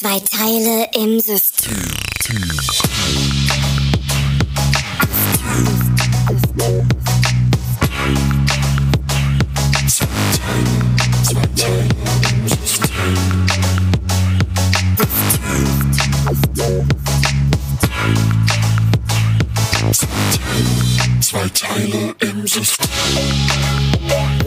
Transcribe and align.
Zwei 0.00 0.18
Teile 0.20 0.88
im 0.94 1.20
System. 1.20 1.76
Zwei 21.20 21.48
Teile 21.50 22.14
im 22.20 22.46
System. 22.46 23.49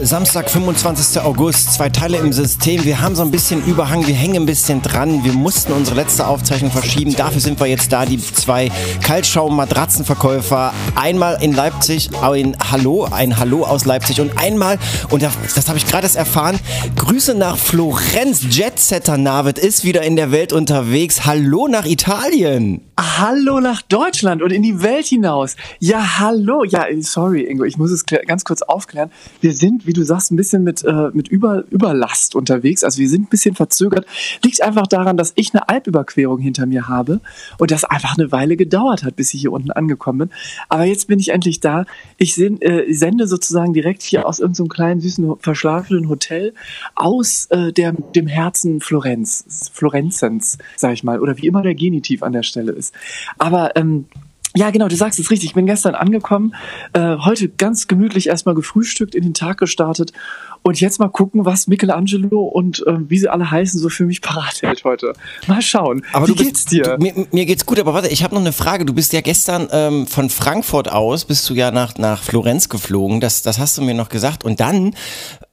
Samstag, 0.06 0.50
25. 0.50 1.22
August, 1.22 1.72
zwei 1.72 1.88
Teile 1.88 2.18
im 2.18 2.32
System. 2.32 2.84
Wir 2.84 3.00
haben 3.00 3.14
so 3.14 3.22
ein 3.22 3.30
bisschen 3.30 3.64
Überhang, 3.64 4.06
wir 4.06 4.14
hängen 4.14 4.42
ein 4.42 4.46
bisschen 4.46 4.82
dran. 4.82 5.24
Wir 5.24 5.32
mussten 5.32 5.72
unsere 5.72 5.96
letzte 5.96 6.26
Aufzeichnung 6.26 6.70
verschieben. 6.70 7.16
Dafür 7.16 7.40
sind 7.40 7.58
wir 7.58 7.66
jetzt 7.66 7.90
da, 7.90 8.04
die 8.04 8.18
zwei 8.18 8.70
Kaltschaum-Matratzenverkäufer. 9.02 10.74
Einmal 10.94 11.42
in 11.42 11.54
Leipzig, 11.54 12.10
ein 12.20 12.54
Hallo, 12.70 13.08
ein 13.10 13.38
Hallo 13.38 13.64
aus 13.64 13.86
Leipzig 13.86 14.20
und 14.20 14.38
einmal, 14.38 14.78
und 15.08 15.22
das, 15.22 15.68
habe 15.68 15.78
ich 15.78 15.86
gerade 15.86 16.06
erfahren, 16.14 16.58
Grüße 16.96 17.34
nach 17.34 17.56
Florenz. 17.56 18.44
Jetsetter 18.50 19.16
Navid 19.16 19.58
ist 19.58 19.84
wieder 19.84 20.02
in 20.02 20.16
der 20.16 20.30
Welt 20.32 20.52
unterwegs. 20.52 21.24
Hallo 21.24 21.66
nach 21.66 21.86
Italien. 21.86 22.82
Hallo 23.00 23.58
nach 23.60 23.82
Deutschland 23.82 24.42
und 24.42 24.52
in 24.52 24.62
die 24.62 24.82
Welt 24.82 25.06
hinaus. 25.06 25.56
Ja, 25.80 26.18
hallo. 26.18 26.62
Ja, 26.64 26.84
sorry, 27.00 27.42
Ingo, 27.42 27.64
ich 27.64 27.78
muss 27.78 27.90
es 27.90 28.04
ganz 28.04 28.44
kurz 28.44 28.62
aufklären. 28.62 29.10
Wir 29.40 29.52
sind, 29.52 29.86
wie 29.86 29.93
du 29.94 30.02
sagst, 30.02 30.30
ein 30.30 30.36
bisschen 30.36 30.62
mit, 30.64 30.84
äh, 30.84 31.10
mit 31.12 31.28
Über, 31.28 31.64
Überlast 31.70 32.34
unterwegs. 32.34 32.84
Also 32.84 32.98
wir 32.98 33.08
sind 33.08 33.22
ein 33.22 33.28
bisschen 33.30 33.54
verzögert. 33.54 34.06
Liegt 34.44 34.62
einfach 34.62 34.86
daran, 34.86 35.16
dass 35.16 35.32
ich 35.36 35.54
eine 35.54 35.68
Alpüberquerung 35.68 36.38
hinter 36.38 36.66
mir 36.66 36.88
habe 36.88 37.20
und 37.58 37.70
das 37.70 37.84
einfach 37.84 38.18
eine 38.18 38.32
Weile 38.32 38.56
gedauert 38.56 39.04
hat, 39.04 39.16
bis 39.16 39.32
ich 39.34 39.40
hier 39.40 39.52
unten 39.52 39.70
angekommen 39.70 40.18
bin. 40.18 40.30
Aber 40.68 40.84
jetzt 40.84 41.08
bin 41.08 41.18
ich 41.18 41.30
endlich 41.30 41.60
da. 41.60 41.86
Ich 42.18 42.34
send, 42.34 42.62
äh, 42.62 42.84
sende 42.90 43.26
sozusagen 43.26 43.72
direkt 43.72 44.02
hier 44.02 44.26
aus 44.26 44.38
irgendeinem 44.38 44.54
so 44.54 44.68
kleinen, 44.68 45.00
süßen, 45.00 45.34
verschlafenen 45.38 46.08
Hotel 46.08 46.54
aus 46.94 47.46
äh, 47.46 47.72
der, 47.72 47.92
dem 47.92 48.26
Herzen 48.26 48.80
Florenz. 48.80 49.70
Florenzens, 49.72 50.58
sag 50.76 50.92
ich 50.92 51.04
mal. 51.04 51.20
Oder 51.20 51.38
wie 51.38 51.46
immer 51.46 51.62
der 51.62 51.74
Genitiv 51.74 52.22
an 52.22 52.32
der 52.32 52.42
Stelle 52.42 52.72
ist. 52.72 52.94
Aber 53.38 53.76
ähm, 53.76 54.06
ja, 54.56 54.70
genau, 54.70 54.88
du 54.88 54.94
sagst 54.94 55.18
es 55.18 55.30
richtig. 55.30 55.50
Ich 55.50 55.54
bin 55.54 55.66
gestern 55.66 55.94
angekommen, 55.94 56.54
äh, 56.92 57.16
heute 57.18 57.48
ganz 57.48 57.88
gemütlich 57.88 58.28
erstmal 58.28 58.54
gefrühstückt, 58.54 59.14
in 59.14 59.24
den 59.24 59.34
Tag 59.34 59.58
gestartet 59.58 60.12
und 60.64 60.80
jetzt 60.80 60.98
mal 60.98 61.08
gucken, 61.08 61.44
was 61.44 61.66
Michelangelo 61.66 62.42
und 62.42 62.84
äh, 62.86 62.94
wie 63.08 63.18
sie 63.18 63.28
alle 63.28 63.50
heißen, 63.50 63.78
so 63.78 63.90
für 63.90 64.06
mich 64.06 64.22
parat 64.22 64.62
hält 64.62 64.82
heute. 64.84 65.12
Mal 65.46 65.60
schauen. 65.60 66.04
Aber 66.14 66.26
wie 66.26 66.32
bist, 66.32 66.44
geht's 66.44 66.64
dir? 66.64 66.96
Du, 66.96 67.02
mir, 67.02 67.26
mir, 67.30 67.44
geht's 67.44 67.66
gut, 67.66 67.78
aber 67.78 67.92
warte, 67.92 68.08
ich 68.08 68.24
habe 68.24 68.34
noch 68.34 68.40
eine 68.40 68.52
Frage. 68.52 68.86
Du 68.86 68.94
bist 68.94 69.12
ja 69.12 69.20
gestern 69.20 69.68
ähm, 69.70 70.06
von 70.06 70.30
Frankfurt 70.30 70.90
aus, 70.90 71.26
bist 71.26 71.48
du 71.50 71.54
ja 71.54 71.70
nach, 71.70 71.98
nach 71.98 72.22
Florenz 72.22 72.70
geflogen, 72.70 73.20
das, 73.20 73.42
das 73.42 73.58
hast 73.58 73.76
du 73.76 73.82
mir 73.82 73.92
noch 73.92 74.08
gesagt. 74.08 74.42
Und 74.42 74.58
dann 74.60 74.94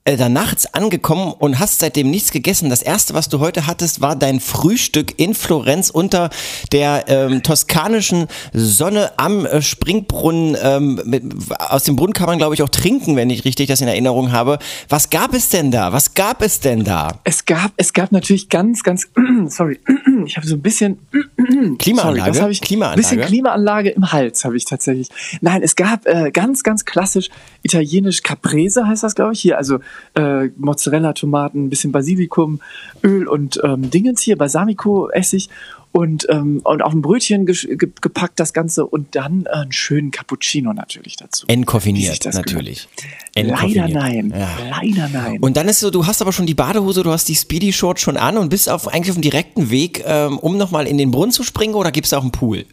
äh, 0.03 0.17
da 0.17 0.29
nachts 0.29 0.73
angekommen 0.73 1.31
und 1.31 1.59
hast 1.59 1.79
seitdem 1.79 2.09
nichts 2.09 2.31
gegessen. 2.31 2.71
Das 2.71 2.81
erste, 2.81 3.13
was 3.13 3.29
du 3.29 3.39
heute 3.39 3.67
hattest, 3.67 4.01
war 4.01 4.15
dein 4.15 4.39
Frühstück 4.39 5.19
in 5.19 5.35
Florenz 5.35 5.91
unter 5.91 6.31
der 6.71 7.05
ähm, 7.07 7.43
toskanischen 7.43 8.25
Sonne 8.51 9.11
am 9.17 9.45
äh, 9.45 9.61
Springbrunnen. 9.61 10.57
Ähm, 10.59 11.01
mit, 11.05 11.23
aus 11.59 11.83
dem 11.83 11.97
Brunnen 11.97 12.13
kann 12.13 12.25
man, 12.25 12.39
glaube 12.39 12.55
ich, 12.55 12.63
auch 12.63 12.69
trinken, 12.69 13.15
wenn 13.15 13.29
ich 13.29 13.45
richtig 13.45 13.67
das 13.67 13.81
in 13.81 13.87
Erinnerung 13.87 14.31
habe. 14.31 14.57
Was 14.89 15.00
gab 15.09 15.33
es 15.33 15.49
denn 15.49 15.71
da? 15.71 15.93
Was 15.93 16.13
gab 16.13 16.41
es 16.41 16.59
denn 16.59 16.83
da? 16.83 17.19
Es 17.23 17.45
gab, 17.45 17.71
es 17.77 17.93
gab 17.93 18.11
natürlich 18.11 18.49
ganz, 18.49 18.83
ganz, 18.83 19.09
sorry, 19.47 19.79
ich 20.25 20.37
habe 20.37 20.45
so 20.45 20.55
ein 20.55 20.61
bisschen 20.61 20.99
Klimaanlage. 21.79 22.33
Sorry, 22.33 22.51
ich, 22.51 22.61
Klimaanlage. 22.61 23.01
bisschen 23.01 23.21
Klimaanlage 23.21 23.89
im 23.89 24.11
Hals 24.11 24.43
habe 24.45 24.57
ich 24.57 24.65
tatsächlich. 24.65 25.09
Nein, 25.41 25.63
es 25.63 25.75
gab 25.75 26.05
äh, 26.05 26.31
ganz, 26.31 26.63
ganz 26.63 26.85
klassisch 26.85 27.29
italienisch 27.63 28.23
Caprese 28.23 28.87
heißt 28.87 29.03
das, 29.03 29.15
glaube 29.15 29.33
ich 29.33 29.41
hier. 29.41 29.57
Also 29.57 29.79
äh, 30.15 30.47
Mozzarella, 30.57 31.13
Tomaten, 31.13 31.65
ein 31.65 31.69
bisschen 31.69 31.91
Basilikum, 31.91 32.59
Öl 33.03 33.27
und 33.27 33.59
ähm, 33.63 33.89
Dingens 33.89 34.21
hier, 34.21 34.37
Balsamico-Essig 34.37 35.49
und, 35.91 36.27
ähm, 36.29 36.61
und 36.63 36.81
auf 36.81 36.93
ein 36.93 37.01
Brötchen 37.01 37.45
ge 37.45 37.55
ge 37.75 37.89
gepackt 38.01 38.39
das 38.39 38.53
Ganze 38.53 38.85
und 38.85 39.15
dann 39.15 39.45
äh, 39.45 39.49
einen 39.49 39.71
schönen 39.71 40.11
Cappuccino 40.11 40.73
natürlich 40.73 41.17
dazu. 41.17 41.45
Entkoffiniert 41.47 42.25
natürlich. 42.25 42.87
Leider 43.35 43.87
nein, 43.87 44.33
ja. 44.35 44.49
leider 44.69 45.09
nein. 45.09 45.39
Und 45.39 45.57
dann 45.57 45.67
ist 45.67 45.79
so, 45.79 45.89
du 45.89 46.05
hast 46.05 46.21
aber 46.21 46.31
schon 46.31 46.45
die 46.45 46.53
Badehose, 46.53 47.03
du 47.03 47.11
hast 47.11 47.27
die 47.27 47.35
Speedy 47.35 47.73
Short 47.73 47.99
schon 47.99 48.17
an 48.17 48.37
und 48.37 48.49
bist 48.49 48.69
auf, 48.69 48.87
eigentlich 48.87 49.09
auf 49.09 49.17
dem 49.17 49.21
direkten 49.21 49.69
Weg, 49.69 50.03
ähm, 50.05 50.37
um 50.39 50.57
nochmal 50.57 50.87
in 50.87 50.97
den 50.97 51.11
Brunnen 51.11 51.31
zu 51.31 51.43
springen 51.43 51.75
oder 51.75 51.91
gibt 51.91 52.07
es 52.07 52.13
auch 52.13 52.21
einen 52.21 52.31
Pool? 52.31 52.65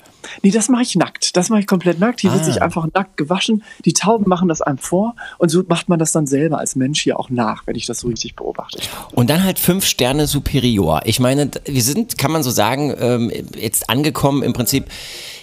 Nee, 0.43 0.51
das 0.51 0.69
mache 0.69 0.83
ich 0.83 0.97
nackt. 0.97 1.37
Das 1.37 1.49
mache 1.49 1.61
ich 1.61 1.67
komplett 1.67 1.99
nackt. 1.99 2.21
Hier 2.21 2.31
ah. 2.31 2.35
wird 2.35 2.45
sich 2.45 2.63
einfach 2.63 2.87
nackt 2.95 3.17
gewaschen. 3.17 3.63
Die 3.85 3.93
Tauben 3.93 4.29
machen 4.29 4.49
das 4.49 4.63
einem 4.63 4.79
vor 4.79 5.15
und 5.39 5.49
so 5.49 5.63
macht 5.69 5.89
man 5.89 5.99
das 5.99 6.13
dann 6.13 6.27
selber 6.27 6.59
als 6.59 6.77
Mensch 6.77 7.03
hier 7.03 7.19
auch 7.19 7.31
nach, 7.31 7.67
wenn 7.67 7.77
ich 7.77 7.87
das 7.87 8.01
so 8.01 8.09
richtig 8.09 8.37
beobachte. 8.37 8.79
Und 9.13 9.31
dann 9.31 9.45
halt 9.45 9.59
fünf 9.59 9.85
Sterne 9.85 10.27
Superior. 10.27 11.03
Ich 11.05 11.21
meine, 11.21 11.51
wir 11.65 11.83
sind, 11.83 12.19
kann 12.19 12.33
man 12.33 12.43
so 12.43 12.51
sagen, 12.51 12.95
ähm, 12.99 13.33
jetzt 13.57 13.91
angekommen 13.91 14.43
im 14.43 14.53
Prinzip 14.53 14.87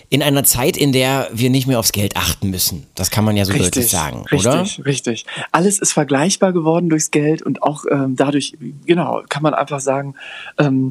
in 0.09 0.21
einer 0.21 0.43
Zeit, 0.43 0.77
in 0.77 0.91
der 0.91 1.29
wir 1.33 1.49
nicht 1.49 1.67
mehr 1.67 1.79
aufs 1.79 1.91
Geld 1.91 2.15
achten 2.15 2.49
müssen. 2.49 2.85
Das 2.95 3.09
kann 3.11 3.25
man 3.25 3.35
ja 3.35 3.45
so 3.45 3.53
richtig, 3.53 3.71
deutlich 3.71 3.89
sagen, 3.89 4.25
richtig, 4.31 4.39
oder? 4.47 4.61
Richtig, 4.61 4.85
richtig. 4.85 5.25
Alles 5.51 5.79
ist 5.79 5.93
vergleichbar 5.93 6.53
geworden 6.53 6.89
durchs 6.89 7.11
Geld 7.11 7.41
und 7.41 7.63
auch 7.63 7.85
ähm, 7.89 8.15
dadurch, 8.15 8.55
genau, 8.85 9.23
kann 9.29 9.43
man 9.43 9.53
einfach 9.53 9.79
sagen, 9.79 10.15
ähm, 10.57 10.89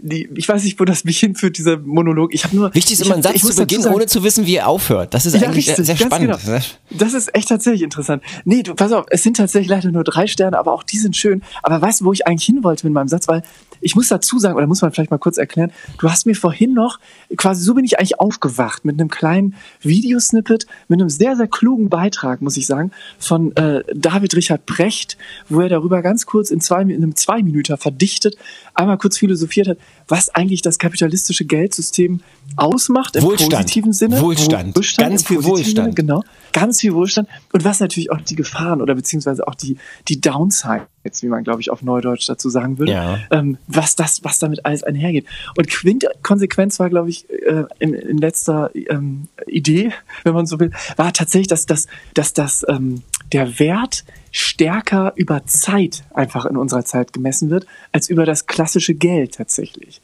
die, 0.00 0.28
ich 0.34 0.48
weiß 0.48 0.64
nicht, 0.64 0.80
wo 0.80 0.84
das 0.84 1.04
mich 1.04 1.18
hinführt, 1.20 1.58
dieser 1.58 1.76
Monolog. 1.78 2.32
Ich 2.34 2.44
habe 2.44 2.56
nur. 2.56 2.74
Wichtig 2.74 2.94
ist 2.94 3.06
immer 3.06 3.16
ein 3.16 3.22
Satz 3.22 3.40
zu 3.40 3.54
Beginn, 3.54 3.86
ohne 3.86 4.06
zu 4.06 4.24
wissen, 4.24 4.46
wie 4.46 4.56
er 4.56 4.68
aufhört. 4.68 5.12
Das 5.14 5.26
ist 5.26 5.34
ja, 5.34 5.42
eigentlich 5.42 5.68
richtig, 5.68 5.86
sehr 5.86 5.96
spannend. 5.96 6.38
Genau. 6.44 6.58
Das 6.90 7.14
ist 7.14 7.34
echt 7.34 7.48
tatsächlich 7.48 7.82
interessant. 7.82 8.22
Nee, 8.44 8.62
du, 8.62 8.74
pass 8.74 8.92
auf, 8.92 9.06
es 9.10 9.22
sind 9.22 9.36
tatsächlich 9.36 9.68
leider 9.68 9.90
nur 9.90 10.04
drei 10.04 10.26
Sterne, 10.26 10.58
aber 10.58 10.72
auch 10.72 10.82
die 10.82 10.98
sind 10.98 11.16
schön. 11.16 11.42
Aber 11.62 11.80
weißt 11.80 12.00
du, 12.00 12.04
wo 12.06 12.12
ich 12.12 12.26
eigentlich 12.26 12.46
hin 12.46 12.64
wollte 12.64 12.86
mit 12.86 12.94
meinem 12.94 13.08
Satz? 13.08 13.28
Weil 13.28 13.42
ich 13.82 13.94
muss 13.96 14.08
dazu 14.08 14.38
sagen, 14.38 14.56
oder 14.56 14.66
muss 14.66 14.80
man 14.80 14.92
vielleicht 14.92 15.10
mal 15.10 15.18
kurz 15.18 15.36
erklären, 15.36 15.72
du 15.98 16.08
hast 16.08 16.24
mir 16.24 16.34
vorhin 16.34 16.72
noch, 16.72 16.98
quasi 17.36 17.62
so 17.62 17.74
bin 17.74 17.84
ich 17.84 17.98
eigentlich 17.98 18.18
aufgewacht, 18.20 18.84
mit 18.84 18.98
einem 18.98 19.10
kleinen 19.10 19.54
Videosnippet, 19.80 20.66
mit 20.88 21.00
einem 21.00 21.10
sehr, 21.10 21.36
sehr 21.36 21.48
klugen 21.48 21.88
Beitrag, 21.88 22.40
muss 22.40 22.56
ich 22.56 22.66
sagen, 22.66 22.92
von 23.18 23.54
äh, 23.56 23.82
David 23.94 24.34
Richard 24.36 24.66
Precht, 24.66 25.18
wo 25.48 25.60
er 25.60 25.68
darüber 25.68 26.00
ganz 26.00 26.26
kurz 26.26 26.50
in, 26.50 26.60
zwei, 26.60 26.82
in 26.82 26.90
einem 26.92 27.16
Zwei-Minüter 27.16 27.76
verdichtet, 27.76 28.36
einmal 28.74 28.98
kurz 28.98 29.18
philosophiert 29.18 29.68
hat, 29.68 29.78
was 30.08 30.30
eigentlich 30.34 30.62
das 30.62 30.78
kapitalistische 30.78 31.44
Geldsystem 31.44 32.20
ausmacht 32.56 33.16
im 33.16 33.22
Wohlstand. 33.22 33.52
positiven 33.52 33.92
Sinne. 33.92 34.20
Wohlstand. 34.20 34.76
Wohlstand 34.76 35.10
ganz 35.10 35.26
viel 35.26 35.44
Wohlstand. 35.44 35.76
Sinne, 35.76 35.94
genau. 35.94 36.22
Ganz 36.52 36.80
viel 36.80 36.94
Wohlstand. 36.94 37.28
Und 37.52 37.64
was 37.64 37.80
natürlich 37.80 38.10
auch 38.10 38.20
die 38.20 38.36
Gefahren 38.36 38.82
oder 38.82 38.94
beziehungsweise 38.94 39.46
auch 39.46 39.54
die, 39.54 39.76
die 40.08 40.20
Downsides, 40.20 41.22
wie 41.22 41.28
man, 41.28 41.44
glaube 41.44 41.60
ich, 41.60 41.70
auf 41.70 41.82
Neudeutsch 41.82 42.28
dazu 42.28 42.50
sagen 42.50 42.78
würde, 42.78 42.92
ja. 42.92 43.18
ähm, 43.30 43.58
was 43.66 43.96
das, 43.96 44.24
was 44.24 44.38
damit 44.38 44.64
alles 44.64 44.82
einhergeht. 44.82 45.26
Und 45.56 45.68
Quintkonsequenz 45.68 46.78
war, 46.78 46.90
glaube 46.90 47.10
ich, 47.10 47.28
äh, 47.30 47.64
in, 47.78 47.94
in 47.94 48.18
letzter 48.18 48.70
ähm, 48.74 49.28
Idee, 49.46 49.92
wenn 50.24 50.34
man 50.34 50.46
so 50.46 50.60
will, 50.60 50.72
war 50.96 51.12
tatsächlich, 51.12 51.48
dass, 51.48 51.66
dass, 51.66 51.86
dass, 52.14 52.32
dass 52.34 52.64
ähm, 52.68 53.02
der 53.32 53.58
Wert 53.58 54.04
stärker 54.32 55.12
über 55.14 55.44
Zeit 55.44 56.04
einfach 56.12 56.46
in 56.46 56.56
unserer 56.56 56.84
Zeit 56.84 57.12
gemessen 57.12 57.50
wird, 57.50 57.66
als 57.92 58.08
über 58.08 58.26
das 58.26 58.46
klassische 58.46 58.94
Geld 58.94 59.34
tatsächlich. 59.34 60.00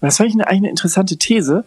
Und 0.00 0.06
das 0.06 0.16
fand 0.16 0.30
ich 0.30 0.34
eine, 0.36 0.46
eine 0.46 0.70
interessante 0.70 1.18
These. 1.18 1.64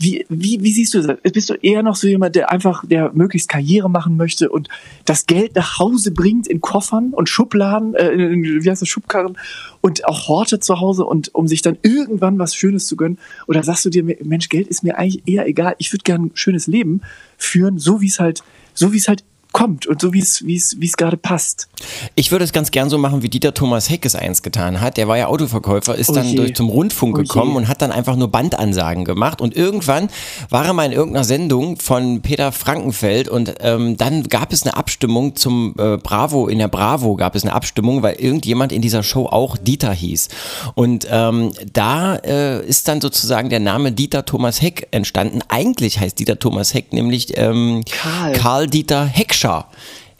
Wie, 0.00 0.24
wie, 0.28 0.62
wie 0.62 0.72
siehst 0.72 0.94
du 0.94 1.02
das? 1.02 1.16
Bist 1.32 1.50
du 1.50 1.54
eher 1.54 1.82
noch 1.82 1.96
so 1.96 2.06
jemand, 2.06 2.36
der 2.36 2.52
einfach, 2.52 2.84
der 2.86 3.10
möglichst 3.14 3.48
Karriere 3.48 3.90
machen 3.90 4.16
möchte 4.16 4.48
und 4.48 4.68
das 5.06 5.26
Geld 5.26 5.56
nach 5.56 5.80
Hause 5.80 6.12
bringt 6.12 6.46
in 6.46 6.60
Koffern 6.60 7.12
und 7.12 7.28
Schubladen, 7.28 7.94
äh, 7.94 8.10
in, 8.10 8.62
wie 8.62 8.70
heißt 8.70 8.80
das, 8.80 8.88
Schubkarren 8.88 9.36
und 9.80 10.06
auch 10.06 10.28
hortet 10.28 10.62
zu 10.62 10.78
Hause 10.78 11.04
und 11.04 11.34
um 11.34 11.48
sich 11.48 11.62
dann 11.62 11.78
irgendwann 11.82 12.38
was 12.38 12.54
Schönes 12.54 12.86
zu 12.86 12.94
gönnen? 12.94 13.18
Oder 13.48 13.64
sagst 13.64 13.86
du 13.86 13.90
dir, 13.90 14.04
Mensch, 14.04 14.48
Geld 14.48 14.68
ist 14.68 14.84
mir 14.84 14.98
eigentlich 14.98 15.26
eher 15.26 15.48
egal, 15.48 15.74
ich 15.78 15.92
würde 15.92 16.04
gern 16.04 16.26
ein 16.26 16.30
schönes 16.34 16.68
Leben 16.68 17.00
führen, 17.36 17.78
so 17.78 18.00
wie 18.00 18.06
es 18.06 18.20
halt, 18.20 18.44
so 18.74 18.92
wie 18.92 18.98
es 18.98 19.08
halt 19.08 19.24
kommt 19.52 19.86
und 19.86 20.00
so 20.00 20.12
wie 20.12 20.20
es 20.20 20.44
wie 20.46 20.56
es 20.56 20.80
wie 20.80 20.86
es 20.86 20.96
gerade 20.96 21.16
passt. 21.16 21.68
Ich 22.14 22.30
würde 22.30 22.44
es 22.44 22.52
ganz 22.52 22.70
gern 22.70 22.90
so 22.90 22.98
machen, 22.98 23.22
wie 23.22 23.28
Dieter 23.28 23.54
Thomas 23.54 23.88
Heck 23.90 24.04
es 24.04 24.14
eins 24.14 24.42
getan 24.42 24.80
hat. 24.80 24.96
Der 24.96 25.08
war 25.08 25.16
ja 25.16 25.26
Autoverkäufer, 25.26 25.94
ist 25.94 26.10
Oh 26.10 26.14
dann 26.14 26.34
durch 26.36 26.54
zum 26.54 26.68
Rundfunk 26.68 27.16
Oh 27.16 27.22
gekommen 27.22 27.52
je. 27.52 27.56
und 27.58 27.68
hat 27.68 27.82
dann 27.82 27.92
einfach 27.92 28.16
nur 28.16 28.28
Bandansagen 28.28 29.04
gemacht. 29.04 29.40
Und 29.40 29.56
irgendwann 29.56 30.08
war 30.50 30.64
er 30.64 30.72
mal 30.72 30.84
in 30.86 30.92
irgendeiner 30.92 31.24
Sendung 31.24 31.76
von 31.78 32.20
Peter 32.22 32.52
Frankenfeld 32.52 33.28
und 33.28 33.54
ähm, 33.60 33.96
dann 33.96 34.24
gab 34.24 34.52
es 34.52 34.62
eine 34.64 34.76
Abstimmung 34.76 35.36
zum 35.36 35.74
äh, 35.78 35.96
Bravo, 35.96 36.48
in 36.48 36.58
der 36.58 36.68
Bravo 36.68 37.16
gab 37.16 37.34
es 37.34 37.42
eine 37.42 37.52
Abstimmung, 37.52 38.02
weil 38.02 38.16
irgendjemand 38.16 38.72
in 38.72 38.82
dieser 38.82 39.02
Show 39.02 39.26
auch 39.26 39.56
Dieter 39.56 39.92
hieß. 39.92 40.28
Und 40.74 41.06
ähm, 41.10 41.52
da 41.72 42.16
äh, 42.16 42.66
ist 42.66 42.88
dann 42.88 43.00
sozusagen 43.00 43.48
der 43.50 43.60
Name 43.60 43.92
Dieter 43.92 44.24
Thomas 44.24 44.60
Heck 44.62 44.88
entstanden. 44.90 45.40
Eigentlich 45.48 46.00
heißt 46.00 46.18
Dieter 46.18 46.38
Thomas 46.38 46.74
Heck 46.74 46.92
nämlich 46.92 47.36
ähm, 47.36 47.82
Karl. 47.90 48.32
Karl 48.32 48.66
Dieter 48.66 49.06
Heckscher. 49.38 49.66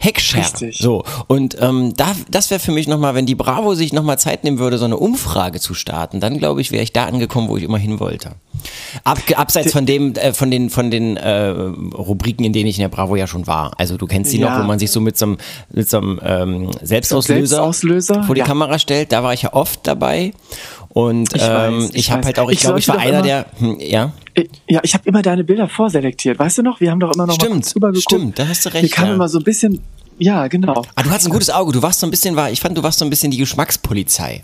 Heckschärfe. 0.01 0.61
Richtig. 0.61 0.77
So. 0.77 1.03
Und 1.27 1.57
ähm, 1.59 1.93
da, 1.97 2.15
das 2.31 2.49
wäre 2.51 2.61
für 2.61 2.71
mich 2.71 2.87
nochmal, 2.87 3.15
wenn 3.15 3.25
die 3.25 3.35
Bravo 3.35 3.75
sich 3.75 3.91
nochmal 3.91 4.17
Zeit 4.17 4.45
nehmen 4.45 4.57
würde, 4.57 4.77
so 4.77 4.85
eine 4.85 4.95
Umfrage 4.95 5.59
zu 5.59 5.73
starten, 5.73 6.21
dann 6.21 6.37
glaube 6.37 6.61
ich, 6.61 6.71
wäre 6.71 6.83
ich 6.83 6.93
da 6.93 7.03
angekommen, 7.05 7.49
wo 7.49 7.57
ich 7.57 7.63
immer 7.63 7.77
hin 7.77 7.99
wollte. 7.99 8.31
Ab, 9.03 9.19
abseits 9.35 9.73
von 9.73 9.85
dem, 9.85 10.13
äh, 10.15 10.31
von 10.31 10.49
den, 10.51 10.69
von 10.69 10.89
den 10.89 11.17
äh, 11.17 11.47
Rubriken, 11.49 12.45
in 12.45 12.53
denen 12.53 12.67
ich 12.67 12.77
in 12.77 12.81
der 12.83 12.87
Bravo 12.87 13.17
ja 13.17 13.27
schon 13.27 13.45
war. 13.45 13.73
Also 13.77 13.97
du 13.97 14.07
kennst 14.07 14.31
die 14.31 14.37
Ja. 14.39 14.49
noch, 14.51 14.63
wo 14.63 14.67
man 14.67 14.79
sich 14.79 14.89
so 14.89 15.01
mit 15.01 15.17
so 15.17 15.25
einem, 15.25 15.37
mit 15.69 15.89
so 15.89 15.97
einem 15.97 16.21
ähm, 16.23 16.69
Selbstauslöser, 16.81 17.57
Selbstauslöser, 17.57 18.23
vor 18.23 18.35
die 18.35 18.39
ja. 18.39 18.45
Kamera 18.45 18.79
stellt. 18.79 19.11
Da 19.11 19.21
war 19.23 19.33
ich 19.33 19.41
ja 19.41 19.53
oft 19.53 19.85
dabei. 19.85 20.31
Und 20.89 21.35
Ich 21.35 21.41
ähm, 21.43 21.49
weiß, 21.81 21.89
ich, 21.91 21.95
ich 21.95 22.11
habe 22.11 22.25
halt 22.25 22.39
auch, 22.39 22.49
ich 22.49 22.55
Ich 22.57 22.61
glaube, 22.61 22.79
ich 22.79 22.87
war 22.87 22.97
einer 22.97 23.09
immer- 23.19 23.21
der, 23.21 23.45
hm, 23.59 23.77
ja. 23.79 24.11
Ja, 24.67 24.79
ich 24.83 24.93
habe 24.93 25.07
immer 25.07 25.21
deine 25.21 25.43
Bilder 25.43 25.67
vorselektiert. 25.67 26.39
Weißt 26.39 26.57
du 26.57 26.63
noch? 26.63 26.79
Wir 26.79 26.91
haben 26.91 26.99
doch 26.99 27.13
immer 27.13 27.27
noch 27.27 27.37
mal 27.37 27.43
Stimmt, 27.45 27.63
kurz 27.63 27.75
rüber 27.75 27.87
geguckt. 27.89 28.03
stimmt, 28.03 28.39
da 28.39 28.47
hast 28.47 28.65
du 28.65 28.69
recht, 28.69 28.85
Hier 28.85 28.89
kam 28.89 29.07
ja. 29.09 29.13
immer 29.15 29.27
so 29.29 29.37
ein 29.37 29.43
bisschen, 29.43 29.81
ja, 30.17 30.47
genau. 30.47 30.83
Ah, 30.95 31.03
du 31.03 31.09
hast 31.11 31.25
ein 31.25 31.31
gutes 31.31 31.49
Auge. 31.49 31.73
Du 31.73 31.81
warst 31.81 31.99
so 31.99 32.07
ein 32.07 32.11
bisschen, 32.11 32.35
war, 32.35 32.49
ich 32.49 32.59
fand, 32.61 32.77
du 32.77 32.81
warst 32.83 32.99
so 32.99 33.05
ein 33.05 33.09
bisschen 33.09 33.31
die 33.31 33.37
Geschmackspolizei. 33.37 34.43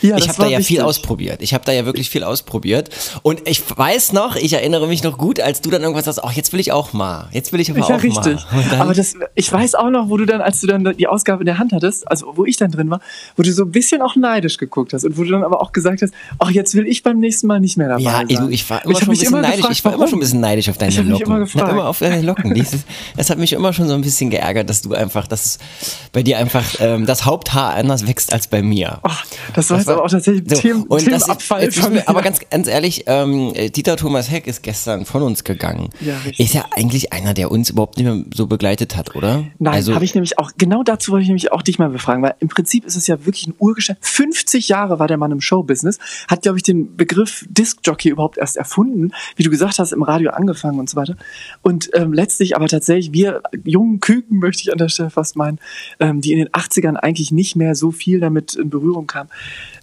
Ja, 0.00 0.16
ich 0.16 0.28
habe 0.28 0.38
da 0.38 0.46
ja 0.46 0.58
viel 0.58 0.76
wichtig. 0.78 0.82
ausprobiert. 0.82 1.42
Ich 1.42 1.54
habe 1.54 1.64
da 1.64 1.72
ja 1.72 1.84
wirklich 1.84 2.10
viel 2.10 2.24
ausprobiert. 2.24 2.90
Und 3.22 3.48
ich 3.48 3.62
weiß 3.76 4.12
noch, 4.12 4.36
ich 4.36 4.52
erinnere 4.52 4.86
mich 4.86 5.02
noch 5.02 5.18
gut, 5.18 5.40
als 5.40 5.60
du 5.60 5.70
dann 5.70 5.82
irgendwas 5.82 6.04
sagst, 6.06 6.22
ach, 6.24 6.32
jetzt 6.32 6.52
will 6.52 6.60
ich 6.60 6.72
auch 6.72 6.92
mal. 6.92 7.28
Jetzt 7.32 7.52
will 7.52 7.60
ich 7.60 7.70
aber 7.70 7.80
Ja, 7.80 7.96
auch 7.96 8.02
richtig. 8.02 8.34
mal. 8.52 8.64
Dann, 8.70 8.80
Aber 8.80 8.94
das, 8.94 9.14
ich 9.34 9.52
weiß 9.52 9.74
auch 9.74 9.90
noch, 9.90 10.08
wo 10.08 10.16
du 10.16 10.24
dann, 10.26 10.40
als 10.40 10.60
du 10.60 10.66
dann 10.66 10.94
die 10.96 11.06
Ausgabe 11.06 11.42
in 11.42 11.46
der 11.46 11.58
Hand 11.58 11.72
hattest, 11.72 12.08
also 12.10 12.32
wo 12.36 12.44
ich 12.44 12.56
dann 12.56 12.70
drin 12.70 12.90
war, 12.90 13.00
wo 13.36 13.42
du 13.42 13.52
so 13.52 13.62
ein 13.64 13.70
bisschen 13.70 14.02
auch 14.02 14.16
neidisch 14.16 14.56
geguckt 14.58 14.92
hast 14.92 15.04
und 15.04 15.16
wo 15.16 15.24
du 15.24 15.30
dann 15.30 15.44
aber 15.44 15.60
auch 15.60 15.72
gesagt 15.72 16.02
hast, 16.02 16.12
ach, 16.38 16.50
jetzt 16.50 16.74
will 16.74 16.86
ich 16.86 17.02
beim 17.02 17.18
nächsten 17.18 17.46
Mal 17.46 17.60
nicht 17.60 17.76
mehr 17.76 17.88
dabei 17.88 18.02
ja, 18.02 18.12
sein. 18.12 18.28
du, 18.28 18.48
ich 18.48 18.68
war 18.70 18.84
immer 18.84 18.94
hab 18.94 19.00
schon 19.00 19.08
ein 19.08 19.18
bisschen 19.18 19.40
neidisch. 19.40 19.56
gefragt, 19.56 19.74
ich 19.76 19.84
war 19.84 19.94
immer 19.94 20.08
schon 20.08 20.18
ein 20.18 20.20
bisschen 20.20 20.40
neidisch 20.40 20.68
auf 20.68 20.78
deine 20.78 20.92
Ich 20.92 20.98
hab 20.98 21.04
mich 21.06 21.20
Locken. 21.20 21.36
immer 21.36 21.46
Na, 21.54 21.68
immer 21.70 21.88
auf 21.88 21.98
deine 21.98 22.22
Locken. 22.22 22.54
Dieses, 22.54 22.80
das 23.16 23.30
hat 23.30 23.38
mich 23.38 23.52
immer 23.52 23.72
schon 23.72 23.88
so 23.88 23.94
ein 23.94 24.00
bisschen 24.02 24.30
geärgert, 24.30 24.68
dass 24.68 24.82
du 24.82 24.94
einfach, 24.94 25.26
dass 25.26 25.58
bei 26.12 26.22
dir 26.22 26.38
einfach 26.38 26.64
ähm, 26.80 27.06
das 27.06 27.24
Haupthaar 27.24 27.74
anders 27.74 28.06
wächst 28.06 28.32
als 28.32 28.46
bei 28.48 28.62
mir. 28.62 28.98
Ach, 29.02 29.24
das 29.54 29.70
war 29.70 29.76
Das 29.76 29.86
jetzt 29.86 29.92
aber 29.92 30.04
auch 30.04 30.10
tatsächlich 30.10 30.44
So, 30.48 30.56
Themen, 30.56 30.82
und 30.84 30.98
Themenabfall 31.00 31.62
jetzt 31.62 31.78
von 31.78 31.92
mir. 31.92 32.08
aber 32.08 32.22
ganz, 32.22 32.40
ganz 32.50 32.68
ehrlich, 32.68 33.04
ähm, 33.06 33.52
Dieter 33.54 33.96
Thomas 33.96 34.30
Heck 34.30 34.46
ist 34.46 34.62
gestern 34.62 35.04
von 35.04 35.22
uns 35.22 35.44
gegangen. 35.44 35.90
Ja, 36.00 36.16
richtig. 36.18 36.40
ist 36.40 36.54
ja 36.54 36.64
eigentlich 36.70 37.12
einer, 37.12 37.34
der 37.34 37.50
uns 37.50 37.70
überhaupt 37.70 37.96
nicht 37.96 38.06
mehr 38.06 38.24
so 38.34 38.46
begleitet 38.46 38.96
hat, 38.96 39.14
oder? 39.14 39.44
Nein, 39.58 39.74
also, 39.74 39.94
habe 39.94 40.04
ich 40.04 40.14
nämlich 40.14 40.38
auch, 40.38 40.52
genau 40.56 40.82
dazu 40.82 41.12
wollte 41.12 41.22
ich 41.22 41.28
nämlich 41.28 41.52
auch 41.52 41.62
dich 41.62 41.78
mal 41.78 41.88
befragen, 41.88 42.22
weil 42.22 42.34
im 42.40 42.48
Prinzip 42.48 42.84
ist 42.84 42.96
es 42.96 43.06
ja 43.06 43.24
wirklich 43.24 43.46
ein 43.46 43.54
Urgeschäft. 43.58 44.04
50 44.04 44.68
Jahre 44.68 44.98
war 44.98 45.08
der 45.08 45.16
Mann 45.16 45.32
im 45.32 45.40
Showbusiness, 45.40 45.98
hat, 46.28 46.42
glaube 46.42 46.58
ich, 46.58 46.62
den 46.62 46.96
Begriff 46.96 47.44
Discjockey 47.48 48.10
überhaupt 48.10 48.38
erst 48.38 48.56
erfunden, 48.56 49.12
wie 49.36 49.42
du 49.42 49.50
gesagt 49.50 49.78
hast, 49.78 49.92
im 49.92 50.02
Radio 50.02 50.30
angefangen 50.30 50.78
und 50.78 50.88
so 50.88 50.96
weiter. 50.96 51.16
Und 51.62 51.90
ähm, 51.94 52.12
letztlich 52.12 52.56
aber 52.56 52.68
tatsächlich, 52.68 53.12
wir 53.12 53.42
jungen 53.64 54.00
Küken, 54.00 54.38
möchte 54.38 54.62
ich 54.62 54.72
an 54.72 54.78
der 54.78 54.88
Stelle 54.88 55.10
fast 55.10 55.36
meinen, 55.36 55.58
ähm, 56.00 56.20
die 56.20 56.32
in 56.32 56.38
den 56.38 56.48
80ern 56.48 56.96
eigentlich 56.96 57.30
nicht 57.32 57.56
mehr 57.56 57.74
so 57.74 57.90
viel 57.90 58.20
damit 58.20 58.54
in 58.54 58.70
Berührung 58.70 59.06
kamen. 59.06 59.30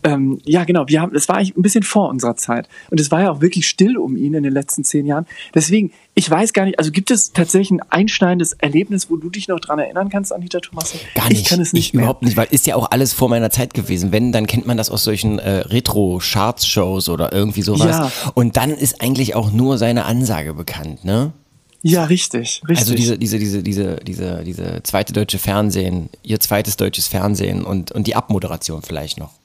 Ähm, 0.03 0.39
ja, 0.45 0.63
genau, 0.63 0.85
wir 0.87 1.01
haben, 1.01 1.13
das 1.13 1.27
war 1.27 1.37
eigentlich 1.37 1.57
ein 1.57 1.61
bisschen 1.61 1.83
vor 1.83 2.09
unserer 2.09 2.35
Zeit. 2.35 2.69
Und 2.89 2.99
es 2.99 3.11
war 3.11 3.21
ja 3.21 3.31
auch 3.31 3.41
wirklich 3.41 3.67
still 3.67 3.97
um 3.97 4.15
ihn 4.15 4.33
in 4.33 4.43
den 4.43 4.53
letzten 4.53 4.83
zehn 4.83 5.05
Jahren. 5.05 5.25
Deswegen, 5.53 5.91
ich 6.15 6.29
weiß 6.29 6.53
gar 6.53 6.65
nicht, 6.65 6.79
also 6.79 6.91
gibt 6.91 7.11
es 7.11 7.33
tatsächlich 7.33 7.71
ein 7.71 7.81
einschneidendes 7.89 8.53
Erlebnis, 8.53 9.09
wo 9.09 9.17
du 9.17 9.29
dich 9.29 9.47
noch 9.47 9.59
dran 9.59 9.79
erinnern 9.79 10.09
kannst, 10.09 10.33
Anita 10.33 10.59
Thomas? 10.59 10.93
Gar 11.15 11.29
nicht. 11.29 11.41
Ich 11.41 11.47
kann 11.47 11.59
es 11.59 11.73
nicht 11.73 11.87
ich 11.87 11.93
mehr. 11.93 12.03
überhaupt 12.03 12.23
nicht, 12.23 12.37
weil 12.37 12.47
ist 12.51 12.65
ja 12.65 12.75
auch 12.75 12.91
alles 12.91 13.13
vor 13.13 13.29
meiner 13.29 13.49
Zeit 13.49 13.73
gewesen. 13.73 14.11
Wenn, 14.11 14.31
dann 14.31 14.47
kennt 14.47 14.65
man 14.65 14.77
das 14.77 14.89
aus 14.89 15.03
solchen 15.03 15.39
äh, 15.39 15.59
Retro-Charts-Shows 15.59 17.09
oder 17.09 17.33
irgendwie 17.33 17.61
sowas. 17.61 17.97
Ja. 17.97 18.31
Und 18.33 18.55
dann 18.57 18.71
ist 18.71 19.01
eigentlich 19.01 19.35
auch 19.35 19.51
nur 19.51 19.77
seine 19.77 20.05
Ansage 20.05 20.53
bekannt, 20.53 21.03
ne? 21.03 21.33
Ja, 21.81 22.05
richtig, 22.05 22.61
richtig. 22.67 22.77
Also 22.77 22.93
diese, 22.93 23.17
diese, 23.17 23.39
diese, 23.39 23.63
diese, 23.63 23.95
diese, 23.97 24.43
diese 24.43 24.83
zweite 24.83 25.13
deutsche 25.13 25.39
Fernsehen, 25.39 26.09
ihr 26.23 26.39
zweites 26.41 26.75
deutsches 26.75 27.07
Fernsehen 27.07 27.63
und, 27.63 27.93
und 27.93 28.05
die 28.05 28.15
Abmoderation 28.15 28.81
vielleicht 28.81 29.17
noch. 29.17 29.38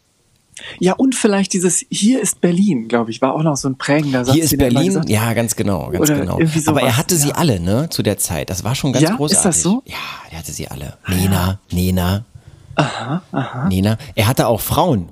Ja, 0.78 0.92
und 0.94 1.14
vielleicht 1.14 1.52
dieses 1.52 1.84
Hier 1.90 2.20
ist 2.20 2.40
Berlin, 2.40 2.88
glaube 2.88 3.10
ich, 3.10 3.20
war 3.20 3.34
auch 3.34 3.42
noch 3.42 3.56
so 3.56 3.68
ein 3.68 3.76
prägender 3.76 4.24
Satz. 4.24 4.34
Hier 4.34 4.44
ist 4.44 4.52
er 4.52 4.58
Berlin, 4.58 5.02
ja, 5.08 5.32
ganz 5.34 5.56
genau, 5.56 5.90
ganz 5.90 6.08
Oder 6.10 6.20
genau. 6.20 6.38
irgendwie 6.38 6.66
Aber 6.66 6.80
er 6.80 6.86
sowas, 6.88 6.96
hatte 6.98 7.16
sie 7.16 7.28
ja. 7.28 7.34
alle, 7.34 7.60
ne, 7.60 7.88
zu 7.90 8.02
der 8.02 8.18
Zeit. 8.18 8.50
Das 8.50 8.62
war 8.64 8.74
schon 8.74 8.92
ganz 8.92 9.02
Ja, 9.02 9.10
ist 9.10 9.16
großartig. 9.16 9.44
das 9.44 9.62
so? 9.62 9.82
Ja, 9.86 9.96
er 10.30 10.38
hatte 10.38 10.52
sie 10.52 10.68
alle. 10.68 10.96
Nena, 11.08 11.58
Nena. 11.72 12.24
Aha, 12.76 13.22
aha. 13.32 13.68
Nena. 13.68 13.98
Er 14.14 14.26
hatte 14.26 14.46
auch 14.46 14.60
Frauen, 14.60 15.08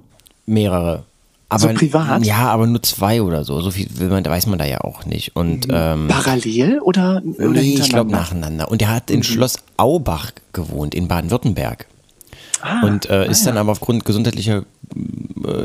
mehrere. 0.47 1.05
Aber, 1.49 1.59
So 1.61 1.69
privat? 1.75 2.25
Ja, 2.25 2.49
aber 2.49 2.67
nur 2.67 2.83
zwei 2.83 3.21
oder 3.21 3.45
so. 3.45 3.61
So 3.61 3.71
viel 3.71 3.87
will 3.99 4.09
man, 4.09 4.25
weiß 4.25 4.47
man 4.47 4.59
da 4.59 4.65
ja 4.65 4.81
auch 4.81 5.05
nicht. 5.05 5.37
Und 5.37 5.67
ähm, 5.71 6.09
Parallel 6.09 6.81
oder, 6.81 7.21
oder 7.39 7.49
nee, 7.61 7.75
ich 7.75 7.91
glaube 7.91 8.07
Mhm. 8.11 8.17
nacheinander. 8.17 8.71
Und 8.71 8.81
er 8.81 8.89
hat 8.89 9.11
in 9.11 9.23
Schloss 9.23 9.57
Aubach 9.77 10.31
gewohnt, 10.55 10.95
in 10.95 11.09
Baden-Württemberg. 11.09 11.87
Ah, 12.63 12.87
und 12.87 13.11
äh, 13.11 13.29
ist 13.29 13.45
dann 13.45 13.59
aber 13.59 13.73
aufgrund 13.73 14.05
gesundheitlicher 14.05 14.65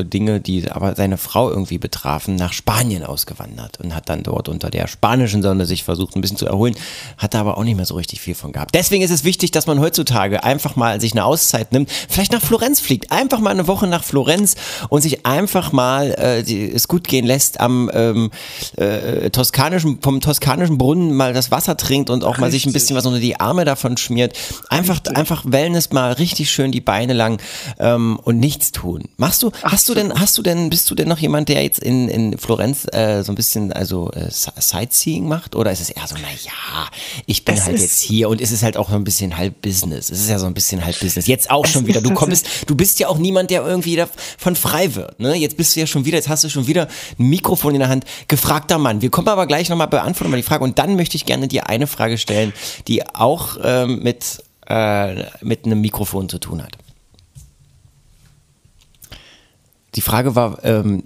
Dinge, 0.04 0.40
die 0.40 0.70
aber 0.72 0.96
seine 0.96 1.18
Frau 1.18 1.50
irgendwie 1.50 1.78
betrafen, 1.78 2.36
nach 2.36 2.54
Spanien 2.54 3.04
ausgewandert 3.04 3.80
und 3.80 3.96
hat 3.96 4.10
dann 4.10 4.24
dort 4.24 4.50
unter 4.50 4.70
der 4.70 4.88
spanischen 4.88 5.42
Sonne 5.42 5.66
sich 5.66 5.84
versucht, 5.84 6.16
ein 6.16 6.22
bisschen 6.22 6.38
zu 6.38 6.46
erholen, 6.46 6.76
hat 7.18 7.34
da 7.34 7.42
aber 7.42 7.58
auch 7.58 7.64
nicht 7.64 7.76
mehr 7.76 7.86
so 7.86 7.96
richtig 7.96 8.22
viel 8.22 8.36
von 8.36 8.52
gehabt. 8.52 8.74
Deswegen 8.74 9.04
ist 9.04 9.12
es 9.12 9.24
wichtig, 9.24 9.52
dass 9.52 9.68
man 9.68 9.80
heutzutage 9.80 10.44
einfach 10.44 10.76
mal 10.76 11.00
sich 11.00 11.12
eine 11.12 11.26
Auszeit 11.26 11.72
nimmt, 11.72 11.92
vielleicht 12.10 12.32
nach 12.32 12.42
Florenz 12.42 12.80
fliegt, 12.80 13.12
einfach 13.12 13.40
mal 13.40 13.52
eine 13.52 13.68
Woche 13.68 13.88
nach 13.88 14.04
Florenz 14.04 14.56
und 14.90 15.02
sich 15.02 15.26
einfach 15.26 15.72
mal 15.72 16.12
äh, 16.14 16.44
die, 16.44 16.72
es 16.72 16.88
gut 16.88 17.08
gehen 17.08 17.26
lässt 17.26 17.60
am 17.60 17.90
ähm, 17.94 18.32
äh, 18.78 19.30
toskanischen, 19.30 20.00
vom 20.02 20.22
toskanischen 20.22 20.78
Brunnen 20.78 21.14
mal 21.14 21.34
das 21.34 21.52
Wasser 21.52 21.78
trinkt 21.78 22.10
und 22.10 22.24
auch 22.24 22.38
mal 22.38 22.52
sich 22.52 22.66
ein 22.66 22.74
bisschen 22.74 22.96
was 22.96 23.06
unter 23.06 23.20
die 23.20 23.40
Arme 23.40 23.66
davon 23.66 23.98
schmiert. 23.98 24.38
Einfach, 24.70 25.02
einfach 25.14 25.44
Wellness 25.46 25.92
mal 25.92 26.14
richtig 26.14 26.52
schön 26.52 26.72
die 26.72 26.82
Beine 26.82 27.14
lang 27.14 27.42
ähm, 27.80 28.20
und 28.24 28.40
nichts 28.40 28.72
tun. 28.72 29.04
Machst 29.20 29.42
du, 29.42 29.52
hast 29.64 29.90
du 29.90 29.96
denn, 29.96 30.14
hast 30.14 30.38
du 30.38 30.44
denn, 30.44 30.70
bist 30.70 30.92
du 30.92 30.96
denn 30.96 31.08
noch 31.08 31.18
jemand, 31.18 31.50
der 31.50 31.64
jetzt 31.64 31.80
in, 31.80 32.08
in 32.08 32.38
Florenz 32.38 32.86
äh, 32.94 33.24
so 33.24 33.32
ein 33.32 33.36
bisschen 33.36 33.74
also 33.74 34.12
äh, 34.12 34.30
Sightseeing 34.30 35.28
macht? 35.28 35.56
Oder 35.56 35.72
ist 35.72 35.82
es 35.82 35.90
eher 35.90 36.06
so, 36.06 36.16
na 36.22 36.28
ja, 36.44 36.88
ich 37.26 37.44
bin 37.44 37.64
halt 37.64 37.80
jetzt 37.80 38.00
hier 38.00 38.30
und 38.30 38.40
es 38.40 38.52
ist 38.52 38.62
halt 38.62 38.78
auch 38.78 38.92
so 38.92 38.96
ein 38.96 39.04
bisschen 39.04 39.36
halb 39.36 39.60
Business. 39.64 40.12
Es 40.12 40.20
ist 40.20 40.30
ja 40.30 40.38
so 40.38 40.46
ein 40.46 40.54
bisschen 40.54 40.86
halb 40.86 41.00
Business. 41.00 41.26
Jetzt 41.26 41.50
auch 41.50 41.66
schon 41.66 41.88
wieder. 41.88 42.00
Du 42.02 42.14
kommst, 42.14 42.46
du 42.68 42.76
bist 42.76 43.00
ja 43.00 43.08
auch 43.08 43.18
niemand, 43.18 43.50
der 43.50 43.66
irgendwie 43.66 43.96
davon 43.96 44.56
frei 44.56 44.94
wird. 44.94 45.20
Ne? 45.20 45.34
Jetzt 45.34 45.58
bist 45.58 45.76
du 45.76 45.80
ja 45.80 45.88
schon 45.88 46.06
wieder, 46.06 46.18
jetzt 46.18 46.30
hast 46.30 46.44
du 46.44 46.50
schon 46.50 46.68
wieder 46.68 46.88
ein 47.18 47.28
Mikrofon 47.28 47.74
in 47.74 47.80
der 47.80 47.90
Hand. 47.90 48.06
Gefragter 48.28 48.78
Mann. 48.78 49.02
Wir 49.02 49.10
kommen 49.10 49.30
aber 49.30 49.48
gleich 49.48 49.68
nochmal 49.70 49.88
beantworten 49.88 50.30
mal 50.30 50.38
die 50.38 50.44
Frage 50.44 50.64
und 50.64 50.78
dann 50.78 50.96
möchte 50.96 51.18
ich 51.18 51.26
gerne 51.26 51.48
dir 51.48 51.68
eine 51.68 51.88
Frage 51.88 52.20
stellen, 52.20 52.54
die 52.88 53.04
auch 53.16 53.58
ähm, 53.64 54.04
mit, 54.04 54.44
äh, 54.68 55.24
mit 55.42 55.66
einem 55.66 55.82
Mikrofon 55.82 56.30
zu 56.30 56.38
tun 56.38 56.62
hat. 56.62 56.78
Die 59.98 60.02
Frage 60.02 60.36
war, 60.36 60.64
ähm, 60.64 61.02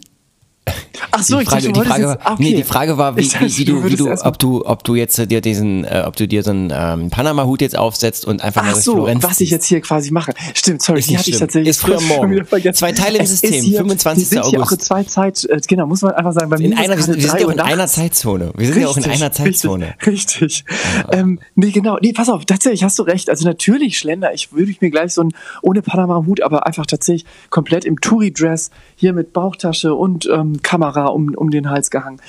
Ach 1.14 1.24
so, 1.24 1.38
die 1.38 1.44
ich 1.44 1.50
Frage, 1.50 1.64
dachte, 1.68 1.74
du 1.74 1.82
die 1.82 1.88
Frage, 1.90 2.04
jetzt, 2.04 2.24
war, 2.26 2.32
okay. 2.34 2.44
nee, 2.44 2.54
die 2.56 2.64
Frage 2.64 2.98
war, 2.98 3.18
wie, 3.18 3.22
Ich 3.22 3.30
dachte, 3.32 3.46
wie, 3.46 3.58
wie 3.58 3.66
du, 3.66 3.84
wie 3.84 3.96
du, 3.96 4.06
mal- 4.06 4.18
ob 4.24 4.38
du, 4.40 4.66
ob 4.66 4.84
du 4.84 4.96
jetzt 4.96 5.18
äh, 5.20 5.26
dir 5.28 5.42
diesen, 5.42 5.84
äh, 5.84 6.04
ob 6.06 6.16
du 6.16 6.28
dir 6.28 6.44
so 6.44 6.52
einen 6.52 6.72
ähm, 6.74 7.10
Panama-Hut 7.10 7.62
jetzt 7.62 7.76
aufsetzt 7.78 8.26
und 8.26 8.42
einfach 8.44 8.62
mal 8.62 8.70
Ach 8.70 8.74
durch 8.74 8.86
so, 8.86 8.94
Florenz 8.94 9.24
was 9.24 9.42
ich 9.42 9.50
jetzt 9.50 9.66
hier 9.66 9.82
quasi 9.82 10.12
mache. 10.12 10.34
Stimmt, 10.54 10.82
sorry, 10.84 11.02
die 11.02 11.18
hatte 11.18 11.30
ich 11.30 11.36
schlimm. 11.36 11.48
tatsächlich 11.48 11.70
Ist 11.70 11.82
früher 11.82 12.00
morgen. 12.02 12.46
Zwei 12.74 12.92
Teile 12.92 13.18
im 13.18 13.24
Es 13.24 13.32
System, 13.32 13.64
hier, 13.64 13.78
25. 13.80 14.22
Wir 14.22 14.28
sind 14.28 14.38
hier 14.38 14.50
auch 14.50 14.54
in 14.54 14.62
August. 14.62 14.82
zwei 14.84 15.04
Zeit, 15.04 15.44
äh, 15.46 15.60
genau, 15.68 15.88
muss 15.88 16.02
man 16.04 16.14
einfach 16.14 16.34
sagen, 16.34 16.50
bei 16.50 16.58
in 16.58 16.78
einer, 16.78 16.96
wir 16.96 17.04
sind 17.04 17.24
ja 17.24 17.34
auch 17.48 17.52
in 17.52 17.60
einer. 17.60 17.88
Zeitzone. 17.88 18.54
Wir 18.56 18.68
sind 18.68 18.82
ja 18.82 18.88
auch 18.88 18.98
in 18.98 19.06
einer 19.06 19.32
Zeitzone. 19.32 19.96
Richtig. 20.06 20.42
richtig. 20.42 20.66
Ähm, 21.12 21.40
nee, 21.56 21.72
genau. 21.72 21.98
Nee, 22.02 22.14
pass 22.14 22.30
auf, 22.30 22.46
tatsächlich 22.46 22.84
hast 22.84 22.98
du 23.00 23.04
recht. 23.04 23.30
Also 23.30 23.46
natürlich 23.46 23.98
schlender 23.98 24.34
ich, 24.34 24.54
würde 24.54 24.72
ich 24.72 24.80
mir 24.82 24.92
gleich 24.92 25.14
so 25.14 25.24
ein, 25.24 25.34
ohne 25.64 25.82
Panama-Hut, 25.82 26.42
aber 26.42 26.68
einfach 26.68 26.86
tatsächlich 26.86 27.26
komplett 27.50 27.84
im 27.84 28.00
Touri-Dress, 28.00 28.70
hier 28.96 29.14
mit 29.14 29.34
Bauchtasche 29.34 29.94
und 29.96 30.30
ähm, 30.32 30.51
Kamera 30.62 31.06
um, 31.08 31.34
um 31.36 31.50
den 31.52 31.70
Hals 31.70 31.90
gehangen. 31.92 32.20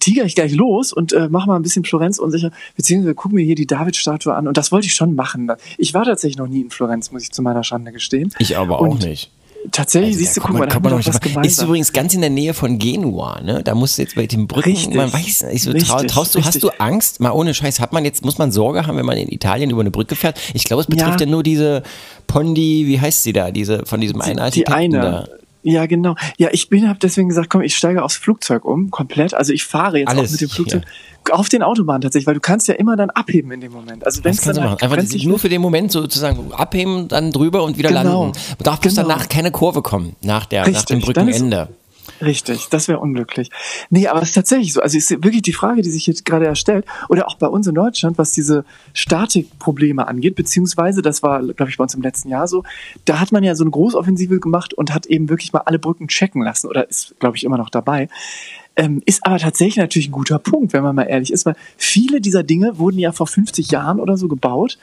Tiger 0.00 0.24
ich 0.24 0.34
gleich 0.34 0.52
los 0.52 0.92
und 0.92 1.12
äh, 1.12 1.28
mach 1.30 1.46
mal 1.46 1.56
ein 1.56 1.62
bisschen 1.62 1.84
Florenz 1.84 2.18
unsicher, 2.18 2.50
beziehungsweise 2.76 3.14
guck 3.14 3.32
mir 3.32 3.44
hier 3.44 3.54
die 3.54 3.66
David-Statue 3.66 4.34
an. 4.34 4.48
Und 4.48 4.56
das 4.56 4.72
wollte 4.72 4.86
ich 4.86 4.94
schon 4.94 5.14
machen. 5.14 5.50
Ich 5.78 5.94
war 5.94 6.04
tatsächlich 6.04 6.36
noch 6.38 6.48
nie 6.48 6.60
in 6.62 6.70
Florenz, 6.70 7.10
muss 7.12 7.22
ich 7.22 7.30
zu 7.32 7.42
meiner 7.42 7.64
Schande 7.64 7.92
gestehen. 7.92 8.32
Ich 8.38 8.56
aber 8.58 8.78
auch 8.80 8.88
Und 8.88 9.04
nicht. 9.04 9.30
Tatsächlich, 9.72 10.12
Also, 10.14 10.18
siehst 10.24 10.36
du, 10.38 10.40
guck 10.40 10.58
mal, 10.58 10.66
da 10.66 10.78
doch 10.78 10.84
was 10.90 10.96
nicht- 10.96 11.08
Ist 11.08 11.20
gemeinsam. 11.20 11.66
übrigens 11.68 11.92
ganz 11.92 12.14
in 12.14 12.22
der 12.22 12.30
Nähe 12.30 12.54
von 12.54 12.78
Genua, 12.78 13.42
ne? 13.42 13.62
Da 13.62 13.74
musst 13.74 13.98
du 13.98 14.02
jetzt 14.02 14.14
bei 14.14 14.26
den 14.26 14.46
Brücken, 14.46 14.70
Richtig. 14.70 14.94
man 14.94 15.12
weiß 15.12 15.42
nicht, 15.52 15.62
so 15.62 15.72
trau, 15.74 16.02
traust 16.04 16.34
du, 16.34 16.38
hast 16.38 16.54
richtig. 16.54 16.62
du 16.62 16.70
Angst? 16.80 17.20
Mal 17.20 17.30
ohne 17.32 17.52
Scheiß, 17.52 17.78
hat 17.78 17.92
man 17.92 18.06
jetzt, 18.06 18.24
muss 18.24 18.38
man 18.38 18.52
Sorge 18.52 18.86
haben, 18.86 18.96
wenn 18.96 19.04
man 19.04 19.18
in 19.18 19.28
Italien 19.30 19.68
über 19.68 19.82
eine 19.82 19.90
Brücke 19.90 20.16
fährt? 20.16 20.40
Ich 20.54 20.64
glaube, 20.64 20.80
es 20.80 20.86
betrifft 20.86 21.20
ja, 21.20 21.26
Ja. 21.26 21.30
nur 21.30 21.42
diese 21.42 21.82
Pondi, 22.26 22.86
wie 22.86 23.00
heißt 23.00 23.22
sie 23.22 23.34
da, 23.34 23.50
diese, 23.50 23.84
von 23.84 24.00
diesem 24.00 24.22
einen 24.22 24.36
die 24.36 24.42
Architekten 24.42 24.72
eine. 24.72 24.98
da. 25.00 25.28
Ja, 25.62 25.84
genau. 25.86 26.14
Ja, 26.38 26.48
ich 26.52 26.68
bin, 26.70 26.88
habe 26.88 26.98
deswegen 26.98 27.28
gesagt, 27.28 27.50
komm, 27.50 27.60
ich 27.62 27.76
steige 27.76 28.02
aufs 28.02 28.16
Flugzeug 28.16 28.64
um, 28.64 28.90
komplett. 28.90 29.34
Also 29.34 29.52
ich 29.52 29.64
fahre 29.64 29.98
jetzt 29.98 30.08
Alles 30.08 30.28
auch 30.28 30.32
mit 30.32 30.40
dem. 30.40 30.48
Flugzeug 30.48 30.82
auf 31.32 31.50
den 31.50 31.62
Autobahn 31.62 32.00
tatsächlich, 32.00 32.26
weil 32.26 32.34
du 32.34 32.40
kannst 32.40 32.66
ja 32.66 32.74
immer 32.74 32.96
dann 32.96 33.10
abheben 33.10 33.52
in 33.52 33.60
dem 33.60 33.72
Moment. 33.72 34.06
Also 34.06 34.24
wenn 34.24 34.30
Das 34.32 34.38
es 34.38 34.44
dann 34.46 34.54
du 34.54 34.60
halt 34.62 34.70
machen. 34.80 34.82
Einfach 34.92 34.96
nur 35.22 35.32
wird- 35.32 35.40
für 35.42 35.48
den 35.50 35.60
Moment 35.60 35.92
sozusagen 35.92 36.50
abheben, 36.54 37.08
dann 37.08 37.30
drüber 37.30 37.62
und 37.62 37.76
wieder 37.76 37.90
Genau. 37.90 38.22
landen. 38.24 38.38
Man 38.58 38.64
darf 38.64 38.80
bloß 38.80 38.94
Genau. 38.94 39.06
danach 39.08 39.28
keine 39.28 39.50
Kurve 39.50 39.82
kommen, 39.82 40.16
nach, 40.22 40.46
der, 40.46 40.62
nach 40.62 40.68
Richtig. 40.68 40.86
dem 40.86 41.00
Dann 41.12 41.28
ist- 41.28 41.36
Brückenende. 41.40 41.68
Richtig, 42.20 42.68
das 42.68 42.88
wäre 42.88 42.98
unglücklich. 42.98 43.50
Nee, 43.88 44.08
aber 44.08 44.20
es 44.20 44.28
ist 44.28 44.34
tatsächlich 44.34 44.72
so. 44.72 44.80
Also 44.80 44.98
ist 44.98 45.10
wirklich 45.10 45.42
die 45.42 45.52
Frage, 45.52 45.82
die 45.82 45.90
sich 45.90 46.06
jetzt 46.06 46.24
gerade 46.24 46.46
erstellt, 46.46 46.84
oder 47.08 47.26
auch 47.26 47.36
bei 47.36 47.46
uns 47.46 47.66
in 47.66 47.74
Deutschland, 47.74 48.18
was 48.18 48.32
diese 48.32 48.64
Statikprobleme 48.92 50.06
angeht, 50.06 50.34
beziehungsweise, 50.34 51.02
das 51.02 51.22
war, 51.22 51.40
glaube 51.40 51.70
ich, 51.70 51.78
bei 51.78 51.82
uns 51.82 51.94
im 51.94 52.02
letzten 52.02 52.28
Jahr 52.28 52.46
so, 52.46 52.64
da 53.04 53.20
hat 53.20 53.32
man 53.32 53.42
ja 53.42 53.54
so 53.54 53.64
eine 53.64 53.70
Großoffensive 53.70 54.38
gemacht 54.38 54.74
und 54.74 54.92
hat 54.92 55.06
eben 55.06 55.28
wirklich 55.28 55.52
mal 55.52 55.60
alle 55.60 55.78
Brücken 55.78 56.08
checken 56.08 56.42
lassen, 56.42 56.68
oder 56.68 56.88
ist, 56.88 57.14
glaube 57.20 57.36
ich, 57.36 57.44
immer 57.44 57.58
noch 57.58 57.70
dabei. 57.70 58.08
Ähm, 58.76 59.02
ist 59.04 59.26
aber 59.26 59.38
tatsächlich 59.38 59.76
natürlich 59.76 60.08
ein 60.08 60.12
guter 60.12 60.38
Punkt, 60.38 60.72
wenn 60.72 60.82
man 60.82 60.94
mal 60.94 61.02
ehrlich 61.02 61.32
ist, 61.32 61.44
weil 61.44 61.56
viele 61.76 62.20
dieser 62.20 62.42
Dinge 62.42 62.78
wurden 62.78 62.98
ja 62.98 63.12
vor 63.12 63.26
50 63.26 63.70
Jahren 63.70 63.98
oder 63.98 64.16
so 64.16 64.28
gebaut 64.28 64.78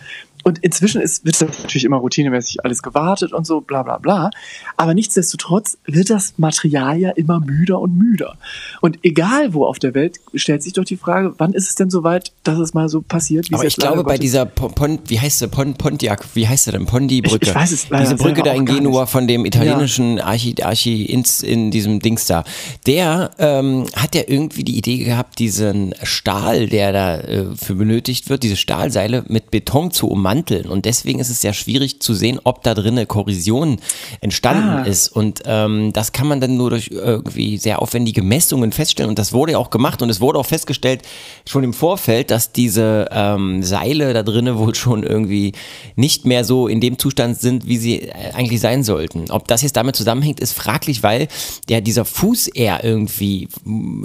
und 0.48 0.60
inzwischen 0.60 1.02
ist, 1.02 1.26
wird 1.26 1.42
das 1.42 1.60
natürlich 1.60 1.84
immer 1.84 1.98
routinemäßig 1.98 2.64
alles 2.64 2.82
gewartet 2.82 3.34
und 3.34 3.46
so, 3.46 3.60
bla 3.60 3.84
bla 3.84 3.98
bla. 3.98 4.30
Aber 4.78 4.94
nichtsdestotrotz 4.94 5.78
wird 5.86 6.10
das 6.10 6.36
Material 6.38 6.98
ja 6.98 7.10
immer 7.12 7.42
müder 7.42 7.80
und 7.82 7.98
müder. 7.98 8.38
Und 8.80 9.00
egal 9.04 9.54
wo 9.54 9.66
auf 9.66 9.78
der 9.78 9.94
Welt, 9.94 10.20
stellt 10.36 10.64
sich 10.64 10.72
doch 10.72 10.86
die 10.86 10.96
Frage, 10.96 11.34
wann 11.38 11.52
ist 11.52 11.68
es 11.68 11.76
denn 11.76 11.90
soweit, 11.90 12.32
dass 12.44 12.58
es 12.60 12.74
mal 12.74 12.88
so 12.88 13.02
passiert? 13.02 13.50
Wie 13.50 13.56
Aber 13.56 13.66
es 13.66 13.74
ich 13.74 13.78
glaube, 13.78 14.06
bei 14.06 14.18
dieser 14.18 14.46
Pon, 14.46 15.00
wie 15.08 15.20
heißt 15.20 15.40
sie, 15.40 15.50
Pon, 15.50 15.74
Pontiac, 15.74 16.24
wie 16.34 16.48
heißt 16.48 16.64
sie 16.66 16.72
denn? 16.72 16.86
Pondi-Brücke. 16.86 17.40
Ich- 17.42 17.50
ich 17.50 17.56
weiß 17.56 17.72
es 17.74 17.90
leider 17.90 18.04
Diese 18.06 18.16
Brücke 18.16 18.42
da 18.42 18.54
in 18.54 18.66
Genua 18.66 19.06
von 19.06 19.28
dem 19.28 19.44
italienischen 19.46 20.20
Archi, 20.22 20.56
Archi 20.62 21.04
ins, 21.04 21.44
in 21.44 21.72
diesem 21.72 22.00
Dings 22.00 22.26
da. 22.26 22.46
Der 22.86 23.32
ähm, 23.38 23.86
hat 23.98 24.16
ja 24.16 24.22
irgendwie 24.26 24.64
die 24.64 24.78
Idee 24.78 25.00
gehabt, 25.04 25.40
diesen 25.40 25.94
Stahl, 26.04 26.68
der 26.68 26.94
da 26.94 27.18
äh, 27.20 27.46
für 27.58 27.76
benötigt 27.76 28.30
wird, 28.30 28.44
diese 28.44 28.56
Stahlseile 28.56 29.26
mit 29.28 29.52
Beton 29.52 29.92
zu 29.92 30.08
ummanteln. 30.08 30.37
Und 30.46 30.86
deswegen 30.86 31.20
ist 31.20 31.30
es 31.30 31.42
sehr 31.42 31.54
schwierig 31.54 32.00
zu 32.02 32.14
sehen, 32.14 32.40
ob 32.44 32.64
da 32.64 32.74
drin 32.74 32.94
eine 32.98 33.06
Korrosion 33.06 33.80
entstanden 34.22 34.70
Ah. 34.70 34.84
ist. 34.84 35.08
Und 35.10 35.42
ähm, 35.46 35.94
das 35.94 36.12
kann 36.12 36.28
man 36.28 36.40
dann 36.42 36.58
nur 36.58 36.70
durch 36.70 36.90
irgendwie 36.92 37.58
sehr 37.58 37.82
aufwendige 37.82 38.22
Messungen 38.22 38.72
feststellen. 38.72 39.10
Und 39.10 39.20
das 39.20 39.34
wurde 39.34 39.54
ja 39.54 39.58
auch 39.58 39.70
gemacht 39.70 40.02
und 40.02 40.10
es 40.10 40.20
wurde 40.22 40.40
auch 40.40 40.46
festgestellt, 40.46 41.02
schon 41.48 41.64
im 41.64 41.74
Vorfeld, 41.74 42.32
dass 42.32 42.52
diese 42.52 43.08
ähm, 43.12 43.64
Seile 43.64 44.14
da 44.14 44.24
drinnen 44.24 44.58
wohl 44.58 44.76
schon 44.76 45.04
irgendwie 45.04 45.54
nicht 45.96 46.26
mehr 46.26 46.44
so 46.44 46.68
in 46.68 46.82
dem 46.82 46.98
Zustand 47.00 47.40
sind, 47.40 47.68
wie 47.68 47.78
sie 47.78 48.02
äh, 48.04 48.32
eigentlich 48.34 48.60
sein 48.62 48.84
sollten. 48.84 49.32
Ob 49.32 49.48
das 49.48 49.62
jetzt 49.62 49.76
damit 49.78 49.96
zusammenhängt, 49.96 50.40
ist 50.40 50.54
fraglich, 50.54 51.04
weil 51.04 51.28
der 51.70 51.82
dieser 51.82 52.06
Fuß 52.06 52.48
eher 52.48 52.84
irgendwie 52.84 53.48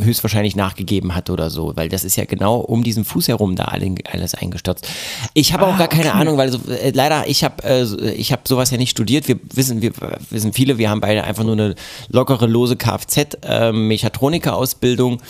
höchstwahrscheinlich 0.01 0.57
nachgegeben 0.57 1.15
hat 1.15 1.31
oder 1.31 1.51
so, 1.51 1.73
weil 1.77 1.89
das 1.89 2.05
ist 2.05 2.17
ja 2.17 2.25
genau 2.25 2.57
um 2.57 2.83
diesen 2.83 3.05
Fuß 3.05 3.29
herum 3.29 3.57
da 3.57 3.65
alle- 3.67 3.95
alles 4.11 4.35
eingestürzt. 4.35 4.87
Ich 5.35 5.53
habe 5.53 5.67
auch 5.67 5.75
Ah, 5.75 5.79
gar 5.79 5.89
keine 5.89 6.11
okay. 6.11 6.19
Ahnung, 6.23 6.39
weil 6.39 6.51
so, 6.51 6.59
äh, 6.71 6.91
leider 6.91 7.29
ich 7.29 7.45
habe 7.45 7.63
äh, 7.65 8.11
ich 8.13 8.33
habe 8.33 8.43
sowas 8.45 8.71
ja 8.71 8.79
nicht 8.79 8.91
studiert. 8.91 9.29
Wir 9.29 9.39
wissen 9.55 9.83
wir 9.83 9.93
wissen 10.31 10.53
viele, 10.53 10.79
wir 10.79 10.91
haben 10.91 11.01
beide 11.01 11.25
einfach 11.25 11.45
nur 11.45 11.55
eine 11.55 11.75
lockere 12.09 12.47
lose 12.47 12.77
Kfz 12.77 13.39
äh, 13.43 13.73
Mechatroniker 13.73 14.57
Ausbildung. 14.57 15.21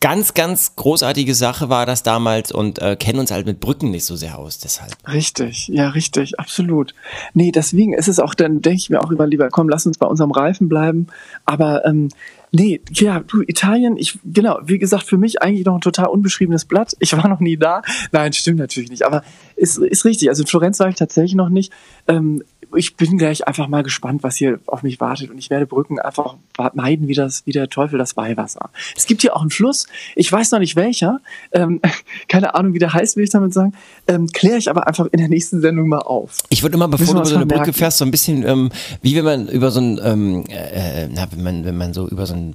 Ganz, 0.00 0.34
ganz 0.34 0.76
großartige 0.76 1.34
Sache 1.34 1.70
war 1.70 1.86
das 1.86 2.02
damals 2.02 2.52
und 2.52 2.80
äh, 2.80 2.96
kennen 2.96 3.18
uns 3.18 3.30
halt 3.30 3.46
mit 3.46 3.60
Brücken 3.60 3.90
nicht 3.90 4.04
so 4.04 4.14
sehr 4.14 4.38
aus, 4.38 4.58
deshalb. 4.58 4.92
Richtig, 5.10 5.68
ja, 5.68 5.88
richtig, 5.88 6.38
absolut. 6.38 6.94
Nee, 7.32 7.50
deswegen 7.50 7.94
ist 7.94 8.06
es 8.06 8.20
auch, 8.20 8.34
dann 8.34 8.60
denke 8.60 8.76
ich 8.76 8.90
mir 8.90 9.02
auch 9.02 9.10
immer 9.10 9.26
lieber, 9.26 9.48
komm, 9.48 9.70
lass 9.70 9.86
uns 9.86 9.96
bei 9.96 10.06
unserem 10.06 10.32
Reifen 10.32 10.68
bleiben. 10.68 11.06
Aber 11.46 11.86
ähm, 11.86 12.10
nee, 12.56 12.80
ja, 12.90 13.20
du, 13.20 13.42
Italien, 13.42 13.96
ich, 13.96 14.18
genau, 14.24 14.58
wie 14.64 14.78
gesagt, 14.78 15.04
für 15.04 15.18
mich 15.18 15.42
eigentlich 15.42 15.66
noch 15.66 15.74
ein 15.74 15.80
total 15.80 16.06
unbeschriebenes 16.06 16.64
Blatt. 16.64 16.96
Ich 17.00 17.16
war 17.16 17.28
noch 17.28 17.40
nie 17.40 17.56
da. 17.56 17.82
Nein, 18.12 18.32
stimmt 18.32 18.58
natürlich 18.58 18.90
nicht, 18.90 19.02
aber 19.02 19.22
ist, 19.56 19.78
ist 19.78 20.04
richtig. 20.04 20.28
Also 20.30 20.42
in 20.42 20.46
Florenz 20.46 20.80
war 20.80 20.88
ich 20.88 20.96
tatsächlich 20.96 21.34
noch 21.34 21.50
nicht. 21.50 21.72
Ähm, 22.08 22.42
ich 22.74 22.96
bin 22.96 23.18
gleich 23.18 23.46
einfach 23.46 23.68
mal 23.68 23.82
gespannt, 23.82 24.22
was 24.22 24.36
hier 24.36 24.58
auf 24.66 24.82
mich 24.82 25.00
wartet. 25.00 25.30
Und 25.30 25.38
ich 25.38 25.50
werde 25.50 25.66
Brücken 25.66 25.98
einfach 25.98 26.36
meiden, 26.74 27.08
wie, 27.08 27.14
das, 27.14 27.46
wie 27.46 27.52
der 27.52 27.68
Teufel 27.68 27.98
das 27.98 28.16
Weihwasser. 28.16 28.70
Es 28.96 29.06
gibt 29.06 29.22
hier 29.22 29.36
auch 29.36 29.40
einen 29.40 29.50
Fluss, 29.50 29.86
ich 30.14 30.30
weiß 30.30 30.50
noch 30.52 30.58
nicht 30.58 30.76
welcher, 30.76 31.20
ähm, 31.52 31.80
keine 32.28 32.54
Ahnung, 32.54 32.74
wie 32.74 32.78
der 32.78 32.92
heißt, 32.92 33.16
will 33.16 33.24
ich 33.24 33.30
damit 33.30 33.52
sagen, 33.52 33.74
ähm, 34.08 34.28
kläre 34.28 34.58
ich 34.58 34.70
aber 34.70 34.86
einfach 34.86 35.06
in 35.12 35.18
der 35.18 35.28
nächsten 35.28 35.60
Sendung 35.60 35.88
mal 35.88 35.98
auf. 35.98 36.38
Ich 36.48 36.62
würde 36.62 36.76
immer, 36.76 36.88
bevor 36.88 37.06
du 37.06 37.20
über 37.20 37.24
so 37.26 37.36
eine 37.36 37.46
Brücke 37.46 37.72
fährst, 37.72 37.98
so 37.98 38.04
ein 38.04 38.10
bisschen, 38.10 38.44
ähm, 38.46 38.70
wie 39.02 39.16
wenn 39.16 39.24
man 39.24 39.48
über 39.48 39.70
so 39.70 39.80
ein, 39.80 40.00
ähm, 40.02 40.44
äh, 40.48 41.08
na, 41.08 41.26
wenn 41.30 41.42
man, 41.42 41.64
wenn 41.64 41.76
man 41.76 41.94
so 41.94 42.08
über 42.08 42.26
so 42.26 42.34
ein, 42.34 42.54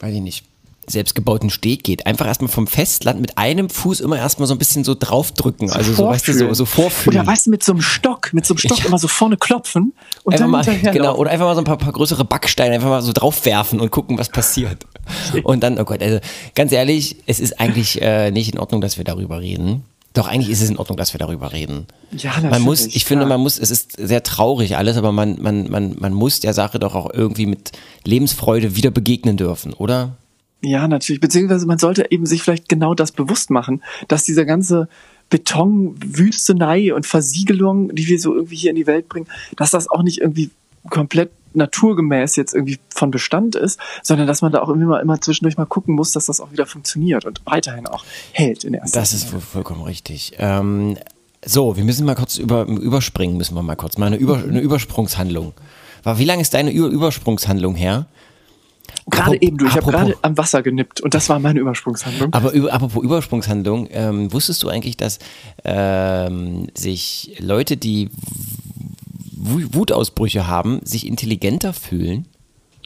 weiß 0.00 0.14
ich 0.14 0.20
nicht, 0.20 0.44
selbstgebauten 0.86 1.50
Steg 1.50 1.82
geht. 1.84 2.06
Einfach 2.06 2.26
erstmal 2.26 2.50
vom 2.50 2.66
Festland 2.66 3.20
mit 3.20 3.38
einem 3.38 3.70
Fuß 3.70 4.00
immer 4.00 4.16
erstmal 4.18 4.46
so 4.48 4.54
ein 4.54 4.58
bisschen 4.58 4.84
so 4.84 4.94
draufdrücken. 4.98 5.70
Also 5.70 5.92
so, 5.92 6.06
weißt 6.06 6.28
du, 6.28 6.32
so, 6.34 6.54
so 6.54 6.64
vorfühlen. 6.64 7.18
Oder 7.20 7.26
weißt 7.26 7.46
du, 7.46 7.50
mit 7.50 7.62
so 7.62 7.72
einem 7.72 7.82
Stock, 7.82 8.32
mit 8.32 8.46
so 8.46 8.54
einem 8.54 8.58
Stock 8.58 8.78
Ja. 8.78 8.86
immer 8.86 8.98
so 8.98 9.08
vorne 9.08 9.36
klopfen 9.36 9.92
und 10.24 10.32
Einfach 10.34 10.44
dann 10.44 10.50
mal, 10.50 10.92
genau, 10.92 11.04
laufen. 11.04 11.20
oder 11.20 11.30
einfach 11.30 11.46
mal 11.46 11.54
so 11.54 11.60
ein 11.60 11.64
paar, 11.64 11.78
paar 11.78 11.92
größere 11.92 12.24
Backsteine 12.24 12.74
einfach 12.74 12.88
mal 12.88 13.02
so 13.02 13.12
draufwerfen 13.12 13.80
und 13.80 13.90
gucken, 13.90 14.18
was 14.18 14.28
passiert. 14.28 14.84
Und 15.42 15.62
dann, 15.62 15.78
oh 15.78 15.84
Gott, 15.84 16.02
also 16.02 16.18
ganz 16.54 16.72
ehrlich, 16.72 17.16
es 17.26 17.38
ist 17.38 17.60
eigentlich 17.60 18.00
äh, 18.00 18.30
nicht 18.30 18.54
in 18.54 18.58
Ordnung, 18.58 18.80
dass 18.80 18.96
wir 18.96 19.04
darüber 19.04 19.40
reden. 19.40 19.82
Doch, 20.14 20.28
eigentlich 20.28 20.48
ist 20.48 20.62
es 20.62 20.70
in 20.70 20.78
Ordnung, 20.78 20.96
dass 20.96 21.12
wir 21.12 21.18
darüber 21.18 21.52
reden. 21.52 21.86
Ja, 22.12 22.32
Man 22.40 22.62
muss, 22.62 22.78
natürlich, 22.80 22.96
ich 22.96 23.04
finde, 23.04 23.24
ja. 23.24 23.28
man 23.28 23.40
muss, 23.40 23.58
es 23.58 23.70
ist 23.72 23.96
sehr 23.98 24.22
traurig 24.22 24.76
alles, 24.76 24.96
aber 24.96 25.10
man, 25.12 25.36
man, 25.42 25.68
man, 25.70 25.96
man 25.98 26.14
muss 26.14 26.38
der 26.40 26.54
Sache 26.54 26.78
doch 26.78 26.94
auch 26.94 27.10
irgendwie 27.12 27.46
mit 27.46 27.72
Lebensfreude 28.04 28.76
wieder 28.76 28.90
begegnen 28.92 29.36
dürfen, 29.36 29.72
oder? 29.72 30.16
Ja, 30.64 30.88
natürlich. 30.88 31.20
Beziehungsweise 31.20 31.66
man 31.66 31.78
sollte 31.78 32.10
eben 32.10 32.26
sich 32.26 32.42
vielleicht 32.42 32.68
genau 32.68 32.94
das 32.94 33.12
bewusst 33.12 33.50
machen, 33.50 33.82
dass 34.08 34.24
dieser 34.24 34.44
ganze 34.44 34.88
Betonwüstenei 35.30 36.94
und 36.94 37.06
Versiegelung, 37.06 37.94
die 37.94 38.06
wir 38.06 38.18
so 38.18 38.34
irgendwie 38.34 38.56
hier 38.56 38.70
in 38.70 38.76
die 38.76 38.86
Welt 38.86 39.08
bringen, 39.08 39.26
dass 39.56 39.70
das 39.70 39.90
auch 39.90 40.02
nicht 40.02 40.20
irgendwie 40.20 40.50
komplett 40.90 41.30
naturgemäß 41.54 42.36
jetzt 42.36 42.54
irgendwie 42.54 42.78
von 42.90 43.10
Bestand 43.10 43.54
ist, 43.54 43.78
sondern 44.02 44.26
dass 44.26 44.42
man 44.42 44.52
da 44.52 44.60
auch 44.60 44.68
immer, 44.70 45.00
immer 45.00 45.20
zwischendurch 45.20 45.56
mal 45.56 45.66
gucken 45.66 45.94
muss, 45.94 46.12
dass 46.12 46.26
das 46.26 46.40
auch 46.40 46.50
wieder 46.52 46.66
funktioniert 46.66 47.24
und 47.24 47.42
weiterhin 47.46 47.86
auch 47.86 48.04
hält 48.32 48.64
in 48.64 48.74
erster 48.74 49.00
Das 49.00 49.12
ist 49.12 49.24
voll, 49.24 49.40
vollkommen 49.40 49.82
richtig. 49.82 50.32
Ähm, 50.38 50.96
so, 51.44 51.76
wir 51.76 51.84
müssen 51.84 52.06
mal 52.06 52.14
kurz 52.14 52.38
über, 52.38 52.66
überspringen, 52.66 53.36
müssen 53.36 53.54
wir 53.54 53.62
mal 53.62 53.76
kurz. 53.76 53.98
Mal 53.98 54.06
eine, 54.06 54.16
über, 54.16 54.38
eine 54.38 54.60
Übersprungshandlung. 54.60 55.52
War, 56.02 56.18
wie 56.18 56.24
lange 56.24 56.42
ist 56.42 56.54
deine 56.54 56.70
Über 56.70 56.88
Übersprungshandlung 56.88 57.74
her? 57.74 58.06
Gerade 59.10 59.40
eben, 59.42 59.58
du, 59.58 59.66
ich 59.66 59.72
habe 59.74 59.90
gerade 59.90 60.16
am 60.22 60.36
Wasser 60.38 60.62
genippt 60.62 61.00
und 61.00 61.12
das 61.14 61.28
war 61.28 61.38
meine 61.38 61.60
Übersprungshandlung. 61.60 62.32
Aber 62.32 62.52
über, 62.52 62.72
apropos 62.72 63.02
Übersprungshandlung, 63.04 63.88
ähm, 63.90 64.32
wusstest 64.32 64.62
du 64.62 64.68
eigentlich, 64.68 64.96
dass 64.96 65.18
ähm, 65.64 66.68
sich 66.74 67.36
Leute, 67.38 67.76
die 67.76 68.08
Wutausbrüche 69.36 70.46
haben, 70.46 70.80
sich 70.84 71.06
intelligenter 71.06 71.72
fühlen? 71.72 72.26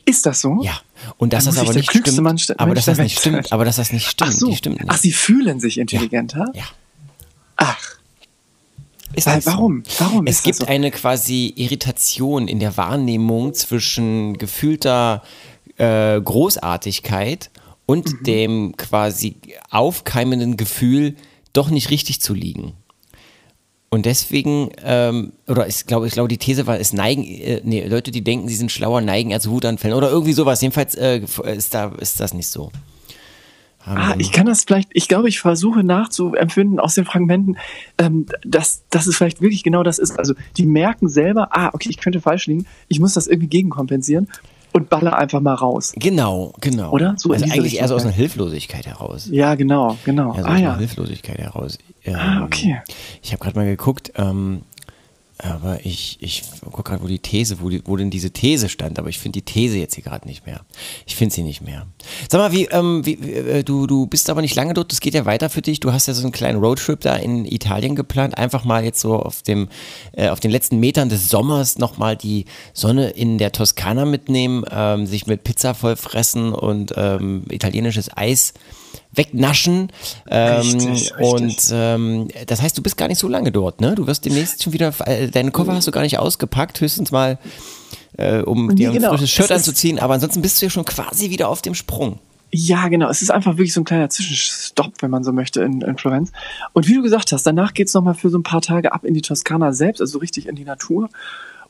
Ist 0.04 0.26
das 0.26 0.40
so? 0.40 0.60
Ja. 0.62 0.80
Und 1.18 1.32
dass 1.32 1.44
das 1.44 1.58
aber 1.58 1.72
nicht 1.74 1.90
stimmt. 1.90 2.20
Mensch 2.22 2.46
aber 2.56 2.74
dass 2.74 2.86
das 2.86 2.98
nicht 2.98 3.18
stimmt. 3.18 3.52
Aber 3.52 3.64
dass 3.64 3.76
das 3.76 3.92
nicht 3.92 4.06
stimmt. 4.08 4.30
Ach 4.32 4.36
so. 4.36 4.54
Stimmt 4.54 4.80
nicht. 4.80 4.90
Ach, 4.90 4.96
sie 4.96 5.12
fühlen 5.12 5.60
sich 5.60 5.78
intelligenter? 5.78 6.46
ja. 6.54 6.64
Ach, 7.60 7.96
Ist 9.14 9.26
Weil 9.26 9.36
das 9.36 9.44
so? 9.44 9.50
warum? 9.50 9.82
Warum 9.98 10.26
Es 10.26 10.36
ist 10.36 10.38
das 10.38 10.44
gibt 10.44 10.56
so? 10.58 10.66
eine 10.66 10.90
quasi 10.92 11.52
Irritation 11.56 12.46
in 12.48 12.60
der 12.60 12.76
Wahrnehmung 12.76 13.52
zwischen 13.52 14.38
gefühlter 14.38 15.22
äh, 15.78 16.20
Großartigkeit 16.20 17.50
und 17.86 18.12
Mhm. 18.12 18.24
dem 18.24 18.76
quasi 18.76 19.36
aufkeimenden 19.70 20.56
Gefühl, 20.56 21.16
doch 21.52 21.70
nicht 21.70 21.90
richtig 21.90 22.20
zu 22.20 22.34
liegen. 22.34 22.74
Und 23.90 24.04
deswegen, 24.04 24.70
ähm, 24.84 25.32
oder 25.46 25.66
ich 25.66 25.86
glaube, 25.86 26.06
ich 26.06 26.12
glaube, 26.12 26.28
die 26.28 26.36
These 26.36 26.66
war, 26.66 26.78
es 26.78 26.92
neigen, 26.92 27.24
äh, 27.24 27.62
nee, 27.64 27.86
Leute, 27.86 28.10
die 28.10 28.22
denken, 28.22 28.46
sie 28.46 28.54
sind 28.56 28.70
schlauer, 28.70 29.00
neigen 29.00 29.38
zu 29.40 29.50
Wutanfällen 29.50 29.96
oder 29.96 30.10
irgendwie 30.10 30.34
sowas. 30.34 30.60
Jedenfalls 30.60 30.94
äh, 30.94 31.22
ist, 31.56 31.72
da, 31.72 31.92
ist 31.98 32.20
das 32.20 32.34
nicht 32.34 32.48
so. 32.48 32.70
Ah, 33.86 34.14
ich 34.18 34.32
kann 34.32 34.44
das 34.44 34.64
vielleicht, 34.64 34.90
ich 34.92 35.08
glaube, 35.08 35.30
ich 35.30 35.40
versuche 35.40 35.82
nachzuempfinden 35.82 36.78
aus 36.78 36.94
den 36.94 37.06
Fragmenten, 37.06 37.56
ähm, 37.96 38.26
dass, 38.44 38.82
dass 38.90 39.06
es 39.06 39.16
vielleicht 39.16 39.40
wirklich 39.40 39.62
genau 39.62 39.82
das 39.82 39.98
ist. 39.98 40.18
Also 40.18 40.34
die 40.58 40.66
merken 40.66 41.08
selber, 41.08 41.48
ah, 41.52 41.70
okay, 41.72 41.88
ich 41.88 41.96
könnte 41.96 42.20
falsch 42.20 42.48
liegen, 42.48 42.66
ich 42.88 43.00
muss 43.00 43.14
das 43.14 43.26
irgendwie 43.26 43.48
gegenkompensieren 43.48 44.28
und 44.72 44.88
baller 44.88 45.16
einfach 45.18 45.40
mal 45.40 45.54
raus. 45.54 45.92
Genau, 45.96 46.52
genau. 46.60 46.90
Oder? 46.92 47.14
So 47.16 47.32
also 47.32 47.44
eigentlich 47.44 47.78
eher 47.78 47.88
so 47.88 47.94
aus 47.94 48.04
einer 48.04 48.12
Hilflosigkeit 48.12 48.86
heraus. 48.86 49.28
Ja, 49.30 49.54
genau, 49.54 49.96
genau. 50.04 50.32
Also 50.32 50.48
ah 50.48 50.54
aus 50.54 50.60
ja. 50.60 50.68
einer 50.70 50.78
Hilflosigkeit 50.78 51.38
heraus. 51.38 51.78
Ähm, 52.04 52.16
Ah, 52.16 52.44
okay. 52.44 52.80
Ich 53.22 53.32
habe 53.32 53.42
gerade 53.42 53.56
mal 53.56 53.66
geguckt, 53.66 54.12
ähm, 54.16 54.62
aber 55.38 55.84
ich, 55.84 56.18
ich 56.20 56.42
gucke 56.60 56.82
gerade, 56.82 57.02
wo 57.02 57.06
die 57.06 57.20
These, 57.20 57.60
wo, 57.60 57.68
die, 57.68 57.80
wo 57.84 57.96
denn 57.96 58.10
diese 58.10 58.32
These 58.32 58.68
stand, 58.68 58.98
aber 58.98 59.08
ich 59.08 59.18
finde 59.18 59.40
die 59.40 59.44
These 59.44 59.78
jetzt 59.78 59.94
hier 59.94 60.02
gerade 60.02 60.26
nicht 60.26 60.46
mehr. 60.46 60.62
Ich 61.06 61.14
finde 61.14 61.34
sie 61.34 61.42
nicht 61.42 61.60
mehr. 61.60 61.86
Sag 62.28 62.40
mal, 62.40 62.52
wie, 62.52 62.64
ähm, 62.66 63.06
wie, 63.06 63.22
wie, 63.22 63.32
äh, 63.32 63.62
du, 63.62 63.86
du 63.86 64.06
bist 64.06 64.30
aber 64.30 64.40
nicht 64.40 64.56
lange 64.56 64.74
dort, 64.74 64.90
das 64.90 65.00
geht 65.00 65.14
ja 65.14 65.26
weiter 65.26 65.48
für 65.48 65.62
dich. 65.62 65.78
Du 65.78 65.92
hast 65.92 66.08
ja 66.08 66.14
so 66.14 66.22
einen 66.22 66.32
kleinen 66.32 66.58
Roadtrip 66.58 67.00
da 67.00 67.14
in 67.14 67.44
Italien 67.44 67.94
geplant. 67.94 68.36
Einfach 68.36 68.64
mal 68.64 68.84
jetzt 68.84 69.00
so 69.00 69.14
auf 69.14 69.42
dem, 69.42 69.68
äh, 70.12 70.28
auf 70.28 70.40
den 70.40 70.50
letzten 70.50 70.80
Metern 70.80 71.08
des 71.08 71.28
Sommers 71.28 71.78
nochmal 71.78 72.16
die 72.16 72.46
Sonne 72.72 73.10
in 73.10 73.38
der 73.38 73.52
Toskana 73.52 74.06
mitnehmen, 74.06 74.64
ähm, 74.70 75.06
sich 75.06 75.28
mit 75.28 75.44
Pizza 75.44 75.74
vollfressen 75.74 76.52
und 76.52 76.94
ähm, 76.96 77.44
italienisches 77.48 78.10
Eis 78.16 78.54
wegnaschen. 79.12 79.90
Ähm, 80.28 80.60
Richtig, 80.60 81.12
richtig. 81.16 81.20
Und 81.20 81.56
ähm, 81.72 82.28
das 82.46 82.62
heißt, 82.62 82.76
du 82.78 82.82
bist 82.82 82.96
gar 82.96 83.08
nicht 83.08 83.18
so 83.18 83.28
lange 83.28 83.52
dort, 83.52 83.80
ne? 83.80 83.94
Du 83.94 84.06
wirst 84.06 84.24
demnächst 84.24 84.62
schon 84.62 84.72
wieder, 84.72 84.92
äh, 85.06 85.28
deine 85.28 85.50
Koffer 85.50 85.74
hast 85.74 85.86
du 85.86 85.90
gar 85.90 86.02
nicht 86.02 86.18
ausgepackt, 86.18 86.80
höchstens 86.80 87.10
mal 87.10 87.38
äh, 88.16 88.40
um 88.40 88.74
dir 88.74 88.90
ein 88.90 88.94
genau. 88.94 89.10
frisches 89.10 89.30
Shirt 89.30 89.50
Es 89.50 89.56
anzuziehen, 89.58 89.98
aber 89.98 90.14
ansonsten 90.14 90.42
bist 90.42 90.60
du 90.60 90.66
ja 90.66 90.70
schon 90.70 90.84
quasi 90.84 91.30
wieder 91.30 91.48
auf 91.48 91.62
dem 91.62 91.74
Sprung. 91.74 92.18
Ja, 92.50 92.88
genau. 92.88 93.10
Es 93.10 93.20
ist 93.20 93.30
einfach 93.30 93.52
wirklich 93.52 93.74
so 93.74 93.82
ein 93.82 93.84
kleiner 93.84 94.08
Zwischenstopp, 94.08 94.94
wenn 95.00 95.10
man 95.10 95.22
so 95.22 95.32
möchte, 95.32 95.62
in, 95.62 95.82
in 95.82 95.98
Florenz. 95.98 96.32
Und 96.72 96.88
wie 96.88 96.94
du 96.94 97.02
gesagt 97.02 97.32
hast, 97.32 97.46
danach 97.46 97.74
geht's 97.74 97.92
noch 97.92 98.00
nochmal 98.00 98.14
für 98.14 98.30
so 98.30 98.38
ein 98.38 98.42
paar 98.42 98.62
Tage 98.62 98.92
ab 98.92 99.04
in 99.04 99.12
die 99.12 99.20
Toskana 99.20 99.72
selbst, 99.72 100.00
also 100.00 100.12
so 100.12 100.18
richtig 100.18 100.48
in 100.48 100.56
die 100.56 100.64
Natur. 100.64 101.10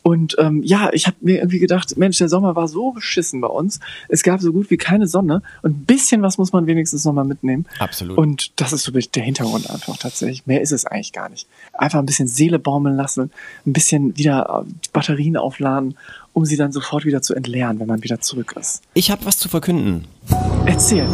Und 0.03 0.37
ähm, 0.39 0.63
ja, 0.63 0.91
ich 0.93 1.07
habe 1.07 1.17
mir 1.21 1.37
irgendwie 1.39 1.59
gedacht, 1.59 1.97
Mensch, 1.99 2.19
der 2.19 2.29
Sommer 2.29 2.57
war 2.57 2.67
so 2.69 2.93
beschissen 2.93 3.41
bei 3.41 3.49
uns. 3.49 3.81
Es 4.09 4.23
gab 4.23 4.41
so 4.41 4.53
gut 4.53 4.71
wie 4.71 4.77
keine 4.77 5.07
Sonne 5.07 5.43
und 5.63 5.73
ein 5.73 5.85
bisschen 5.85 6.23
was 6.23 6.39
muss 6.39 6.53
man 6.53 6.67
wenigstens 6.67 7.05
nochmal 7.05 7.25
mitnehmen. 7.25 7.67
Absolut. 7.79 8.17
Und 8.17 8.53
das 8.61 8.73
ist 8.73 8.85
so 8.85 8.93
der 8.93 9.23
Hintergrund 9.23 9.69
einfach 9.69 9.97
tatsächlich. 9.99 10.47
Mehr 10.47 10.63
ist 10.63 10.73
es 10.73 10.87
eigentlich 10.87 11.13
gar 11.13 11.29
nicht. 11.29 11.47
Einfach 11.73 11.99
ein 11.99 12.07
bisschen 12.07 12.29
Seele 12.29 12.59
baumeln 12.59 12.97
lassen, 12.97 13.31
ein 13.67 13.73
bisschen 13.73 14.17
wieder 14.17 14.65
äh, 14.67 14.73
Batterien 14.93 15.37
aufladen, 15.37 15.97
um 16.33 16.45
sie 16.45 16.57
dann 16.57 16.73
sofort 16.73 17.05
wieder 17.05 17.21
zu 17.21 17.35
entleeren, 17.35 17.79
wenn 17.81 17.87
man 17.89 18.03
wieder 18.03 18.21
zurück 18.21 18.55
ist. 18.59 18.83
Ich 18.95 19.11
habe 19.11 19.27
was 19.27 19.37
zu 19.39 19.49
verkünden. 19.49 20.07
Erzähl. 20.65 21.07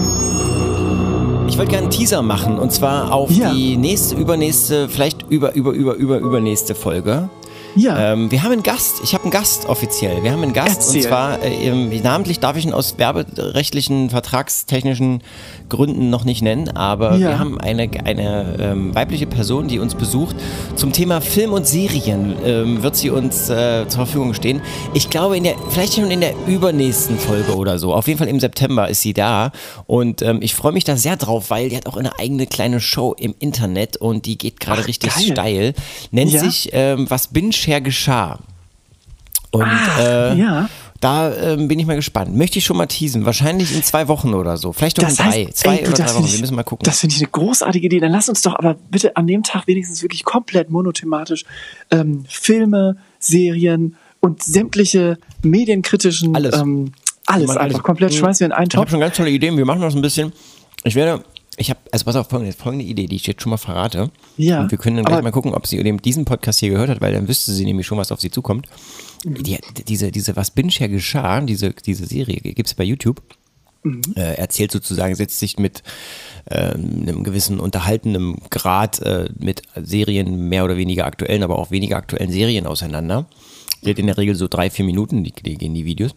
Ich 1.49 1.59
wollte 1.59 1.71
gerne 1.73 1.85
einen 1.85 1.91
Teaser 1.91 2.23
machen 2.23 2.59
und 2.59 2.73
zwar 2.73 3.13
auf 3.13 3.31
Ja. 3.31 3.53
die 3.53 3.77
nächste, 3.77 4.17
übernächste, 4.17 4.89
vielleicht 4.89 5.23
über, 5.31 5.55
über, 5.55 5.73
über, 5.73 5.95
über, 5.95 6.19
übernächste 6.19 6.75
Folge. 6.75 7.29
Ja. 7.77 8.13
Ähm, 8.13 8.31
wir 8.31 8.43
haben 8.43 8.53
einen 8.53 8.63
Gast. 8.63 9.01
Ich 9.03 9.15
habe 9.15 9.25
einen 9.25 9.31
Gast 9.31 9.67
offiziell. 9.67 10.23
Wir 10.23 10.33
haben 10.33 10.43
einen 10.43 10.53
Gast 10.53 10.77
Erzähl. 10.77 11.03
und 11.03 11.09
zwar 11.09 11.43
äh, 11.43 12.01
namentlich 12.01 12.41
darf 12.41 12.57
ich 12.57 12.65
ihn 12.65 12.73
aus 12.73 12.99
werberechtlichen, 12.99 14.11
vertragstechnischen 14.11 15.23
Gründen 15.69 16.11
noch 16.11 16.25
nicht 16.25 16.43
nennen, 16.43 16.69
aber 16.77 17.13
Ja. 17.17 17.29
wir 17.31 17.39
haben 17.39 17.59
eine, 17.61 17.89
eine 18.05 18.57
ähm, 18.61 18.95
weibliche 18.95 19.27
Person, 19.27 19.67
die 19.69 19.79
uns 19.79 19.95
besucht. 19.95 20.37
Zum 20.77 20.93
Thema 20.93 21.21
Film 21.21 21.53
und 21.53 21.67
Serien 21.67 22.35
ähm, 22.45 22.83
wird 22.83 22.97
sie 22.97 23.11
uns 23.11 23.49
äh, 23.49 23.87
zur 23.89 24.05
Verfügung 24.07 24.35
stehen. 24.35 24.61
Ich 24.93 25.09
glaube, 25.11 25.37
in 25.37 25.45
der, 25.45 25.55
vielleicht 25.71 25.95
schon 25.95 26.11
in 26.11 26.21
der 26.21 26.35
übernächsten 26.47 27.19
Folge 27.19 27.57
oder 27.57 27.79
so. 27.79 27.95
Auf 27.95 28.07
jeden 28.07 28.19
Fall 28.19 28.29
im 28.29 28.41
September 28.41 28.89
ist 28.89 29.01
sie 29.01 29.15
da 29.15 29.53
und 29.87 30.21
ähm, 30.23 30.41
ich 30.43 30.55
freue 30.55 30.73
mich 30.73 30.85
da 30.85 30.97
sehr 30.97 31.17
drauf, 31.17 31.51
weil 31.51 31.71
die 31.71 31.77
hat 31.77 31.87
auch 31.87 31.97
eine 31.97 32.19
eigene 32.19 32.47
kleine 32.47 32.81
Show 32.81 33.15
im 33.19 33.35
Internet 33.39 33.97
und 33.97 34.27
die 34.27 34.37
geht 34.39 34.61
gerade 34.61 34.83
Ach, 34.83 34.89
richtig 34.89 35.15
geil. 35.15 35.25
steil. 35.33 35.75
Nennt 36.11 36.31
Ja? 36.33 36.41
sich 36.41 36.71
ähm, 36.73 37.07
Was 37.09 37.29
Binge 37.29 37.55
her 37.55 37.81
geschah. 37.81 38.39
Und 39.51 39.63
Ah, 39.63 40.33
äh, 40.33 40.35
ja. 40.39 40.69
Da 41.05 41.35
ähm, 41.53 41.69
bin 41.69 41.79
ich 41.79 41.87
mal 41.87 41.97
gespannt. 41.97 42.35
Möchte 42.35 42.59
ich 42.59 42.65
schon 42.65 42.77
mal 42.79 42.87
teasen. 42.87 43.27
Wahrscheinlich 43.27 43.75
in 43.75 43.83
zwei 43.83 44.09
Wochen 44.09 44.33
oder 44.33 44.57
so. 44.57 44.73
Vielleicht 44.73 44.97
doch 45.03 45.09
in 45.09 45.15
drei. 45.15 45.47
zwei 45.53 45.77
ey, 45.77 45.83
oder 45.87 45.91
das 45.97 46.13
drei 46.13 46.15
Wochen. 46.19 46.25
Ich, 46.25 46.33
Wir 46.33 46.41
müssen 46.41 46.55
mal 46.57 46.63
gucken. 46.63 46.85
Das 46.85 47.01
finde 47.01 47.15
ich 47.15 47.21
eine 47.21 47.31
großartige 47.31 47.87
Idee. 47.87 48.01
Dann 48.01 48.13
lass 48.13 48.29
uns 48.29 48.41
doch 48.43 48.55
aber 48.59 48.77
bitte 48.91 49.15
an 49.17 49.27
dem 49.27 49.43
Tag 49.43 49.67
wenigstens 49.67 50.03
wirklich 50.03 50.25
komplett 50.25 50.71
monothematisch 50.71 51.45
ähm, 51.91 52.25
Filme, 52.29 52.97
Serien 53.19 53.97
und 54.21 54.43
sämtliche 54.43 55.19
medienkritischen 55.43 56.35
Alles. 56.35 56.57
Ähm, 56.59 56.93
alles 57.27 57.51
einfach 57.51 57.63
alles. 57.63 57.83
komplett 57.83 58.13
Mhm. 58.13 58.17
schmeißen 58.17 58.41
wir 58.41 58.47
in 58.47 58.53
einen 58.53 58.69
ich 58.71 58.77
habe 58.77 58.85
Topf. 58.87 58.91
schon 58.91 59.01
ganz 59.01 59.17
tolle 59.17 59.31
Ideen. 59.31 59.57
Wir 59.57 59.65
machen 59.65 59.81
das 59.83 59.95
ein 59.95 60.03
bisschen. 60.03 60.33
Ich 60.85 60.95
werde. 60.95 61.23
Ich 61.57 61.71
habe, 61.71 61.79
also 61.93 62.05
pass 62.05 62.17
auf, 62.17 62.29
folgende, 62.29 62.53
folgende 62.53 62.85
Idee, 62.85 63.07
die 63.07 63.15
ich 63.15 63.27
jetzt 63.29 63.41
schon 63.43 63.51
mal 63.51 63.59
verrate. 63.59 64.11
Ja, 64.37 64.61
Und 64.63 64.73
wir 64.73 64.79
können 64.79 64.97
dann 64.97 65.05
gleich 65.05 65.23
mal 65.23 65.31
gucken, 65.31 65.55
ob 65.55 65.69
sie 65.69 65.79
eben 65.79 66.03
diesen 66.03 66.25
Podcast 66.25 66.59
hier 66.59 66.71
gehört 66.71 66.91
hat, 66.91 67.01
weil 67.01 67.13
dann 67.13 67.29
wüsste 67.29 67.53
sie 67.53 67.65
nämlich 67.65 67.87
schon, 67.87 67.97
was 67.97 68.11
auf 68.11 68.21
sie 68.21 68.29
zukommt. 68.31 68.67
Mhm. 69.25 69.43
Die, 69.43 69.59
diese, 69.89 70.11
diese 70.11 70.37
Was 70.37 70.53
her 70.57 70.89
geschah, 70.89 71.41
diese, 71.41 71.71
diese 71.71 72.07
Serie, 72.07 72.41
gibt 72.41 72.69
es 72.69 72.75
bei 72.75 72.85
YouTube. 72.85 73.23
Mhm. 73.83 74.03
Äh, 74.17 74.35
erzählt 74.35 74.73
sozusagen, 74.73 75.15
setzt 75.15 75.39
sich 75.39 75.59
mit 75.59 75.83
ähm, 76.51 77.03
einem 77.03 77.25
gewissen 77.25 77.61
unterhaltenden 77.61 78.39
Grad 78.51 79.01
äh, 79.01 79.29
mit 79.39 79.63
Serien, 79.77 80.49
mehr 80.49 80.65
oder 80.65 80.77
weniger 80.77 81.05
aktuellen, 81.05 81.43
aber 81.43 81.59
auch 81.59 81.71
weniger 81.71 81.97
aktuellen 81.97 82.31
Serien 82.31 82.67
auseinander. 82.67 83.27
Geht 83.83 83.99
in 83.99 84.07
der 84.07 84.17
Regel 84.17 84.35
so 84.35 84.49
drei, 84.49 84.71
vier 84.71 84.87
Minuten, 84.87 85.23
die, 85.25 85.33
die 85.33 85.59
gehen 85.59 85.75
die 85.75 85.85
Videos. 85.85 86.15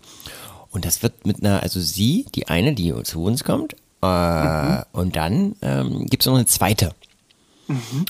Und 0.70 0.86
das 0.86 1.04
wird 1.04 1.26
mit 1.26 1.44
einer, 1.44 1.64
also 1.64 1.82
sie, 1.82 2.26
die 2.36 2.48
eine, 2.48 2.74
die 2.74 2.94
zu 3.04 3.24
uns 3.24 3.44
kommt, 3.44 3.76
äh, 4.02 4.84
und 4.92 5.16
dann 5.16 5.56
ähm, 5.62 6.06
gibt 6.06 6.24
es 6.24 6.28
noch 6.28 6.36
eine 6.36 6.46
zweite. 6.46 6.94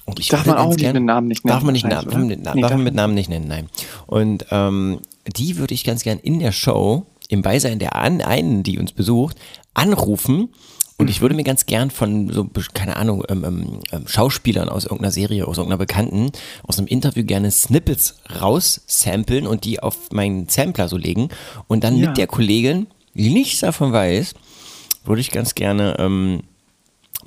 Und 0.05 0.19
ich 0.19 0.27
Darf 0.29 0.45
man 0.45 0.57
auch 0.57 0.69
nicht 0.69 0.79
gern- 0.79 0.93
mit 0.93 1.03
Namen 1.03 1.27
nicht 1.27 1.43
nennen, 1.45 1.53
Darf 1.55 1.63
man 1.63 1.73
nicht, 1.73 1.83
wahrscheinlich, 1.83 2.13
Namen, 2.13 2.27
man, 2.43 2.55
Nee, 2.55 2.61
darf 2.61 2.71
man 2.71 2.83
mit 2.83 2.93
Namen 2.95 3.13
nicht 3.15 3.29
nennen, 3.29 3.47
nein. 3.47 3.69
Und 4.05 4.45
ähm, 4.51 4.99
die 5.35 5.57
würde 5.57 5.73
ich 5.73 5.83
ganz 5.83 6.03
gern 6.03 6.19
in 6.19 6.39
der 6.39 6.51
Show, 6.51 7.05
im 7.29 7.41
Beisein 7.41 7.79
der 7.79 7.95
an, 7.95 8.21
einen, 8.21 8.63
die 8.63 8.79
uns 8.79 8.91
besucht, 8.93 9.37
anrufen. 9.73 10.49
Und 10.99 11.09
ich 11.11 11.21
würde 11.21 11.35
mir 11.35 11.43
ganz 11.43 11.67
gern 11.67 11.91
von 11.91 12.31
so, 12.31 12.47
keine 12.73 12.95
Ahnung, 12.95 13.23
ähm, 13.29 13.43
ähm, 13.45 13.79
ähm, 13.91 14.07
Schauspielern 14.07 14.67
aus 14.69 14.85
irgendeiner 14.85 15.11
Serie, 15.11 15.47
aus 15.47 15.57
irgendeiner 15.57 15.77
Bekannten, 15.77 16.31
aus 16.63 16.79
einem 16.79 16.87
Interview 16.87 17.23
gerne 17.23 17.51
Snippets 17.51 18.15
raussamplen 18.41 19.45
und 19.45 19.63
die 19.63 19.79
auf 19.79 20.11
meinen 20.11 20.49
Sampler 20.49 20.87
so 20.87 20.97
legen. 20.97 21.29
Und 21.67 21.83
dann 21.83 21.97
Ja. 21.97 22.07
mit 22.09 22.17
der 22.17 22.25
Kollegin, 22.27 22.87
die 23.13 23.29
nichts 23.31 23.59
davon 23.59 23.91
weiß, 23.93 24.33
würde 25.05 25.21
ich 25.21 25.29
ganz 25.31 25.53
gerne 25.53 25.95
ähm, 25.99 26.41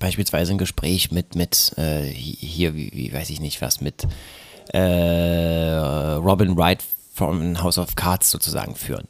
beispielsweise 0.00 0.52
ein 0.52 0.58
Gespräch 0.58 1.12
mit, 1.12 1.36
mit 1.36 1.72
äh, 1.76 2.02
hi- 2.12 2.36
hier, 2.40 2.74
wie, 2.74 2.90
wie 2.92 3.12
weiß 3.12 3.30
ich 3.30 3.38
nicht 3.40 3.62
was, 3.62 3.80
mit 3.80 4.06
äh, 4.72 4.78
Robin 6.16 6.56
Wright 6.56 6.82
von 7.14 7.62
House 7.62 7.78
of 7.78 7.94
Cards 7.94 8.30
sozusagen 8.30 8.74
führen. 8.74 9.06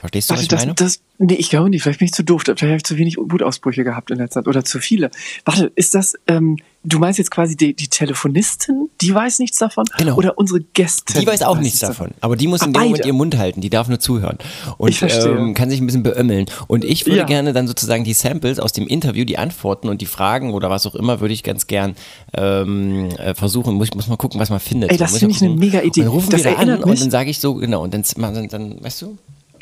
Verstehst 0.00 0.30
du, 0.30 0.34
was 0.34 0.42
Warte, 0.42 0.44
ich 0.44 0.48
das, 0.48 0.60
meine? 0.60 0.74
das, 0.74 1.00
nee, 1.18 1.34
ich 1.34 1.50
glaube 1.50 1.68
nicht. 1.70 1.82
Vielleicht 1.82 1.98
bin 1.98 2.06
ich 2.06 2.12
zu 2.12 2.24
doof. 2.24 2.42
Vielleicht 2.44 2.62
habe 2.62 2.76
ich 2.76 2.84
zu 2.84 2.96
wenig 2.96 3.16
Wutausbrüche 3.18 3.84
gehabt 3.84 4.10
in 4.10 4.18
der 4.18 4.30
Zeit 4.30 4.46
oder 4.48 4.64
zu 4.64 4.78
viele. 4.78 5.10
Warte, 5.44 5.70
ist 5.74 5.94
das, 5.94 6.14
ähm, 6.26 6.56
du 6.84 6.98
meinst 6.98 7.18
jetzt 7.18 7.30
quasi 7.30 7.56
die, 7.56 7.74
die 7.74 7.88
Telefonistin, 7.88 8.88
die 9.00 9.14
weiß 9.14 9.38
nichts 9.40 9.58
davon? 9.58 9.84
Genau. 9.98 10.16
Oder 10.16 10.38
unsere 10.38 10.60
Gästin? 10.60 11.20
Die 11.20 11.26
weiß 11.26 11.42
auch 11.42 11.58
nichts 11.58 11.80
davon, 11.80 12.12
aber 12.20 12.36
die 12.36 12.46
muss 12.46 12.62
Ah, 12.62 12.66
in 12.66 12.72
dem 12.72 12.80
Moment 12.80 12.96
beide. 12.98 13.08
ihren 13.08 13.16
Mund 13.16 13.36
halten, 13.36 13.60
die 13.60 13.70
darf 13.70 13.88
nur 13.88 14.00
zuhören 14.00 14.38
und 14.78 14.88
Ich 14.90 14.98
verstehe. 14.98 15.36
ähm, 15.36 15.54
kann 15.54 15.70
sich 15.70 15.80
ein 15.80 15.86
bisschen 15.86 16.02
beömmeln. 16.02 16.46
Und 16.66 16.84
ich 16.84 17.06
würde 17.06 17.18
Ja. 17.18 17.24
gerne 17.24 17.52
dann 17.52 17.66
sozusagen 17.68 18.04
die 18.04 18.14
Samples 18.14 18.58
aus 18.58 18.72
dem 18.72 18.86
Interview, 18.86 19.24
die 19.24 19.38
Antworten 19.38 19.88
und 19.88 20.00
die 20.00 20.06
Fragen 20.06 20.52
oder 20.52 20.70
was 20.70 20.86
auch 20.86 20.94
immer, 20.94 21.20
würde 21.20 21.34
ich 21.34 21.42
ganz 21.42 21.66
gern 21.66 21.94
ähm, 22.34 23.08
äh, 23.18 23.34
versuchen. 23.34 23.74
Muss, 23.74 23.92
muss 23.94 24.08
mal 24.08 24.16
gucken, 24.16 24.40
was 24.40 24.50
man 24.50 24.60
findet. 24.60 24.90
Ey, 24.90 24.96
das 24.96 25.18
finde 25.18 25.34
ich 25.34 25.42
eine 25.42 25.54
mega 25.54 25.80
Idee. 25.80 26.00
Und 26.00 26.06
dann 26.06 26.14
rufen 26.14 26.30
Das 26.30 26.44
wir 26.44 26.50
da 26.52 26.56
an 26.58 26.68
erinnert 26.68 26.84
und 26.84 26.90
mich- 26.90 27.00
dann 27.00 27.10
sage 27.10 27.30
ich 27.30 27.38
so, 27.40 27.54
genau, 27.54 27.82
und 27.82 27.92
dann, 27.94 28.02
dann, 28.16 28.48
dann, 28.48 28.82
weißt 28.84 29.02
du? 29.02 29.18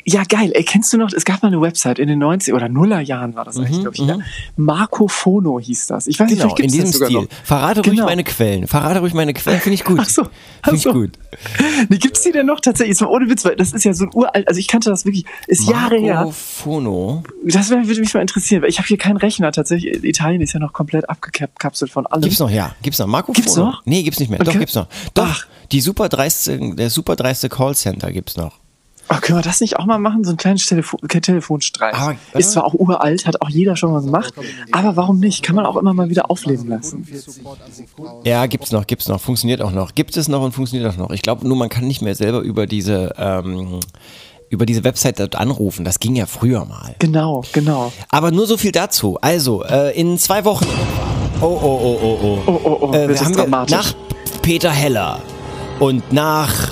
Ja, 0.09 0.23
geil. 0.23 0.51
Ey, 0.55 0.63
kennst 0.63 0.93
du 0.93 0.97
noch, 0.97 1.11
es 1.11 1.25
gab 1.25 1.41
mal 1.43 1.49
eine 1.49 1.59
Website 1.59 1.99
in 1.99 2.07
den 2.07 2.19
90 2.19 2.53
oder 2.53 2.69
Nullerjahren 2.69 3.35
war 3.35 3.43
das 3.43 3.57
eigentlich, 3.57 3.81
glaube 3.81 3.91
ich. 3.95 3.99
Ja. 3.99 4.17
Marco 4.55 5.09
Fono 5.09 5.59
hieß 5.59 5.87
das. 5.87 6.07
Ich 6.07 6.17
weiß 6.17 6.29
nicht, 6.29 6.37
Mhm, 6.37 6.43
Genau, 6.43 6.55
vielleicht 6.55 6.73
in 6.75 6.81
diesem 6.85 7.05
Stil. 7.05 7.17
noch. 7.21 7.27
Verrate 7.43 7.81
ruhig 7.81 7.91
Genau. 7.95 8.05
meine 8.05 8.23
Quellen. 8.23 8.67
Verrate 8.67 8.99
ruhig 9.01 9.13
meine 9.13 9.33
Quellen, 9.33 9.59
finde 9.59 9.73
ich 9.73 9.83
gut. 9.83 9.99
Ach 10.01 10.07
so, 10.07 10.23
Finde 10.63 10.77
ich 10.77 10.83
so. 10.83 10.93
gut. 10.93 11.11
Nee, 11.89 11.97
gibt's 11.97 12.21
die 12.21 12.31
denn 12.31 12.45
noch 12.45 12.61
tatsächlich? 12.61 13.01
Ohne 13.01 13.29
Witz, 13.29 13.43
weil 13.43 13.55
das 13.57 13.73
ist 13.73 13.83
ja 13.83 13.93
so 13.93 14.05
ein 14.05 14.11
uralt, 14.13 14.47
also 14.47 14.59
ich 14.59 14.67
kannte 14.67 14.89
das 14.89 15.03
wirklich, 15.05 15.25
ist 15.47 15.67
Jahre 15.69 15.97
her. 15.97 16.15
Marco 16.15 16.31
Fono. 16.31 17.23
Das 17.43 17.69
würde 17.69 17.85
mich 17.85 18.13
mal 18.13 18.21
interessieren, 18.21 18.61
weil 18.61 18.69
ich 18.69 18.77
habe 18.79 18.87
hier 18.87 18.97
keinen 18.97 19.17
Rechner 19.17 19.51
tatsächlich. 19.51 20.03
Italien 20.05 20.41
ist 20.41 20.53
ja 20.53 20.59
noch 20.61 20.71
komplett 20.73 21.09
abgekapselt 21.09 21.91
von 21.91 22.07
allem. 22.07 22.21
Gibt's 22.21 22.39
noch, 22.39 22.49
ja. 22.49 22.73
Gibt's 22.81 22.99
noch. 22.99 23.07
Marco 23.07 23.33
Gibt's 23.33 23.55
Fono. 23.55 23.67
noch? 23.71 23.81
Nee, 23.85 24.03
gibt's 24.03 24.19
nicht 24.19 24.29
mehr. 24.29 24.39
Doch, 24.39 24.47
Okay. 24.47 24.59
gibt's 24.59 24.75
noch. 24.75 24.87
Doch, 25.13 25.27
Ach. 25.29 25.47
die 25.71 25.81
super 25.81 26.07
dreiste, 26.09 26.57
der 26.75 26.89
super 26.89 27.15
dreiste 27.17 27.49
Callcenter 27.49 28.11
gibt's 28.13 28.37
noch. 28.37 28.53
Aber 29.09 29.21
können 29.21 29.39
wir 29.39 29.43
das 29.43 29.61
nicht 29.61 29.77
auch 29.77 29.85
mal 29.85 29.99
machen? 29.99 30.23
So 30.23 30.31
ein 30.31 30.37
kleines 30.37 30.65
Telefon 30.65 30.99
kein 31.07 31.21
Telefonstreich. 31.21 31.93
Aber, 31.95 32.15
äh, 32.33 32.39
ist 32.39 32.51
zwar 32.51 32.65
auch 32.65 32.73
uralt, 32.73 33.25
hat 33.25 33.41
auch 33.41 33.49
jeder 33.49 33.75
schon 33.75 33.91
mal 33.91 34.01
gemacht, 34.01 34.33
aber 34.71 34.95
warum 34.95 35.19
nicht? 35.19 35.43
Kann 35.43 35.55
man 35.55 35.65
auch 35.65 35.77
immer 35.77 35.93
mal 35.93 36.09
wieder 36.09 36.29
aufleben 36.29 36.67
lassen. 36.67 37.07
Ja, 38.23 38.45
gibt's 38.47 38.71
noch, 38.71 38.85
gibt's 38.87 39.07
noch, 39.07 39.21
funktioniert 39.21 39.61
auch 39.61 39.71
noch. 39.71 39.95
Gibt 39.95 40.17
es 40.17 40.27
noch 40.27 40.41
und 40.41 40.51
funktioniert 40.53 40.91
auch 40.93 40.97
noch. 40.97 41.11
Ich 41.11 41.21
glaube 41.21 41.47
nur, 41.47 41.57
man 41.57 41.69
kann 41.69 41.85
nicht 41.87 42.01
mehr 42.01 42.15
selber 42.15 42.39
über 42.41 42.67
diese, 42.67 43.13
ähm, 43.17 43.79
über 44.49 44.65
diese 44.65 44.83
Website 44.83 45.19
dort 45.19 45.35
anrufen. 45.35 45.85
Das 45.85 45.99
ging 45.99 46.15
ja 46.15 46.25
früher 46.25 46.65
mal. 46.65 46.95
Genau, 46.99 47.43
genau. 47.53 47.91
Aber 48.09 48.31
nur 48.31 48.47
so 48.47 48.57
viel 48.57 48.71
dazu. 48.71 49.17
Also, 49.21 49.63
äh, 49.63 49.97
in 49.99 50.17
zwei 50.17 50.43
Wochen. 50.45 50.65
Oh, 51.41 51.45
oh, 51.45 51.59
oh, 51.61 51.99
oh, 52.01 52.19
oh. 52.23 52.39
Oh, 52.47 52.61
oh, 52.63 52.77
oh, 52.89 52.93
Äh, 52.93 53.07
das 53.07 53.21
ist 53.21 53.25
haben 53.25 53.35
wir 53.35 53.43
dramatisch. 53.43 53.75
nach 53.75 53.93
Peter 54.41 54.71
Heller 54.71 55.19
und 55.79 56.11
nach 56.11 56.71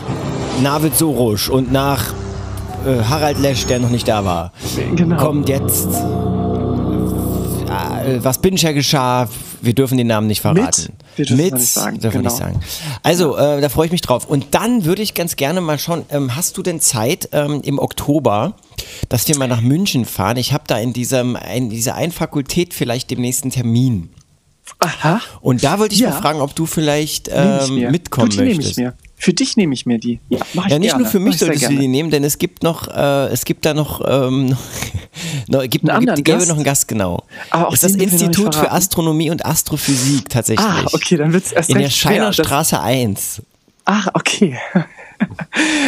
Navid 0.64 0.96
Sorusch 0.98 1.50
und 1.50 1.72
nach 1.72 2.14
äh, 2.86 3.04
Harald 3.04 3.40
Lesch, 3.40 3.66
der 3.66 3.80
noch 3.80 3.90
nicht 3.90 4.08
da 4.08 4.24
war, 4.26 4.52
Genau. 4.96 5.18
kommt 5.18 5.50
jetzt. 5.50 5.88
Äh, 7.68 8.24
was 8.24 8.38
Bincher 8.40 8.74
geschah, 8.74 9.28
wir 9.62 9.74
dürfen 9.74 9.98
den 9.98 10.08
Namen 10.08 10.28
nicht 10.28 10.42
verraten. 10.42 10.94
Wir 11.16 11.26
dürfen 11.26 11.44
Mit, 11.44 11.54
nicht 11.56 11.68
sagen, 11.68 12.00
dürfen 12.00 12.24
wir 12.24 12.30
genau. 12.30 12.34
nicht 12.34 12.38
sagen. 12.38 12.60
Also, 13.04 13.36
äh, 13.38 13.62
da 13.62 13.70
freue 13.70 13.88
ich 13.88 13.92
mich 13.92 14.02
drauf. 14.02 14.26
Und 14.26 14.48
dann 14.52 14.86
würde 14.86 15.02
ich 15.02 15.14
ganz 15.14 15.36
gerne 15.36 15.62
mal 15.62 15.80
schauen, 15.80 16.04
ähm, 16.10 16.36
hast 16.36 16.58
du 16.58 16.62
denn 16.64 16.80
Zeit 16.80 17.30
ähm, 17.32 17.62
im 17.64 17.80
Oktober, 17.80 18.54
dass 19.10 19.28
wir 19.28 19.38
mal 19.38 19.48
nach 19.48 19.62
München 19.62 20.06
fahren? 20.06 20.38
Ich 20.38 20.54
habe 20.54 20.66
da 20.68 20.78
in, 20.78 20.94
diesem, 20.94 21.38
in 21.56 21.70
dieser 21.70 21.96
einen 21.96 22.12
Fakultät 22.12 22.74
vielleicht 22.74 23.10
dem 23.12 23.22
nächsten 23.22 23.50
Termin. 23.50 24.10
Aha. 24.80 25.20
Und 25.42 25.64
da 25.64 25.80
wollte 25.80 25.96
ich 25.96 26.02
Ja. 26.02 26.10
mal 26.12 26.22
fragen, 26.22 26.42
ob 26.42 26.56
du 26.56 26.66
vielleicht 26.66 27.30
ähm, 27.32 27.92
mitkommen 27.92 28.30
du, 28.30 28.38
die 28.38 28.42
nehme 28.44 28.52
ich 28.52 28.58
möchtest. 28.58 28.78
mir. 28.80 28.94
Für 29.18 29.34
dich 29.34 29.56
nehme 29.58 29.74
ich 29.74 29.86
mir 29.86 29.98
die. 29.98 30.20
Ja, 30.30 30.40
mach 30.54 30.66
ich 30.66 30.72
Ja, 30.74 30.78
nicht 30.80 30.90
gerne. 30.90 31.04
nur 31.04 31.12
für 31.12 31.20
mich 31.20 31.38
solltest 31.38 31.64
du 31.70 31.70
die 31.78 31.88
nehmen, 31.88 32.12
denn 32.12 32.24
es 32.24 32.38
gibt 32.38 32.64
noch, 32.64 32.88
äh, 32.90 33.28
es 33.28 33.46
gibt 33.46 33.66
da 33.66 33.74
noch, 33.74 34.02
ähm, 34.06 34.56
noch 35.48 35.62
gibt, 35.70 35.90
Einen 35.90 36.06
gibt, 36.08 36.26
gäbe 36.26 36.38
Gast? 36.40 36.50
noch 36.50 36.56
einen 36.56 36.66
Gast, 36.66 36.88
genau. 36.88 37.24
Aber 37.50 37.68
auch 37.68 37.72
das 37.72 37.84
ist 37.84 37.96
das 37.96 38.02
Institut 38.04 38.54
für. 38.56 38.72
Astronomie 38.72 39.32
und 39.32 39.46
Astrophysik 39.46 40.30
tatsächlich. 40.30 40.68
Ah, 40.68 40.86
okay, 40.92 41.16
dann 41.18 41.32
wird's 41.34 41.52
erst 41.54 41.70
In 41.70 41.78
der 41.78 41.86
recht 41.88 41.98
schwer. 41.98 42.12
Scheiner 42.12 42.26
Das- 42.28 42.36
Straße 42.46 42.80
1. 42.82 43.42
Ach, 43.86 44.08
okay. 44.14 44.58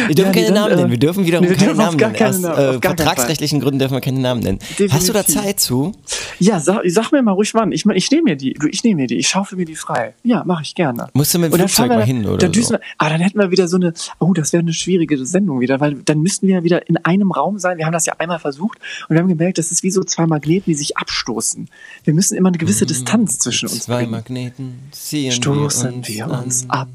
Wir 0.06 0.14
dürfen 0.14 0.34
Ja, 0.34 0.42
keine 0.42 0.54
Namen 0.54 0.72
äh, 0.72 0.76
nennen. 0.76 0.90
Wir 0.90 0.98
dürfen 0.98 1.26
wiederum 1.26 1.48
wir 1.48 1.56
keine 1.56 1.74
dürfen 1.74 1.80
auf 1.80 1.96
Namen 1.96 2.12
nennen. 2.12 2.14
keine 2.14 2.52
Aus 2.52 2.76
äh, 2.76 2.80
vertragsrechtlichen 2.80 3.60
Gründen 3.60 3.78
dürfen 3.78 3.94
wir 3.94 4.00
keine 4.00 4.20
Namen 4.20 4.42
nennen. 4.42 4.58
Hast 4.90 5.08
du 5.08 5.12
da 5.12 5.22
Definitiv. 5.22 5.34
Zeit 5.44 5.60
zu? 5.60 5.92
Ja, 6.38 6.60
sag, 6.60 6.82
sag 6.86 7.12
mir 7.12 7.22
mal 7.22 7.32
ruhig 7.32 7.52
wann. 7.54 7.72
Ich, 7.72 7.84
ich 7.84 8.10
nehme 8.10 8.22
mir 8.22 8.36
die. 8.36 8.54
Du, 8.54 8.68
ich 8.68 8.84
nehme 8.84 9.02
mir 9.02 9.06
die. 9.06 9.16
Ich 9.16 9.28
schaufel 9.28 9.58
mir 9.58 9.64
die 9.64 9.74
frei. 9.74 10.14
Ja, 10.22 10.44
mache 10.44 10.62
ich 10.62 10.74
gerne. 10.74 11.08
Musst 11.12 11.34
du 11.34 11.38
mit 11.38 11.52
dem 11.52 11.58
Flugzeug 11.58 11.88
mal 11.88 12.04
hin 12.04 12.26
oder 12.26 12.38
dann 12.38 12.52
so? 12.54 12.70
wir, 12.70 12.80
aber 12.96 13.10
dann 13.10 13.20
hätten 13.20 13.38
wir 13.38 13.50
wieder 13.50 13.68
so 13.68 13.76
eine, 13.76 13.92
oh, 14.18 14.32
das 14.32 14.52
wäre 14.52 14.62
eine 14.62 14.72
schwierige 14.72 15.24
Sendung 15.26 15.60
wieder, 15.60 15.80
weil 15.80 15.94
dann 15.94 16.20
müssten 16.20 16.46
wir 16.46 16.62
wieder 16.62 16.88
in 16.88 16.96
einem 16.98 17.32
Raum 17.32 17.58
sein. 17.58 17.78
Wir 17.78 17.86
haben 17.86 17.92
das 17.92 18.06
ja 18.06 18.14
einmal 18.18 18.38
versucht 18.38 18.78
und 19.08 19.16
wir 19.16 19.20
haben 19.20 19.28
gemerkt, 19.28 19.58
das 19.58 19.70
ist 19.70 19.82
wie 19.82 19.90
so 19.90 20.02
zwei 20.04 20.26
Magneten, 20.26 20.64
die 20.70 20.74
sich 20.74 20.96
abstoßen. 20.96 21.68
Wir 22.04 22.14
müssen 22.14 22.36
immer 22.36 22.48
eine 22.48 22.58
gewisse 22.58 22.86
Distanz 22.86 23.38
zwischen 23.38 23.68
uns 23.68 23.80
Zwei 23.80 23.98
bringen. 23.98 24.10
Magneten 24.12 24.78
ziehen 24.92 25.32
Stoßen 25.32 25.90
wir 25.90 25.96
uns, 25.96 26.08
wir 26.08 26.30
uns 26.30 26.70
ab. 26.70 26.88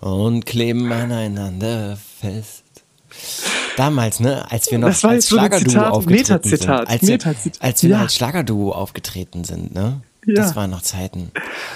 Und 0.00 0.46
kleben 0.46 0.92
aneinander 0.92 1.96
fest. 2.20 2.62
Damals, 3.76 4.20
ne, 4.20 4.50
als 4.50 4.70
wir 4.70 4.78
noch 4.78 4.88
als 4.88 5.00
so 5.28 5.36
Schlagerduo 5.36 5.80
aufgetreten 5.82 6.42
sind. 6.48 6.68
Als, 6.68 7.02
wir- 7.02 7.08
Metazitat. 7.12 7.62
als 7.62 7.82
wir 7.82 7.90
Ja. 7.90 7.96
noch 7.96 8.02
als 8.04 8.14
Schlagerduo 8.14 8.72
aufgetreten 8.72 9.44
sind, 9.44 9.74
ne? 9.74 10.00
Ja. 10.28 10.34
Das 10.34 10.56
waren 10.56 10.70
noch 10.70 10.82
Zeiten. 10.82 11.30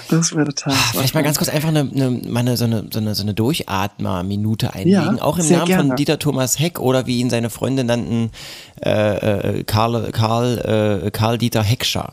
Das 0.09 0.35
wäre 0.35 0.43
total. 0.53 0.73
Ah, 0.73 0.77
Vielleicht 0.91 1.13
mal 1.15 1.23
ganz 1.23 1.37
kurz 1.37 1.49
einfach 1.49 1.69
eine, 1.69 1.79
eine, 1.89 2.09
mal 2.27 2.41
eine, 2.41 2.57
so 2.57 2.65
eine, 2.65 2.85
so 2.91 2.99
eine, 2.99 3.15
so 3.15 3.23
eine 3.23 3.33
Durchatmer-Minute 3.33 4.73
einlegen. 4.73 4.91
Ja, 5.17 5.21
auch 5.23 5.37
im 5.37 5.45
Namen 5.47 5.59
von 5.59 5.67
gerne. 5.67 5.95
Dieter 5.95 6.19
Thomas 6.19 6.59
Heck 6.59 6.77
oder 6.79 7.07
wie 7.07 7.19
ihn 7.19 7.29
seine 7.29 7.49
Freunde 7.49 7.85
nannten, 7.85 8.29
äh, 8.83 9.59
äh, 9.59 9.63
Karl, 9.63 10.11
Karl, 10.11 11.01
äh, 11.05 11.11
Karl 11.11 11.37
Dieter 11.37 11.63
Heckscher. 11.63 12.11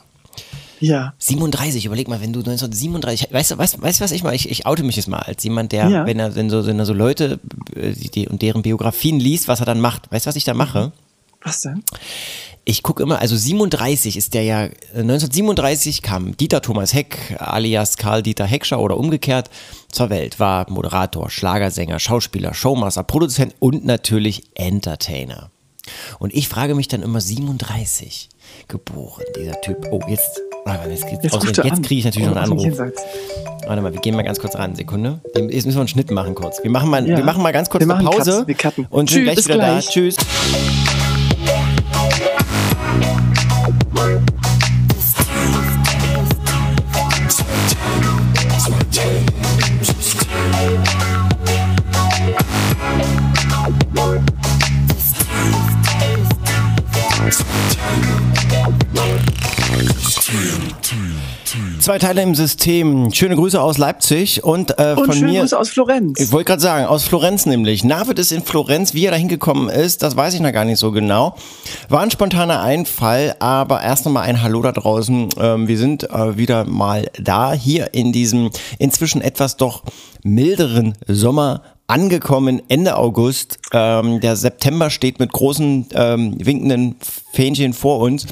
Ja. 0.80 1.14
37, 1.18 1.84
überleg 1.86 2.08
mal, 2.08 2.20
wenn 2.20 2.32
du 2.32 2.40
1937, 2.40 3.32
weißt 3.32 3.52
du, 3.52 3.58
weißt, 3.58 3.82
weißt 3.82 4.00
was 4.00 4.12
ich 4.12 4.22
mal, 4.22 4.34
ich, 4.34 4.48
ich 4.50 4.66
oute 4.66 4.82
mich 4.82 4.96
jetzt 4.96 5.08
mal 5.08 5.18
als 5.20 5.42
jemand, 5.44 5.72
der, 5.72 5.88
Ja. 5.88 6.06
wenn 6.06 6.18
er, 6.18 6.34
wenn 6.34 6.50
so, 6.50 6.66
wenn 6.66 6.78
er 6.78 6.86
so 6.86 6.92
Leute 6.92 7.40
äh, 7.74 7.92
die, 7.92 8.10
die, 8.10 8.28
und 8.28 8.42
deren 8.42 8.62
Biografien 8.62 9.18
liest, 9.20 9.48
was 9.48 9.60
er 9.60 9.66
dann 9.66 9.80
macht. 9.80 10.10
Weißt 10.12 10.26
du, 10.26 10.28
was 10.28 10.36
ich 10.36 10.44
da 10.44 10.54
mache? 10.54 10.92
Was 11.42 11.60
denn? 11.62 11.82
Ich 12.64 12.82
gucke 12.82 13.02
immer, 13.02 13.18
also 13.20 13.34
37 13.36 14.16
ist 14.16 14.34
der 14.34 14.42
ja, 14.42 14.64
äh, 14.66 14.70
1937 14.94 16.02
kam 16.02 16.36
Dieter 16.36 16.60
Thomas 16.60 16.92
Heck, 16.92 17.36
alias 17.38 17.96
Karl 17.96 18.22
Dieter 18.22 18.44
Heckscher 18.44 18.78
oder 18.80 18.98
umgekehrt, 18.98 19.48
zur 19.90 20.10
Welt, 20.10 20.38
war 20.38 20.70
Moderator, 20.70 21.30
Schlagersänger, 21.30 21.98
Schauspieler, 21.98 22.52
Showmaster, 22.54 23.04
Produzent 23.04 23.54
und 23.58 23.84
natürlich 23.86 24.42
Entertainer. 24.54 25.50
Und 26.18 26.34
ich 26.34 26.48
frage 26.48 26.74
mich 26.74 26.88
dann 26.88 27.00
immer, 27.02 27.20
37 27.22 28.28
geboren, 28.68 29.24
dieser 29.36 29.58
Typ. 29.62 29.86
Oh, 29.90 30.00
jetzt, 30.08 30.42
jetzt, 30.74 31.04
Jetzt, 31.22 31.56
jetzt 31.64 31.82
kriege 31.82 31.98
ich 32.00 32.04
natürlich 32.04 32.28
Oh, 32.28 32.34
noch 32.34 32.42
einen 32.42 32.52
Anruf. 32.52 32.78
Warte 33.66 33.82
mal, 33.82 33.92
wir 33.92 34.00
gehen 34.00 34.14
mal 34.16 34.22
ganz 34.22 34.38
kurz 34.38 34.54
ran, 34.56 34.74
Sekunde. 34.74 35.20
Jetzt 35.34 35.66
müssen 35.66 35.74
wir 35.76 35.80
einen 35.80 35.88
Schnitt 35.88 36.10
machen 36.10 36.34
kurz. 36.34 36.62
Wir 36.62 36.70
machen 36.70 36.88
mal, 36.90 37.06
Ja. 37.06 37.16
wir 37.18 37.24
machen 37.24 37.42
mal 37.42 37.52
ganz 37.52 37.68
kurz 37.68 37.84
Wir 37.86 37.94
eine 37.94 38.08
Pause 38.08 38.30
Cuts, 38.38 38.46
wir 38.48 38.54
cutten. 38.54 38.86
und 38.90 39.10
sind 39.10 39.18
Tschüss, 39.18 39.24
gleich 39.24 39.36
bis 39.36 39.44
wieder 39.48 39.56
gleich. 39.58 39.84
da. 39.86 39.90
Tschüss. 39.92 40.16
Zwei 61.80 61.98
Teile 61.98 62.22
im 62.22 62.34
System. 62.34 63.10
Schöne 63.12 63.34
Grüße 63.34 63.60
aus 63.60 63.78
Leipzig 63.78 64.44
und, 64.44 64.78
äh, 64.78 64.94
Und 64.94 65.06
von 65.06 65.14
schöne 65.14 65.32
mir. 65.32 65.40
Grüße 65.40 65.58
aus 65.58 65.70
Florenz. 65.70 66.20
Ich 66.20 66.32
wollte 66.32 66.44
gerade 66.48 66.60
sagen, 66.60 66.84
aus 66.84 67.04
Florenz 67.04 67.46
nämlich. 67.46 67.82
Navid 67.82 68.18
ist 68.18 68.32
in 68.32 68.42
Florenz. 68.42 68.92
Wie 68.92 69.06
er 69.06 69.12
da 69.12 69.16
hingekommen 69.16 69.70
ist, 69.70 70.02
das 70.02 70.16
weiß 70.16 70.34
ich 70.34 70.40
noch 70.40 70.52
gar 70.52 70.66
nicht 70.66 70.78
so 70.78 70.92
genau. 70.92 71.34
War 71.88 72.00
ein 72.00 72.10
spontaner 72.10 72.60
Einfall, 72.60 73.36
aber 73.38 73.80
erst 73.82 74.04
nochmal 74.04 74.24
ein 74.24 74.42
Hallo 74.42 74.60
da 74.60 74.72
draußen. 74.72 75.30
Ähm, 75.40 75.66
wir 75.66 75.78
sind 75.78 76.10
äh, 76.10 76.36
wieder 76.36 76.64
mal 76.64 77.10
da, 77.18 77.54
hier 77.54 77.94
in 77.94 78.12
diesem 78.12 78.50
inzwischen 78.78 79.22
etwas 79.22 79.56
doch 79.56 79.82
milderen 80.24 80.94
Sommer 81.06 81.62
angekommen 81.88 82.62
Ende 82.68 82.96
August. 82.96 83.58
Ähm, 83.72 84.20
der 84.20 84.36
September 84.36 84.90
steht 84.90 85.18
mit 85.18 85.32
großen 85.32 85.86
ähm, 85.94 86.34
winkenden 86.38 86.96
Fähnchen 87.32 87.72
vor 87.72 88.00
uns. 88.00 88.26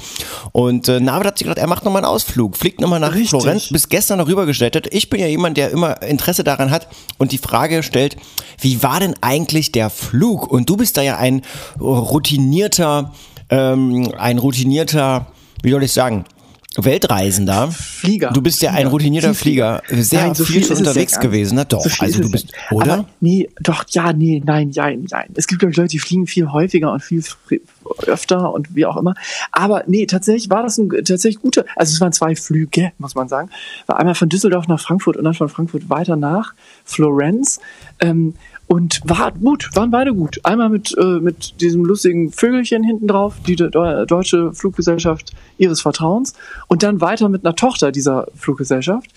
Und 0.51 0.87
äh, 0.87 0.99
Navid 0.99 1.27
hat 1.27 1.37
sich 1.39 1.45
gedacht, 1.45 1.57
er 1.57 1.67
macht 1.67 1.83
nochmal 1.83 2.03
einen 2.03 2.13
Ausflug, 2.13 2.55
fliegt 2.55 2.79
nochmal 2.79 2.99
nach 2.99 3.13
Richtig. 3.13 3.31
Florenz, 3.31 3.69
bis 3.69 3.89
gestern 3.89 4.19
noch 4.19 4.27
rübergestellt. 4.27 4.87
Ich 4.93 5.09
bin 5.09 5.19
ja 5.19 5.27
jemand, 5.27 5.57
der 5.57 5.71
immer 5.71 6.01
Interesse 6.03 6.43
daran 6.43 6.69
hat 6.69 6.87
und 7.17 7.31
die 7.31 7.39
Frage 7.39 7.81
stellt, 7.81 8.15
wie 8.61 8.81
war 8.83 8.99
denn 8.99 9.15
eigentlich 9.21 9.71
der 9.71 9.89
Flug? 9.89 10.47
Und 10.49 10.69
du 10.69 10.77
bist 10.77 10.95
da 10.95 11.01
ja 11.01 11.17
ein 11.17 11.41
routinierter, 11.79 13.11
ähm, 13.49 14.11
ein 14.17 14.37
routinierter, 14.37 15.27
wie 15.63 15.71
soll 15.71 15.83
ich 15.83 15.93
sagen, 15.93 16.25
Weltreisender. 16.77 17.71
Flieger. 17.71 18.31
Du 18.31 18.41
bist 18.41 18.61
ja 18.61 18.71
ein 18.71 18.87
routinierter 18.87 19.33
Flieger, 19.33 19.81
Flieger. 19.85 20.03
sehr 20.03 20.21
Nein, 20.21 20.35
so 20.35 20.45
viel 20.45 20.63
viel 20.63 20.77
unterwegs 20.77 21.13
ja 21.13 21.19
gewesen. 21.19 21.55
Na 21.55 21.63
doch, 21.63 21.83
So 21.83 21.89
also 21.99 22.21
du 22.21 22.31
bist, 22.31 22.51
ja. 22.51 22.75
oder? 22.75 22.93
Aber 22.93 23.05
nee, 23.19 23.49
doch, 23.61 23.83
ja, 23.89 24.13
nee, 24.13 24.41
nein, 24.45 24.71
nein, 24.75 25.07
nein. 25.09 25.29
Es 25.35 25.47
gibt, 25.47 25.59
glaube 25.59 25.71
ich, 25.71 25.77
Leute, 25.77 25.89
die 25.89 25.99
fliegen 25.99 26.27
viel 26.27 26.51
häufiger 26.51 26.91
und 26.91 27.01
viel 27.01 27.23
öfter 28.05 28.53
und 28.53 28.75
wie 28.75 28.85
auch 28.85 28.97
immer. 28.97 29.15
Aber 29.51 29.83
nee, 29.87 30.05
tatsächlich 30.05 30.49
war 30.49 30.63
das 30.63 30.77
ein 30.77 30.89
tatsächlich 30.89 31.41
guter, 31.41 31.65
also 31.75 31.93
es 31.93 32.01
waren 32.01 32.13
zwei 32.13 32.35
Flüge, 32.35 32.91
muss 32.97 33.15
man 33.15 33.27
sagen. 33.27 33.49
War 33.87 33.97
einmal 33.97 34.15
von 34.15 34.29
Düsseldorf 34.29 34.67
nach 34.67 34.79
Frankfurt 34.79 35.17
und 35.17 35.23
dann 35.23 35.33
von 35.33 35.49
Frankfurt 35.49 35.89
weiter 35.89 36.15
nach 36.15 36.53
Florenz. 36.85 37.59
Ähm, 37.99 38.35
und 38.67 38.99
war 39.05 39.31
gut, 39.31 39.69
waren 39.75 39.91
beide 39.91 40.13
gut. 40.13 40.39
Einmal 40.43 40.69
mit, 40.69 40.95
äh, 40.97 41.03
mit 41.19 41.61
diesem 41.61 41.85
lustigen 41.85 42.31
Vögelchen 42.31 42.83
hinten 42.83 43.07
drauf, 43.07 43.35
die 43.47 43.55
de 43.55 43.69
Deu- 43.69 44.05
deutsche 44.05 44.51
Fluggesellschaft 44.53 45.31
ihres 45.57 45.81
Vertrauens. 45.81 46.33
Und 46.67 46.83
dann 46.83 46.99
weiter 47.01 47.29
mit 47.29 47.45
einer 47.45 47.55
Tochter 47.55 47.91
dieser 47.91 48.27
Fluggesellschaft. 48.35 49.07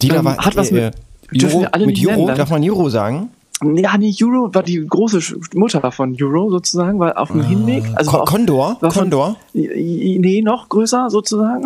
Die 0.00 0.08
da 0.08 0.16
Ähm, 0.16 0.24
war, 0.26 0.36
hat 0.38 0.56
was 0.56 0.70
äh, 0.70 0.92
mit, 1.30 1.42
dürfen 1.42 1.54
Euro, 1.56 1.60
wir 1.62 1.74
alle 1.74 1.86
mit 1.86 2.06
Euro, 2.06 2.26
nennen, 2.26 2.36
darf 2.36 2.50
man 2.50 2.62
Euro 2.68 2.88
sagen? 2.88 3.30
Ja, 3.74 3.98
nee, 3.98 4.14
Euro 4.22 4.54
war 4.54 4.62
die 4.62 4.86
große 4.86 5.20
Mutter 5.54 5.92
von 5.92 6.16
Euro 6.18 6.48
sozusagen, 6.50 6.98
weil 6.98 7.12
auf 7.12 7.28
dem 7.32 7.42
Hinweg. 7.42 7.84
Also 7.94 8.12
Condor? 8.12 8.78
von- 8.80 8.88
Condor? 8.90 9.36
Nee, 9.52 10.40
noch 10.42 10.68
größer 10.68 11.10
sozusagen. 11.10 11.64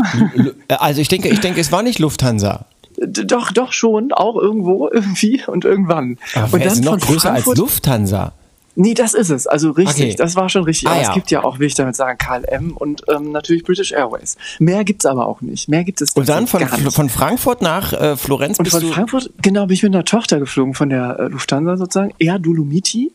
Äh, 0.69 0.75
Also 0.79 1.01
ich 1.01 1.09
denke, 1.09 1.29
ich 1.29 1.41
denke, 1.41 1.61
es 1.61 1.71
war 1.71 1.83
nicht 1.85 1.99
Lufthansa. 2.01 2.65
Doch, 3.07 3.53
doch 3.53 3.73
schon, 3.73 4.13
auch 4.13 4.37
irgendwo, 4.37 4.89
irgendwie 4.93 5.43
und 5.47 5.65
irgendwann. 5.65 6.19
Aber 6.35 6.55
und 6.55 6.65
ist 6.65 6.83
noch 6.85 6.93
von 6.93 7.01
größer 7.01 7.33
als 7.33 7.45
Frankfurt- 7.45 7.59
Lufthansa? 7.59 8.33
Nee, 8.77 8.95
das 8.95 9.15
ist 9.15 9.31
es. 9.31 9.47
Also 9.47 9.71
richtig, 9.71 10.05
Okay. 10.07 10.15
das 10.19 10.35
war 10.35 10.49
schon 10.49 10.65
richtig. 10.65 10.89
Ah, 10.89 10.93
aber 10.95 11.03
ja. 11.03 11.09
es 11.09 11.15
gibt 11.15 11.31
ja 11.31 11.45
auch, 11.45 11.61
will 11.61 11.69
ich 11.69 11.75
damit 11.77 11.95
sagen, 11.95 12.19
KLM 12.19 12.73
und 12.77 13.03
ähm, 13.09 13.31
natürlich 13.31 13.63
British 13.63 13.93
Airways. 13.93 14.37
Mehr 14.59 14.83
gibt's 14.83 15.07
aber 15.07 15.29
auch 15.29 15.41
nicht. 15.43 15.69
Mehr 15.69 15.85
gibt 15.85 16.01
es 16.01 16.11
Und 16.11 16.29
dann 16.29 16.49
von, 16.49 16.61
nicht. 16.61 16.93
von 16.93 17.09
Frankfurt 17.09 17.63
nach 17.63 17.93
äh, 17.93 18.17
Florenz 18.17 18.59
Und 18.59 18.65
bist 18.65 18.77
von. 18.81 18.91
Frankfurt, 18.93 19.31
genau, 19.41 19.67
bin 19.67 19.75
ich 19.75 19.85
mit 19.85 19.95
einer 19.95 20.05
Tochter 20.05 20.41
geflogen 20.41 20.75
von 20.75 20.89
der 20.91 21.21
äh, 21.21 21.29
Lufthansa 21.29 21.77
sozusagen, 21.77 22.15
Air 22.19 22.41
Dolomiti. 22.41 23.13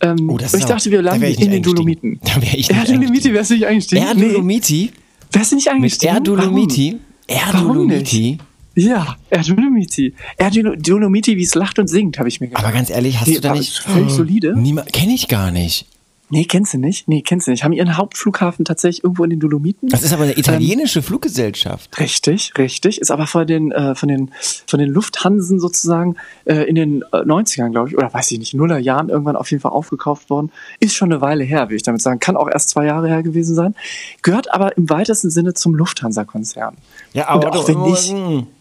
Ähm, 0.00 0.28
Oh, 0.28 0.38
das 0.38 0.52
und 0.52 0.58
ich 0.60 0.66
dachte, 0.66 0.90
wir 0.90 1.00
landen 1.02 1.24
nicht 1.24 1.40
in 1.40 1.52
den. 1.52 1.62
Dolomiten. 1.62 2.18
Da 2.24 2.42
wär 2.42 2.58
ich 2.58 2.68
nicht 2.68 2.72
Air 2.72 2.84
Dolomiti, 2.98 3.32
wärst 3.32 3.50
du 3.50 3.54
nicht 3.54 3.66
eingestiegen? 3.66 4.02
Air 4.04 4.14
Nee. 4.14 4.28
Dolomiti? 4.32 4.92
Wärst 5.30 5.52
du 5.52 5.54
nicht 5.54 5.66
Mit 5.66 5.74
eingestiegen? 5.74 6.14
Air 6.14 6.20
Dolomiti? 6.20 6.96
Air 7.28 7.40
Warum 7.52 7.68
Dolomiti? 7.68 8.38
Warum? 8.38 8.46
Ja, 8.76 9.16
Air 9.30 9.42
Dolomiti. 9.42 10.14
Air 10.36 10.50
Dolo- 10.50 10.76
Dolomiti, 10.76 11.36
wie 11.36 11.42
es 11.42 11.54
lacht 11.54 11.78
und 11.78 11.88
singt, 11.88 12.18
habe 12.18 12.28
ich 12.28 12.40
mir 12.40 12.48
gedacht. 12.48 12.62
Aber 12.62 12.72
ganz 12.72 12.90
ehrlich, 12.90 13.18
hast 13.18 13.26
Nee, 13.28 13.36
du 13.36 13.40
da 13.40 13.52
nicht... 13.54 13.78
völlig 13.78 14.12
solide. 14.12 14.54
Niemand, 14.56 14.92
kenne 14.92 15.14
ich 15.14 15.28
gar 15.28 15.50
nicht. 15.50 15.86
Nee, 16.28 16.44
kennst 16.44 16.74
du 16.74 16.78
nicht? 16.78 17.06
Nee, 17.06 17.22
kennst 17.22 17.46
du 17.46 17.52
nicht. 17.52 17.62
Haben 17.62 17.72
ihren 17.72 17.96
Hauptflughafen 17.96 18.64
tatsächlich 18.64 19.04
irgendwo 19.04 19.22
in 19.22 19.30
den 19.30 19.38
Dolomiten? 19.38 19.88
Das 19.88 20.02
ist 20.02 20.12
aber 20.12 20.24
eine 20.24 20.36
italienische 20.36 21.00
Fluggesellschaft. 21.02 21.98
Richtig, 22.00 22.52
richtig. 22.58 23.00
Ist 23.00 23.10
aber 23.12 23.26
von 23.28 23.46
den, 23.46 23.70
äh, 23.70 23.94
von 23.94 24.08
den, 24.08 24.30
von 24.66 24.80
den 24.80 24.88
Lufthansen 24.90 25.60
sozusagen 25.60 26.16
äh, 26.44 26.62
in 26.64 26.74
den 26.74 27.02
äh, 27.12 27.18
90ern, 27.18 27.70
glaube 27.70 27.90
ich, 27.90 27.96
oder 27.96 28.12
weiß 28.12 28.32
ich 28.32 28.38
nicht, 28.40 28.54
Nuller 28.54 28.78
Jahren 28.78 29.08
irgendwann 29.08 29.36
auf 29.36 29.50
jeden 29.52 29.60
Fall 29.60 29.70
aufgekauft 29.72 30.28
worden. 30.28 30.50
Ist 30.80 30.96
schon 30.96 31.12
eine 31.12 31.20
Weile 31.20 31.44
her, 31.44 31.68
will 31.70 31.76
ich 31.76 31.84
damit 31.84 32.02
sagen. 32.02 32.18
Kann 32.18 32.36
auch 32.36 32.48
erst 32.48 32.70
zwei 32.70 32.86
Jahre 32.86 33.06
her 33.08 33.22
gewesen 33.22 33.54
sein. 33.54 33.76
Gehört 34.22 34.52
aber 34.52 34.76
im 34.76 34.90
weitesten 34.90 35.30
Sinne 35.30 35.54
zum 35.54 35.74
Lufthansa-Konzern. 35.76 36.76
Ja, 37.12 37.32
Und 37.34 37.44
aber 37.44 37.56
auch 37.56 37.68
wenn 37.68 37.82
nicht, 37.82 38.12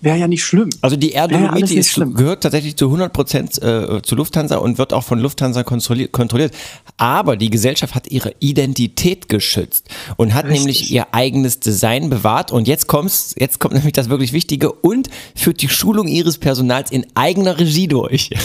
wäre 0.01 0.17
ja 0.17 0.27
nicht 0.27 0.43
schlimm. 0.43 0.69
Also 0.81 0.97
die 0.97 1.11
Air 1.13 1.23
ja 1.31 1.37
Dolomiti 1.39 1.61
nicht 1.61 1.77
ist, 1.77 1.89
schlimm. 1.89 2.13
gehört 2.13 2.43
tatsächlich 2.43 2.75
zu 2.75 2.85
100% 2.93 3.97
äh, 3.97 4.01
zu 4.03 4.15
Lufthansa 4.15 4.57
und 4.57 4.77
wird 4.77 4.93
auch 4.93 5.03
von 5.03 5.19
Lufthansa 5.19 5.61
kontrolli- 5.61 6.07
kontrolliert. 6.09 6.53
Aber 6.97 7.35
die 7.37 7.49
Gesellschaft 7.55 7.95
hat 7.95 8.11
ihre 8.11 8.33
Identität 8.39 9.29
geschützt 9.29 9.87
und 10.17 10.33
hat 10.33 10.45
Richtig. 10.45 10.59
nämlich 10.59 10.91
ihr 10.91 11.13
eigenes 11.13 11.61
Design 11.61 12.09
bewahrt. 12.09 12.51
Und 12.51 12.67
jetzt 12.67 12.87
kommt's, 12.87 13.33
jetzt 13.37 13.59
kommt 13.59 13.75
nämlich 13.75 13.93
das 13.93 14.09
wirklich 14.09 14.33
Wichtige 14.33 14.73
und 14.73 15.09
führt 15.35 15.61
die 15.61 15.69
Schulung 15.69 16.07
ihres 16.07 16.37
Personals 16.37 16.91
in 16.91 17.05
eigener 17.15 17.57
Regie 17.57 17.87
durch. 17.87 18.31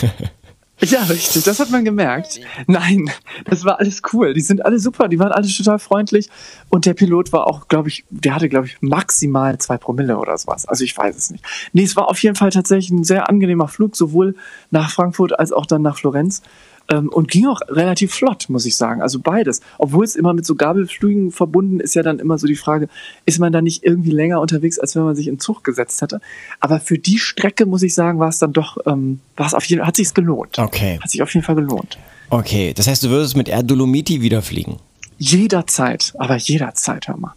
Ja, 0.82 1.02
richtig, 1.02 1.44
das 1.44 1.60
hat 1.60 1.70
man 1.70 1.84
gemerkt. 1.84 2.40
Nein, 2.66 3.10
das 3.44 3.66
war 3.66 3.78
alles 3.80 4.00
cool. 4.14 4.32
Die 4.32 4.40
sind 4.40 4.64
alle 4.64 4.78
super, 4.78 5.08
die 5.08 5.18
waren 5.18 5.30
alle 5.30 5.46
total 5.46 5.78
freundlich. 5.78 6.30
Und 6.70 6.86
der 6.86 6.94
Pilot 6.94 7.32
war 7.32 7.46
auch, 7.46 7.68
glaube 7.68 7.90
ich, 7.90 8.04
der 8.08 8.34
hatte, 8.34 8.48
glaube 8.48 8.66
ich, 8.66 8.78
maximal 8.80 9.58
zwei 9.58 9.76
Promille 9.76 10.16
oder 10.16 10.38
sowas. 10.38 10.64
Also 10.66 10.84
ich 10.84 10.96
weiß 10.96 11.16
es 11.16 11.30
nicht. 11.30 11.44
Nee, 11.74 11.82
es 11.82 11.96
war 11.96 12.08
auf 12.08 12.22
jeden 12.22 12.34
Fall 12.34 12.48
tatsächlich 12.48 12.90
ein 12.90 13.04
sehr 13.04 13.28
angenehmer 13.28 13.68
Flug, 13.68 13.94
sowohl 13.94 14.34
nach 14.70 14.90
Frankfurt 14.90 15.38
als 15.38 15.52
auch 15.52 15.66
dann 15.66 15.82
nach 15.82 15.98
Florenz. 15.98 16.40
Ähm, 16.88 17.08
und 17.08 17.30
ging 17.30 17.46
auch 17.46 17.60
relativ 17.68 18.12
flott, 18.12 18.46
muss 18.48 18.66
ich 18.66 18.76
sagen. 18.76 19.02
Also 19.02 19.20
beides. 19.20 19.60
Obwohl 19.78 20.04
es 20.04 20.16
immer 20.16 20.32
mit 20.32 20.46
so 20.46 20.54
Gabelflügen 20.54 21.30
verbunden 21.30 21.80
ist, 21.80 21.94
ja 21.94 22.02
dann 22.02 22.18
immer 22.18 22.38
so 22.38 22.46
die 22.46 22.56
Frage, 22.56 22.88
ist 23.26 23.38
man 23.38 23.52
da 23.52 23.62
nicht 23.62 23.84
irgendwie 23.84 24.10
länger 24.10 24.40
unterwegs, 24.40 24.78
als 24.78 24.96
wenn 24.96 25.04
man 25.04 25.14
sich 25.14 25.28
in 25.28 25.38
Zug 25.38 25.62
gesetzt 25.62 26.02
hätte? 26.02 26.20
Aber 26.58 26.80
für 26.80 26.98
die 26.98 27.18
Strecke, 27.18 27.66
muss 27.66 27.82
ich 27.82 27.94
sagen, 27.94 28.18
war 28.18 28.28
es 28.28 28.38
dann 28.38 28.52
doch, 28.52 28.78
ähm, 28.86 29.20
war 29.36 29.46
es 29.46 29.54
auf 29.54 29.64
jeden 29.64 29.86
hat 29.86 29.96
sich's 29.96 30.14
gelohnt. 30.14 30.58
Okay. 30.58 30.98
Hat 31.00 31.10
sich 31.10 31.22
auf 31.22 31.32
jeden 31.32 31.44
Fall 31.44 31.54
gelohnt. 31.54 31.98
Okay, 32.28 32.72
das 32.74 32.86
heißt, 32.86 33.02
du 33.02 33.10
würdest 33.10 33.36
mit 33.36 33.48
Air 33.48 33.64
Dolomiti 33.64 34.20
wieder 34.20 34.40
fliegen. 34.40 34.78
Jederzeit, 35.18 36.14
aber 36.18 36.36
jederzeit, 36.36 37.08
hör 37.08 37.16
mal. 37.16 37.34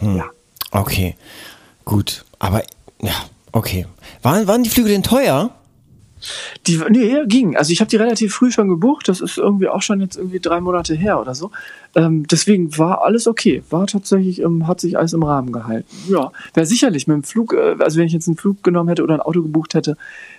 Ja. 0.00 0.30
Okay, 0.72 1.14
gut. 1.84 2.24
Aber 2.38 2.62
ja, 3.00 3.14
okay. 3.52 3.86
Waren, 4.22 4.46
waren 4.48 4.62
die 4.62 4.70
Flüge 4.70 4.88
denn 4.88 5.02
teuer? 5.02 5.50
Die, 6.66 6.80
nee, 6.90 7.16
ging. 7.26 7.56
Also 7.56 7.72
ich 7.72 7.80
habe 7.80 7.88
die 7.90 7.96
relativ 7.96 8.34
früh 8.34 8.50
schon 8.52 8.68
gebucht. 8.68 9.08
Das 9.08 9.20
ist 9.20 9.38
irgendwie 9.38 9.68
auch 9.68 9.82
schon 9.82 10.00
jetzt 10.00 10.16
irgendwie 10.16 10.40
drei 10.40 10.60
Monate 10.60 10.94
her 10.94 11.20
oder 11.20 11.34
so. 11.34 11.50
Ähm, 11.94 12.26
deswegen 12.26 12.76
war 12.78 13.02
alles 13.04 13.26
okay. 13.26 13.62
War 13.70 13.86
tatsächlich, 13.86 14.40
ähm, 14.40 14.66
hat 14.66 14.80
sich 14.80 14.96
alles 14.98 15.12
im 15.12 15.22
Rahmen 15.22 15.52
gehalten. 15.52 15.88
Ja, 16.08 16.32
wäre 16.54 16.66
sicherlich 16.66 17.06
mit 17.06 17.16
dem 17.16 17.22
Flug, 17.24 17.52
äh, 17.54 17.76
also 17.78 17.98
wenn 17.98 18.06
ich 18.06 18.12
jetzt 18.12 18.28
einen 18.28 18.36
Flug 18.36 18.62
genommen 18.62 18.88
hätte 18.88 19.02
oder 19.02 19.14
ein 19.14 19.20
Auto 19.20 19.42
gebucht 19.42 19.74
hätte, 19.74 19.96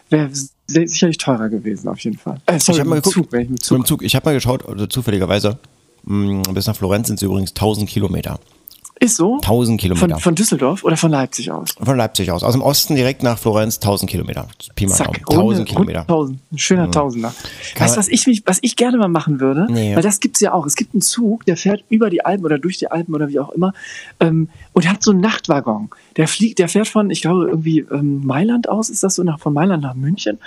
wäre 0.09 0.29
sicherlich 0.67 1.17
teurer 1.17 1.49
gewesen 1.49 1.87
auf 1.89 1.99
jeden 1.99 2.17
Fall. 2.17 2.39
Äh, 2.45 2.59
sorry, 2.59 2.77
ich 2.77 2.79
habe 2.79 2.89
mal 2.89 2.95
mit 2.95 3.03
geguckt. 3.03 3.25
Zug, 3.25 3.31
wenn 3.31 3.41
ich 3.41 3.49
mit 3.49 3.59
Mit 3.59 3.63
Zug. 3.63 3.77
dem 3.77 3.85
Zug. 3.85 4.01
Ich 4.03 4.15
habe 4.15 4.25
mal 4.25 4.33
geschaut, 4.33 4.67
also 4.67 4.87
zufälligerweise. 4.87 5.57
mh, 6.05 6.43
Bis 6.53 6.67
nach 6.67 6.75
Florenz 6.75 7.07
sind 7.07 7.15
es 7.17 7.21
übrigens 7.23 7.51
1000 7.51 7.89
Kilometer. 7.89 8.39
Ist 9.03 9.17
so? 9.17 9.35
1000 9.35 9.81
Kilometer. 9.81 10.07
Von, 10.07 10.19
von 10.19 10.35
Düsseldorf 10.35 10.85
oder 10.85 10.95
von 10.95 11.11
Leipzig 11.11 11.51
aus? 11.51 11.75
Von 11.81 11.97
Leipzig 11.97 12.31
aus. 12.31 12.41
Aus 12.41 12.53
dem 12.53 12.61
Osten 12.61 12.95
direkt 12.95 13.21
nach 13.21 13.37
Florenz 13.37 13.75
1000 13.75 14.09
Kilometer. 14.09 14.47
Pi 14.75 14.87
mal 14.87 14.95
Zack, 14.95 15.25
Daumen. 15.25 15.41
1000 15.41 15.43
Runde, 15.43 15.63
Kilometer. 15.65 15.99
Runde 15.99 16.13
1000. 16.13 16.39
Ein 16.53 16.57
schöner 16.57 16.89
Tausender. 16.89 17.33
Kann 17.75 17.85
Weißt 17.85 17.95
du, 17.95 17.99
was 17.99 18.07
ich, 18.07 18.25
mich, 18.27 18.43
was 18.45 18.59
ich 18.61 18.77
gerne 18.77 18.97
mal 18.97 19.09
machen 19.09 19.41
würde? 19.41 19.67
Nee. 19.69 19.93
Weil 19.93 20.03
das 20.03 20.21
gibt's 20.21 20.39
ja 20.39 20.53
auch. 20.53 20.65
Es 20.65 20.77
gibt 20.77 20.93
einen 20.93 21.01
Zug, 21.01 21.45
der 21.45 21.57
fährt 21.57 21.83
über 21.89 22.09
die 22.09 22.23
Alpen 22.23 22.45
oder 22.45 22.57
durch 22.57 22.77
die 22.77 22.89
Alpen 22.89 23.13
oder 23.13 23.27
wie 23.27 23.39
auch 23.39 23.49
immer 23.49 23.73
ähm, 24.21 24.47
und 24.71 24.89
hat 24.89 25.03
so 25.03 25.11
einen 25.11 25.19
Nachtwaggon. 25.19 25.89
Der 26.15 26.29
fliegt, 26.29 26.59
der 26.59 26.69
fährt 26.69 26.87
von, 26.87 27.09
ich 27.09 27.21
glaube, 27.21 27.49
irgendwie 27.49 27.79
ähm, 27.91 28.25
Mailand 28.25 28.69
aus, 28.69 28.89
ist 28.89 29.03
das 29.03 29.15
so, 29.15 29.23
nach, 29.23 29.39
von 29.39 29.51
Mailand 29.51 29.83
nach 29.83 29.95
München. 29.95 30.39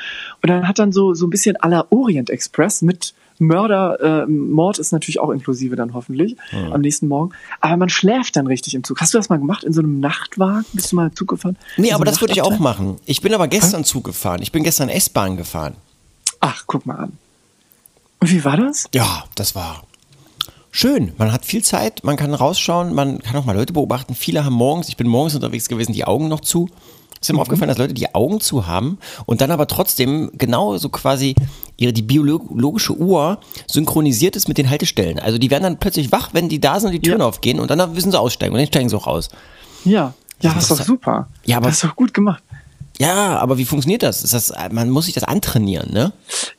Und 0.42 0.48
dann 0.48 0.66
hat 0.66 0.78
dann 0.78 0.92
so, 0.92 1.12
so 1.12 1.26
ein 1.26 1.30
bisschen 1.30 1.56
à 1.58 1.68
la 1.68 1.84
Orient 1.90 2.30
Express 2.30 2.80
mit 2.80 3.12
Mörder, 3.38 4.24
äh, 4.24 4.26
Mord 4.26 4.78
ist 4.78 4.92
natürlich 4.92 5.20
auch 5.20 5.30
inklusive 5.30 5.76
dann 5.76 5.94
hoffentlich 5.94 6.36
am 6.72 6.80
nächsten 6.80 7.08
Morgen. 7.08 7.32
Aber 7.60 7.76
man 7.76 7.88
schläft 7.88 8.36
dann 8.36 8.46
richtig 8.46 8.74
im 8.74 8.84
Zug. 8.84 9.00
Hast 9.00 9.14
du 9.14 9.18
das 9.18 9.28
mal 9.28 9.38
gemacht 9.38 9.64
in 9.64 9.72
so 9.72 9.80
einem 9.80 10.00
Nachtwagen? 10.00 10.64
Bist 10.72 10.92
du 10.92 10.96
mal 10.96 11.12
Zug 11.12 11.28
gefahren? 11.28 11.56
Nee, 11.76 11.88
so 11.88 11.94
aber 11.94 12.04
das 12.04 12.20
würde 12.20 12.32
ich 12.32 12.42
auch 12.42 12.58
machen. 12.58 12.96
Ich 13.06 13.20
bin 13.20 13.34
aber 13.34 13.48
gestern 13.48 13.84
Zug 13.84 14.04
gefahren. 14.04 14.40
Ich 14.42 14.52
bin 14.52 14.62
gestern 14.64 14.88
S-Bahn 14.88 15.36
gefahren. 15.36 15.74
Ach, 16.40 16.64
guck 16.66 16.86
mal 16.86 16.96
an. 16.96 17.12
Und 18.20 18.30
wie 18.30 18.44
war 18.44 18.56
das? 18.56 18.88
Ja, 18.94 19.24
das 19.34 19.54
war 19.54 19.82
schön. 20.76 21.12
Man 21.16 21.32
hat 21.32 21.46
viel 21.46 21.64
Zeit, 21.64 22.04
man 22.04 22.16
kann 22.16 22.34
rausschauen, 22.34 22.94
man 22.94 23.20
kann 23.20 23.36
auch 23.36 23.46
mal 23.46 23.56
Leute 23.56 23.72
beobachten. 23.72 24.14
Viele 24.14 24.44
haben 24.44 24.54
morgens, 24.54 24.88
ich 24.88 24.96
bin 24.96 25.08
morgens 25.08 25.34
unterwegs 25.34 25.68
gewesen, 25.68 25.92
die 25.92 26.04
Augen 26.04 26.28
noch 26.28 26.40
zu. 26.40 26.68
Ist 27.26 27.32
Mhm. 27.32 27.36
mir 27.38 27.42
aufgefallen, 27.42 27.68
dass 27.68 27.78
Leute 27.78 27.94
die 27.94 28.14
Augen 28.14 28.40
zu 28.40 28.66
haben 28.68 28.98
und 29.26 29.40
dann 29.40 29.50
aber 29.50 29.66
trotzdem 29.66 30.30
genau 30.34 30.76
so 30.78 30.88
quasi 30.88 31.34
ihre, 31.76 31.92
die 31.92 32.02
biologische 32.02 32.94
Uhr 32.96 33.40
synchronisiert 33.66 34.36
ist 34.36 34.46
mit 34.48 34.58
den 34.58 34.70
Haltestellen. 34.70 35.18
Also 35.18 35.38
die 35.38 35.50
werden 35.50 35.64
dann 35.64 35.78
plötzlich 35.78 36.12
wach, 36.12 36.30
wenn 36.32 36.48
die 36.48 36.60
da 36.60 36.78
sind 36.78 36.88
und 36.88 36.92
die 36.92 37.00
Türen 37.00 37.20
Ja. 37.20 37.26
aufgehen 37.26 37.58
und 37.60 37.70
dann 37.70 37.96
wissen 37.96 38.10
sie 38.12 38.18
aussteigen 38.20 38.52
und 38.54 38.58
dann 38.60 38.66
steigen 38.68 38.88
sie 38.88 38.96
auch 38.96 39.06
raus. 39.06 39.28
Ja. 39.84 40.14
Ja, 40.42 40.52
das 40.52 40.64
ist 40.64 40.70
doch 40.70 40.76
Das- 40.76 40.86
super. 40.86 41.28
Ja, 41.46 41.56
aber- 41.56 41.66
das 41.66 41.76
ist 41.76 41.84
doch 41.84 41.96
gut 41.96 42.12
gemacht. 42.14 42.42
Ja, 42.98 43.38
aber 43.38 43.58
wie 43.58 43.64
funktioniert 43.64 44.02
das? 44.02 44.22
Ist 44.22 44.32
das 44.32 44.52
man 44.70 44.90
muss 44.90 45.04
sich 45.04 45.14
das 45.14 45.24
antrainieren, 45.24 45.92
ne? 45.92 46.12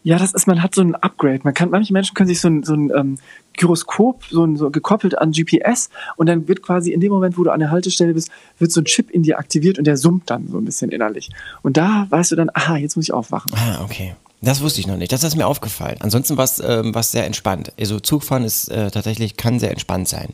Ja, 0.03 0.19
das 0.19 0.33
ist, 0.33 0.47
man 0.47 0.61
hat 0.61 0.75
so 0.75 0.81
ein 0.81 0.95
Upgrade. 0.95 1.39
Man 1.43 1.53
kann, 1.53 1.69
manche 1.69 1.93
Menschen 1.93 2.13
können 2.13 2.27
sich 2.27 2.39
so 2.39 2.47
ein, 2.47 2.63
so 2.63 2.73
ein 2.73 2.91
ähm, 2.95 3.17
Gyroskop, 3.53 4.23
so, 4.29 4.45
ein, 4.45 4.55
so 4.55 4.69
gekoppelt 4.69 5.17
an 5.17 5.31
GPS 5.31 5.89
und 6.15 6.27
dann 6.27 6.47
wird 6.47 6.61
quasi 6.61 6.91
in 6.91 6.99
dem 6.99 7.11
Moment, 7.11 7.37
wo 7.37 7.43
du 7.43 7.51
an 7.51 7.59
der 7.59 7.71
Haltestelle 7.71 8.13
bist, 8.13 8.29
wird 8.59 8.71
so 8.71 8.81
ein 8.81 8.85
Chip 8.85 9.09
in 9.09 9.23
dir 9.23 9.39
aktiviert 9.39 9.79
und 9.79 9.85
der 9.85 9.97
summt 9.97 10.29
dann 10.29 10.47
so 10.47 10.57
ein 10.57 10.65
bisschen 10.65 10.91
innerlich. 10.91 11.29
Und 11.63 11.77
da 11.77 12.05
weißt 12.09 12.31
du 12.31 12.35
dann, 12.35 12.51
aha, 12.53 12.77
jetzt 12.77 12.95
muss 12.95 13.05
ich 13.05 13.13
aufwachen. 13.13 13.51
Ah, 13.55 13.83
okay. 13.83 14.15
Das 14.39 14.61
wusste 14.61 14.79
ich 14.79 14.85
noch 14.85 14.97
nicht. 14.97 15.11
Das 15.11 15.23
ist 15.23 15.35
mir 15.35 15.47
aufgefallen. 15.47 15.97
Ansonsten 15.99 16.37
war 16.37 16.43
es 16.43 16.61
ähm, 16.63 16.93
sehr 17.01 17.25
entspannt. 17.25 17.71
Also 17.79 17.99
Zugfahren 17.99 18.43
ist 18.43 18.69
äh, 18.69 18.91
tatsächlich, 18.91 19.35
kann 19.35 19.59
sehr 19.59 19.71
entspannt 19.71 20.07
sein. 20.07 20.33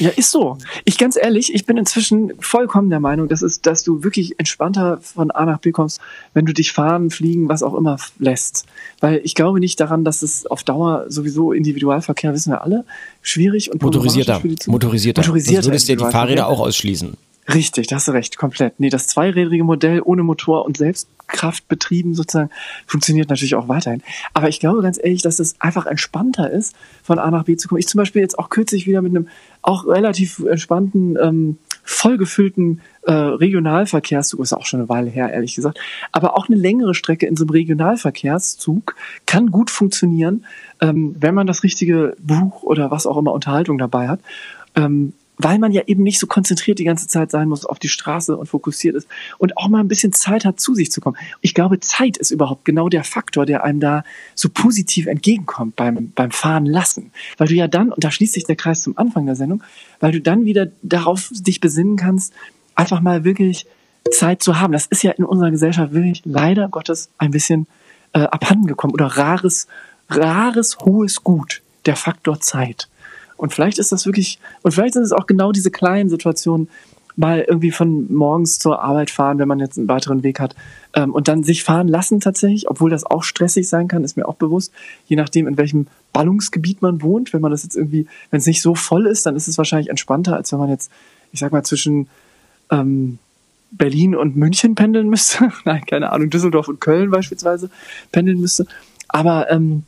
Ja, 0.00 0.10
ist 0.10 0.32
so. 0.32 0.58
Ich 0.84 0.98
ganz 0.98 1.16
ehrlich, 1.16 1.54
ich 1.54 1.64
bin 1.64 1.76
inzwischen 1.76 2.32
vollkommen 2.40 2.90
der 2.90 2.98
Meinung, 2.98 3.28
dass, 3.28 3.42
es, 3.42 3.60
dass 3.60 3.84
du 3.84 4.02
wirklich 4.02 4.40
entspannter 4.40 4.98
von 5.00 5.30
A 5.30 5.46
nach 5.46 5.58
B 5.58 5.70
kommst, 5.70 6.00
wenn 6.32 6.46
du 6.46 6.52
dich 6.52 6.72
fahren, 6.72 7.10
fliegen, 7.10 7.48
was 7.48 7.62
auch 7.62 7.74
immer 7.74 7.96
lässt. 8.18 8.66
Weil 9.00 9.20
ich 9.22 9.36
glaube 9.36 9.60
nicht 9.60 9.78
daran, 9.78 10.04
dass 10.04 10.22
es 10.22 10.46
auf 10.46 10.64
Dauer 10.64 11.04
sowieso 11.08 11.52
Individualverkehr, 11.52 12.32
wissen 12.34 12.50
wir 12.50 12.62
alle, 12.62 12.84
schwierig 13.22 13.70
und 13.70 13.80
Motorisierter. 13.82 14.40
Motorisierter. 14.66 15.22
Motorisierter 15.22 15.22
Sonst 15.62 15.66
würdest 15.66 15.88
du 15.88 15.96
dir 15.96 16.04
die. 16.04 16.10
Fahrräder 16.10 16.48
auch 16.48 16.58
ausschließen. 16.58 17.16
Richtig, 17.52 17.88
da 17.88 17.96
hast 17.96 18.08
du 18.08 18.12
recht, 18.12 18.38
komplett. 18.38 18.80
Nee, 18.80 18.88
das 18.88 19.06
zweirädrige 19.06 19.64
Modell 19.64 20.00
ohne 20.02 20.22
Motor 20.22 20.64
und 20.64 20.78
Selbstkraft 20.78 21.68
betrieben 21.68 22.14
sozusagen 22.14 22.50
funktioniert 22.86 23.28
natürlich 23.28 23.54
auch 23.54 23.68
weiterhin. 23.68 24.02
Aber 24.32 24.48
ich 24.48 24.60
glaube 24.60 24.80
ganz 24.80 24.98
ehrlich, 25.02 25.20
dass 25.20 25.40
es 25.40 25.60
einfach 25.60 25.84
entspannter 25.84 26.50
ist, 26.50 26.74
von 27.02 27.18
A 27.18 27.30
nach 27.30 27.44
B 27.44 27.56
zu 27.56 27.68
kommen. 27.68 27.80
Ich 27.80 27.88
zum 27.88 27.98
Beispiel 27.98 28.22
jetzt 28.22 28.38
auch 28.38 28.48
kürzlich 28.48 28.86
wieder 28.86 29.02
mit 29.02 29.14
einem 29.14 29.28
auch 29.60 29.86
relativ 29.86 30.38
entspannten, 30.38 31.18
ähm, 31.20 31.58
vollgefüllten 31.82 32.80
äh, 33.02 33.12
Regionalverkehrszug, 33.12 34.40
ist 34.40 34.54
auch 34.54 34.64
schon 34.64 34.80
eine 34.80 34.88
Weile 34.88 35.10
her, 35.10 35.30
ehrlich 35.30 35.54
gesagt, 35.54 35.78
aber 36.12 36.38
auch 36.38 36.48
eine 36.48 36.56
längere 36.56 36.94
Strecke 36.94 37.26
in 37.26 37.36
so 37.36 37.44
einem 37.44 37.50
Regionalverkehrszug 37.50 38.96
kann 39.26 39.50
gut 39.50 39.70
funktionieren, 39.70 40.46
ähm, 40.80 41.14
wenn 41.18 41.34
man 41.34 41.46
das 41.46 41.62
richtige 41.62 42.16
Buch 42.20 42.62
oder 42.62 42.90
was 42.90 43.06
auch 43.06 43.18
immer 43.18 43.32
Unterhaltung 43.32 43.76
dabei 43.76 44.08
hat. 44.08 44.20
Ähm, 44.74 45.12
weil 45.36 45.58
man 45.58 45.72
ja 45.72 45.82
eben 45.86 46.02
nicht 46.02 46.18
so 46.20 46.26
konzentriert 46.26 46.78
die 46.78 46.84
ganze 46.84 47.08
Zeit 47.08 47.30
sein 47.30 47.48
muss 47.48 47.64
auf 47.64 47.78
die 47.78 47.88
Straße 47.88 48.36
und 48.36 48.46
fokussiert 48.46 48.94
ist 48.94 49.08
und 49.38 49.56
auch 49.56 49.68
mal 49.68 49.80
ein 49.80 49.88
bisschen 49.88 50.12
Zeit 50.12 50.44
hat, 50.44 50.60
zu 50.60 50.74
sich 50.74 50.92
zu 50.92 51.00
kommen. 51.00 51.16
Ich 51.40 51.54
glaube, 51.54 51.80
Zeit 51.80 52.16
ist 52.16 52.30
überhaupt 52.30 52.64
genau 52.64 52.88
der 52.88 53.04
Faktor, 53.04 53.46
der 53.46 53.64
einem 53.64 53.80
da 53.80 54.04
so 54.34 54.48
positiv 54.48 55.06
entgegenkommt 55.06 55.76
beim, 55.76 56.12
beim 56.14 56.30
Fahren 56.30 56.66
lassen. 56.66 57.10
Weil 57.36 57.48
du 57.48 57.54
ja 57.54 57.68
dann, 57.68 57.90
und 57.90 58.04
da 58.04 58.10
schließt 58.10 58.34
sich 58.34 58.44
der 58.44 58.56
Kreis 58.56 58.82
zum 58.82 58.96
Anfang 58.96 59.26
der 59.26 59.36
Sendung, 59.36 59.62
weil 60.00 60.12
du 60.12 60.20
dann 60.20 60.44
wieder 60.44 60.68
darauf 60.82 61.30
dich 61.32 61.60
besinnen 61.60 61.96
kannst, 61.96 62.32
einfach 62.74 63.00
mal 63.00 63.24
wirklich 63.24 63.66
Zeit 64.10 64.42
zu 64.42 64.60
haben. 64.60 64.72
Das 64.72 64.86
ist 64.86 65.02
ja 65.02 65.12
in 65.12 65.24
unserer 65.24 65.50
Gesellschaft 65.50 65.92
wirklich 65.92 66.22
leider 66.24 66.68
Gottes 66.68 67.10
ein 67.18 67.30
bisschen 67.30 67.66
äh, 68.12 68.20
abhanden 68.20 68.72
oder 68.72 69.06
rares, 69.06 69.66
rares, 70.08 70.78
hohes 70.78 71.24
Gut, 71.24 71.62
der 71.86 71.96
Faktor 71.96 72.40
Zeit. 72.40 72.88
Und 73.44 73.52
vielleicht 73.52 73.78
ist 73.78 73.92
das 73.92 74.06
wirklich, 74.06 74.38
und 74.62 74.72
vielleicht 74.72 74.94
sind 74.94 75.02
es 75.02 75.12
auch 75.12 75.26
genau 75.26 75.52
diese 75.52 75.70
kleinen 75.70 76.08
Situationen, 76.08 76.70
mal 77.14 77.44
irgendwie 77.46 77.72
von 77.72 78.10
morgens 78.10 78.58
zur 78.58 78.80
Arbeit 78.80 79.10
fahren, 79.10 79.38
wenn 79.38 79.48
man 79.48 79.60
jetzt 79.60 79.76
einen 79.76 79.86
weiteren 79.86 80.22
Weg 80.22 80.40
hat, 80.40 80.56
ähm, 80.94 81.12
und 81.12 81.28
dann 81.28 81.44
sich 81.44 81.62
fahren 81.62 81.86
lassen 81.86 82.20
tatsächlich, 82.20 82.70
obwohl 82.70 82.88
das 82.88 83.04
auch 83.04 83.22
stressig 83.22 83.68
sein 83.68 83.86
kann, 83.86 84.02
ist 84.02 84.16
mir 84.16 84.26
auch 84.26 84.36
bewusst, 84.36 84.72
je 85.04 85.16
nachdem, 85.16 85.46
in 85.46 85.58
welchem 85.58 85.88
Ballungsgebiet 86.14 86.80
man 86.80 87.02
wohnt. 87.02 87.34
Wenn 87.34 87.42
man 87.42 87.50
das 87.50 87.64
jetzt 87.64 87.76
irgendwie, 87.76 88.06
wenn 88.30 88.38
es 88.38 88.46
nicht 88.46 88.62
so 88.62 88.74
voll 88.74 89.06
ist, 89.06 89.26
dann 89.26 89.36
ist 89.36 89.46
es 89.46 89.58
wahrscheinlich 89.58 89.90
entspannter, 89.90 90.36
als 90.36 90.50
wenn 90.50 90.58
man 90.58 90.70
jetzt, 90.70 90.90
ich 91.30 91.40
sag 91.40 91.52
mal, 91.52 91.64
zwischen 91.64 92.08
ähm, 92.70 93.18
Berlin 93.72 94.16
und 94.16 94.36
München 94.36 94.74
pendeln 94.74 95.10
müsste. 95.10 95.52
Nein, 95.66 95.84
keine 95.84 96.12
Ahnung, 96.12 96.30
Düsseldorf 96.30 96.68
und 96.68 96.80
Köln 96.80 97.10
beispielsweise 97.10 97.68
pendeln 98.10 98.40
müsste. 98.40 98.64
Aber 99.06 99.50
ähm, 99.50 99.82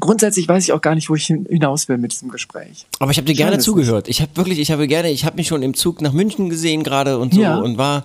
grundsätzlich 0.00 0.48
weiß 0.48 0.64
ich 0.64 0.72
auch 0.72 0.80
gar 0.80 0.94
nicht, 0.94 1.08
wo 1.10 1.14
ich 1.14 1.26
hin- 1.26 1.46
hinaus 1.48 1.88
will 1.88 1.98
mit 1.98 2.12
diesem 2.12 2.30
Gespräch. 2.30 2.86
Aber 2.98 3.10
ich 3.10 3.16
habe 3.18 3.26
dir 3.26 3.34
gerne 3.34 3.58
zugehört. 3.58 4.08
Ich 4.08 4.20
habe 4.20 4.30
wirklich, 4.36 4.58
ich 4.58 4.70
habe 4.72 4.88
gerne, 4.88 5.10
ich 5.10 5.24
habe 5.24 5.36
mich 5.36 5.48
schon 5.48 5.62
im 5.62 5.74
Zug 5.74 6.00
nach 6.02 6.12
München 6.12 6.48
gesehen 6.50 6.82
gerade 6.82 7.18
und 7.18 7.34
so 7.34 7.40
Ja. 7.40 7.56
und 7.58 7.78
war, 7.78 8.02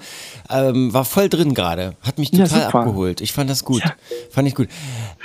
ähm, 0.49 0.93
war 0.93 1.05
voll 1.05 1.29
drin 1.29 1.53
gerade. 1.53 1.95
Hat 2.01 2.19
mich 2.19 2.31
Ja, 2.31 2.45
total 2.45 2.65
super. 2.65 2.79
abgeholt. 2.79 3.21
Ich 3.21 3.31
fand 3.33 3.49
das 3.49 3.63
gut. 3.63 3.81
Ja. 3.83 3.93
Fand 4.29 4.47
ich 4.47 4.55
gut. 4.55 4.67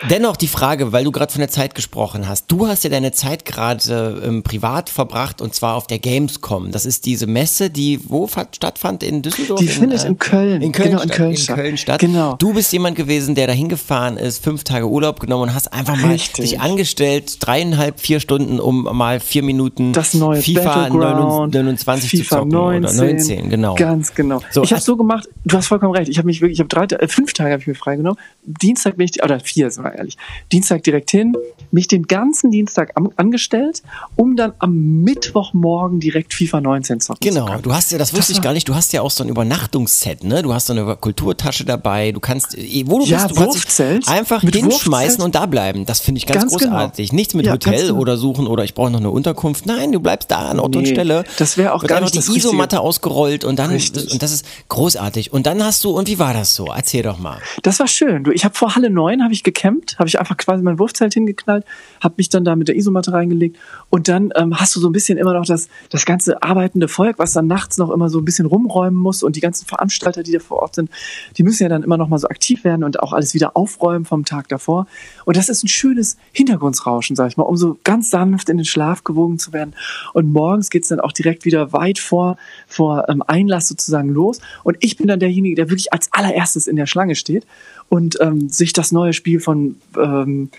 Dennoch 0.08 0.36
die 0.36 0.48
Frage, 0.48 0.92
weil 0.92 1.04
du 1.04 1.10
gerade 1.12 1.32
von 1.32 1.40
der 1.40 1.50
Zeit 1.50 1.74
gesprochen 1.74 2.28
hast. 2.28 2.46
Du 2.50 2.66
hast 2.66 2.84
ja 2.84 2.90
deine 2.90 3.12
Zeit 3.12 3.44
gerade 3.44 4.22
ähm, 4.24 4.42
privat 4.42 4.88
verbracht 4.88 5.40
und 5.42 5.54
zwar 5.54 5.74
auf 5.76 5.86
der 5.86 5.98
Gamescom. 5.98 6.70
Das 6.70 6.86
ist 6.86 7.04
diese 7.06 7.26
Messe, 7.26 7.70
die 7.70 8.00
wo 8.08 8.26
fand, 8.26 8.56
stattfand 8.56 9.02
in 9.02 9.22
Düsseldorf? 9.22 9.60
Die 9.60 9.68
findet 9.68 10.04
in 10.04 10.18
Köln. 10.18 10.62
In 10.62 10.72
Köln, 10.72 10.90
Genau, 10.90 11.02
in 11.02 11.08
statt, 11.08 11.16
Köln 11.16 11.30
in 11.32 11.36
statt. 11.36 11.56
Köln 11.56 11.76
statt. 11.76 12.00
Genau. 12.00 12.36
Du 12.36 12.54
bist 12.54 12.72
jemand 12.72 12.96
gewesen, 12.96 13.34
der 13.34 13.46
da 13.46 13.52
hingefahren 13.52 14.16
ist, 14.16 14.42
fünf 14.42 14.64
Tage 14.64 14.88
Urlaub 14.88 15.20
genommen 15.20 15.44
und 15.44 15.54
hast 15.54 15.72
einfach 15.72 15.96
mal 15.96 16.12
Richtig. 16.12 16.44
dich 16.50 16.59
angestellt, 16.60 17.36
dreieinhalb, 17.40 18.00
vier 18.00 18.20
Stunden, 18.20 18.60
um 18.60 18.82
mal 18.96 19.20
vier 19.20 19.42
Minuten 19.42 19.92
Das 19.92 20.14
neue 20.14 20.40
FIFA 20.42 20.64
Battleground, 20.90 21.54
29 21.54 22.10
FIFA 22.10 22.22
zu 22.22 22.28
zocken 22.36 22.48
19, 22.48 22.84
oder 22.84 22.92
19, 23.12 23.50
genau. 23.50 23.74
Ganz 23.74 24.14
genau. 24.14 24.40
So, 24.50 24.62
ich 24.62 24.70
habe 24.70 24.78
hast- 24.78 24.84
so 24.86 24.96
gemacht, 24.96 25.28
du 25.44 25.56
hast 25.56 25.66
vollkommen 25.66 25.94
recht. 25.94 26.08
Ich 26.08 26.18
habe 26.18 26.26
mich 26.26 26.40
wirklich, 26.40 26.58
ich 26.58 26.60
habe 26.60 26.68
drei, 26.68 26.84
äh, 26.96 27.08
fünf 27.08 27.32
Tage 27.32 27.52
habe 27.52 27.60
ich 27.60 27.66
mir 27.66 27.74
freigenommen. 27.74 28.18
Dienstag 28.44 28.96
bin 28.96 29.08
ich, 29.12 29.22
oder 29.22 29.40
vier, 29.40 29.70
sind 29.70 29.84
wir 29.84 29.94
ehrlich. 29.94 30.16
Dienstag 30.52 30.82
direkt 30.84 31.10
hin, 31.10 31.34
mich 31.70 31.88
den 31.88 32.04
ganzen 32.04 32.50
Dienstag 32.50 32.92
am, 32.96 33.10
angestellt, 33.16 33.82
um 34.16 34.36
dann 34.36 34.52
am 34.58 35.02
Mittwochmorgen 35.02 36.00
direkt 36.00 36.34
FIFA 36.34 36.60
19 36.60 37.00
zocken 37.00 37.22
zu 37.22 37.28
Genau, 37.28 37.46
können. 37.46 37.62
du 37.62 37.72
hast 37.72 37.92
ja, 37.92 37.98
das 37.98 38.14
wusste 38.14 38.32
ich 38.32 38.40
gar 38.42 38.52
nicht, 38.52 38.68
du 38.68 38.74
hast 38.74 38.92
ja 38.92 39.02
auch 39.02 39.10
so 39.10 39.22
ein 39.22 39.28
Übernachtungsset, 39.28 40.24
ne? 40.24 40.42
Du 40.42 40.52
hast 40.52 40.66
so 40.66 40.72
eine 40.72 40.96
Kulturtasche 40.96 41.64
dabei, 41.64 42.12
du 42.12 42.20
kannst, 42.20 42.56
wo 42.86 42.98
du 42.98 43.04
Ja, 43.04 43.26
bist, 43.26 43.30
du 43.36 43.44
kannst 43.44 44.08
einfach 44.08 44.42
Mit 44.42 44.56
hinschmeißen 44.56 45.18
Wurfzelt. 45.18 45.24
und 45.24 45.34
da 45.34 45.46
bleiben. 45.46 45.86
Das 45.86 46.00
finde 46.00 46.18
ich 46.18 46.26
ganz, 46.26 46.42
Ganz 46.42 46.49
ist 46.50 46.58
großartig. 46.58 47.12
Nichts 47.12 47.34
mit 47.34 47.46
Ja, 47.46 47.52
ganz 47.52 47.66
Hotel 47.66 47.86
genau. 47.88 48.00
oder 48.00 48.16
suchen 48.16 48.46
oder 48.46 48.64
ich 48.64 48.74
brauche 48.74 48.90
noch 48.90 49.00
eine 49.00 49.10
Unterkunft. 49.10 49.66
Nein, 49.66 49.92
du 49.92 50.00
bleibst 50.00 50.30
da 50.30 50.48
an 50.50 50.60
Ort 50.60 50.76
und 50.76 50.82
Nee, 50.82 50.90
Stelle. 50.92 51.24
das 51.38 51.56
wäre 51.56 51.72
auch 51.74 51.82
Wird 51.82 51.90
gar 51.90 52.00
nicht 52.00 52.14
die 52.14 52.18
Isomatte 52.36 52.80
ausgerollt 52.80 53.44
und 53.44 53.58
dann 53.58 53.70
Richtig. 53.70 54.12
und 54.12 54.22
das 54.22 54.32
ist 54.32 54.44
großartig. 54.68 55.32
Und 55.32 55.46
dann 55.46 55.62
hast 55.64 55.84
du 55.84 55.90
und 55.90 56.08
wie 56.08 56.18
war 56.18 56.34
das 56.34 56.54
so? 56.54 56.66
Erzähl 56.66 57.02
doch 57.02 57.18
mal. 57.18 57.38
Das 57.62 57.80
war 57.80 57.86
schön. 57.88 58.24
Du, 58.24 58.30
ich 58.30 58.44
habe 58.44 58.54
vor 58.54 58.74
Halle 58.74 58.90
9 58.90 59.22
habe 59.22 59.32
ich 59.32 59.42
gecampt, 59.42 59.98
habe 59.98 60.08
ich 60.08 60.18
einfach 60.18 60.36
quasi 60.36 60.62
mein 60.62 60.78
Wurfzelt 60.78 61.14
hingeknallt, 61.14 61.64
habe 62.02 62.14
mich 62.18 62.28
dann 62.28 62.44
da 62.44 62.56
mit 62.56 62.68
der 62.68 62.76
Isomatte 62.76 63.12
reingelegt 63.12 63.56
und 63.90 64.08
dann 64.08 64.32
ähm, 64.36 64.58
hast 64.58 64.74
du 64.76 64.80
so 64.80 64.88
ein 64.88 64.92
bisschen 64.92 65.18
immer 65.18 65.34
noch 65.34 65.44
das, 65.46 65.68
das 65.90 66.04
ganze 66.04 66.42
arbeitende 66.42 66.88
Volk, 66.88 67.18
was 67.18 67.32
dann 67.32 67.46
nachts 67.46 67.78
noch 67.78 67.90
immer 67.90 68.08
so 68.08 68.18
ein 68.18 68.24
bisschen 68.24 68.46
rumräumen 68.46 68.98
muss 68.98 69.22
und 69.22 69.36
die 69.36 69.40
ganzen 69.40 69.66
Veranstalter, 69.66 70.22
die 70.22 70.32
da 70.32 70.38
vor 70.38 70.58
Ort 70.58 70.74
sind, 70.74 70.90
die 71.36 71.42
müssen 71.42 71.62
ja 71.62 71.68
dann 71.68 71.82
immer 71.82 71.96
noch 71.96 72.08
mal 72.08 72.18
so 72.18 72.28
aktiv 72.28 72.64
werden 72.64 72.84
und 72.84 73.00
auch 73.00 73.12
alles 73.12 73.34
wieder 73.34 73.56
aufräumen 73.56 74.04
vom 74.04 74.24
Tag 74.24 74.48
davor. 74.48 74.86
Und 75.24 75.36
das 75.36 75.48
ist 75.48 75.64
ein 75.64 75.68
schönes 75.68 76.16
Hintergrundsrauschen, 76.32 77.16
sag 77.16 77.28
ich 77.28 77.36
mal, 77.36 77.44
um 77.44 77.56
so 77.56 77.78
ganz 77.84 78.10
sanft 78.10 78.48
in 78.48 78.56
den 78.56 78.66
Schlaf 78.66 79.04
gewogen 79.04 79.38
zu 79.38 79.52
werden. 79.52 79.74
Und 80.12 80.32
morgens 80.32 80.70
geht's 80.70 80.88
dann 80.88 81.00
auch 81.00 81.12
direkt 81.12 81.44
wieder 81.44 81.72
weit 81.72 81.98
vor, 81.98 82.36
vor 82.66 83.08
ähm, 83.08 83.22
Einlass 83.26 83.68
sozusagen 83.68 84.10
los. 84.10 84.40
Und 84.64 84.76
ich 84.80 84.96
bin 84.96 85.08
dann 85.08 85.20
derjenige, 85.20 85.56
der 85.56 85.70
wirklich 85.70 85.92
als 85.92 86.12
allererstes 86.12 86.66
in 86.66 86.76
der 86.76 86.86
Schlange 86.86 87.14
steht 87.14 87.46
und 87.88 88.18
ähm, 88.20 88.48
sich 88.48 88.72
das 88.72 88.92
neue 88.92 89.12
Spiel 89.12 89.40
von 89.40 89.76
ähm, 89.96 90.50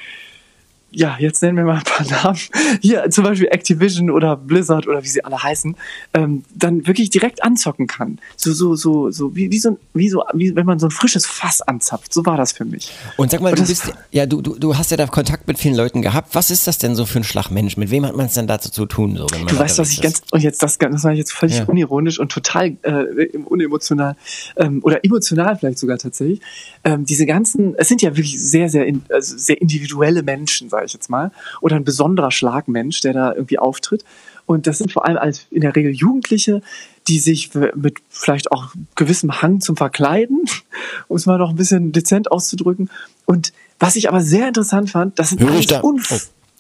ja, 0.92 1.16
jetzt 1.20 1.42
nennen 1.42 1.58
wir 1.58 1.64
mal 1.64 1.78
ein 1.78 1.84
paar 1.84 2.06
Namen. 2.24 2.40
Hier 2.82 3.10
zum 3.10 3.24
Beispiel 3.24 3.48
Activision 3.48 4.10
oder 4.10 4.36
Blizzard 4.36 4.88
oder 4.88 5.04
wie 5.04 5.08
sie 5.08 5.24
alle 5.24 5.42
heißen, 5.42 5.76
ähm, 6.14 6.44
dann 6.54 6.86
wirklich 6.86 7.10
direkt 7.10 7.44
anzocken 7.44 7.88
kann. 7.88 8.20
So, 8.36 8.52
so, 8.54 8.76
so, 8.76 9.10
so, 9.12 9.36
wie, 9.36 9.52
wie 9.52 9.60
so, 9.60 9.78
wie 9.94 10.10
so, 10.10 10.24
wie 10.34 10.56
wenn 10.56 10.66
man 10.66 10.80
so 10.80 10.88
ein 10.88 10.92
frisches 10.92 11.26
Fass 11.26 11.62
anzapft. 11.62 12.14
So 12.14 12.26
war 12.26 12.38
das 12.38 12.52
für 12.52 12.66
mich. 12.66 12.92
Und 13.18 13.32
sag 13.32 13.42
mal, 13.42 13.54
du 13.54 13.66
bist 13.66 13.92
ja 14.12 14.26
du, 14.26 14.42
du, 14.42 14.58
du 14.58 14.78
hast 14.78 14.92
ja 14.92 14.98
da 14.98 15.08
Kontakt 15.08 15.48
mit 15.48 15.60
vielen 15.60 15.76
Leuten 15.76 16.02
gehabt. 16.02 16.36
Was 16.36 16.52
ist 16.52 16.68
das 16.68 16.78
denn 16.78 16.96
so 16.96 17.06
für 17.06 17.20
ein 17.20 17.24
Schlagmensch? 17.24 17.78
Mit 17.78 17.92
wem 17.92 18.06
hat 18.06 18.16
man 18.16 18.26
es 18.28 18.34
denn 18.34 18.48
dazu 18.48 18.70
zu 18.70 18.86
tun? 18.86 19.16
So, 19.18 19.28
Du 19.28 19.58
weißt, 19.58 19.78
was 19.80 19.92
ich 19.92 20.02
ganz, 20.02 20.22
und 20.32 20.42
jetzt 20.42 20.62
das, 20.64 20.78
das 20.78 21.04
war 21.04 21.12
jetzt 21.14 21.32
völlig 21.34 21.58
Ja. 21.60 21.66
unironisch 21.66 22.20
und 22.20 22.32
total 22.32 22.78
äh, 22.84 23.38
unemotional 23.46 24.16
ähm, 24.58 24.80
oder 24.84 25.04
emotional 25.04 25.58
vielleicht 25.58 25.80
sogar 25.80 25.98
tatsächlich. 25.98 26.42
Ähm, 26.84 27.06
diese 27.06 27.26
ganzen, 27.26 27.76
es 27.76 27.88
sind 27.88 28.02
ja 28.02 28.16
wirklich 28.16 28.42
sehr, 28.42 28.70
sehr, 28.70 28.86
in, 28.86 29.04
also 29.10 29.38
sehr 29.38 29.62
individuelle 29.62 30.24
Menschen, 30.24 30.72
sage 30.82 30.88
ich 30.88 30.94
jetzt 30.94 31.10
mal, 31.10 31.32
oder 31.62 31.76
ein 31.76 31.84
besonderer 31.84 32.32
Schlagmensch, 32.32 33.02
der 33.02 33.14
da 33.14 33.34
irgendwie 33.34 33.60
auftritt. 33.60 34.04
Und 34.48 34.66
das 34.68 34.80
sind 34.80 34.92
vor 34.92 35.06
allem 35.06 35.18
als 35.18 35.46
in 35.52 35.62
der 35.62 35.76
Regel 35.76 35.92
Jugendliche, 35.94 36.62
die 37.08 37.20
sich 37.20 37.52
mit 37.76 38.00
vielleicht 38.10 38.52
auch 38.52 38.70
gewissem 38.96 39.42
Hang 39.42 39.62
zum 39.62 39.78
Verkleiden, 39.78 40.42
um 41.08 41.16
es 41.18 41.26
mal 41.28 41.38
noch 41.38 41.52
ein 41.52 41.56
bisschen 41.56 41.92
dezent 41.92 42.32
auszudrücken. 42.32 42.90
Und 43.26 43.54
was 43.80 43.96
ich 43.96 44.10
aber 44.10 44.22
sehr 44.22 44.48
interessant 44.48 44.90
fand, 44.90 45.20
das 45.20 45.30
sind 45.30 45.42
Höre 45.42 45.50
ich 45.50 45.56
alles 45.56 45.68
da- 45.68 45.82
Oh, 45.84 45.94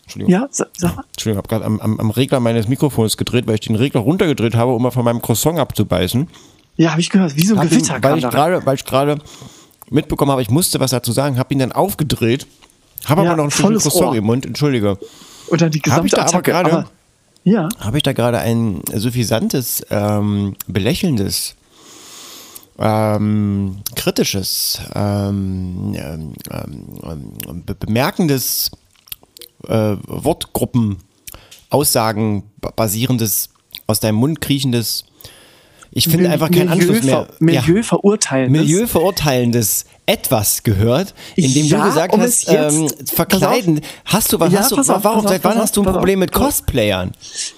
Entschuldigung. 0.04 0.32
ja, 0.32 0.48
sa- 0.52 0.68
sag 0.78 0.96
mal. 0.96 1.04
Entschuldigung, 1.12 1.34
ich 1.34 1.38
habe 1.38 1.48
gerade 1.48 1.66
am, 1.66 1.80
am, 1.80 2.00
am 2.00 2.10
Regler 2.12 2.40
meines 2.40 2.68
Mikrofons 2.68 3.18
gedreht, 3.18 3.48
weil 3.48 3.56
ich 3.56 3.62
den 3.62 3.76
Regler 3.76 4.02
runtergedreht 4.02 4.56
habe, 4.56 4.74
um 4.74 4.82
mal 4.84 4.92
von 4.92 5.04
meinem 5.06 5.22
Croissant 5.22 5.58
abzubeißen. 5.60 6.28
Ja, 6.78 6.92
habe 6.92 7.02
ich 7.02 7.10
gehört, 7.10 7.36
wie 7.36 7.46
so 7.46 7.56
ein 7.56 7.62
Hab 7.62 7.70
Gewitter 7.70 7.98
ihn, 7.98 8.04
weil 8.04 8.18
ich 8.20 8.30
gerade, 8.30 8.66
weil 8.66 8.76
ich 8.76 8.86
gerade 8.86 9.18
mitbekommen 9.90 10.32
habe, 10.32 10.42
ich 10.42 10.50
musste 10.50 10.80
was 10.80 10.92
dazu 10.92 11.12
sagen, 11.12 11.38
habe 11.38 11.54
ihn 11.54 11.60
dann 11.60 11.72
aufgedreht, 11.72 12.48
habe 13.06 13.24
Ja, 13.24 13.28
aber 13.32 13.38
noch 13.38 13.46
ein 13.46 13.52
Stück 13.52 13.80
Croissant 13.80 14.16
im 14.16 14.24
Mund, 14.26 14.46
entschuldige. 14.46 14.98
Dann 15.58 15.72
die 15.72 15.78
ich 15.78 15.84
gesamte 15.84 16.16
da 16.16 16.22
aber 16.22 16.28
Attacke. 16.30 16.52
gerade- 16.52 16.72
aber, 16.72 16.90
ja, 17.44 17.68
Habe 17.80 17.98
ich 17.98 18.04
da 18.04 18.14
gerade 18.14 18.40
ein 18.40 18.82
suffisantes, 18.94 19.84
ähm, 19.90 20.56
belächelndes, 20.68 21.56
ähm, 22.80 23.78
kritisches, 23.96 24.80
ähm, 24.96 25.94
ähm, 25.96 26.34
ähm, 26.52 27.64
be 27.66 27.76
bemerkendes 27.76 28.72
äh, 29.68 29.96
Wortgruppen, 30.08 30.98
Aussagen 31.70 32.44
ba- 32.60 32.72
basierendes, 32.76 33.50
aus 33.88 34.00
deinem 34.00 34.16
Mund 34.16 34.42
kriechendes, 34.42 35.06
ich 35.94 36.08
finde 36.08 36.30
einfach 36.30 36.50
keinen 36.50 36.70
Anschluss 36.70 37.04
mehr. 37.04 37.28
Ja. 37.28 37.28
Milieu 37.40 37.84
verurteilen. 37.84 38.52
Milieu 38.52 38.88
verurteilendes 38.88 39.86
etwas 40.06 40.64
gehört, 40.64 41.14
indem 41.36 41.66
Ja, 41.68 41.80
du 41.80 41.84
gesagt 41.86 42.14
um 42.14 42.22
hast, 42.22 42.48
ähm, 42.50 42.90
verkleiden. 43.14 43.82
Hast 44.06 44.32
du 44.32 44.40
was? 44.40 44.52
Ja, 44.52 44.60
hast 44.60 44.72
du, 44.72 44.78
auf, 44.78 44.88
warum? 45.04 45.26
auf, 45.26 45.30
seit 45.30 45.44
wann 45.44 45.58
hast 45.58 45.76
du 45.78 45.84
ein 45.84 45.92
Problem 45.92 46.20
mit 46.20 46.32
Cosplayern? 46.32 47.12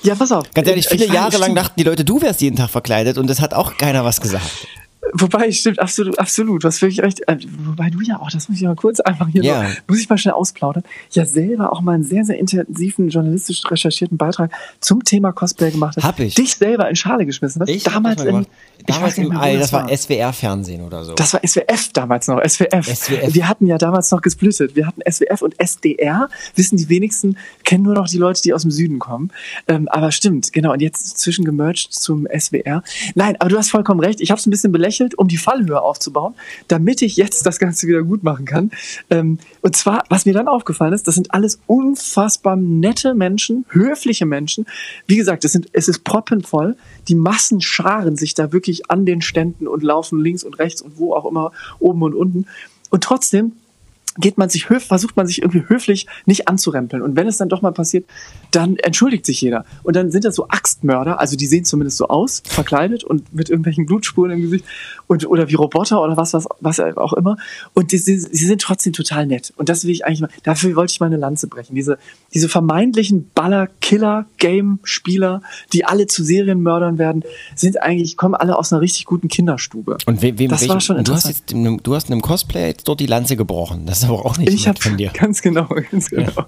Ja, 0.03 0.15
pass 0.15 0.31
auf. 0.31 0.45
Ganz 0.53 0.67
ehrlich, 0.67 0.85
Ich 0.85 0.91
viele 0.91 1.07
weiß, 1.07 1.13
Jahre 1.15 1.37
lang 1.37 1.55
dachten 1.55 1.73
die 1.77 1.83
Leute, 1.83 2.03
du 2.03 2.21
wärst 2.21 2.41
jeden 2.41 2.55
Tag 2.55 2.69
verkleidet 2.69 3.17
und 3.17 3.27
das 3.27 3.39
hat 3.39 3.53
auch 3.53 3.77
keiner 3.77 4.03
was 4.03 4.19
gesagt. 4.19 4.67
Wobei, 5.11 5.51
stimmt, 5.51 5.79
absolut, 5.79 6.17
absolut. 6.17 6.63
Hast 6.63 6.81
wirklich 6.81 7.01
recht. 7.01 7.21
Äh, 7.27 7.37
Wobei 7.65 7.89
du 7.89 7.99
ja 8.01 8.19
auch, 8.19 8.31
das 8.31 8.47
muss 8.47 8.57
ich 8.57 8.63
mal 8.63 8.75
kurz 8.75 8.99
einfach 9.01 9.27
hier 9.27 9.43
Ja. 9.43 9.63
noch, 9.63 9.69
muss 9.87 9.99
ich 9.99 10.09
mal 10.09 10.17
schnell 10.17 10.33
ausplaudern. 10.33 10.83
Ja, 11.11 11.25
selber 11.25 11.73
auch 11.73 11.81
mal 11.81 11.93
einen 11.93 12.03
sehr, 12.03 12.23
sehr 12.23 12.37
intensiven, 12.39 13.09
journalistisch 13.09 13.61
recherchierten 13.69 14.17
Beitrag 14.17 14.51
zum 14.79 15.03
Thema 15.03 15.31
Cosplay 15.33 15.71
gemacht 15.71 15.97
hast. 15.97 16.03
Hab 16.03 16.19
ich. 16.19 16.35
Dich 16.35 16.55
selber 16.55 16.89
in 16.89 16.95
Schale 16.95 17.25
geschmissen 17.25 17.61
hast. 17.61 17.69
Ich 17.69 17.83
damals 17.83 18.17
das 18.17 18.25
in, 18.25 18.45
Damals 18.85 19.17
im 19.17 19.31
All, 19.35 19.57
das 19.59 19.71
das 19.71 19.73
war 19.73 19.89
SWR-Fernsehen 19.89 20.81
oder 20.81 21.03
so. 21.05 21.13
Das 21.13 21.33
war 21.33 21.41
SWF 21.45 21.89
damals 21.93 22.27
noch, 22.27 22.41
SWF. 22.43 22.85
SWF. 22.85 23.33
Wir 23.33 23.47
hatten 23.47 23.67
ja 23.67 23.77
damals 23.77 24.11
noch 24.11 24.21
gesplittet. 24.21 24.75
Wir 24.75 24.87
hatten 24.87 25.01
SWF 25.09 25.41
und 25.41 25.57
SDR. 25.59 26.27
Wissen 26.55 26.77
die 26.77 26.89
wenigsten, 26.89 27.37
kennen 27.63 27.83
nur 27.83 27.93
noch 27.93 28.07
die 28.07 28.17
Leute, 28.17 28.41
die 28.41 28.53
aus 28.53 28.63
dem 28.63 28.71
Süden 28.71 28.99
kommen. 28.99 29.31
Ähm, 29.67 29.87
aber 29.87 30.11
stimmt, 30.11 30.51
genau. 30.53 30.73
Und 30.73 30.81
jetzt 30.81 31.17
zwischen 31.17 31.45
gemerged 31.45 31.93
zum 31.93 32.27
SWR. 32.37 32.83
Nein, 33.15 33.35
aber 33.39 33.49
du 33.49 33.57
hast 33.57 33.69
vollkommen 33.69 33.99
recht. 33.99 34.19
Ich 34.21 34.31
habe 34.31 34.39
es 34.39 34.45
ein 34.45 34.49
bisschen 34.51 34.71
belächelt, 34.71 34.92
um 35.01 35.27
die 35.27 35.37
Fallhöhe 35.37 35.81
aufzubauen, 35.81 36.35
damit 36.67 37.01
ich 37.01 37.17
jetzt 37.17 37.45
das 37.45 37.59
Ganze 37.59 37.87
wieder 37.87 38.03
gut 38.03 38.23
machen 38.23 38.45
kann. 38.45 38.71
Ähm, 39.09 39.39
und 39.61 39.75
zwar, 39.75 40.03
was 40.09 40.25
mir 40.25 40.33
dann 40.33 40.47
aufgefallen 40.47 40.93
ist, 40.93 41.07
das 41.07 41.15
sind 41.15 41.33
alles 41.33 41.59
unfassbar 41.67 42.55
nette 42.55 43.13
Menschen, 43.13 43.65
höfliche 43.69 44.25
Menschen. 44.25 44.65
Wie 45.07 45.17
gesagt, 45.17 45.45
es, 45.45 45.51
sind, 45.51 45.67
es 45.73 45.87
ist 45.87 46.03
proppenvoll. 46.03 46.75
Die 47.07 47.15
Massen 47.15 47.61
scharen 47.61 48.15
sich 48.15 48.33
da 48.33 48.51
wirklich 48.51 48.89
an 48.89 49.05
den 49.05 49.21
Ständen 49.21 49.67
und 49.67 49.83
laufen 49.83 50.19
links 50.19 50.43
und 50.43 50.59
rechts 50.59 50.81
und 50.81 50.97
wo 50.97 51.13
auch 51.13 51.25
immer, 51.25 51.51
oben 51.79 52.01
und 52.03 52.13
unten. 52.13 52.45
Und 52.89 53.03
trotzdem 53.03 53.53
geht 54.17 54.37
man 54.37 54.49
sich 54.49 54.69
höf 54.69 54.85
versucht 54.85 55.17
man 55.17 55.27
sich 55.27 55.41
irgendwie 55.41 55.63
höflich 55.67 56.07
nicht 56.25 56.47
anzurempeln. 56.47 57.01
Und 57.01 57.15
wenn 57.15 57.27
es 57.27 57.37
dann 57.37 57.49
doch 57.49 57.61
mal 57.61 57.71
passiert, 57.71 58.05
dann 58.51 58.77
entschuldigt 58.77 59.25
sich 59.25 59.41
jeder. 59.41 59.65
Und 59.83 59.95
dann 59.95 60.11
sind 60.11 60.25
das 60.25 60.35
so 60.35 60.47
Axtmörder, 60.49 61.19
also 61.19 61.35
die 61.35 61.47
sehen 61.47 61.65
zumindest 61.65 61.97
so 61.97 62.07
aus, 62.07 62.43
verkleidet 62.45 63.03
und 63.03 63.33
mit 63.33 63.49
irgendwelchen 63.49 63.85
Blutspuren 63.85 64.31
im 64.31 64.41
Gesicht 64.41 64.65
und 65.07 65.27
oder 65.27 65.49
wie 65.49 65.55
Roboter 65.55 66.01
oder 66.01 66.17
was 66.17 66.33
was 66.33 66.47
was 66.59 66.79
auch 66.79 67.13
immer. 67.13 67.37
Und 67.73 67.91
sie 67.91 67.97
sind 67.97 68.61
trotzdem 68.61 68.93
total 68.93 69.25
nett. 69.25 69.53
Und 69.57 69.69
das 69.69 69.83
will 69.83 69.91
ich 69.91 70.05
eigentlich 70.05 70.21
mal. 70.21 70.29
Dafür 70.43 70.75
wollte 70.75 70.91
ich 70.91 70.99
mal 70.99 71.07
eine 71.07 71.17
Lanze 71.17 71.47
brechen. 71.47 71.75
Diese 71.75 71.97
diese 72.33 72.49
vermeintlichen 72.49 73.29
Baller, 73.35 73.67
Killer, 73.81 74.25
Game-Spieler, 74.37 75.41
die 75.71 75.85
alle 75.85 76.07
zu 76.07 76.23
Serienmördern 76.23 76.97
werden, 76.97 77.23
sind 77.55 77.81
eigentlich 77.81 78.17
kommen 78.17 78.35
alle 78.35 78.57
aus 78.57 78.71
einer 78.71 78.81
richtig 78.81 79.05
guten 79.05 79.27
Kinderstube. 79.27 79.97
und 80.05 80.21
we, 80.21 80.37
wem, 80.39 80.49
das 80.49 80.61
welchem, 80.61 80.73
war 80.73 80.81
schon 80.81 81.03
du 81.03 81.13
hast 81.13 81.27
jetzt 81.27 81.53
einem, 81.53 81.81
du 81.83 81.95
hast 81.95 82.09
einem 82.09 82.21
Cosplayer 82.21 82.67
jetzt 82.67 82.87
dort 82.87 82.99
die 82.99 83.05
Lanze 83.05 83.35
gebrochen. 83.35 83.85
Das 83.85 83.99
ist 83.99 84.05
aber 84.05 84.25
auch 84.25 84.37
nicht 84.37 84.51
Ich 84.53 84.67
habe 84.67 84.79
von 84.81 84.97
dir. 84.97 85.09
ganz 85.13 85.41
genau, 85.41 85.67
ganz 85.91 86.09
genau. 86.09 86.45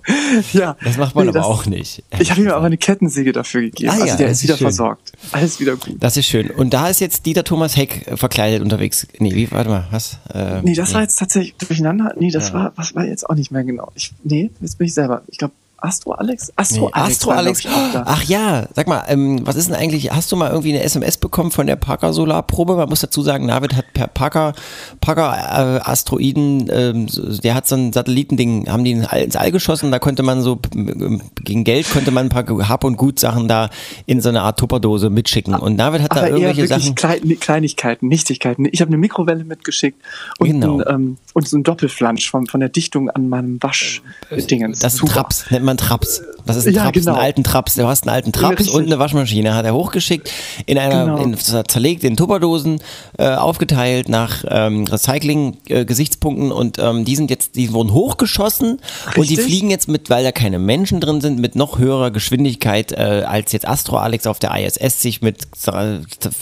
Ja, 0.54 0.76
Das 0.84 0.98
macht 0.98 1.16
man 1.16 1.26
Nee, 1.26 1.30
aber 1.30 1.40
das- 1.40 1.46
auch 1.48 1.66
nicht. 1.66 2.04
Ich 2.20 2.32
habe 2.32 2.42
ihm 2.42 2.50
aber 2.50 2.66
eine 2.66 2.78
Kettensäge 2.78 3.32
dafür 3.32 3.62
gegeben. 3.62 3.90
Ah 3.92 3.98
ja, 3.98 4.04
also 4.04 4.18
der 4.18 4.28
ist 4.28 4.38
ist 4.38 4.44
wieder 4.44 4.58
schön. 4.58 4.66
versorgt. 4.68 5.12
Alles 5.32 5.60
wieder 5.60 5.76
gut. 5.76 5.96
Das 6.00 6.18
ist 6.18 6.26
schön. 6.28 6.50
Und 6.52 6.74
da 6.74 6.90
ist 6.90 7.00
jetzt 7.02 7.26
Dieter 7.26 7.44
Thomas 7.44 7.76
Heck 7.78 8.08
äh, 8.08 8.18
verkleidet 8.18 8.62
unterwegs. 8.62 9.08
Nee, 9.20 9.34
wie, 9.36 9.52
warte 9.52 9.70
mal, 9.70 9.88
was? 9.92 10.20
Äh, 10.34 10.62
Nee, 10.64 10.74
das 10.74 10.94
war 10.94 11.02
jetzt 11.02 11.18
tatsächlich 11.18 11.56
durcheinander. 11.56 12.14
Nee, 12.20 12.32
das 12.32 12.54
war, 12.54 12.72
was 12.76 12.96
war 12.96 13.06
jetzt 13.06 13.30
auch 13.30 13.36
nicht 13.36 13.52
mehr 13.52 13.64
genau. 13.64 13.92
Ich, 13.96 14.14
nee, 14.24 14.50
jetzt 14.62 14.78
bin 14.78 14.88
ich 14.88 14.94
selber. 14.94 15.22
Ich 15.28 15.38
glaube, 15.38 15.54
Astro 15.78 16.14
Alex? 16.14 16.52
Astro 16.56 16.86
Nee, 16.86 16.92
Alex. 16.94 17.12
Astro 17.18 17.32
Alex. 17.32 17.64
da. 17.94 18.04
Ach 18.06 18.24
ja, 18.24 18.68
sag 18.74 18.88
mal, 18.88 19.04
ähm, 19.08 19.46
was 19.46 19.56
ist 19.56 19.68
denn 19.70 19.76
eigentlich, 19.76 20.12
hast 20.12 20.32
du 20.32 20.36
mal 20.36 20.50
irgendwie 20.50 20.70
eine 20.74 20.84
SMS 20.84 21.18
bekommen 21.18 21.52
von 21.52 21.68
der 21.68 21.76
Parker 21.76 22.14
Solarprobe? 22.14 22.76
Man 22.76 22.90
muss 22.90 23.02
dazu 23.02 23.22
sagen, 23.22 23.46
Navid 23.46 23.76
hat 23.76 23.94
per 23.94 24.08
Parker, 24.08 24.54
Parker 25.02 25.78
äh, 25.84 25.90
Asteroiden, 25.90 26.70
ähm, 26.72 27.08
der 27.44 27.56
hat 27.56 27.68
so 27.68 27.76
ein 27.76 27.94
Satellitending, 27.94 28.70
haben 28.70 28.84
die 28.84 28.92
ins 28.92 29.36
All, 29.36 29.52
geschossen, 29.52 29.92
da 29.92 30.00
konnte 30.00 30.24
man 30.24 30.42
so, 30.42 30.60
ähm, 30.76 31.22
gegen 31.44 31.64
Geld 31.64 31.90
konnte 31.92 32.12
man 32.12 32.28
ein 32.28 32.30
paar 32.30 32.46
Hab- 32.70 32.84
und 32.84 32.98
Gut-Sachen 32.98 33.48
da 33.48 33.70
in 34.06 34.22
so 34.22 34.30
eine 34.30 34.42
Art 34.42 34.60
Tupperdose 34.60 35.10
mitschicken. 35.10 35.54
Und 35.56 35.76
Navid 35.76 36.02
hat 36.02 36.12
da 36.12 36.18
Aber 36.22 36.30
eher 36.30 36.38
irgendwelche 36.38 36.68
Sachen. 36.68 36.96
Klein, 36.96 37.38
Kleinigkeiten, 37.40 38.08
Nichtigkeiten. 38.08 38.66
Ich 38.72 38.82
habe 38.82 38.90
eine 38.90 38.98
Mikrowelle 38.98 39.44
mitgeschickt 39.44 40.02
und, 40.40 40.48
Genau. 40.48 40.80
ein, 40.80 40.84
ähm, 40.88 41.18
und 41.34 41.48
so 41.48 41.58
ein 41.58 41.64
Doppelflansch 41.64 42.30
von, 42.30 42.48
von 42.48 42.60
der 42.60 42.70
Dichtung 42.70 43.10
an 43.10 43.30
meinem 43.30 43.62
Waschdingens. 43.62 44.80
Das. 44.80 44.96
Traps, 44.98 45.46
nennt 45.52 45.65
man 45.66 45.78
Traps. 45.78 46.22
Was 46.48 46.58
ist 46.58 46.68
ein 46.68 46.74
Ja, 46.76 46.84
Traps? 46.84 47.00
genau. 47.00 47.14
Einen 47.14 47.22
alten 47.24 47.44
Traps. 47.44 47.74
Du 47.74 47.88
hast 47.88 48.04
einen 48.04 48.16
alten 48.16 48.32
Traps 48.32 48.60
Richtig. 48.60 48.76
und 48.76 48.86
eine 48.86 49.00
Waschmaschine 49.00 49.56
hat 49.56 49.66
er 49.66 49.74
hochgeschickt, 49.74 50.32
in 50.68 50.78
einer, 50.78 51.18
Genau. 51.18 51.18
in, 51.18 51.38
zerlegt 51.68 52.04
in 52.04 52.16
Tupperdosen, 52.16 52.80
äh, 53.18 53.30
aufgeteilt 53.30 54.10
nach 54.10 54.44
ähm, 54.48 54.86
Recycling-Gesichtspunkten 54.86 56.52
und 56.52 56.78
ähm, 56.80 57.04
die 57.06 57.16
sind 57.16 57.30
jetzt, 57.32 57.56
die 57.56 57.74
wurden 57.74 57.92
hochgeschossen 57.94 58.80
und 59.16 59.30
die 59.30 59.36
Richtig. 59.36 59.42
fliegen 59.42 59.70
jetzt 59.72 59.88
mit, 59.88 60.10
weil 60.10 60.24
da 60.24 60.32
keine 60.32 60.60
Menschen 60.60 61.00
drin 61.02 61.20
sind, 61.22 61.40
mit 61.40 61.56
noch 61.56 61.80
höherer 61.80 62.12
Geschwindigkeit 62.12 62.92
äh, 62.92 63.24
als 63.26 63.52
jetzt 63.52 63.68
Astro 63.68 63.98
Alex 63.98 64.28
auf 64.28 64.40
der 64.40 64.56
ISS 64.56 65.02
sich 65.02 65.22
mit 65.22 65.48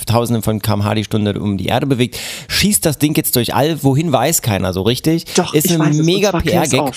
Tausenden 0.06 0.44
von 0.44 0.62
kmh 0.62 0.96
die 0.96 1.04
Stunde 1.04 1.40
um 1.40 1.58
die 1.58 1.68
Erde 1.68 1.86
bewegt, 1.88 2.18
schießt 2.50 2.86
das 2.86 2.98
Ding 2.98 3.16
jetzt 3.16 3.36
durch 3.36 3.56
all, 3.56 3.84
wohin 3.84 4.12
weiß 4.12 4.42
keiner 4.42 4.74
so 4.74 4.82
richtig. 4.82 5.26
Doch, 5.36 5.54
ist 5.54 5.72
ein 5.72 5.98
mega 5.98 6.32
PR-Gag. 6.32 6.92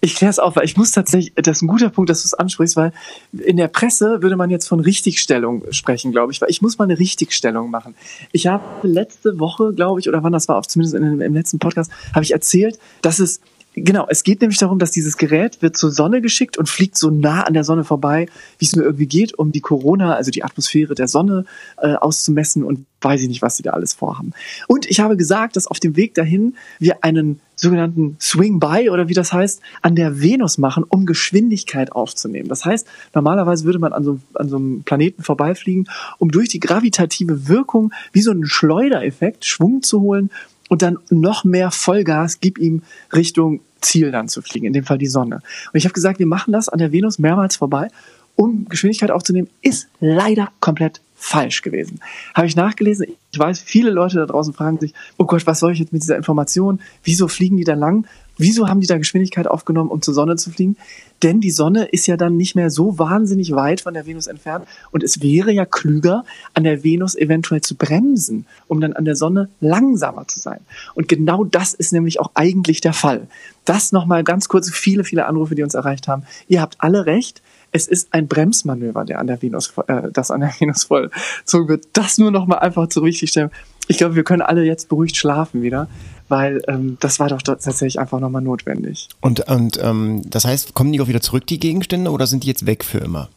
Ich 0.00 0.14
kläre 0.14 0.30
es 0.30 0.38
auf, 0.38 0.54
weil 0.54 0.64
ich 0.64 0.76
muss 0.76 0.92
tatsächlich, 0.92 1.32
das 1.34 1.58
ist 1.58 1.62
ein 1.62 1.66
guter 1.66 1.90
Punkt, 1.90 2.08
dass 2.08 2.22
du 2.22 2.26
es 2.26 2.34
ansprichst, 2.34 2.76
weil 2.76 2.92
in 3.32 3.56
der 3.56 3.66
Presse 3.66 4.22
würde 4.22 4.36
man 4.36 4.48
jetzt 4.48 4.68
von 4.68 4.78
Richtigstellung 4.78 5.64
sprechen, 5.72 6.12
glaube 6.12 6.32
ich, 6.32 6.40
weil 6.40 6.50
ich 6.50 6.62
muss 6.62 6.78
mal 6.78 6.84
eine 6.84 6.98
Richtigstellung 6.98 7.70
machen. 7.70 7.96
Ich 8.30 8.46
habe 8.46 8.86
letzte 8.86 9.40
Woche, 9.40 9.72
glaube 9.72 9.98
ich, 9.98 10.08
oder 10.08 10.22
wann 10.22 10.32
das 10.32 10.48
war, 10.48 10.62
zumindest 10.62 10.94
in, 10.94 11.20
im 11.20 11.34
letzten 11.34 11.58
Podcast, 11.58 11.90
habe 12.14 12.22
ich 12.22 12.32
erzählt, 12.32 12.78
dass 13.02 13.18
es 13.18 13.40
Genau, 13.84 14.06
es 14.08 14.22
geht 14.22 14.40
nämlich 14.40 14.58
darum, 14.58 14.78
dass 14.78 14.90
dieses 14.90 15.16
Gerät 15.16 15.62
wird 15.62 15.76
zur 15.76 15.90
Sonne 15.90 16.20
geschickt 16.20 16.58
und 16.58 16.68
fliegt 16.68 16.96
so 16.96 17.10
nah 17.10 17.42
an 17.42 17.54
der 17.54 17.64
Sonne 17.64 17.84
vorbei, 17.84 18.26
wie 18.58 18.64
es 18.64 18.74
nur 18.74 18.84
irgendwie 18.84 19.06
geht, 19.06 19.38
um 19.38 19.52
die 19.52 19.60
Corona, 19.60 20.14
also 20.14 20.30
die 20.30 20.44
Atmosphäre 20.44 20.94
der 20.94 21.08
Sonne 21.08 21.44
äh, 21.78 21.94
auszumessen 21.94 22.62
und 22.62 22.86
weiß 23.00 23.22
ich 23.22 23.28
nicht, 23.28 23.42
was 23.42 23.56
sie 23.56 23.62
da 23.62 23.70
alles 23.70 23.94
vorhaben. 23.94 24.32
Und 24.66 24.86
ich 24.86 25.00
habe 25.00 25.16
gesagt, 25.16 25.56
dass 25.56 25.66
auf 25.66 25.80
dem 25.80 25.96
Weg 25.96 26.14
dahin 26.14 26.56
wir 26.78 27.04
einen 27.04 27.40
sogenannten 27.54 28.16
Swing 28.20 28.60
by 28.60 28.90
oder 28.90 29.08
wie 29.08 29.14
das 29.14 29.32
heißt, 29.32 29.60
an 29.82 29.96
der 29.96 30.20
Venus 30.20 30.58
machen, 30.58 30.84
um 30.88 31.06
Geschwindigkeit 31.06 31.92
aufzunehmen. 31.92 32.48
Das 32.48 32.64
heißt, 32.64 32.86
normalerweise 33.14 33.64
würde 33.64 33.78
man 33.78 33.92
an 33.92 34.04
so, 34.04 34.20
an 34.34 34.48
so 34.48 34.56
einem 34.56 34.82
Planeten 34.84 35.22
vorbeifliegen, 35.22 35.88
um 36.18 36.30
durch 36.30 36.48
die 36.48 36.60
gravitative 36.60 37.48
Wirkung 37.48 37.92
wie 38.12 38.22
so 38.22 38.30
einen 38.30 38.46
Schleudereffekt 38.46 39.44
Schwung 39.44 39.82
zu 39.82 40.00
holen 40.00 40.30
und 40.68 40.82
dann 40.82 40.98
noch 41.10 41.44
mehr 41.44 41.70
Vollgas, 41.70 42.40
gib 42.40 42.58
ihm 42.58 42.82
Richtung 43.12 43.60
Ziel 43.80 44.10
dann 44.10 44.28
zu 44.28 44.42
fliegen, 44.42 44.66
in 44.66 44.72
dem 44.72 44.84
Fall 44.84 44.98
die 44.98 45.06
Sonne. 45.06 45.36
Und 45.36 45.78
ich 45.78 45.84
habe 45.84 45.94
gesagt, 45.94 46.18
wir 46.18 46.26
machen 46.26 46.52
das 46.52 46.68
an 46.68 46.78
der 46.78 46.92
Venus 46.92 47.18
mehrmals 47.18 47.56
vorbei, 47.56 47.88
um 48.36 48.66
Geschwindigkeit 48.68 49.10
aufzunehmen, 49.10 49.48
ist 49.62 49.88
leider 50.00 50.50
komplett 50.60 51.00
falsch 51.16 51.62
gewesen. 51.62 52.00
Habe 52.34 52.46
ich 52.46 52.54
nachgelesen. 52.54 53.06
Ich 53.32 53.38
weiß, 53.38 53.60
viele 53.60 53.90
Leute 53.90 54.18
da 54.18 54.26
draußen 54.26 54.54
fragen 54.54 54.78
sich, 54.78 54.94
oh 55.16 55.24
Gott, 55.24 55.46
was 55.46 55.58
soll 55.58 55.72
ich 55.72 55.80
jetzt 55.80 55.92
mit 55.92 56.02
dieser 56.02 56.16
Information? 56.16 56.80
Wieso 57.02 57.26
fliegen 57.26 57.56
die 57.56 57.64
da 57.64 57.74
lang? 57.74 58.06
Wieso 58.38 58.68
haben 58.68 58.80
die 58.80 58.86
da 58.86 58.96
Geschwindigkeit 58.96 59.48
aufgenommen, 59.48 59.90
um 59.90 60.00
zur 60.00 60.14
Sonne 60.14 60.36
zu 60.36 60.50
fliegen? 60.50 60.76
Denn 61.22 61.40
die 61.40 61.50
Sonne 61.50 61.86
ist 61.86 62.06
ja 62.06 62.16
dann 62.16 62.36
nicht 62.36 62.54
mehr 62.54 62.70
so 62.70 62.98
wahnsinnig 62.98 63.52
weit 63.52 63.80
von 63.80 63.94
der 63.94 64.06
Venus 64.06 64.28
entfernt 64.28 64.66
und 64.92 65.02
es 65.02 65.20
wäre 65.20 65.50
ja 65.50 65.66
klüger, 65.66 66.24
an 66.54 66.62
der 66.62 66.84
Venus 66.84 67.16
eventuell 67.16 67.60
zu 67.60 67.74
bremsen, 67.74 68.46
um 68.68 68.80
dann 68.80 68.92
an 68.92 69.04
der 69.04 69.16
Sonne 69.16 69.48
langsamer 69.60 70.28
zu 70.28 70.38
sein. 70.38 70.60
Und 70.94 71.08
genau 71.08 71.44
das 71.44 71.74
ist 71.74 71.92
nämlich 71.92 72.20
auch 72.20 72.30
eigentlich 72.34 72.80
der 72.80 72.92
Fall. 72.92 73.26
Das 73.64 73.90
nochmal 73.90 74.22
ganz 74.22 74.48
kurz, 74.48 74.70
viele, 74.70 75.02
viele 75.02 75.26
Anrufe, 75.26 75.56
die 75.56 75.62
uns 75.64 75.74
erreicht 75.74 76.06
haben. 76.06 76.22
Ihr 76.46 76.60
habt 76.60 76.76
alle 76.78 77.06
recht. 77.06 77.42
Es 77.70 77.86
ist 77.86 78.14
ein 78.14 78.28
Bremsmanöver, 78.28 79.04
der 79.04 79.18
an 79.18 79.26
der 79.26 79.42
Venus, 79.42 79.74
äh, 79.88 80.10
das 80.12 80.30
an 80.30 80.40
der 80.40 80.54
Venus 80.58 80.84
vollzogen 80.84 81.68
wird. 81.68 81.88
Das 81.92 82.16
nur 82.16 82.30
nochmal 82.30 82.60
einfach 82.60 82.88
zur 82.88 83.02
Richtigstellung. 83.02 83.50
Ich 83.88 83.98
glaube, 83.98 84.14
wir 84.14 84.24
können 84.24 84.42
alle 84.42 84.64
jetzt 84.64 84.88
beruhigt 84.88 85.16
schlafen 85.16 85.62
wieder 85.62 85.88
weil 86.28 86.62
ähm, 86.68 86.96
das 87.00 87.20
war 87.20 87.28
doch 87.28 87.42
tatsächlich 87.42 87.98
einfach 87.98 88.20
nochmal 88.20 88.42
notwendig. 88.42 89.08
Und, 89.20 89.48
und 89.48 89.78
ähm, 89.82 90.22
das 90.28 90.44
heißt, 90.44 90.74
kommen 90.74 90.92
die 90.92 91.00
auch 91.00 91.08
wieder 91.08 91.20
zurück, 91.20 91.46
die 91.46 91.58
Gegenstände, 91.58 92.10
oder 92.10 92.26
sind 92.26 92.44
die 92.44 92.48
jetzt 92.48 92.66
weg 92.66 92.84
für 92.84 92.98
immer? 92.98 93.28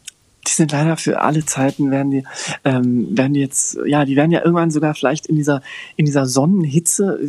Die 0.47 0.51
sind 0.51 0.71
leider 0.71 0.97
für 0.97 1.21
alle 1.21 1.45
Zeiten 1.45 1.91
werden 1.91 2.09
die 2.09 2.23
ähm, 2.65 3.15
werden 3.15 3.33
die 3.33 3.41
jetzt 3.41 3.77
ja 3.85 4.05
die 4.05 4.15
werden 4.15 4.31
ja 4.31 4.39
irgendwann 4.39 4.71
sogar 4.71 4.95
vielleicht 4.95 5.27
in 5.27 5.35
dieser 5.35 5.61
in 5.97 6.05
dieser 6.05 6.25
Sonnenhitze 6.25 7.19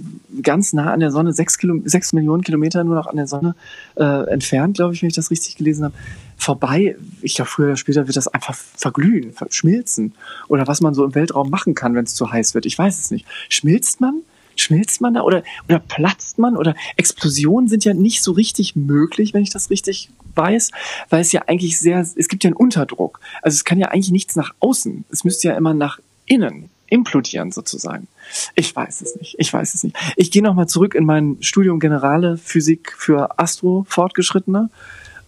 ganz 0.43 0.73
nah 0.73 0.93
an 0.93 1.01
der 1.01 1.11
Sonne 1.11 1.35
sechs, 1.35 1.59
Kilo, 1.59 1.79
sechs 1.85 2.15
Millionen 2.15 2.43
Kilometer 2.43 2.85
nur 2.85 2.95
noch 2.95 3.07
an 3.07 3.17
der 3.17 3.27
Sonne 3.27 3.55
äh, 3.97 4.31
entfernt 4.31 4.77
glaube 4.77 4.95
ich 4.95 5.03
wenn 5.03 5.11
ich 5.11 5.15
das 5.15 5.31
richtig 5.31 5.57
gelesen 5.57 5.85
habe 5.85 5.95
vorbei. 6.39 6.97
Ich 7.21 7.35
glaube 7.35 7.51
früher 7.51 7.67
oder 7.67 7.77
später 7.77 8.07
wird 8.07 8.17
das 8.17 8.29
einfach 8.29 8.55
verglühen 8.55 9.35
schmilzen 9.51 10.15
oder 10.49 10.67
was 10.67 10.81
man 10.81 10.95
so 10.95 11.05
im 11.05 11.15
Weltraum 11.15 11.51
machen 11.51 11.75
kann 11.75 11.95
wenn 11.95 12.05
es 12.05 12.15
zu 12.15 12.33
heiß 12.33 12.55
wird. 12.55 12.65
Ich 12.65 12.79
weiß 12.79 12.99
es 12.99 13.11
nicht. 13.11 13.27
Schmilzt 13.51 14.01
man 14.01 14.23
schmilzt 14.63 15.01
man 15.01 15.15
da 15.15 15.23
oder, 15.23 15.43
oder 15.69 15.79
platzt 15.79 16.39
man 16.39 16.57
oder 16.57 16.75
Explosionen 16.97 17.69
sind 17.69 17.85
ja 17.85 17.95
nicht 17.95 18.23
so 18.23 18.33
richtig 18.33 18.77
möglich, 18.77 19.35
wenn 19.35 19.43
ich 19.43 19.51
das 19.51 19.71
richtig 19.71 20.11
weiß, 20.35 20.71
weil 21.11 21.21
es 21.21 21.33
ja 21.33 21.43
eigentlich 21.47 21.79
sehr, 21.79 22.01
es 22.01 22.29
gibt 22.29 22.45
ja 22.45 22.49
einen 22.49 22.57
Unterdruck. 22.57 23.21
Also 23.43 23.57
es 23.57 23.65
kann 23.65 23.79
ja 23.79 23.89
eigentlich 23.89 24.13
nichts 24.13 24.37
nach 24.37 24.55
außen. 24.61 25.05
Es 25.11 25.25
müsste 25.25 25.49
ja 25.49 25.57
immer 25.57 25.75
nach 25.75 25.99
innen 26.27 26.71
implodieren 26.93 27.53
sozusagen. 27.53 28.07
Ich 28.55 28.77
weiß 28.77 29.01
es 29.01 29.17
nicht. 29.17 29.37
Ich 29.39 29.51
weiß 29.51 29.75
es 29.75 29.83
nicht. 29.83 29.97
Ich 30.17 30.31
gehe 30.31 30.43
nochmal 30.43 30.69
zurück 30.69 30.95
in 30.95 31.07
mein 31.07 31.39
Studium 31.41 31.81
Generale 31.81 32.37
Physik 32.37 32.95
für 32.97 33.39
Astro 33.39 33.87
Fortgeschrittene 33.89 34.69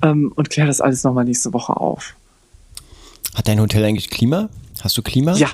ähm, 0.02 0.30
und 0.36 0.50
kläre 0.50 0.68
das 0.68 0.82
alles 0.82 1.04
nochmal 1.04 1.24
nächste 1.24 1.54
Woche 1.54 1.74
auf. 1.74 2.16
Hat 3.34 3.48
dein 3.48 3.60
Hotel 3.60 3.82
eigentlich 3.82 4.10
Klima? 4.10 4.50
Hast 4.82 4.98
du 4.98 5.02
Klima? 5.02 5.34
Ja. 5.36 5.48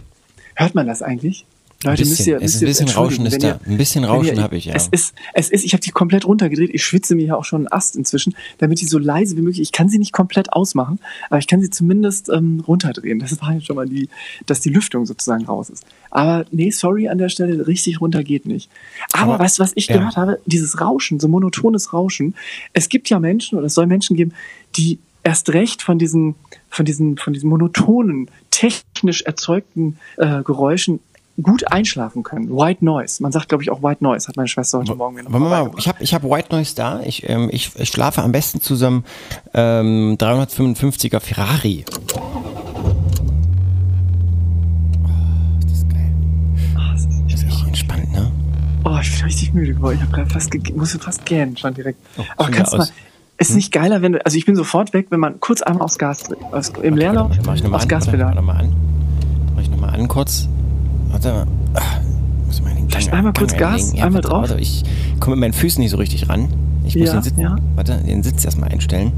Hört 0.57 0.75
man 0.75 0.89
das 0.89 1.01
eigentlich? 1.01 1.47
Leute, 1.83 2.05
müsst 2.05 2.27
ihr, 2.27 2.39
müsst 2.39 2.61
ihr, 2.61 2.67
ein 2.67 2.71
bisschen 2.71 2.89
Rauschen 2.91 3.25
ist 3.25 3.43
da. 3.43 3.59
Ein 3.65 3.79
bisschen 3.79 4.05
Rauschen 4.05 4.43
habe 4.43 4.55
ich, 4.57 4.67
ja. 4.67 4.75
Es 4.75 4.89
ist, 4.89 5.15
es 5.33 5.49
ist, 5.49 5.65
ich 5.65 5.73
habe 5.73 5.81
die 5.81 5.91
komplett 5.91 6.27
runtergedreht. 6.27 6.69
Ich 6.75 6.85
schwitze 6.85 7.15
mir 7.15 7.23
hier 7.23 7.39
auch 7.39 7.47
schon 7.47 7.61
einen 7.61 7.73
Ast 7.73 7.97
inzwischen, 7.97 8.35
damit 8.59 8.83
die 8.83 8.87
so 8.87 8.99
leise 8.99 9.35
wie 9.39 9.41
möglich. 9.41 9.63
Ich 9.63 9.73
kann 9.73 9.89
sie 9.89 9.99
nicht 9.99 10.13
komplett 10.13 10.53
ausmachen, 10.53 10.99
aber 11.31 11.39
ich 11.39 11.47
kann 11.47 11.63
sie 11.63 11.71
zumindest 11.71 12.29
ähm, 12.29 12.63
runterdrehen. 12.67 13.19
Das 13.19 13.41
war 13.41 13.55
ja 13.55 13.61
schon 13.63 13.77
mal 13.77 13.89
die, 13.89 14.11
dass 14.45 14.61
die 14.61 14.69
Lüftung 14.69 15.07
sozusagen 15.07 15.47
raus 15.47 15.71
ist. 15.71 15.87
Aber 16.11 16.45
nee, 16.51 16.71
sorry 16.71 17.09
an 17.09 17.17
der 17.17 17.31
Stelle, 17.31 17.67
richtig 17.67 18.03
runter 18.03 18.25
geht 18.25 18.45
nicht. 18.45 18.71
Aber, 19.13 19.35
aber 19.35 19.45
weißt 19.45 19.59
du, 19.59 19.63
was 19.63 19.73
ich 19.75 19.87
ja. 19.87 19.97
gehört 19.97 20.17
habe? 20.17 20.39
Dieses 20.45 20.83
Rauschen, 20.83 21.19
so 21.19 21.29
monotones 21.29 21.95
Rauschen. 21.95 22.35
Es 22.75 22.91
gibt 22.91 23.09
ja 23.09 23.19
Menschen, 23.19 23.57
oder 23.57 23.69
es 23.69 23.75
soll 23.75 23.87
Menschen 23.87 24.17
geben, 24.17 24.35
die 24.77 24.99
erst 25.23 25.51
recht 25.51 25.83
von 25.83 25.99
diesen, 25.99 26.35
von 26.69 26.85
diesen, 26.85 27.17
von 27.17 27.33
diesen 27.33 27.49
monotonen, 27.49 28.31
technisch 28.51 29.23
erzeugten 29.23 29.99
äh, 30.19 30.43
Geräuschen 30.43 31.01
gut 31.43 31.71
einschlafen 31.71 32.23
können. 32.23 32.51
White 32.51 32.85
Noise. 32.85 33.23
Man 33.23 33.33
sagt, 33.33 33.49
glaube 33.49 33.63
ich, 33.63 33.71
auch 33.71 33.83
White 33.83 34.03
Noise, 34.03 34.29
hat 34.29 34.37
meine 34.37 34.49
Schwester 34.49 34.79
heute 34.79 34.95
Morgen 34.95 35.15
mir 35.15 35.25
noch 35.25 35.31
mal, 35.31 35.71
Ich 35.77 35.89
habe 35.89 36.03
ich 36.03 36.15
hab 36.15 36.23
White 36.23 36.55
Noise 36.55 36.75
da. 36.75 37.01
Ich, 37.05 37.29
ähm, 37.29 37.49
ich, 37.53 37.73
ich 37.77 37.89
schlafe 37.89 38.23
am 38.23 38.33
besten 38.33 38.61
zu 38.61 38.77
so 38.77 38.87
einem 38.87 39.05
ähm, 39.55 40.17
355er 40.19 41.21
Ferrari. 41.21 41.85
Oh, 42.15 42.21
das 45.63 45.73
ist 45.73 45.91
geil. 45.91 46.13
Oh, 46.75 46.93
das 46.93 47.01
ist, 47.01 47.09
das 47.29 47.41
ist 47.41 47.47
richtig 47.47 47.67
entspannt, 47.67 48.13
ne? 48.13 48.33
Oh, 48.85 48.99
ich 49.01 49.15
bin 49.15 49.25
richtig 49.25 49.55
müde 49.55 49.75
geworden. 49.75 49.97
Ich 49.97 50.03
habe 50.03 50.13
gerade 50.13 50.31
fast, 50.31 50.53
musste 50.77 50.99
fast 50.99 51.25
gähnen 51.25 51.57
schon 51.57 51.75
direkt. 51.75 51.99
Oh, 52.19 52.23
Aber 52.37 52.51
kannst 52.51 52.73
du 52.73 52.79
mal, 52.79 52.89
ist 53.39 53.51
hm? 53.51 53.57
nicht 53.57 53.73
geiler, 53.73 54.03
wenn 54.03 54.13
du, 54.13 54.25
also 54.25 54.37
ich 54.37 54.45
bin 54.45 54.57
sofort 54.57 54.93
weg, 54.93 55.07
wenn 55.11 55.21
man 55.21 55.41
kurz 55.41 55.63
einmal 55.63 55.83
aufs 55.83 55.99
Gas 55.99 56.25
drückt, 56.25 56.43
im 56.83 56.97
Leerlauf, 56.97 57.33
aufs 57.73 57.89
Gaspedal. 57.89 58.27
Mach 58.27 58.31
ich 58.31 58.37
nochmal 58.37 58.57
an. 58.57 58.77
Mach 59.55 59.63
ich 59.63 59.71
nochmal 59.71 59.91
an 59.91 60.09
kurz. 60.09 60.49
Warte 61.11 61.33
mal. 61.33 61.47
Muss 62.47 62.63
mal 62.63 62.75
den 62.75 62.89
Gang, 62.89 63.13
einmal 63.13 63.33
kurz 63.33 63.57
Gas, 63.57 63.93
ja, 63.95 64.05
einmal 64.05 64.23
drauf. 64.23 64.49
Warte, 64.49 64.61
ich 64.61 64.83
komme 65.21 65.37
mit 65.37 65.41
meinen 65.41 65.53
Füßen 65.53 65.81
nicht 65.81 65.91
so 65.91 65.99
richtig 65.99 66.29
ran. 66.29 66.49
Ich 66.85 66.97
muss 66.97 67.09
ja, 67.09 67.15
den 67.15 67.23
Sitz, 67.23 67.35
ja. 67.37 67.57
warte, 67.77 67.99
den 67.99 68.23
Sitz 68.23 68.45
erstmal 68.45 68.71
einstellen. 68.71 69.13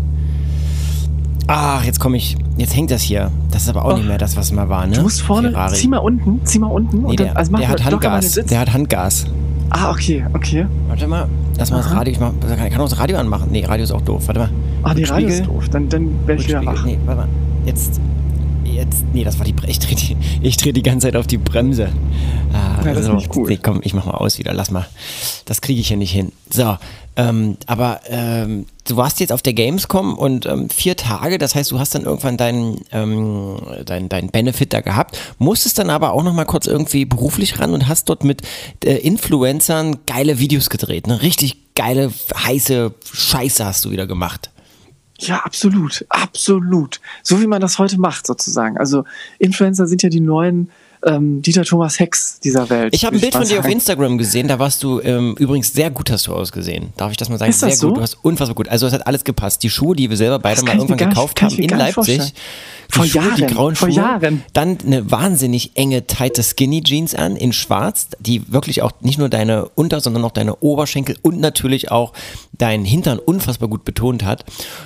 Ach, 1.46 1.84
jetzt 1.84 1.98
komme 1.98 2.16
ich, 2.16 2.36
jetzt 2.56 2.76
hängt 2.76 2.90
das 2.90 3.02
hier. 3.02 3.30
Das 3.50 3.62
ist 3.62 3.68
aber 3.68 3.84
auch 3.84 3.94
oh. 3.94 3.96
nicht 3.96 4.06
mehr 4.06 4.18
das, 4.18 4.36
was 4.36 4.52
mal 4.52 4.68
war, 4.68 4.86
ne? 4.86 4.96
Du 4.96 5.02
musst 5.02 5.22
vorne, 5.22 5.50
Ferrari. 5.50 5.74
zieh 5.74 5.88
mal 5.88 5.98
unten, 5.98 6.40
zieh 6.44 6.58
mal 6.58 6.68
unten. 6.68 7.02
Nee, 7.02 7.16
der, 7.16 7.36
also 7.36 7.56
der 7.56 7.68
hat 7.68 7.84
Handgas, 7.84 8.34
der 8.34 8.60
hat 8.60 8.72
Handgas. 8.72 9.26
Ah, 9.70 9.90
okay, 9.90 10.24
okay. 10.34 10.66
Warte 10.88 11.06
mal, 11.06 11.28
lass 11.58 11.70
mal 11.70 11.78
das 11.78 11.90
Radio, 11.90 12.12
ich 12.12 12.20
mach, 12.20 12.32
kann, 12.40 12.70
kann 12.70 12.80
auch 12.80 12.88
das 12.88 12.98
Radio 12.98 13.16
anmachen. 13.18 13.48
Nee, 13.50 13.64
Radio 13.64 13.84
ist 13.84 13.92
auch 13.92 14.02
doof, 14.02 14.22
warte 14.26 14.40
mal. 14.40 14.50
Ah, 14.82 14.94
nee, 14.94 15.04
Radio 15.04 15.28
ist 15.28 15.46
doof, 15.46 15.68
dann, 15.70 15.88
dann 15.88 16.26
werde 16.26 16.42
ich 16.42 16.48
wieder 16.48 16.64
wach. 16.64 16.84
Nee, 16.84 16.98
warte 17.06 17.22
mal, 17.22 17.28
jetzt, 17.64 18.00
jetzt, 18.72 19.04
nee, 19.12 19.24
das 19.24 19.38
war 19.38 19.44
die, 19.44 19.54
ich 19.66 19.78
drehe 19.78 19.96
die, 19.96 20.16
ich 20.42 20.56
dreh 20.56 20.72
die 20.72 20.82
ganze 20.82 21.06
Zeit 21.06 21.16
auf 21.16 21.26
die 21.26 21.38
Bremse. 21.38 21.90
Ah, 22.52 22.84
ja, 22.84 22.94
das 22.94 23.06
so, 23.06 23.12
ist 23.12 23.18
nicht 23.18 23.36
cool. 23.36 23.48
Nee, 23.48 23.58
komm, 23.62 23.80
ich 23.82 23.94
mach 23.94 24.06
mal 24.06 24.14
aus 24.14 24.38
wieder, 24.38 24.52
lass 24.52 24.70
mal. 24.70 24.86
Das 25.44 25.60
kriege 25.60 25.80
ich 25.80 25.90
ja 25.90 25.96
nicht 25.96 26.12
hin. 26.12 26.32
So, 26.50 26.76
ähm, 27.16 27.58
aber 27.66 28.00
ähm, 28.08 28.66
du 28.86 28.96
warst 28.96 29.20
jetzt 29.20 29.32
auf 29.32 29.42
der 29.42 29.52
Gamescom 29.52 30.16
und 30.16 30.46
ähm, 30.46 30.70
vier 30.70 30.96
Tage, 30.96 31.38
das 31.38 31.54
heißt, 31.54 31.70
du 31.70 31.78
hast 31.78 31.94
dann 31.94 32.04
irgendwann 32.04 32.36
deinen 32.36 32.80
ähm, 32.90 33.58
dein, 33.84 34.08
dein 34.08 34.28
Benefit 34.28 34.72
da 34.72 34.80
gehabt, 34.80 35.18
musstest 35.38 35.78
dann 35.78 35.90
aber 35.90 36.12
auch 36.12 36.22
nochmal 36.22 36.46
kurz 36.46 36.66
irgendwie 36.66 37.04
beruflich 37.04 37.58
ran 37.58 37.74
und 37.74 37.88
hast 37.88 38.08
dort 38.08 38.24
mit 38.24 38.42
äh, 38.84 38.94
Influencern 38.96 39.98
geile 40.06 40.38
Videos 40.38 40.70
gedreht. 40.70 41.06
Ne? 41.06 41.20
Richtig 41.20 41.74
geile, 41.74 42.12
heiße 42.34 42.94
Scheiße 43.12 43.64
hast 43.64 43.84
du 43.84 43.90
wieder 43.90 44.06
gemacht. 44.06 44.50
Ja, 45.26 45.38
absolut, 45.44 46.04
absolut. 46.08 47.00
So 47.22 47.40
wie 47.40 47.46
man 47.46 47.60
das 47.60 47.78
heute 47.78 47.98
macht, 47.98 48.26
sozusagen. 48.26 48.76
Also 48.78 49.04
Influencer 49.38 49.86
sind 49.86 50.02
ja 50.02 50.08
die 50.08 50.20
neuen 50.20 50.70
ähm, 51.04 51.42
Dieter 51.42 51.64
Thomas 51.64 51.98
Hex 51.98 52.40
dieser 52.40 52.70
Welt. 52.70 52.94
Ich 52.94 53.04
habe 53.04 53.16
ein 53.16 53.20
Bild 53.20 53.32
von 53.32 53.46
dir 53.46 53.60
auf 53.60 53.68
Instagram 53.68 54.18
gesehen, 54.18 54.48
da 54.48 54.58
warst 54.58 54.82
du 54.82 55.00
ähm, 55.00 55.34
übrigens 55.38 55.72
sehr 55.72 55.90
gut 55.90 56.10
hast 56.10 56.26
du 56.26 56.34
ausgesehen. 56.34 56.92
Darf 56.96 57.10
ich 57.10 57.16
das 57.16 57.28
mal 57.28 57.38
sagen? 57.38 57.50
Ist 57.50 57.62
das 57.62 57.70
sehr 57.70 57.78
so? 57.78 57.88
gut, 57.88 57.98
du 57.98 58.02
hast 58.02 58.18
unfassbar 58.22 58.54
gut. 58.54 58.68
Also 58.68 58.86
es 58.86 58.92
hat 58.92 59.06
alles 59.06 59.24
gepasst. 59.24 59.62
Die 59.62 59.70
Schuhe, 59.70 59.96
die 59.96 60.10
wir 60.10 60.16
selber 60.16 60.38
beide 60.38 60.62
mal 60.62 60.76
irgendwann 60.76 60.98
gekauft 60.98 61.42
haben 61.42 61.56
in 61.56 61.70
Leipzig. 61.70 62.34
Vor 62.92 63.06
Schuhe, 63.06 63.22
Jahren, 63.22 63.36
die 63.36 63.46
grauen 63.46 63.74
vor 63.74 63.88
Schuhe. 63.88 63.96
Jahren. 63.96 64.44
Dann 64.52 64.76
eine 64.84 65.10
wahnsinnig 65.10 65.72
enge, 65.76 66.06
tighte 66.06 66.42
Skinny 66.42 66.82
Jeans 66.82 67.14
an 67.14 67.36
in 67.36 67.54
schwarz, 67.54 68.08
die 68.20 68.52
wirklich 68.52 68.82
auch 68.82 68.92
nicht 69.00 69.18
nur 69.18 69.30
deine 69.30 69.66
Unter-, 69.74 70.00
sondern 70.00 70.24
auch 70.24 70.30
deine 70.30 70.56
Oberschenkel 70.56 71.16
und 71.22 71.40
natürlich 71.40 71.90
auch 71.90 72.12
deinen 72.52 72.84
Hintern 72.84 73.18
unfassbar 73.18 73.70
gut 73.70 73.84
betont 73.84 74.24
hat. 74.24 74.44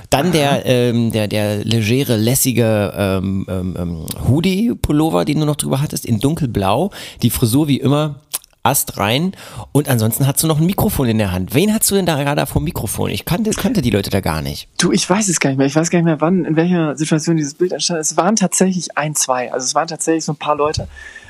Dann 0.09 0.31
der, 0.31 0.65
ähm, 0.67 1.11
der, 1.11 1.27
der 1.27 1.65
legere, 1.65 2.17
lässige 2.17 2.93
ähm, 2.97 3.45
ähm, 3.49 3.77
ähm, 3.77 4.07
Hoodie-Pullover, 4.29 5.25
den 5.25 5.41
du 5.41 5.47
noch 5.47 5.57
drüber 5.57 5.81
hattest, 5.81 6.07
in 6.07 6.21
dunkelblau. 6.21 6.93
Die 7.23 7.31
Frisur 7.31 7.67
wie 7.67 7.79
immer 7.79 8.21
Ast 8.67 8.99
rein 8.99 9.33
und 9.71 9.89
ansonsten 9.89 10.27
hast 10.27 10.43
du 10.43 10.49
noch 10.49 10.59
ein 10.59 10.67
Mikrofon 10.67 11.09
in 11.09 11.19
der 11.19 11.31
Hand. 11.31 11.55
Wen 11.55 11.73
hast 11.73 11.89
du 11.89 11.95
denn 11.95 12.05
da 12.05 12.21
gerade 12.21 12.45
vor 12.47 12.61
dem 12.61 12.64
Mikrofon? 12.64 13.11
Ich 13.11 13.25
kannte, 13.25 13.51
kannte 13.51 13.81
die 13.81 13.91
Leute 13.91 14.11
da 14.11 14.21
gar 14.21 14.43
nicht. 14.43 14.69
Du, 14.77 14.91
ich 14.91 15.09
weiß 15.09 15.29
es 15.29 15.39
gar 15.39 15.51
nicht 15.51 15.59
mehr. 15.59 15.69
Ich 15.69 15.77
weiß 15.77 15.89
gar 15.91 16.01
nicht 16.01 16.07
mehr, 16.07 16.21
wann, 16.21 16.45
in 16.45 16.57
welcher 16.57 16.97
Situation 16.97 17.37
dieses 17.37 17.55
Bild 17.55 17.73
entstand. 17.73 18.01
Es 18.01 18.17
waren 18.17 18.35
tatsächlich 18.35 18.99
ein, 18.99 19.14
zwei. 19.14 19.53
Also 19.53 19.64
es 19.64 19.77
waren 19.77 19.87
tatsächlich 19.87 20.25
so 20.25 20.33
ein 20.33 20.37
paar 20.37 20.57
Leute. 20.57 20.89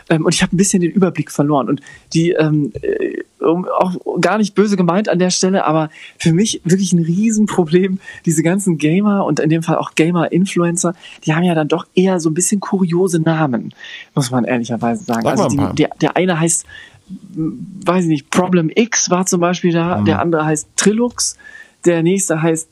Ähm, 0.09 0.24
und 0.24 0.34
ich 0.34 0.43
habe 0.43 0.55
ein 0.55 0.57
bisschen 0.57 0.80
den 0.80 0.91
Überblick 0.91 1.30
verloren. 1.30 1.68
Und 1.68 1.82
die, 2.14 2.30
ähm, 2.30 2.72
äh, 2.80 3.22
auch 3.45 4.20
gar 4.20 4.39
nicht 4.39 4.55
böse 4.55 4.76
gemeint 4.76 5.09
an 5.09 5.18
der 5.18 5.30
Stelle, 5.30 5.66
aber 5.66 5.91
für 6.18 6.32
mich 6.32 6.62
wirklich 6.64 6.93
ein 6.93 7.03
Riesenproblem. 7.03 8.01
Diese 8.24 8.43
ganzen 8.43 8.78
Gamer 8.78 9.24
und 9.24 9.41
in 9.41 9.51
dem 9.51 9.62
Fall 9.62 9.76
auch 9.76 9.95
Gamer-Influencer, 9.95 10.95
die 11.24 11.34
haben 11.34 11.45
ja 11.45 11.55
dann 11.55 11.68
doch 11.68 11.87
eher 11.95 12.18
so 12.18 12.30
ein 12.30 12.34
bisschen 12.34 12.61
kuriose 12.61 13.20
Namen, 13.20 13.74
muss 14.14 14.30
man 14.30 14.45
ehrlicherweise 14.45 15.05
sagen. 15.05 15.22
Sag 15.22 15.39
Also 15.39 15.49
die, 15.49 15.74
der, 15.76 15.91
der 16.01 16.16
eine 16.16 16.41
heißt 16.41 16.64
weiß 17.09 18.04
ich 18.04 18.09
nicht, 18.09 18.30
Problem 18.30 18.70
X 18.74 19.11
war 19.11 19.26
zum 19.26 19.40
Beispiel 19.40 19.72
da, 19.72 19.98
Mhm. 20.00 20.04
der 20.07 20.20
andere 20.20 20.44
heißt 20.44 20.68
Trilux, 20.76 21.36
der 21.84 22.02
nächste 22.02 22.40
heißt 22.42 22.68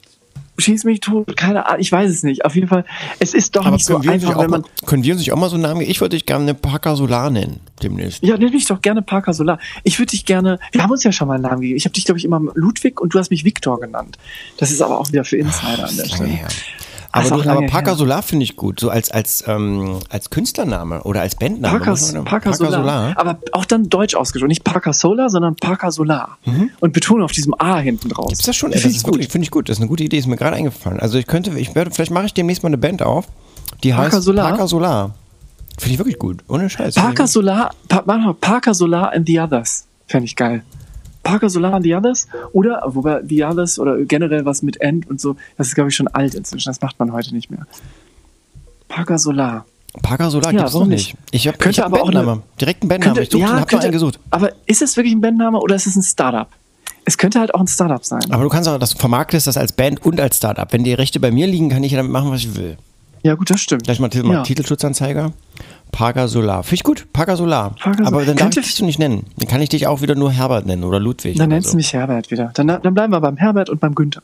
Schieß 0.57 0.85
mich 0.85 1.01
tot, 1.01 1.37
keine 1.37 1.67
Ahnung, 1.67 1.81
ich 1.81 1.91
weiß 1.91 2.09
es 2.09 2.23
nicht. 2.23 2.45
Auf 2.45 2.55
jeden 2.55 2.69
Fall, 2.69 2.85
es 3.19 3.35
ist 3.35 3.57
doch 3.57 3.63
Aber 3.67 3.75
nicht 3.75 3.85
so 3.85 3.95
können 3.95 4.05
wir, 4.05 4.13
uns 4.13 4.23
einfach, 4.25 4.39
wenn 4.39 4.47
auch, 4.47 4.51
man. 4.51 4.61
mal- 4.61 4.69
können 4.87 5.03
wir 5.03 5.13
uns 5.15 5.19
nicht 5.21 5.33
auch 5.33 5.37
mal 5.37 5.49
so 5.49 5.57
einen 5.57 5.65
Namen 5.65 5.81
geben? 5.81 5.91
Ich 5.91 6.01
würde 6.01 6.15
dich 6.17 6.27
gerne 6.27 6.55
Parker 6.55 6.95
Solar 6.95 7.29
nennen, 7.29 7.59
demnächst. 7.83 8.23
Ja, 8.23 8.37
nenn 8.39 8.53
mich 8.53 8.65
doch 8.67 8.81
gerne 8.81 9.03
Parker 9.03 9.33
Solar. 9.33 9.59
Ich 9.83 9.99
würde 9.99 10.11
dich 10.11 10.25
gerne. 10.27 10.61
Wir 10.71 10.85
haben 10.85 10.93
uns 10.93 11.03
ja 11.03 11.11
schon 11.11 11.27
mal 11.27 11.35
einen 11.35 11.43
Namen 11.43 11.61
gegeben. 11.61 11.77
Ich 11.77 11.87
habe 11.87 11.93
dich, 11.95 12.05
glaube 12.05 12.19
ich, 12.19 12.25
immer 12.25 12.41
Ludwig 12.55 13.01
und 13.01 13.13
du 13.13 13.19
hast 13.19 13.31
mich 13.33 13.45
Victor 13.45 13.81
genannt. 13.81 14.17
Das 14.59 14.71
ist 14.71 14.81
aber 14.81 15.01
auch 15.01 15.09
wieder 15.11 15.25
für 15.25 15.39
Insider 15.39 15.89
an 15.89 15.97
der 15.97 16.05
Stelle. 16.05 16.29
her. 16.31 16.49
Aber, 17.15 17.43
du, 17.43 17.49
aber 17.51 17.67
Parker 17.67 17.91
her. 17.93 17.97
Solar 17.97 18.23
finde 18.23 18.45
ich 18.45 18.57
gut, 18.57 18.81
so 18.81 18.91
als, 18.91 19.11
als, 19.11 19.45
ähm, 19.47 20.01
als 20.09 20.31
Künstlername 20.31 21.03
oder 21.05 21.21
als 21.21 21.37
Bandname. 21.37 21.79
Parker, 21.79 21.97
man- 22.15 22.25
Parker, 22.25 22.53
Solar. 22.55 23.17
Aber 23.17 23.39
auch 23.53 23.65
dann 23.65 23.89
deutsch 23.89 24.15
ausgesprochen. 24.15 24.49
Nicht 24.49 24.65
Parker 24.65 24.93
Solar, 24.93 25.31
sondern 25.31 25.55
Parker 25.57 25.93
Solar. 25.93 26.39
Und 26.81 26.93
betone 26.93 27.25
auf 27.25 27.33
diesem 27.33 27.55
A 27.59 27.79
hinten 27.79 28.09
draus. 28.09 28.29
Gibt's 28.29 28.47
das 28.47 28.57
schon? 28.57 28.73
Finde 28.73 28.89
ich 28.97 29.03
gut. 29.03 29.25
finde 29.25 29.45
ich 29.45 29.51
gut. 29.51 29.69
Das 29.69 29.77
ist 29.77 29.81
eine 29.81 29.89
gute 29.89 30.03
Idee, 30.05 30.19
ist 30.19 30.27
mir 30.27 30.37
gerade 30.37 30.57
eingefallen. 30.57 30.99
Also 31.01 31.19
ich 31.19 31.27
könnte, 31.27 31.57
ich 31.59 31.75
werde, 31.75 31.91
vielleicht 31.91 32.11
mache 32.11 32.27
ich 32.27 32.35
demnächst 32.35 32.63
mal 32.63 32.69
eine 32.69 32.79
Band 32.79 33.03
auf, 33.03 33.27
die 33.83 33.93
Parker 33.93 34.17
heißt 34.17 34.25
Solar? 34.25 34.49
Parker 34.49 34.67
Solar. 34.69 35.15
Finde 35.79 35.93
ich 35.95 35.99
wirklich 35.99 36.19
gut, 36.19 36.45
ohne 36.49 36.71
Scheiß. 36.71 36.95
Parker 36.95 37.27
Solar, 37.27 37.71
pa 37.89 38.03
Parker 38.41 38.75
Solar 38.75 39.13
and 39.13 39.27
the 39.27 39.41
Others. 39.41 39.87
Fände 40.07 40.27
ich 40.27 40.37
geil. 40.37 40.63
Parker 41.25 41.51
Solar 41.51 41.83
the 41.83 41.95
Others 41.95 42.29
oder, 42.53 42.83
wobei 42.87 43.21
Others 43.23 43.79
oder 43.81 44.05
generell 44.05 44.45
was 44.45 44.63
mit 44.63 44.81
End 44.81 45.09
und 45.11 45.21
so, 45.21 45.35
das 45.57 45.69
ist 45.69 45.75
glaube 45.75 45.91
ich 45.91 45.97
schon 45.97 46.07
alt 46.09 46.35
inzwischen, 46.35 46.69
das 46.69 46.81
macht 46.81 46.99
man 47.01 47.13
heute 47.13 47.35
nicht 47.35 47.51
mehr. 47.51 47.67
Parker 48.89 49.19
Solar. 49.19 49.67
Parker 50.03 50.31
Solar 50.31 50.53
Ja, 50.53 50.59
gibt's 50.61 50.75
noch 50.75 50.87
nicht. 50.87 51.17
Ich 51.31 51.49
habe 51.49 51.57
Könnte 51.59 51.81
ich 51.81 51.85
hab 51.85 51.87
einen 51.93 51.95
aber 51.95 52.03
auch 52.05 52.33
eine-. 52.33 52.43
Direkt 52.61 52.83
einen 52.83 52.89
Bandnamen. 52.89 53.23
Ich 53.23 53.31
suchte 53.31 53.45
und 53.45 53.53
habe 53.53 53.67
könnte- 53.67 53.85
einen 53.87 53.93
gesucht. 53.93 54.21
aber 54.31 54.53
ist 54.67 54.83
es 54.83 54.97
wirklich 54.97 55.15
ein 55.15 55.21
Bandname 55.21 55.59
oder 55.59 55.75
ist 55.75 55.87
es 55.87 55.97
ein 55.97 56.03
Startup? 56.03 56.49
Es 57.07 57.19
könnte 57.19 57.39
halt 57.41 57.55
auch 57.55 57.61
ein 57.61 57.67
Startup 57.67 58.05
sein. 58.05 58.23
Aber 58.31 58.43
du 58.43 58.49
kannst 58.49 58.69
auch, 58.69 58.79
das 58.79 58.93
vermarktest 58.95 59.47
das 59.47 59.57
als 59.57 59.73
Band 59.73 60.05
und 60.07 60.21
als 60.21 60.37
Startup. 60.39 60.73
Wenn 60.73 60.85
die 60.85 60.95
Rechte 60.95 61.21
bei 61.21 61.31
mir 61.31 61.47
liegen, 61.47 61.69
kann 61.69 61.83
ich 61.83 61.93
ja 61.93 61.99
damit 61.99 62.13
machen, 62.13 62.31
was 62.31 62.41
ich 62.41 62.55
will. 62.57 62.77
Ja 63.25 63.35
gut, 63.35 63.51
das 63.51 63.61
stimmt. 63.61 63.85
Gleich 63.85 63.99
mal, 63.99 64.11
mal 64.23 64.33
ja. 64.35 64.43
Titelschutzanzeiger. 64.43 65.33
Parker 65.91 66.29
Solar. 66.29 66.63
Finde 66.63 66.75
ich 66.75 66.83
gut. 66.83 67.07
Parker 67.13 67.37
Solar. 67.37 67.75
Parker 67.77 68.07
Aber 68.07 68.25
dann 68.25 68.37
darf 68.37 68.57
ich 68.57 68.75
dich 68.75 68.83
nicht 68.83 68.99
nennen. 68.99 69.27
Dann 69.37 69.49
kann 69.49 69.61
ich 69.61 69.69
dich 69.69 69.87
auch 69.87 70.03
wieder 70.03 70.15
nur 70.15 70.31
Herbert 70.33 70.67
nennen 70.67 70.85
oder 70.85 70.99
Ludwig. 71.01 71.37
Dann 71.37 71.47
oder 71.47 71.55
nennst 71.55 71.69
so. 71.69 71.73
du 71.73 71.77
mich 71.77 71.93
Herbert 71.93 72.31
wieder. 72.31 72.51
Dann, 72.55 72.67
dann 72.67 72.95
bleiben 72.95 73.13
wir 73.13 73.21
beim 73.21 73.37
Herbert 73.37 73.71
und 73.71 73.81
beim 73.81 73.95
Günther. 73.95 74.23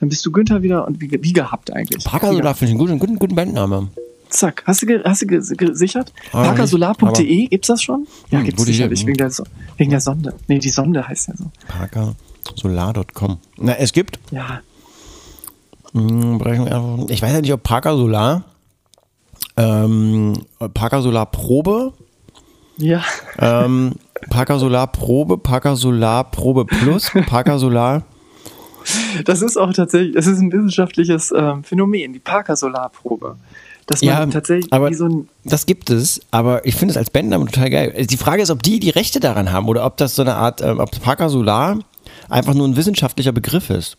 Dann 0.00 0.08
bist 0.08 0.26
du 0.26 0.32
Günther 0.32 0.62
wieder 0.62 0.86
und 0.86 1.00
wie, 1.00 1.10
wie 1.10 1.32
gehabt 1.32 1.72
eigentlich. 1.72 2.04
Parker 2.04 2.30
Wie 2.32 2.36
Solar 2.36 2.54
finde 2.54 2.70
ich 2.70 2.80
einen 2.80 2.80
guten, 2.80 2.98
guten, 2.98 3.18
guten 3.18 3.34
Bandname. 3.34 3.88
Zack. 4.30 4.64
Hast 4.66 4.82
du, 4.82 5.02
hast 5.04 5.22
du 5.22 5.26
ge 5.26 5.40
gesichert? 5.56 6.12
Ah, 6.32 6.42
Parkersolar.de, 6.44 7.46
gibt's 7.46 7.68
das 7.68 7.82
schon? 7.82 8.06
Ja, 8.30 8.38
Hm, 8.38 8.46
gibt's 8.46 8.64
sicherlich. 8.64 9.06
Wegen 9.06 9.16
der, 9.18 9.30
so 9.30 9.44
wegen 9.76 9.90
der 9.90 10.00
Sonde. 10.00 10.34
Nee, 10.48 10.58
die 10.58 10.70
Sonde 10.70 11.06
heißt 11.06 11.28
ja 11.28 11.34
so. 11.36 11.44
Parkersolar.com. 11.68 13.38
Na, 13.58 13.74
es 13.74 13.92
gibt, 13.92 14.18
Ja. 14.30 14.60
Hm, 15.92 17.06
ich 17.08 17.22
weiß 17.22 17.32
ja 17.32 17.40
nicht, 17.40 17.52
ob 17.52 17.62
Parker 17.62 17.96
Solar, 17.96 18.44
ähm, 19.56 20.34
Parker 20.74 21.02
Solar 21.02 21.26
Probe, 21.26 21.92
Ja. 22.78 23.02
ähm, 23.38 23.92
Parker 24.30 24.58
Solar 24.58 24.86
Probe, 24.86 25.38
Parker 25.38 25.76
Solar 25.76 26.24
Probe 26.30 26.64
Plus, 26.64 27.10
Parker 27.26 27.58
Solar, 27.58 28.02
Das 29.24 29.42
ist 29.42 29.56
auch 29.56 29.72
tatsächlich, 29.72 30.14
das 30.14 30.26
ist 30.26 30.38
ein 30.40 30.50
wissenschaftliches 30.52 31.32
ähm, 31.36 31.62
Phänomen, 31.64 32.12
die 32.12 32.18
Parker-Solarprobe. 32.18 33.36
Dass 33.86 34.00
man 34.02 34.08
Ja, 34.08 34.26
tatsächlich 34.26 34.72
aber 34.72 34.90
wie 34.90 34.94
so 34.94 35.06
ein. 35.06 35.28
das 35.44 35.66
gibt 35.66 35.90
es, 35.90 36.20
aber 36.30 36.64
ich 36.66 36.74
finde 36.76 36.92
es 36.92 36.96
als 36.96 37.10
Bandname 37.10 37.46
total 37.46 37.68
geil. 37.70 38.06
Die 38.08 38.16
Frage 38.16 38.40
ist, 38.42 38.50
ob 38.50 38.62
die 38.62 38.78
die 38.80 38.90
Rechte 38.90 39.18
daran 39.20 39.52
haben 39.52 39.68
oder 39.68 39.84
ob 39.84 39.96
das 39.96 40.14
so 40.14 40.22
eine 40.22 40.34
Art, 40.36 40.60
ähm, 40.62 40.78
ob 40.80 40.90
Parker 41.02 41.28
Solar 41.28 41.78
einfach 42.28 42.54
nur 42.54 42.66
ein 42.66 42.76
wissenschaftlicher 42.76 43.32
Begriff 43.32 43.70
ist. 43.70 43.96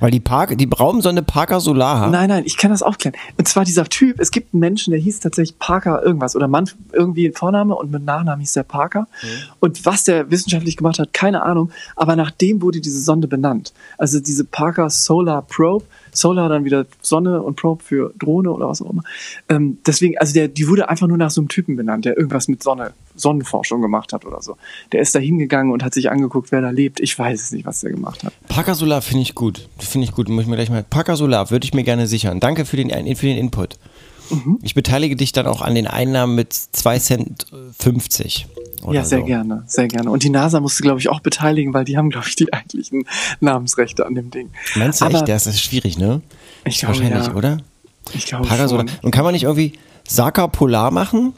Weil 0.00 0.10
die, 0.10 0.20
Park, 0.20 0.56
die 0.58 0.68
Raumsonde 0.68 1.22
Parker 1.22 1.60
Solar 1.60 2.10
Nein, 2.10 2.28
nein, 2.28 2.42
ich 2.46 2.56
kann 2.56 2.70
das 2.70 2.82
aufklären. 2.82 3.16
Und 3.38 3.46
zwar 3.48 3.64
dieser 3.64 3.84
Typ, 3.84 4.18
es 4.18 4.30
gibt 4.30 4.52
einen 4.52 4.60
Menschen, 4.60 4.90
der 4.90 5.00
hieß 5.00 5.20
tatsächlich 5.20 5.58
Parker 5.58 6.02
irgendwas 6.02 6.34
oder 6.34 6.48
Mann 6.48 6.68
irgendwie 6.92 7.30
Vorname 7.32 7.74
und 7.74 7.90
mit 7.90 8.04
Nachnamen 8.04 8.40
hieß 8.40 8.54
der 8.54 8.64
Parker. 8.64 9.06
Und 9.60 9.84
was 9.86 10.04
der 10.04 10.30
wissenschaftlich 10.30 10.76
gemacht 10.76 10.98
hat, 10.98 11.12
keine 11.12 11.42
Ahnung, 11.42 11.70
aber 11.96 12.16
nach 12.16 12.30
dem 12.30 12.62
wurde 12.62 12.80
diese 12.80 13.00
Sonde 13.00 13.28
benannt. 13.28 13.72
Also 13.98 14.20
diese 14.20 14.44
Parker 14.44 14.90
Solar 14.90 15.42
Probe, 15.42 15.84
Solar 16.14 16.48
dann 16.48 16.64
wieder 16.64 16.86
Sonne 17.02 17.42
und 17.42 17.56
Probe 17.56 17.82
für 17.82 18.14
Drohne 18.18 18.50
oder 18.52 18.68
was 18.68 18.80
auch 18.80 18.90
immer. 18.90 19.02
Ähm, 19.48 19.78
deswegen, 19.86 20.16
also 20.18 20.32
der, 20.32 20.48
die 20.48 20.68
wurde 20.68 20.88
einfach 20.88 21.06
nur 21.06 21.18
nach 21.18 21.30
so 21.30 21.40
einem 21.40 21.48
Typen 21.48 21.76
benannt, 21.76 22.04
der 22.04 22.16
irgendwas 22.16 22.48
mit 22.48 22.62
Sonne, 22.62 22.92
Sonnenforschung 23.14 23.82
gemacht 23.82 24.12
hat 24.12 24.24
oder 24.24 24.40
so. 24.40 24.56
Der 24.92 25.00
ist 25.00 25.14
da 25.14 25.18
hingegangen 25.18 25.72
und 25.72 25.82
hat 25.84 25.94
sich 25.94 26.10
angeguckt, 26.10 26.52
wer 26.52 26.60
da 26.60 26.70
lebt. 26.70 27.00
Ich 27.00 27.18
weiß 27.18 27.40
es 27.42 27.52
nicht, 27.52 27.66
was 27.66 27.80
der 27.80 27.90
gemacht 27.90 28.24
hat. 28.24 28.32
Parker 28.48 28.74
Solar 28.74 29.02
finde 29.02 29.22
ich 29.22 29.34
gut. 29.34 29.68
Finde 29.78 30.06
ich 30.06 30.12
gut. 30.12 30.28
Muss 30.28 30.44
ich 30.44 30.48
mir 30.48 30.56
gleich 30.56 30.70
mal. 30.70 30.82
Parker 30.82 31.16
Solar 31.16 31.50
würde 31.50 31.64
ich 31.64 31.74
mir 31.74 31.84
gerne 31.84 32.06
sichern. 32.06 32.40
Danke 32.40 32.64
für 32.64 32.76
den, 32.76 32.90
für 33.16 33.26
den 33.26 33.36
Input. 33.36 33.78
Mhm. 34.30 34.58
Ich 34.62 34.74
beteilige 34.74 35.16
dich 35.16 35.32
dann 35.32 35.46
auch 35.46 35.60
an 35.62 35.74
den 35.74 35.86
Einnahmen 35.86 36.34
mit 36.34 36.52
2 36.52 36.98
Cent 36.98 37.46
50. 37.78 38.46
oder 38.82 38.94
Ja, 38.94 39.04
sehr 39.04 39.20
so. 39.20 39.24
gerne, 39.26 39.64
sehr 39.66 39.88
gerne. 39.88 40.10
Und 40.10 40.22
die 40.22 40.30
NASA 40.30 40.60
musste, 40.60 40.82
glaube 40.82 41.00
ich, 41.00 41.08
auch 41.08 41.20
beteiligen, 41.20 41.74
weil 41.74 41.84
die 41.84 41.96
haben, 41.96 42.10
glaube 42.10 42.28
ich, 42.28 42.36
die 42.36 42.52
eigentlichen 42.52 43.06
Namensrechte 43.40 44.06
an 44.06 44.14
dem 44.14 44.30
Ding. 44.30 44.50
Meinst 44.76 45.00
du 45.00 45.06
Aber 45.06 45.18
echt? 45.18 45.28
Das 45.28 45.46
ist 45.46 45.60
schwierig, 45.60 45.98
ne? 45.98 46.22
Ich 46.64 46.78
glaube, 46.78 46.98
Wahrscheinlich, 46.98 47.26
ja. 47.26 47.34
oder? 47.34 47.58
Ich 48.12 48.26
glaube 48.26 48.46
schon. 48.46 48.90
Und 49.02 49.10
kann 49.10 49.24
man 49.24 49.32
nicht 49.32 49.44
irgendwie 49.44 49.72
Starker 50.08 50.48
Polar 50.48 50.90
machen? 50.90 51.32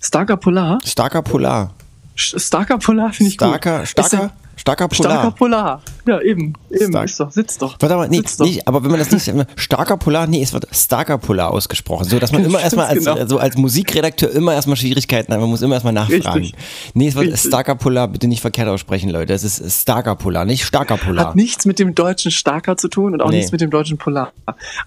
Starker 0.00 0.36
Polar? 0.36 0.78
Starker 0.84 1.22
Polar. 1.22 1.74
Starker 2.16 2.78
Polar 2.78 3.12
finde 3.12 3.28
ich 3.28 3.34
Starker, 3.34 3.78
gut. 3.80 3.88
starker, 3.88 4.32
starker 4.60 4.88
Polar. 4.88 5.12
Starker 5.12 5.30
Polar. 5.36 5.82
Ja, 6.06 6.20
eben. 6.20 6.54
Eben. 6.70 6.90
Stark. 6.90 7.04
Ist 7.06 7.20
doch, 7.20 7.30
sitzt 7.30 7.62
doch. 7.62 7.76
Warte 7.80 7.96
mal, 7.96 8.08
nee, 8.08 8.18
Sitzt 8.18 8.40
doch. 8.40 8.46
nicht, 8.46 8.66
aber 8.66 8.82
wenn 8.82 8.90
man 8.90 8.98
das 9.00 9.10
nicht, 9.10 9.30
starker 9.56 9.96
Polar, 9.96 10.26
nee, 10.26 10.42
es 10.42 10.52
wird 10.52 10.66
starker 10.72 11.18
Polar 11.18 11.50
ausgesprochen. 11.52 12.04
So, 12.04 12.18
dass 12.18 12.32
man 12.32 12.44
immer 12.46 12.60
erstmal 12.60 12.86
als, 12.86 13.00
Genau. 13.04 13.14
also 13.16 13.38
als 13.38 13.56
Musikredakteur 13.56 14.30
immer 14.30 14.54
erstmal 14.54 14.76
Schwierigkeiten 14.76 15.32
hat. 15.32 15.40
Man 15.40 15.48
muss 15.50 15.62
immer 15.62 15.74
erstmal 15.74 15.92
nachfragen. 15.92 16.40
Richtig. 16.40 16.54
Nee, 16.94 17.08
es 17.08 17.14
wird 17.14 17.26
Richtig. 17.32 17.48
starker 17.48 17.74
Polar, 17.74 18.08
bitte 18.08 18.28
nicht 18.28 18.40
verkehrt 18.40 18.68
aussprechen, 18.68 19.10
Leute. 19.10 19.32
Es 19.32 19.44
ist 19.44 19.82
starker 19.82 20.16
Polar, 20.16 20.44
nicht 20.44 20.64
starker 20.64 20.96
Polar. 20.96 21.28
Hat 21.28 21.36
nichts 21.36 21.64
mit 21.66 21.78
dem 21.78 21.94
deutschen 21.94 22.30
Starker 22.30 22.76
zu 22.76 22.88
tun 22.88 23.14
und 23.14 23.22
auch 23.22 23.30
Nee. 23.30 23.36
nichts 23.36 23.52
mit 23.52 23.60
dem 23.60 23.70
deutschen 23.70 23.98
Polar. 23.98 24.32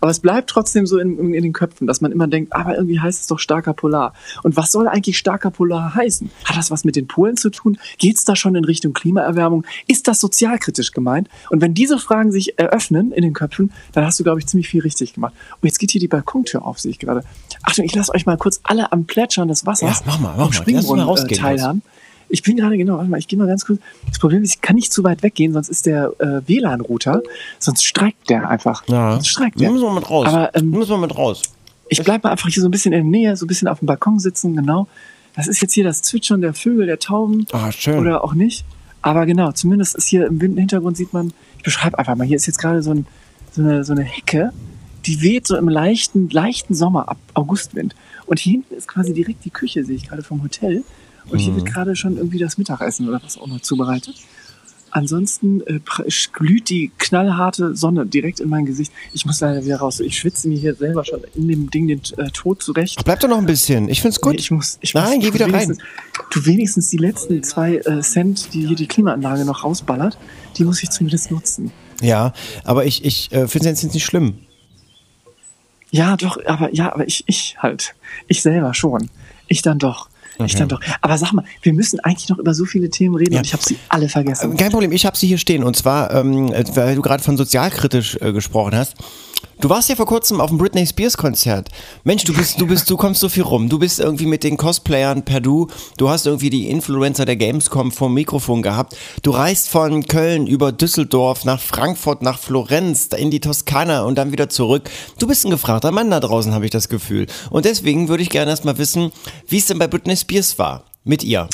Aber 0.02 0.12
es 0.12 0.20
bleibt 0.20 0.50
trotzdem 0.50 0.86
so 0.86 0.98
in, 1.00 1.18
in, 1.18 1.34
in 1.34 1.44
den 1.44 1.54
Köpfen, 1.54 1.88
dass 1.88 2.02
man 2.02 2.12
immer 2.12 2.28
denkt, 2.28 2.54
aber 2.54 2.76
irgendwie 2.76 3.00
heißt 3.00 3.22
es 3.22 3.28
doch 3.28 3.40
starker 3.40 3.74
Polar. 3.74 4.14
Und 4.44 4.58
was 4.58 4.72
soll 4.72 4.88
eigentlich 4.88 5.18
starker 5.18 5.52
Polar 5.52 5.96
heißen? 5.96 6.30
Hat 6.46 6.58
das 6.58 6.70
was 6.72 6.84
mit 6.84 6.96
den 6.96 7.08
Polen 7.08 7.38
zu 7.38 7.50
tun? 7.50 7.78
Geht 7.98 8.18
es 8.18 8.26
da 8.26 8.36
schon 8.36 8.56
in 8.56 8.66
Richtung 8.66 8.94
Klimaerwärmung? 8.94 9.63
Ist 9.88 10.08
das 10.08 10.20
sozialkritisch 10.20 10.92
gemeint? 10.92 11.30
Und 11.50 11.62
wenn 11.62 11.74
diese 11.74 11.98
Fragen 11.98 12.32
sich 12.32 12.58
eröffnen 12.58 13.12
in 13.12 13.22
den 13.22 13.34
Köpfen, 13.34 13.72
dann 13.92 14.06
hast 14.06 14.20
du, 14.20 14.24
glaube 14.24 14.40
ich, 14.40 14.48
ziemlich 14.48 14.68
viel 14.68 14.82
richtig 14.82 15.14
gemacht. 15.14 15.34
Und 15.62 15.68
jetzt 15.68 15.80
geht 15.80 15.92
hier 15.92 16.02
die 16.02 16.08
Balkontür 16.08 16.66
auf, 16.66 16.80
sehe 16.80 16.92
ich 16.92 17.00
gerade. 17.00 17.24
Achtung, 17.64 17.86
ich 17.86 17.96
lasse 17.96 18.14
euch 18.14 18.26
mal 18.26 18.38
kurz 18.38 18.60
alle 18.64 18.92
am 18.92 19.06
Plätschern 19.06 19.48
des 19.48 19.66
Wassers 19.66 20.00
Ja, 20.00 20.06
mach 20.06 20.20
mal, 20.20 20.36
mach 20.38 20.54
vom 20.54 20.98
mal. 20.98 21.04
Rausgehen 21.04 21.40
äh, 21.40 21.42
teilhaben. 21.42 21.82
Ich 22.30 22.42
bin 22.42 22.58
gerade, 22.58 22.78
genau, 22.78 22.98
warte 22.98 23.10
mal, 23.10 23.20
ich 23.20 23.28
gehe 23.28 23.38
mal 23.38 23.48
ganz 23.48 23.66
kurz. 23.66 23.80
Das 24.08 24.18
Problem 24.18 24.42
ist, 24.42 24.56
ich 24.56 24.62
kann 24.62 24.76
nicht 24.76 24.92
zu 24.92 25.04
weit 25.04 25.22
weggehen, 25.22 25.54
sonst 25.54 25.70
ist 25.70 25.86
der 25.86 26.14
äh, 26.20 26.42
WLAN-Router, 26.48 27.22
sonst 27.60 27.86
streikt 27.86 28.30
der 28.30 28.50
einfach. 28.50 28.88
Ja. 28.88 29.12
Sonst 29.12 29.28
streikt 29.28 29.60
der. 29.60 29.70
müssen 29.72 29.84
wir 29.84 29.94
mit 29.94 30.10
raus. 30.10 30.28
Aber 30.28 30.56
ähm, 30.56 30.72
müssen 30.72 30.90
wir 30.90 30.98
mit 30.98 31.16
raus. 31.16 31.44
ich 31.90 32.02
bleibe 32.04 32.28
mal 32.28 32.32
einfach 32.32 32.50
hier 32.50 32.62
so 32.62 32.68
ein 32.68 32.72
bisschen 32.72 32.92
in 32.92 33.04
der 33.04 33.20
Nähe, 33.20 33.38
so 33.38 33.46
ein 33.46 33.48
bisschen 33.48 33.68
auf 33.68 33.80
dem 33.80 33.86
Balkon 33.86 34.18
sitzen, 34.18 34.56
genau. 34.56 34.88
Das 35.36 35.48
ist 35.48 35.62
jetzt 35.62 35.74
hier 35.74 35.84
das 35.84 36.02
Zwitschern 36.02 36.42
der 36.42 36.54
Vögel, 36.54 36.86
der 36.86 37.00
Tauben. 37.00 37.46
Ah, 37.52 37.72
schön. 37.72 38.00
Oder 38.00 38.24
auch 38.24 38.34
nicht. 38.34 38.66
Aber 39.04 39.26
genau, 39.28 39.52
zumindest 39.52 39.96
ist 39.96 40.08
hier 40.08 40.26
im 40.26 40.40
Hintergrund 40.40 40.98
sieht 40.98 41.14
man, 41.14 41.32
ich 41.58 41.64
beschreibe 41.64 42.00
einfach 42.00 42.16
mal, 42.16 42.26
hier 42.26 42.38
ist 42.38 42.48
jetzt 42.48 42.58
gerade 42.58 42.82
so, 42.82 42.92
ein, 42.92 43.06
so, 43.52 43.62
eine, 43.62 43.84
so 43.84 43.94
eine 43.94 44.04
Hecke, 44.04 44.52
die 45.06 45.22
weht 45.22 45.46
so 45.46 45.56
im 45.58 45.68
leichten, 45.70 46.30
leichten 46.30 46.74
Sommer 46.74 47.10
ab 47.10 47.18
Augustwind. 47.34 47.94
Und 48.26 48.40
hier 48.40 48.54
hinten 48.54 48.74
ist 48.74 48.88
quasi 48.88 49.14
direkt 49.14 49.44
die 49.46 49.50
Küche, 49.50 49.84
sehe 49.84 49.96
ich 49.98 50.08
gerade 50.08 50.24
vom 50.24 50.42
Hotel. 50.42 50.84
Und 51.30 51.40
hier 51.40 51.52
Mhm. 51.52 51.58
wird 51.58 51.66
gerade 51.68 51.96
schon 51.96 52.18
irgendwie 52.18 52.40
das 52.40 52.58
Mittagessen 52.58 53.08
oder 53.08 53.22
was 53.22 53.38
auch 53.38 53.48
noch 53.48 53.60
zubereitet. 53.62 54.16
Ansonsten 54.94 55.62
äh, 55.62 55.80
glüht 56.32 56.70
die 56.70 56.92
knallharte 56.98 57.76
Sonne 57.76 58.06
direkt 58.06 58.40
in 58.40 58.50
mein 58.50 58.66
Gesicht. 58.66 58.92
Ich 59.14 59.26
muss 59.26 59.42
leider 59.42 59.66
wieder 59.66 59.78
raus. 59.78 60.00
Ich 60.00 60.18
schwitze 60.18 60.48
mir 60.48 60.58
hier 60.58 60.76
selber 60.76 61.04
schon 61.04 61.22
in 61.36 61.48
dem 61.48 61.70
Ding 61.70 61.88
den 61.88 62.02
äh, 62.18 62.30
Tod 62.32 62.62
zurecht. 62.62 62.98
Ach, 63.00 63.04
bleib 63.04 63.20
doch 63.20 63.30
noch 63.30 63.38
ein 63.38 63.46
bisschen. 63.46 63.90
Ich 63.90 64.02
find's 64.02 64.22
gut. 64.22 64.34
Nee, 64.34 64.40
ich 64.40 64.52
muss, 64.52 64.78
ich 64.82 64.94
Nein, 64.94 65.16
muss 65.18 65.26
geh 65.26 65.34
wieder 65.34 65.52
rein. 65.52 65.78
Du 66.32 66.46
wenigstens 66.46 66.90
die 66.90 66.98
letzten 66.98 67.44
zwei 67.44 67.78
äh, 67.78 68.02
Cent, 68.02 68.54
die 68.54 68.68
hier 68.68 68.76
die 68.76 68.88
Klimaanlage 68.88 69.46
noch 69.46 69.64
rausballert, 69.64 70.18
die 70.58 70.64
muss 70.64 70.84
ich 70.84 70.90
zumindest 70.90 71.32
nutzen. 71.32 71.72
Ja, 72.02 72.34
aber 72.64 72.86
ich, 72.86 73.04
ich 73.06 73.32
äh, 73.32 73.48
finde 73.48 73.70
es 73.70 73.82
jetzt 73.82 73.94
nicht 73.94 74.06
schlimm. 74.06 74.40
Ja, 75.92 76.18
doch, 76.18 76.38
aber 76.46 76.74
ja, 76.74 76.92
aber 76.92 77.08
ich, 77.08 77.24
ich 77.28 77.56
halt. 77.60 77.96
Ich 78.28 78.42
selber 78.42 78.74
schon. 78.74 79.10
Ich 79.48 79.62
dann 79.62 79.80
doch. 79.80 80.10
Ich 80.38 80.42
Okay. 80.54 80.56
dann 80.60 80.70
doch. 80.70 80.80
Aber 81.02 81.18
sag 81.18 81.32
mal, 81.34 81.44
wir 81.62 81.74
müssen 81.74 82.00
eigentlich 82.00 82.30
noch 82.30 82.40
über 82.40 82.54
so 82.54 82.66
viele 82.66 82.90
Themen 82.90 83.16
reden 83.16 83.34
Ja. 83.34 83.40
und 83.40 83.46
ich 83.46 83.54
habe 83.54 83.64
sie 83.64 83.78
alle 83.90 84.10
vergessen. 84.10 84.58
Kein 84.58 84.72
Problem, 84.72 84.92
ich 84.92 85.06
habe 85.06 85.16
sie 85.18 85.28
hier 85.28 85.38
stehen. 85.38 85.64
Und 85.64 85.76
zwar, 85.76 86.14
ähm, 86.14 86.52
weil 86.76 86.96
du 86.96 87.02
gerade 87.02 87.24
von 87.24 87.38
sozialkritisch 87.38 88.18
äh, 88.22 88.32
gesprochen 88.34 88.76
hast. 88.76 88.96
Du 89.64 89.70
warst 89.70 89.88
ja 89.88 89.96
vor 89.96 90.08
kurzem 90.08 90.42
auf 90.42 90.50
dem 90.50 90.58
Britney 90.58 90.86
Spears 90.86 91.16
Konzert. 91.16 91.70
Mensch, 92.04 92.26
du 92.26 92.34
bist, 92.34 92.60
du 92.60 92.68
bist, 92.68 92.90
du 92.90 92.98
kommst 92.98 93.22
so 93.22 93.30
viel 93.30 93.44
rum. 93.44 93.70
Du 93.70 93.80
bist 93.80 93.98
irgendwie 93.98 94.26
mit 94.26 94.44
den 94.44 94.58
Cosplayern 94.58 95.24
per 95.24 95.40
Du. 95.40 95.68
Du 95.96 96.10
hast 96.10 96.26
irgendwie 96.26 96.50
die 96.50 96.70
Influencer 96.70 97.24
der 97.24 97.38
Gamescom 97.38 97.94
vom 97.94 98.14
Mikrofon 98.14 98.62
gehabt. 98.62 98.98
Du 99.22 99.32
reist 99.32 99.70
von 99.70 100.04
Köln 100.04 100.48
über 100.48 100.74
Düsseldorf 100.74 101.46
nach 101.46 101.62
Frankfurt, 101.62 102.22
nach 102.22 102.40
Florenz, 102.40 103.08
in 103.16 103.32
die 103.32 103.40
Toskana 103.40 104.04
und 104.04 104.18
dann 104.18 104.34
wieder 104.34 104.50
zurück. 104.50 104.90
Du 105.18 105.28
bist 105.28 105.46
ein 105.46 105.52
gefragter 105.52 105.92
Mann 105.92 106.12
da 106.12 106.20
draußen, 106.20 106.54
habe 106.54 106.66
ich 106.66 106.72
das 106.72 106.90
Gefühl. 106.90 107.28
Und 107.50 107.64
deswegen 107.64 108.10
würde 108.10 108.24
ich 108.24 108.30
gerne 108.30 108.52
erstmal 108.52 108.78
wissen, 108.78 109.14
wie 109.48 109.60
es 109.60 109.68
denn 109.68 109.80
bei 109.80 109.88
Britney 109.88 110.18
Spears 110.18 110.60
war. 110.60 110.84
Mit 111.06 111.24
ihr. 111.24 111.48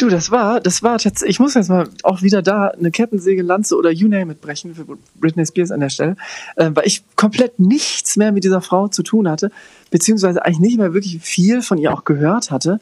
Du, 0.00 0.08
das 0.08 0.30
war, 0.30 0.60
das 0.60 0.82
war 0.82 0.96
tatsächlich, 0.96 1.36
ich 1.36 1.40
muss 1.40 1.52
jetzt 1.52 1.68
mal 1.68 1.86
auch 2.04 2.22
wieder 2.22 2.40
da 2.40 2.68
eine 2.68 2.90
Kettensäge, 2.90 3.42
Lanze 3.42 3.76
oder 3.76 3.90
you 3.90 4.08
name 4.08 4.32
it 4.32 4.40
brechen 4.40 4.74
für 4.74 4.86
Britney 5.16 5.44
Spears 5.44 5.70
an 5.70 5.80
der 5.80 5.90
Stelle, 5.90 6.16
äh, 6.56 6.70
weil 6.72 6.86
ich 6.86 7.04
komplett 7.16 7.60
nichts 7.60 8.16
mehr 8.16 8.32
mit 8.32 8.42
dieser 8.44 8.62
Frau 8.62 8.88
zu 8.88 9.02
tun 9.02 9.28
hatte, 9.28 9.50
beziehungsweise 9.90 10.42
eigentlich 10.42 10.60
nicht 10.60 10.78
mehr 10.78 10.94
wirklich 10.94 11.20
viel 11.20 11.60
von 11.60 11.76
ihr 11.76 11.92
auch 11.92 12.06
gehört 12.06 12.50
hatte, 12.50 12.80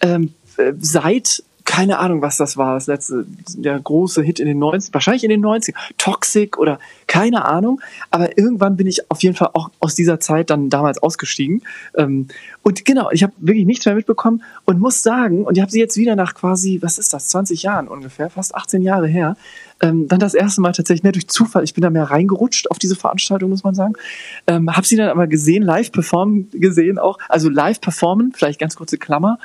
ähm, 0.00 0.34
äh, 0.56 0.72
seit 0.80 1.44
keine 1.66 1.98
Ahnung, 1.98 2.22
was 2.22 2.38
das 2.38 2.56
war, 2.56 2.74
das 2.74 2.86
letzte, 2.86 3.26
der 3.54 3.78
große 3.78 4.22
Hit 4.22 4.40
in 4.40 4.46
den 4.46 4.58
90 4.58 4.94
wahrscheinlich 4.94 5.24
in 5.24 5.30
den 5.30 5.40
90 5.40 5.74
Toxic 5.98 6.56
oder 6.56 6.78
keine 7.06 7.44
Ahnung, 7.44 7.80
aber 8.10 8.38
irgendwann 8.38 8.76
bin 8.76 8.86
ich 8.86 9.10
auf 9.10 9.22
jeden 9.22 9.36
Fall 9.36 9.50
auch 9.52 9.70
aus 9.80 9.94
dieser 9.94 10.20
Zeit 10.20 10.48
dann 10.48 10.70
damals 10.70 11.02
ausgestiegen. 11.02 11.62
Ähm, 11.96 12.28
und 12.62 12.84
genau, 12.84 13.10
ich 13.10 13.22
habe 13.22 13.32
wirklich 13.38 13.66
nichts 13.66 13.84
mehr 13.84 13.96
mitbekommen 13.96 14.42
und 14.64 14.80
muss 14.80 15.02
sagen, 15.02 15.44
und 15.44 15.56
ich 15.56 15.62
habe 15.62 15.70
sie 15.70 15.80
jetzt 15.80 15.96
wieder 15.96 16.16
nach 16.16 16.34
quasi, 16.34 16.78
was 16.82 16.98
ist 16.98 17.12
das, 17.12 17.28
20 17.28 17.64
Jahren 17.64 17.88
ungefähr, 17.88 18.30
fast 18.30 18.54
18 18.54 18.82
Jahre 18.82 19.08
her, 19.08 19.36
ähm, 19.80 20.08
dann 20.08 20.20
das 20.20 20.34
erste 20.34 20.60
Mal 20.60 20.72
tatsächlich 20.72 21.02
mehr 21.02 21.12
durch 21.12 21.28
Zufall, 21.28 21.64
ich 21.64 21.74
bin 21.74 21.82
da 21.82 21.90
mehr 21.90 22.04
reingerutscht 22.04 22.70
auf 22.70 22.78
diese 22.78 22.96
Veranstaltung, 22.96 23.50
muss 23.50 23.64
man 23.64 23.74
sagen, 23.74 23.94
ähm, 24.46 24.74
habe 24.74 24.86
sie 24.86 24.96
dann 24.96 25.08
aber 25.08 25.26
gesehen, 25.26 25.62
live 25.62 25.90
performen 25.92 26.48
gesehen 26.52 26.98
auch, 26.98 27.18
also 27.28 27.48
live 27.48 27.80
performen, 27.80 28.32
vielleicht 28.34 28.60
ganz 28.60 28.76
kurze 28.76 28.98
Klammer, 28.98 29.38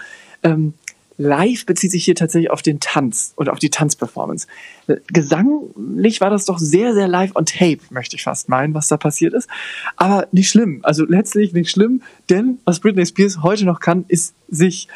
ähm, 0.44 0.74
Live 1.22 1.66
bezieht 1.66 1.92
sich 1.92 2.04
hier 2.06 2.16
tatsächlich 2.16 2.52
auf 2.52 2.62
den 2.62 2.80
Tanz 2.80 3.34
und 3.36 3.50
auf 3.50 3.60
die 3.60 3.70
Tanzperformance. 3.70 4.48
Äh, 4.88 4.98
Gesanglich 5.08 6.22
war 6.22 6.30
das 6.30 6.46
doch 6.46 6.60
sehr, 6.60 6.94
sehr 6.94 7.08
live 7.08 7.32
on 7.36 7.46
tape, 7.46 7.80
möchte 7.90 8.16
ich 8.16 8.24
fast 8.24 8.50
meinen, 8.50 8.74
was 8.74 8.88
da 8.88 8.98
passiert 8.98 9.34
ist. 9.34 9.48
Aber 9.96 10.28
nicht 10.32 10.50
schlimm. 10.50 10.80
Also 10.84 11.06
letztlich 11.06 11.54
nicht 11.54 11.70
schlimm, 11.70 12.02
denn 12.30 12.60
was 12.66 12.80
Britney 12.80 13.06
Spears 13.06 13.42
heute 13.44 13.66
noch 13.66 13.80
kann, 13.80 14.06
ist 14.08 14.34
sich 14.50 14.88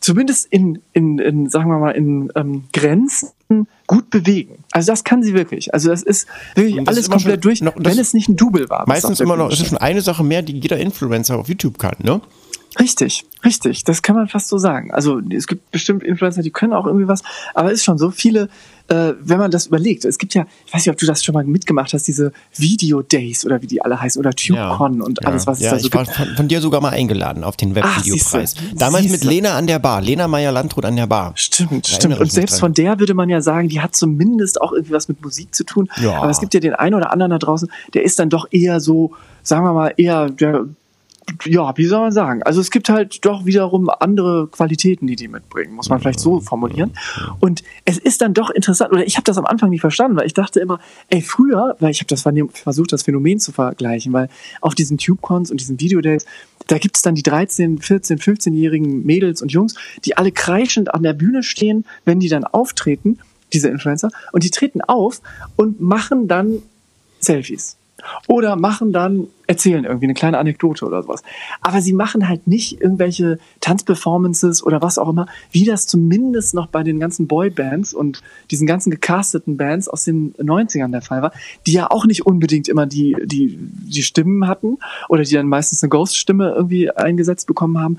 zumindest 0.00 0.46
in, 0.50 0.80
in, 0.92 1.18
in 1.18 1.48
sagen 1.48 1.70
wir 1.70 1.78
mal, 1.78 1.90
in 1.92 2.30
ähm, 2.34 2.64
Grenzen 2.72 3.28
gut 3.86 4.08
bewegen. 4.10 4.64
Also 4.72 4.90
das 4.90 5.04
kann 5.04 5.22
sie 5.22 5.34
wirklich. 5.34 5.74
Also 5.74 5.90
das 5.90 6.02
ist 6.02 6.26
wirklich 6.54 6.76
das 6.78 6.86
alles 6.88 6.98
ist 7.00 7.10
komplett 7.10 7.34
schon 7.34 7.40
durch, 7.42 7.60
noch- 7.62 7.74
wenn 7.76 7.98
es 7.98 8.14
nicht 8.14 8.28
ein 8.28 8.36
Double 8.36 8.68
war. 8.70 8.88
Meistens 8.88 9.20
immer 9.20 9.36
noch, 9.36 9.52
es 9.52 9.60
ist 9.60 9.68
schon 9.68 9.78
eine 9.78 10.00
Sache 10.00 10.24
mehr, 10.24 10.42
die 10.42 10.58
jeder 10.58 10.78
Influencer 10.78 11.38
auf 11.38 11.48
YouTube 11.48 11.78
kann, 11.78 11.94
ne? 12.02 12.20
Richtig, 12.78 13.24
richtig. 13.44 13.84
Das 13.84 14.02
kann 14.02 14.16
man 14.16 14.28
fast 14.28 14.48
so 14.48 14.58
sagen. 14.58 14.92
Also 14.92 15.20
es 15.30 15.46
gibt 15.46 15.70
bestimmt 15.70 16.02
Influencer, 16.02 16.42
die 16.42 16.50
können 16.50 16.72
auch 16.72 16.86
irgendwie 16.86 17.08
was, 17.08 17.22
aber 17.54 17.68
es 17.70 17.80
ist 17.80 17.84
schon 17.84 17.98
so 17.98 18.10
viele, 18.10 18.48
äh, 18.88 19.12
wenn 19.20 19.38
man 19.38 19.50
das 19.50 19.66
überlegt. 19.66 20.04
Es 20.04 20.18
gibt 20.18 20.34
ja, 20.34 20.46
ich 20.66 20.72
weiß 20.72 20.86
nicht, 20.86 20.92
ob 20.92 20.98
du 20.98 21.06
das 21.06 21.22
schon 21.22 21.34
mal 21.34 21.44
mitgemacht 21.44 21.92
hast, 21.92 22.08
diese 22.08 22.32
Video 22.56 23.02
Days 23.02 23.44
oder 23.44 23.60
wie 23.62 23.66
die 23.66 23.82
alle 23.82 24.00
heißen 24.00 24.18
oder 24.18 24.32
TubeCon 24.32 25.02
und 25.02 25.24
alles, 25.26 25.46
was 25.46 25.58
es 25.58 25.64
ja, 25.64 25.72
da 25.72 25.78
so 25.78 25.86
ich 25.86 25.94
war 25.94 26.04
gibt. 26.04 26.16
von, 26.16 26.28
von 26.36 26.48
dir 26.48 26.60
sogar 26.60 26.80
mal 26.80 26.90
eingeladen 26.90 27.44
auf 27.44 27.56
den 27.56 27.74
Webvideopreis. 27.74 28.52
siehste, 28.52 28.76
Damals 28.76 29.04
mit 29.04 29.12
siehste. 29.12 29.28
Lena 29.28 29.56
an 29.56 29.66
der 29.66 29.78
Bar, 29.78 30.00
Lena 30.00 30.26
Meyer-Landrut 30.28 30.84
an 30.84 30.96
der 30.96 31.06
Bar. 31.06 31.32
Stimmt, 31.36 31.86
Da 31.88 31.94
stimmt. 31.94 32.18
Und 32.20 32.32
selbst 32.32 32.54
dran. 32.54 32.60
von 32.60 32.74
der 32.74 32.98
würde 32.98 33.14
man 33.14 33.28
ja 33.28 33.40
sagen, 33.40 33.68
die 33.68 33.80
hat 33.80 33.94
zumindest 33.94 34.60
auch 34.60 34.72
irgendwie 34.72 34.92
was 34.92 35.08
mit 35.08 35.22
Musik 35.22 35.54
zu 35.54 35.64
tun. 35.64 35.88
Ja. 36.00 36.14
Aber 36.22 36.30
es 36.30 36.40
gibt 36.40 36.54
ja 36.54 36.60
den 36.60 36.74
einen 36.74 36.94
oder 36.94 37.12
anderen 37.12 37.30
da 37.30 37.38
draußen, 37.38 37.70
der 37.94 38.02
ist 38.04 38.18
dann 38.18 38.30
doch 38.30 38.46
eher 38.50 38.80
so, 38.80 39.12
sagen 39.42 39.64
wir 39.64 39.72
mal, 39.72 39.92
eher 39.96 40.30
der, 40.30 40.64
ja, 41.44 41.76
wie 41.76 41.86
soll 41.86 42.00
man 42.00 42.12
sagen? 42.12 42.42
Also 42.42 42.60
es 42.60 42.70
gibt 42.70 42.88
halt 42.88 43.24
doch 43.24 43.44
wiederum 43.44 43.88
andere 43.88 44.48
Qualitäten, 44.48 45.06
die 45.06 45.16
die 45.16 45.28
mitbringen, 45.28 45.74
muss 45.74 45.88
man 45.88 46.00
vielleicht 46.00 46.20
so 46.20 46.40
formulieren. 46.40 46.92
Und 47.40 47.62
es 47.84 47.98
ist 47.98 48.20
dann 48.20 48.34
doch 48.34 48.50
interessant, 48.50 48.92
oder 48.92 49.06
ich 49.06 49.16
habe 49.16 49.24
das 49.24 49.38
am 49.38 49.46
Anfang 49.46 49.70
nicht 49.70 49.80
verstanden, 49.80 50.16
weil 50.16 50.26
ich 50.26 50.34
dachte 50.34 50.60
immer, 50.60 50.80
ey, 51.08 51.22
früher, 51.22 51.76
weil 51.80 51.90
ich 51.90 52.00
habe 52.00 52.08
das 52.08 52.22
versucht, 52.52 52.92
das 52.92 53.02
Phänomen 53.02 53.38
zu 53.38 53.52
vergleichen, 53.52 54.12
weil 54.12 54.28
auf 54.60 54.74
diesen 54.74 54.98
TubeCons 54.98 55.50
und 55.50 55.60
diesen 55.60 55.80
Videodays, 55.80 56.26
da 56.66 56.78
gibt 56.78 56.96
es 56.96 57.02
dann 57.02 57.14
die 57.14 57.22
13, 57.22 57.78
14, 57.78 58.18
15-jährigen 58.18 59.04
Mädels 59.04 59.42
und 59.42 59.52
Jungs, 59.52 59.74
die 60.04 60.16
alle 60.16 60.32
kreischend 60.32 60.92
an 60.94 61.02
der 61.02 61.12
Bühne 61.12 61.42
stehen, 61.42 61.84
wenn 62.04 62.20
die 62.20 62.28
dann 62.28 62.44
auftreten, 62.44 63.18
diese 63.52 63.68
Influencer, 63.68 64.10
und 64.32 64.44
die 64.44 64.50
treten 64.50 64.80
auf 64.80 65.20
und 65.56 65.80
machen 65.80 66.28
dann 66.28 66.62
Selfies. 67.20 67.76
Oder 68.28 68.56
machen 68.56 68.92
dann, 68.92 69.28
erzählen 69.46 69.84
irgendwie 69.84 70.06
eine 70.06 70.14
kleine 70.14 70.38
Anekdote 70.38 70.86
oder 70.86 71.02
sowas. 71.02 71.22
Aber 71.60 71.80
sie 71.80 71.92
machen 71.92 72.28
halt 72.28 72.46
nicht 72.46 72.80
irgendwelche 72.80 73.38
Tanzperformances 73.60 74.62
oder 74.62 74.82
was 74.82 74.98
auch 74.98 75.08
immer, 75.08 75.26
wie 75.50 75.64
das 75.64 75.86
zumindest 75.86 76.54
noch 76.54 76.68
bei 76.68 76.82
den 76.82 77.00
ganzen 77.00 77.26
Boybands 77.26 77.92
und 77.92 78.22
diesen 78.50 78.66
ganzen 78.66 78.90
gecasteten 78.90 79.56
Bands 79.56 79.88
aus 79.88 80.04
den 80.04 80.34
90ern 80.34 80.90
der 80.90 81.02
Fall 81.02 81.22
war, 81.22 81.32
die 81.66 81.72
ja 81.72 81.90
auch 81.90 82.06
nicht 82.06 82.24
unbedingt 82.26 82.68
immer 82.68 82.86
die, 82.86 83.16
die, 83.24 83.58
die 83.58 84.02
Stimmen 84.02 84.46
hatten 84.46 84.78
oder 85.08 85.22
die 85.22 85.34
dann 85.34 85.48
meistens 85.48 85.82
eine 85.82 85.90
Ghost-Stimme 85.90 86.52
irgendwie 86.54 86.90
eingesetzt 86.90 87.46
bekommen 87.46 87.78
haben. 87.78 87.98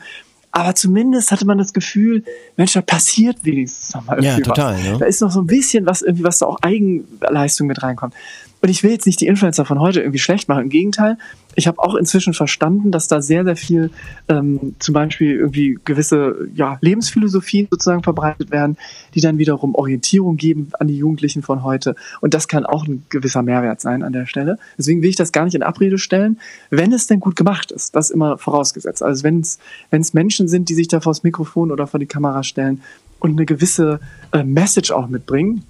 Aber 0.56 0.76
zumindest 0.76 1.32
hatte 1.32 1.46
man 1.48 1.58
das 1.58 1.74
Gefühl, 1.74 2.24
Mensch, 2.58 2.74
da 2.74 2.82
passiert 2.82 3.44
wenigstens 3.44 3.96
noch 3.96 4.06
mal 4.06 4.24
Ja, 4.24 4.34
irgendwie 4.34 4.44
total, 4.44 4.76
was. 4.76 4.84
ne? 4.84 4.98
Da 5.00 5.06
ist 5.06 5.20
noch 5.20 5.32
so 5.32 5.42
ein 5.42 5.48
bisschen 5.48 5.88
was 5.88 6.04
irgendwie, 6.04 6.24
was 6.24 6.38
da 6.38 6.46
auch 6.46 6.60
Eigenleistung 6.62 7.66
mit 7.66 7.82
reinkommt. 7.82 8.14
Und 8.62 8.70
ich 8.70 8.84
will 8.84 8.92
jetzt 8.92 9.08
nicht 9.08 9.20
die 9.20 9.26
Influencer 9.26 9.66
von 9.66 9.80
heute 9.80 10.02
irgendwie 10.02 10.20
schlecht 10.20 10.48
machen. 10.48 10.64
Im 10.64 10.70
Gegenteil, 10.70 11.18
ich 11.56 11.68
habe 11.68 11.80
auch 11.80 11.96
inzwischen 11.96 12.34
verstanden, 12.34 12.92
dass 12.92 13.08
da 13.08 13.22
sehr, 13.22 13.44
sehr 13.44 13.56
viel 13.56 13.92
ähm, 14.28 14.76
zum 14.80 14.94
Beispiel 14.94 15.36
irgendwie 15.36 15.78
gewisse 15.86 16.48
ja, 16.56 16.78
Lebensphilosophien 16.82 17.68
sozusagen 17.70 18.04
verbreitet 18.04 18.52
werden, 18.52 18.78
die 19.14 19.22
dann 19.22 19.38
wiederum 19.38 19.76
Orientierung 19.76 20.38
geben 20.38 20.72
an 20.80 20.88
die 20.88 20.98
Jugendlichen 20.98 21.44
von 21.44 21.64
heute. 21.64 21.96
Und 22.22 22.34
das 22.34 22.48
kann 22.48 22.66
auch 22.66 22.88
ein 22.88 23.06
gewisser 23.10 23.44
Mehrwert 23.44 23.82
sein 23.82 24.04
an 24.04 24.14
der 24.14 24.26
Stelle. 24.26 24.58
Deswegen 24.78 25.02
will 25.02 25.10
ich 25.10 25.16
das 25.16 25.32
gar 25.32 25.46
nicht 25.46 25.56
in 25.56 25.64
Abrede 25.64 25.98
stellen, 25.98 26.40
wenn 26.70 26.94
es 26.94 27.08
denn 27.08 27.20
gut 27.20 27.36
gemacht 27.36 27.72
ist. 27.72 27.96
Das 27.96 28.10
immer 28.10 28.38
vorausgesetzt. 28.38 29.04
Also 29.04 29.24
wenn 29.24 29.42
es 29.42 30.14
Menschen 30.14 30.48
sind, 30.48 30.70
die 30.70 30.76
sich 30.76 30.88
da 30.88 31.00
vors 31.00 31.24
Mikrofon 31.24 31.72
oder 31.72 31.88
vor 31.88 32.00
die 32.00 32.06
Kamera 32.06 32.44
stellen 32.44 32.82
und 33.20 33.32
eine 33.32 33.46
gewisse 33.46 34.00
äh, 34.32 34.44
Message 34.44 34.92
auch 34.92 35.08
mitbringen, 35.08 35.64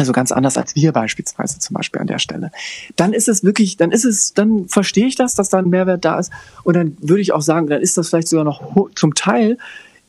also 0.00 0.12
ganz 0.12 0.32
anders 0.32 0.56
als 0.56 0.74
wir 0.74 0.92
beispielsweise 0.92 1.58
zum 1.58 1.74
Beispiel 1.74 2.00
an 2.00 2.06
der 2.06 2.18
Stelle. 2.18 2.50
Dann 2.96 3.12
ist 3.12 3.28
es 3.28 3.44
wirklich, 3.44 3.76
dann 3.76 3.92
ist 3.92 4.04
es, 4.04 4.34
dann 4.34 4.68
verstehe 4.68 5.06
ich 5.06 5.14
das, 5.14 5.34
dass 5.34 5.48
da 5.48 5.58
ein 5.58 5.68
Mehrwert 5.68 6.04
da 6.04 6.18
ist. 6.18 6.32
Und 6.64 6.74
dann 6.74 6.96
würde 7.00 7.22
ich 7.22 7.32
auch 7.32 7.42
sagen, 7.42 7.68
dann 7.68 7.80
ist 7.80 7.96
das 7.96 8.08
vielleicht 8.08 8.28
sogar 8.28 8.44
noch 8.44 8.90
zum 8.94 9.14
Teil 9.14 9.58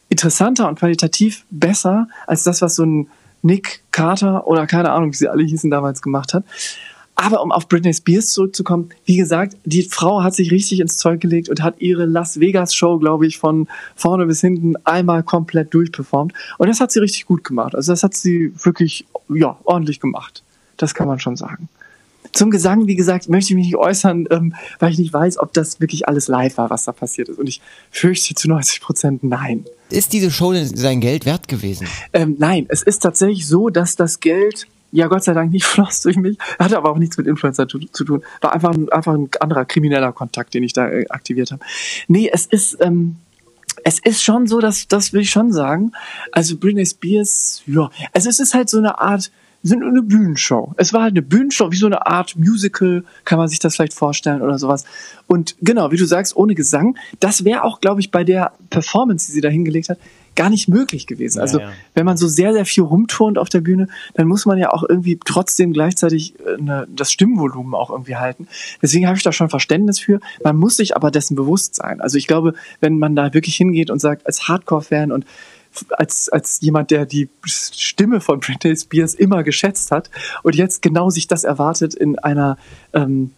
interessanter 0.10 0.68
und 0.68 0.80
qualitativ 0.80 1.46
besser 1.52 2.08
als 2.28 2.44
das, 2.44 2.62
was 2.62 2.76
so 2.76 2.86
ein 2.86 3.10
Nick 3.44 3.82
Carter 3.92 4.48
oder 4.48 4.68
keine 4.68 4.92
Ahnung, 4.92 5.12
wie 5.12 5.18
sie 5.18 5.30
alle 5.30 5.44
hießen, 5.44 5.72
damals 5.72 6.02
gemacht 6.02 6.34
hat. 6.34 6.44
Aber 7.16 7.44
um 7.44 7.52
auf 7.52 7.68
Britney 7.68 7.94
Spears 7.94 8.30
zurückzukommen, 8.30 8.90
wie 9.06 9.18
gesagt, 9.18 9.56
die 9.66 9.84
Frau 9.84 10.24
hat 10.24 10.34
sich 10.34 10.52
richtig 10.52 10.80
ins 10.80 10.98
Zeug 10.98 11.22
gelegt 11.22 11.50
und 11.50 11.62
hat 11.62 11.76
ihre 11.80 12.06
Las 12.06 12.40
Vegas 12.40 12.74
Show, 12.74 12.98
glaube 12.98 13.28
ich, 13.28 13.38
von 13.38 13.68
vorne 13.96 14.26
bis 14.26 14.42
hinten 14.42 14.76
einmal 14.86 15.22
komplett 15.22 15.74
durchperformt. 15.74 16.34
Und 16.58 16.68
das 16.68 16.80
hat 16.80 16.92
sie 16.92 17.00
richtig 17.00 17.26
gut 17.26 17.44
gemacht. 17.44 17.76
Also 17.76 17.92
das 17.92 18.04
hat 18.04 18.16
sie 18.16 18.54
wirklich, 18.64 19.06
ja, 19.30 19.58
ordentlich 19.66 20.00
gemacht. 20.00 20.44
Das 20.78 20.96
kann 20.96 21.08
man 21.08 21.20
schon 21.20 21.36
sagen. 21.36 21.70
Zum 22.34 22.50
Gesang, 22.50 22.88
wie 22.88 22.96
gesagt, 22.96 23.28
möchte 23.30 23.52
ich 23.52 23.56
mich 23.56 23.66
nicht 23.68 23.76
äußern, 23.76 24.28
ähm, 24.32 24.56
weil 24.80 24.92
ich 24.92 24.98
nicht 24.98 25.14
weiß, 25.14 25.38
ob 25.38 25.54
das 25.54 25.82
wirklich 25.82 26.08
alles 26.08 26.28
live 26.28 26.58
war, 26.58 26.70
was 26.70 26.86
da 26.86 26.92
passiert 26.92 27.30
ist. 27.30 27.38
Und 27.38 27.48
ich 27.48 27.62
fürchte 27.92 28.36
zu 28.36 28.48
90 28.48 28.82
Prozent 28.82 29.24
nein. 29.24 29.66
Ist 29.90 30.14
diese 30.14 30.32
Show 30.32 30.54
denn 30.54 30.66
sein 30.66 31.02
Geld 31.02 31.26
wert 31.26 31.48
gewesen? 31.48 31.88
Ähm, 32.14 32.36
nein, 32.40 32.66
es 32.70 32.84
ist 32.84 33.00
tatsächlich 33.00 33.48
so, 33.48 33.70
dass 33.70 33.96
das 33.96 34.22
Geld 34.22 34.68
ja 34.92 35.08
Gott 35.08 35.24
sei 35.24 35.34
Dank 35.34 35.52
nicht 35.52 35.66
floss 35.66 36.02
durch 36.02 36.18
mich, 36.18 36.38
hatte 36.60 36.78
aber 36.78 36.92
auch 36.92 36.98
nichts 36.98 37.18
mit 37.18 37.28
Influencer 37.28 37.68
zu, 37.68 37.80
zu 37.80 38.04
tun. 38.04 38.24
War 38.42 38.54
einfach 38.54 38.74
ein, 38.74 38.90
einfach 38.90 39.14
ein 39.14 39.30
anderer 39.40 39.66
krimineller 39.66 40.12
Kontakt, 40.12 40.54
den 40.54 40.64
ich 40.64 40.74
da 40.74 40.90
äh, 40.90 41.08
aktiviert 41.10 41.52
habe. 41.52 41.64
Nee, 42.08 42.30
es 42.32 42.46
ist 42.46 42.78
ähm, 42.82 43.18
es 43.84 44.00
ist 44.00 44.24
schon 44.24 44.48
so, 44.48 44.60
dass 44.60 44.88
das 44.88 45.14
will 45.14 45.22
ich 45.22 45.32
schon 45.32 45.52
sagen. 45.52 45.92
Also 46.32 46.58
Britney 46.58 46.86
Spears, 46.86 47.64
ja, 47.66 47.90
also 48.14 48.30
es 48.30 48.40
ist 48.40 48.54
halt 48.54 48.70
so 48.70 48.78
eine 48.78 49.00
Art 49.00 49.32
sind 49.64 49.84
eine 49.84 50.02
Bühnenshow. 50.02 50.74
Es 50.78 50.92
war 50.92 51.04
halt 51.04 51.14
eine 51.14 51.22
Bühnenshow, 51.22 51.72
wie 51.72 51.78
so 51.78 51.86
eine 51.86 52.06
Art 52.08 52.36
Musical, 52.36 53.04
kann 53.26 53.38
man 53.38 53.48
sich 53.48 53.60
das 53.60 53.76
vielleicht 53.76 53.94
vorstellen 53.94 54.42
oder 54.42 54.58
sowas. 54.58 54.86
Und 55.28 55.56
genau, 55.62 55.92
wie 55.92 55.98
du 55.98 56.06
sagst, 56.06 56.36
ohne 56.36 56.56
Gesang, 56.56 56.98
das 57.20 57.46
wäre 57.46 57.64
auch, 57.64 57.80
glaube 57.80 58.02
ich, 58.02 58.10
bei 58.10 58.24
der 58.24 58.54
Performance, 58.70 59.28
die 59.28 59.34
sie 59.34 59.42
da 59.42 59.50
hingelegt 59.50 59.90
hat, 59.90 60.00
gar 60.42 60.50
nicht 60.50 60.68
möglich 60.68 61.06
gewesen. 61.06 61.38
Ja, 61.38 61.44
also 61.44 61.60
ja. 61.60 61.70
wenn 61.94 62.04
man 62.04 62.18
so 62.18 62.28
sehr, 62.28 62.52
sehr 62.52 62.66
viel 62.66 62.84
rumturnt 62.84 63.38
auf 63.38 63.48
der 63.48 63.62
Bühne, 63.62 63.88
dann 64.16 64.28
muss 64.28 64.48
man 64.48 64.58
ja 64.58 64.74
auch 64.74 64.84
irgendwie 64.88 65.20
trotzdem 65.24 65.72
gleichzeitig 65.72 66.34
äh, 66.40 66.56
eine, 66.60 66.88
das 66.90 67.12
Stimmvolumen 67.12 67.76
auch 67.76 67.92
irgendwie 67.92 68.16
halten. 68.16 68.48
Deswegen 68.82 69.06
habe 69.06 69.18
ich 69.18 69.24
da 69.24 69.32
schon 69.32 69.50
Verständnis 69.50 70.00
für. 70.00 70.20
Man 70.44 70.58
muss 70.58 70.78
sich 70.78 70.96
aber 70.96 71.12
dessen 71.12 71.36
bewusst 71.36 71.76
sein. 71.76 72.02
Also 72.02 72.18
ich 72.18 72.26
glaube, 72.26 72.56
wenn 72.80 72.98
man 72.98 73.16
da 73.16 73.36
wirklich 73.36 73.56
hingeht 73.56 73.92
und 73.92 74.00
sagt, 74.00 74.26
als 74.26 74.48
Hardcore-Fan 74.48 75.12
und 75.12 75.26
als, 75.92 76.30
als 76.30 76.60
jemand, 76.62 76.92
der 76.92 77.06
die 77.06 77.30
Stimme 77.46 78.22
von 78.22 78.40
Britney 78.40 78.76
Spears 78.76 79.14
immer 79.14 79.44
geschätzt 79.44 79.92
hat 79.92 80.10
und 80.44 80.56
jetzt 80.56 80.82
genau 80.82 81.10
sich 81.10 81.28
das 81.28 81.44
erwartet 81.44 81.94
in 81.94 82.20
einer, 82.20 82.58
ähm, 82.94 83.32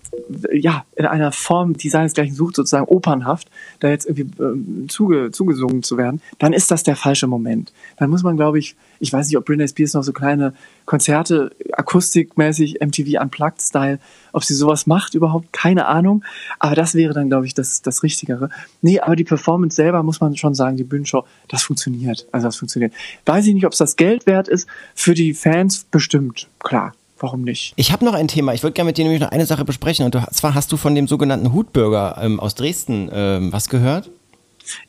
ja, 0.51 0.85
in 0.95 1.05
einer 1.05 1.31
Form, 1.31 1.73
die 1.73 1.89
seinesgleichen 1.89 2.35
sucht, 2.35 2.55
sozusagen 2.55 2.85
opernhaft, 2.85 3.49
da 3.79 3.89
jetzt 3.89 4.05
irgendwie 4.05 4.43
ähm, 4.43 4.85
zuge, 4.89 5.31
zugesungen 5.31 5.83
zu 5.83 5.97
werden, 5.97 6.21
dann 6.39 6.53
ist 6.53 6.71
das 6.71 6.83
der 6.83 6.95
falsche 6.95 7.27
Moment. 7.27 7.71
Dann 7.97 8.09
muss 8.09 8.23
man, 8.23 8.35
glaube 8.35 8.59
ich, 8.59 8.75
ich 9.03 9.11
weiß 9.11 9.27
nicht, 9.27 9.37
ob 9.37 9.43
Britney 9.43 9.67
Spears 9.67 9.93
noch 9.93 10.03
so 10.03 10.13
kleine 10.13 10.53
Konzerte, 10.85 11.51
akustikmäßig, 11.73 12.77
MTV 12.79 13.21
Unplugged-Style, 13.21 13.99
ob 14.31 14.45
sie 14.45 14.53
sowas 14.53 14.87
macht 14.87 15.13
überhaupt, 15.13 15.51
keine 15.51 15.87
Ahnung. 15.87 16.23
Aber 16.57 16.73
das 16.73 16.95
wäre 16.95 17.13
dann, 17.13 17.27
glaube 17.27 17.45
ich, 17.45 17.53
das, 17.53 17.81
das 17.81 18.01
Richtigere. 18.01 18.49
Nee, 18.81 19.01
aber 19.01 19.17
die 19.17 19.25
Performance 19.25 19.75
selber, 19.75 20.03
muss 20.03 20.21
man 20.21 20.37
schon 20.37 20.55
sagen, 20.55 20.77
die 20.77 20.85
Bühnenshow, 20.85 21.25
das 21.49 21.63
funktioniert. 21.63 22.27
Also 22.31 22.47
das 22.47 22.55
funktioniert. 22.55 22.93
Weiß 23.25 23.45
ich 23.45 23.53
nicht, 23.53 23.65
ob 23.65 23.73
es 23.73 23.77
das 23.77 23.97
Geld 23.97 24.25
wert 24.25 24.47
ist. 24.47 24.69
Für 24.95 25.13
die 25.13 25.33
Fans 25.33 25.85
bestimmt, 25.91 26.47
klar. 26.59 26.93
Warum 27.19 27.41
nicht? 27.41 27.73
Ich 27.75 27.91
habe 27.91 28.05
noch 28.05 28.13
ein 28.13 28.29
Thema. 28.29 28.53
Ich 28.53 28.63
würde 28.63 28.73
gerne 28.73 28.89
mit 28.89 28.97
dir 28.97 29.03
nämlich 29.03 29.21
noch 29.21 29.31
eine 29.31 29.45
Sache 29.45 29.65
besprechen. 29.65 30.05
Und 30.05 30.17
zwar 30.33 30.55
hast 30.55 30.71
du 30.71 30.77
von 30.77 30.95
dem 30.95 31.07
sogenannten 31.07 31.53
Hutbürger 31.53 32.17
ähm, 32.21 32.39
aus 32.39 32.55
Dresden 32.55 33.09
ähm, 33.13 33.51
was 33.51 33.67
gehört? 33.67 34.09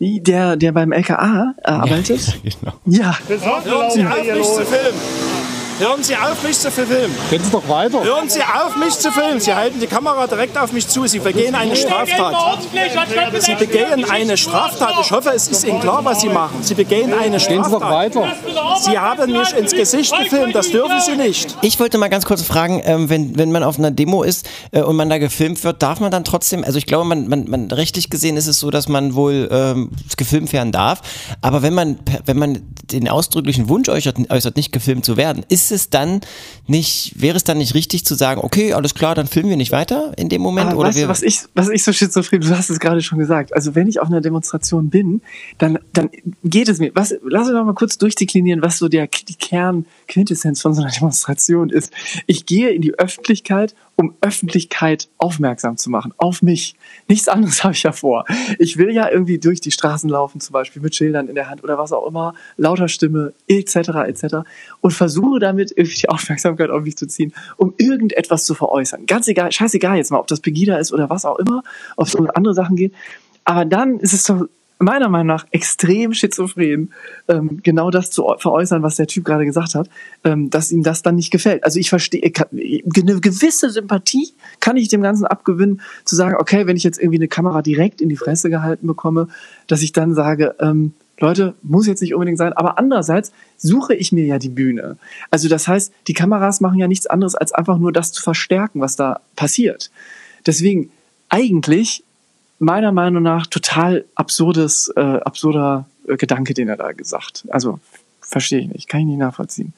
Der, 0.00 0.56
der 0.56 0.72
beim 0.72 0.92
LKA 0.92 1.54
äh, 1.62 1.70
arbeitet? 1.70 2.40
genau. 2.60 2.74
Ja. 2.86 3.16
Hören 3.28 3.90
Sie 3.90 4.04
auf, 4.06 4.36
mich 4.36 4.46
zu 4.46 4.64
filmen. 4.64 5.33
Hören 5.78 6.04
Sie 6.04 6.14
auf, 6.14 6.40
mich 6.44 6.56
zu 6.56 6.70
filmen. 6.70 7.10
Gehen 7.30 7.42
Sie 7.42 7.50
doch 7.50 7.68
weiter. 7.68 8.04
Hören 8.04 8.28
Sie 8.28 8.40
auf, 8.40 8.76
mich 8.76 8.96
zu 8.96 9.10
filmen. 9.10 9.40
Sie 9.40 9.52
halten 9.52 9.80
die 9.80 9.88
Kamera 9.88 10.28
direkt 10.28 10.56
auf 10.56 10.72
mich 10.72 10.86
zu. 10.86 11.04
Sie 11.08 11.18
begehen 11.18 11.54
eine 11.56 11.74
Straftat. 11.74 12.58
Sie 13.40 13.54
begehen 13.56 14.08
eine 14.08 14.36
Straftat. 14.36 14.92
Ich 15.00 15.10
hoffe, 15.10 15.30
es 15.34 15.48
ist 15.48 15.64
Ihnen 15.64 15.80
klar, 15.80 16.04
was 16.04 16.20
Sie 16.20 16.28
machen. 16.28 16.62
Sie 16.62 16.74
begehen 16.74 17.12
eine 17.12 17.38
Gehen 17.38 17.64
Sie 17.64 17.70
doch 17.70 17.78
Straftat. 17.78 17.90
weiter. 17.90 18.32
Sie 18.84 18.96
haben 18.96 19.32
mich 19.32 19.52
ins 19.52 19.72
Gesicht 19.72 20.16
gefilmt. 20.16 20.54
Das 20.54 20.70
dürfen 20.70 21.00
Sie 21.00 21.16
nicht. 21.16 21.56
Ich 21.62 21.80
wollte 21.80 21.98
mal 21.98 22.08
ganz 22.08 22.24
kurz 22.24 22.42
fragen, 22.42 22.80
ähm, 22.84 23.10
wenn, 23.10 23.36
wenn 23.36 23.50
man 23.50 23.64
auf 23.64 23.76
einer 23.76 23.90
Demo 23.90 24.22
ist 24.22 24.48
äh, 24.70 24.82
und 24.82 24.94
man 24.94 25.10
da 25.10 25.18
gefilmt 25.18 25.64
wird, 25.64 25.82
darf 25.82 25.98
man 25.98 26.12
dann 26.12 26.22
trotzdem, 26.22 26.62
also 26.62 26.78
ich 26.78 26.86
glaube, 26.86 27.04
man, 27.06 27.26
man, 27.26 27.50
man 27.50 27.70
rechtlich 27.72 28.10
gesehen 28.10 28.36
ist 28.36 28.46
es 28.46 28.60
so, 28.60 28.70
dass 28.70 28.88
man 28.88 29.16
wohl 29.16 29.48
ähm, 29.50 29.90
gefilmt 30.16 30.52
werden 30.52 30.70
darf, 30.70 31.00
aber 31.40 31.62
wenn 31.62 31.74
man, 31.74 31.98
wenn 32.26 32.38
man 32.38 32.62
den 32.92 33.08
ausdrücklichen 33.08 33.68
Wunsch 33.68 33.88
äußert, 33.88 34.30
äußert, 34.30 34.56
nicht 34.56 34.70
gefilmt 34.72 35.04
zu 35.04 35.16
werden, 35.16 35.44
ist 35.48 35.63
es 35.70 35.90
dann 35.90 36.20
nicht, 36.66 37.12
wäre 37.20 37.36
es 37.36 37.44
dann 37.44 37.58
nicht 37.58 37.74
richtig 37.74 38.04
zu 38.04 38.14
sagen, 38.14 38.40
okay, 38.42 38.72
alles 38.72 38.94
klar, 38.94 39.14
dann 39.14 39.26
filmen 39.26 39.50
wir 39.50 39.56
nicht 39.56 39.72
weiter 39.72 40.12
in 40.16 40.28
dem 40.28 40.40
Moment? 40.40 40.70
Aber 40.70 40.78
oder 40.78 40.88
weißt 40.88 41.02
du, 41.02 41.08
was 41.08 41.22
ich, 41.22 41.40
was 41.54 41.68
ich 41.68 41.84
so 41.84 41.92
schizophren, 41.92 42.40
du 42.40 42.56
hast 42.56 42.70
es 42.70 42.80
gerade 42.80 43.02
schon 43.02 43.18
gesagt. 43.18 43.54
Also 43.54 43.74
wenn 43.74 43.88
ich 43.88 44.00
auf 44.00 44.08
einer 44.08 44.20
Demonstration 44.20 44.90
bin, 44.90 45.20
dann, 45.58 45.78
dann 45.92 46.10
geht 46.42 46.68
es 46.68 46.78
mir. 46.78 46.90
Was, 46.94 47.14
lass 47.22 47.48
uns 47.48 47.56
doch 47.56 47.64
mal 47.64 47.74
kurz 47.74 47.98
durchdeklinieren, 47.98 48.62
was 48.62 48.78
so 48.78 48.88
der, 48.88 49.06
die 49.06 49.34
Kernquintessenz 49.34 50.62
von 50.62 50.74
so 50.74 50.82
einer 50.82 50.90
Demonstration 50.90 51.70
ist. 51.70 51.92
Ich 52.26 52.46
gehe 52.46 52.70
in 52.70 52.82
die 52.82 52.94
Öffentlichkeit, 52.98 53.74
um 53.96 54.14
Öffentlichkeit 54.20 55.08
aufmerksam 55.18 55.76
zu 55.76 55.90
machen. 55.90 56.12
Auf 56.16 56.42
mich. 56.42 56.74
Nichts 57.08 57.28
anderes 57.28 57.62
habe 57.64 57.74
ich 57.74 57.82
ja 57.82 57.92
vor. 57.92 58.24
Ich 58.58 58.76
will 58.76 58.90
ja 58.92 59.10
irgendwie 59.10 59.38
durch 59.38 59.60
die 59.60 59.70
Straßen 59.70 60.08
laufen, 60.08 60.40
zum 60.40 60.52
Beispiel 60.52 60.82
mit 60.82 60.94
Schildern 60.94 61.28
in 61.28 61.34
der 61.34 61.48
Hand 61.48 61.62
oder 61.62 61.78
was 61.78 61.92
auch 61.92 62.06
immer, 62.06 62.34
lauter 62.56 62.88
Stimme, 62.88 63.32
etc., 63.46 63.76
etc. 64.06 64.24
und 64.80 64.92
versuche 64.92 65.38
damit 65.54 65.72
irgendwie 65.76 66.00
die 66.00 66.08
Aufmerksamkeit 66.08 66.70
auf 66.70 66.84
mich 66.84 66.96
zu 66.96 67.06
ziehen, 67.06 67.32
um 67.56 67.74
irgendetwas 67.78 68.44
zu 68.44 68.54
veräußern. 68.54 69.06
Ganz 69.06 69.28
egal, 69.28 69.52
scheißegal 69.52 69.96
jetzt 69.96 70.10
mal, 70.10 70.18
ob 70.18 70.26
das 70.26 70.40
Pegida 70.40 70.76
ist 70.76 70.92
oder 70.92 71.10
was 71.10 71.24
auch 71.24 71.38
immer, 71.38 71.62
ob 71.96 72.06
es 72.06 72.14
um 72.14 72.28
andere 72.34 72.54
Sachen 72.54 72.76
geht. 72.76 72.94
Aber 73.44 73.64
dann 73.64 73.98
ist 73.98 74.12
es 74.12 74.24
doch 74.24 74.46
meiner 74.78 75.08
Meinung 75.08 75.28
nach 75.28 75.46
extrem 75.50 76.12
schizophren, 76.14 76.92
ähm, 77.28 77.60
genau 77.62 77.90
das 77.90 78.10
zu 78.10 78.26
veräußern, 78.38 78.82
was 78.82 78.96
der 78.96 79.06
Typ 79.06 79.24
gerade 79.24 79.44
gesagt 79.44 79.74
hat, 79.74 79.88
ähm, 80.24 80.50
dass 80.50 80.72
ihm 80.72 80.82
das 80.82 81.02
dann 81.02 81.14
nicht 81.14 81.30
gefällt. 81.30 81.64
Also 81.64 81.78
ich 81.78 81.90
verstehe, 81.90 82.22
eine 82.52 83.20
gewisse 83.20 83.70
Sympathie 83.70 84.34
kann 84.60 84.76
ich 84.76 84.88
dem 84.88 85.02
Ganzen 85.02 85.26
abgewinnen, 85.26 85.80
zu 86.04 86.16
sagen, 86.16 86.36
okay, 86.38 86.66
wenn 86.66 86.76
ich 86.76 86.84
jetzt 86.84 86.98
irgendwie 86.98 87.18
eine 87.18 87.28
Kamera 87.28 87.62
direkt 87.62 88.00
in 88.00 88.08
die 88.08 88.16
Fresse 88.16 88.50
gehalten 88.50 88.86
bekomme, 88.86 89.28
dass 89.66 89.82
ich 89.82 89.92
dann 89.92 90.14
sage, 90.14 90.54
ähm, 90.60 90.92
Leute, 91.18 91.54
muss 91.62 91.86
jetzt 91.86 92.02
nicht 92.02 92.14
unbedingt 92.14 92.38
sein, 92.38 92.52
aber 92.52 92.78
andererseits 92.78 93.32
suche 93.56 93.94
ich 93.94 94.12
mir 94.12 94.24
ja 94.24 94.38
die 94.38 94.48
Bühne. 94.48 94.96
Also 95.30 95.48
das 95.48 95.68
heißt, 95.68 95.92
die 96.08 96.14
Kameras 96.14 96.60
machen 96.60 96.78
ja 96.78 96.88
nichts 96.88 97.06
anderes, 97.06 97.34
als 97.34 97.52
einfach 97.52 97.78
nur 97.78 97.92
das 97.92 98.12
zu 98.12 98.22
verstärken, 98.22 98.80
was 98.80 98.96
da 98.96 99.20
passiert. 99.36 99.90
Deswegen, 100.46 100.90
eigentlich 101.28 102.04
meiner 102.58 102.92
Meinung 102.92 103.22
nach 103.22 103.46
total 103.46 104.04
absurdes, 104.14 104.92
äh, 104.96 105.00
absurder 105.00 105.86
äh, 106.08 106.16
Gedanke, 106.16 106.54
den 106.54 106.68
er 106.68 106.76
da 106.76 106.92
gesagt. 106.92 107.44
Also 107.48 107.78
verstehe 108.20 108.60
ich 108.60 108.68
nicht, 108.68 108.88
kann 108.88 109.00
ich 109.00 109.06
nicht 109.06 109.18
nachvollziehen. 109.18 109.72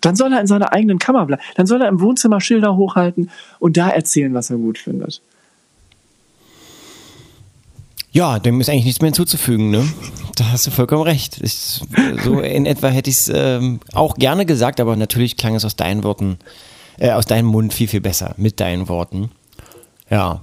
Dann 0.00 0.16
soll 0.16 0.32
er 0.32 0.40
in 0.40 0.46
seiner 0.46 0.72
eigenen 0.72 0.98
Kammer 0.98 1.26
bleiben. 1.26 1.42
Dann 1.54 1.66
soll 1.66 1.80
er 1.80 1.88
im 1.88 2.00
Wohnzimmer 2.00 2.40
Schilder 2.40 2.76
hochhalten 2.76 3.30
und 3.60 3.76
da 3.76 3.88
erzählen, 3.88 4.34
was 4.34 4.50
er 4.50 4.56
gut 4.56 4.78
findet. 4.78 5.22
Ja, 8.12 8.38
dem 8.38 8.60
ist 8.60 8.68
eigentlich 8.68 8.84
nichts 8.84 9.00
mehr 9.00 9.08
hinzuzufügen, 9.08 9.70
ne? 9.70 9.90
Da 10.36 10.50
hast 10.52 10.66
du 10.66 10.70
vollkommen 10.70 11.02
recht. 11.02 11.40
Ich, 11.42 11.80
so 12.24 12.40
in 12.40 12.66
etwa 12.66 12.88
hätte 12.88 13.08
ich 13.08 13.16
es 13.16 13.32
ähm, 13.34 13.80
auch 13.92 14.14
gerne 14.16 14.44
gesagt, 14.46 14.80
aber 14.80 14.96
natürlich 14.96 15.36
klang 15.38 15.54
es 15.54 15.64
aus 15.64 15.76
deinen 15.76 16.04
Worten, 16.04 16.38
äh, 16.98 17.10
aus 17.12 17.24
deinem 17.24 17.46
Mund 17.46 17.72
viel, 17.72 17.88
viel 17.88 18.02
besser, 18.02 18.34
mit 18.36 18.60
deinen 18.60 18.88
Worten. 18.88 19.30
Ja, 20.10 20.42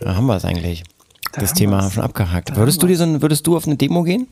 da 0.00 0.16
haben 0.16 0.26
wir 0.26 0.34
es 0.36 0.44
eigentlich. 0.44 0.82
Da 1.32 1.40
das 1.40 1.50
haben 1.50 1.56
Thema 1.58 1.82
wir's. 1.82 1.94
schon 1.94 2.02
abgehakt. 2.02 2.50
Da 2.50 2.56
Würdest 2.56 2.82
du 2.82 2.86
dir 2.88 2.96
so 2.96 3.04
ein, 3.04 3.22
würdest 3.22 3.46
du 3.46 3.56
auf 3.56 3.66
eine 3.66 3.76
Demo 3.76 4.02
gehen? 4.02 4.26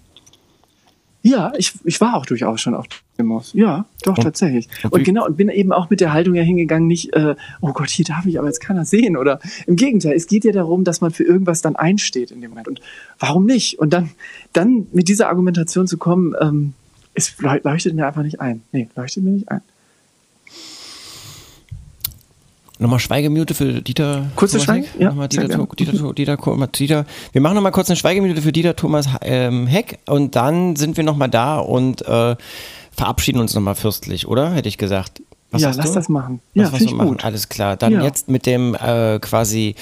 Ja, 1.23 1.53
ich, 1.59 1.73
ich 1.85 2.01
war 2.01 2.17
auch 2.17 2.25
durchaus 2.25 2.61
schon 2.63 2.75
auf 2.75 2.87
Demos. 3.19 3.53
Ja, 3.53 3.85
doch, 4.05 4.17
tatsächlich. 4.17 4.69
und 4.85 4.93
Und 4.95 5.05
genau, 5.05 5.27
und 5.27 5.37
bin 5.37 5.51
eben 5.51 5.71
auch 5.73 5.91
mit 5.91 6.01
der 6.01 6.15
Haltung 6.15 6.35
ja 6.35 6.43
hingegangen, 6.43 6.87
nicht, 6.89 7.13
äh, 7.15 7.35
oh 7.61 7.73
Gott, 7.73 7.91
hier 7.91 8.07
darf 8.07 8.25
ich 8.25 8.39
aber 8.39 8.49
jetzt 8.49 8.61
keiner 8.61 8.87
sehen. 8.87 9.17
Oder 9.19 9.39
im 9.67 9.77
Gegenteil, 9.77 10.15
es 10.15 10.27
geht 10.27 10.45
ja 10.45 10.53
darum, 10.53 10.83
dass 10.85 11.03
man 11.03 11.11
für 11.11 11.25
irgendwas 11.25 11.61
dann 11.61 11.77
einsteht 11.77 12.31
in 12.31 12.41
dem 12.41 12.51
Moment. 12.51 12.69
Und 12.69 12.81
warum 13.19 13.45
nicht? 13.45 13.79
Und 13.79 13.93
dann, 13.93 14.11
dann 14.55 14.87
mit 14.93 15.09
dieser 15.09 15.29
Argumentation 15.29 15.87
zu 15.87 15.99
kommen, 15.99 16.35
ähm, 16.41 16.73
es 17.13 17.37
leu- 17.39 17.61
leuchtet 17.63 17.95
mir 17.95 18.07
einfach 18.07 18.23
nicht 18.23 18.41
ein. 18.41 18.63
Nee, 18.73 18.89
leuchtet 18.97 19.23
mir 19.23 19.31
nicht 19.33 19.51
ein. 19.51 19.61
Nochmal 22.81 22.99
Schweigeminute 22.99 23.55
für 23.55 23.83
Dieter. 23.83 24.27
Kurze 24.37 24.55
Thomas 24.57 24.65
Schweige? 24.65 24.87
Heck? 24.87 25.01
Ja, 25.01 25.09
Nochmal 25.11 25.29
Dieter, 25.29 25.49
gerne. 25.49 25.69
Dieter, 25.79 25.93
Dieter, 25.93 26.13
Dieter, 26.15 26.37
Dieter, 26.37 26.67
Dieter. 26.69 27.07
Wir 27.33 27.41
machen 27.43 27.55
nochmal 27.55 27.73
kurz 27.73 27.91
eine 27.91 27.97
Schweigeminute 27.97 28.41
für 28.41 28.53
Dieter 28.53 28.75
Thomas 28.75 29.07
ähm, 29.21 29.67
Heck 29.67 29.99
und 30.07 30.35
dann 30.35 30.77
sind 30.77 30.97
wir 30.97 31.05
nochmal 31.05 31.29
da 31.29 31.59
und 31.59 32.01
äh, 32.07 32.37
verabschieden 32.97 33.39
uns 33.41 33.55
nochmal 33.55 33.75
fürstlich, 33.75 34.27
oder? 34.27 34.53
Hätte 34.55 34.69
ich 34.69 34.79
gesagt. 34.79 35.23
Was 35.51 35.63
ja, 35.63 35.73
lass 35.77 35.89
du? 35.89 35.95
das 35.95 36.09
machen. 36.09 36.41
Was, 36.55 36.65
Ja, 36.67 36.73
was 36.73 36.81
ich 36.81 36.93
machen? 36.95 37.09
gut. 37.09 37.25
Alles 37.25 37.49
klar. 37.49 37.77
Dann 37.77 37.93
Ja. 37.93 38.03
jetzt 38.03 38.29
mit 38.29 38.47
dem 38.47 38.75
äh, 38.75 39.19
quasi, 39.19 39.75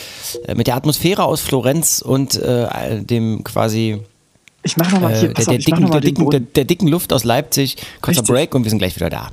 äh, 0.46 0.54
mit 0.54 0.66
der 0.66 0.74
Atmosphäre 0.76 1.24
aus 1.24 1.40
Florenz 1.40 2.00
und 2.00 2.34
äh, 2.36 3.00
dem 3.02 3.44
quasi 3.44 4.00
Ich 4.64 4.76
mach 4.76 4.90
noch 4.90 5.00
mal 5.00 5.12
äh, 5.12 5.18
hier, 5.18 5.34
der, 5.34 5.44
der, 5.44 5.54
auf, 5.54 5.64
dicken, 5.64 5.90
der, 5.90 6.00
dicken, 6.00 6.46
der, 6.54 6.64
dicken 6.64 6.88
Luft 6.88 7.12
aus 7.12 7.22
Leipzig. 7.24 7.76
Kurzer. 8.00 8.22
Break 8.22 8.54
und 8.54 8.64
wir 8.64 8.70
sind 8.70 8.78
gleich 8.78 8.96
wieder 8.96 9.10
da. 9.10 9.28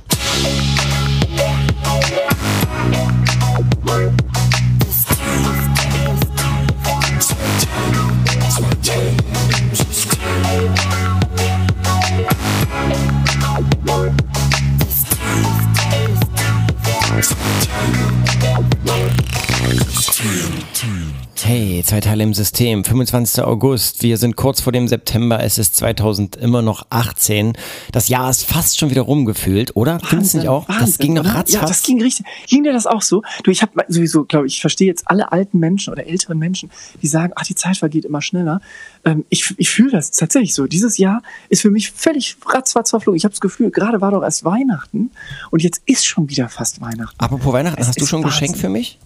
Hey, 21.48 21.80
zwei 21.86 22.00
Teile 22.00 22.24
im 22.24 22.34
System. 22.34 22.82
25. 22.82 23.44
August. 23.44 24.02
Wir 24.02 24.16
sind 24.16 24.34
kurz 24.34 24.60
vor 24.60 24.72
dem 24.72 24.88
September. 24.88 25.40
Es 25.40 25.58
ist 25.58 25.76
2000 25.76 26.34
immer 26.34 26.60
noch 26.60 26.86
18. 26.90 27.52
Das 27.92 28.08
Jahr 28.08 28.28
ist 28.30 28.44
fast 28.44 28.80
schon 28.80 28.90
wieder 28.90 29.02
rumgefühlt, 29.02 29.76
oder? 29.76 30.00
Findest 30.00 30.34
du 30.34 30.38
nicht 30.38 30.48
auch? 30.48 30.66
das 30.66 30.80
Wahnsinn, 30.80 30.98
ging 30.98 31.14
noch 31.14 31.24
ratzfatz. 31.24 31.52
Ja, 31.52 31.60
das 31.60 31.84
ging 31.84 32.02
richtig. 32.02 32.26
Ging 32.48 32.64
dir 32.64 32.72
das 32.72 32.88
auch 32.88 33.00
so? 33.00 33.22
Du, 33.44 33.52
ich 33.52 33.62
habe 33.62 33.84
sowieso, 33.86 34.24
glaube 34.24 34.48
ich, 34.48 34.54
ich 34.54 34.60
verstehe 34.60 34.88
jetzt 34.88 35.04
alle 35.06 35.30
alten 35.30 35.60
Menschen 35.60 35.92
oder 35.92 36.04
älteren 36.08 36.36
Menschen, 36.36 36.68
die 37.00 37.06
sagen, 37.06 37.32
ach, 37.36 37.44
die 37.44 37.54
Zeit 37.54 37.76
vergeht 37.76 38.04
immer 38.06 38.22
schneller. 38.22 38.60
Ähm, 39.04 39.24
ich 39.28 39.54
ich 39.56 39.70
fühle 39.70 39.92
das 39.92 40.10
tatsächlich 40.10 40.52
so. 40.52 40.66
Dieses 40.66 40.98
Jahr 40.98 41.22
ist 41.48 41.62
für 41.62 41.70
mich 41.70 41.92
völlig 41.92 42.36
ratzfatz 42.44 42.90
verflogen. 42.90 43.18
Ich 43.18 43.24
habe 43.24 43.34
das 43.34 43.40
Gefühl, 43.40 43.70
gerade 43.70 44.00
war 44.00 44.10
doch 44.10 44.24
erst 44.24 44.44
Weihnachten 44.44 45.12
und 45.52 45.62
jetzt 45.62 45.80
ist 45.86 46.06
schon 46.06 46.28
wieder 46.28 46.48
fast 46.48 46.80
Weihnachten. 46.80 47.14
Apropos 47.20 47.52
Weihnachten, 47.52 47.80
Es 47.80 47.86
hast 47.86 48.00
du 48.00 48.06
schon 48.06 48.22
ein 48.22 48.26
Geschenk 48.26 48.56
für 48.56 48.68
mich? 48.68 48.98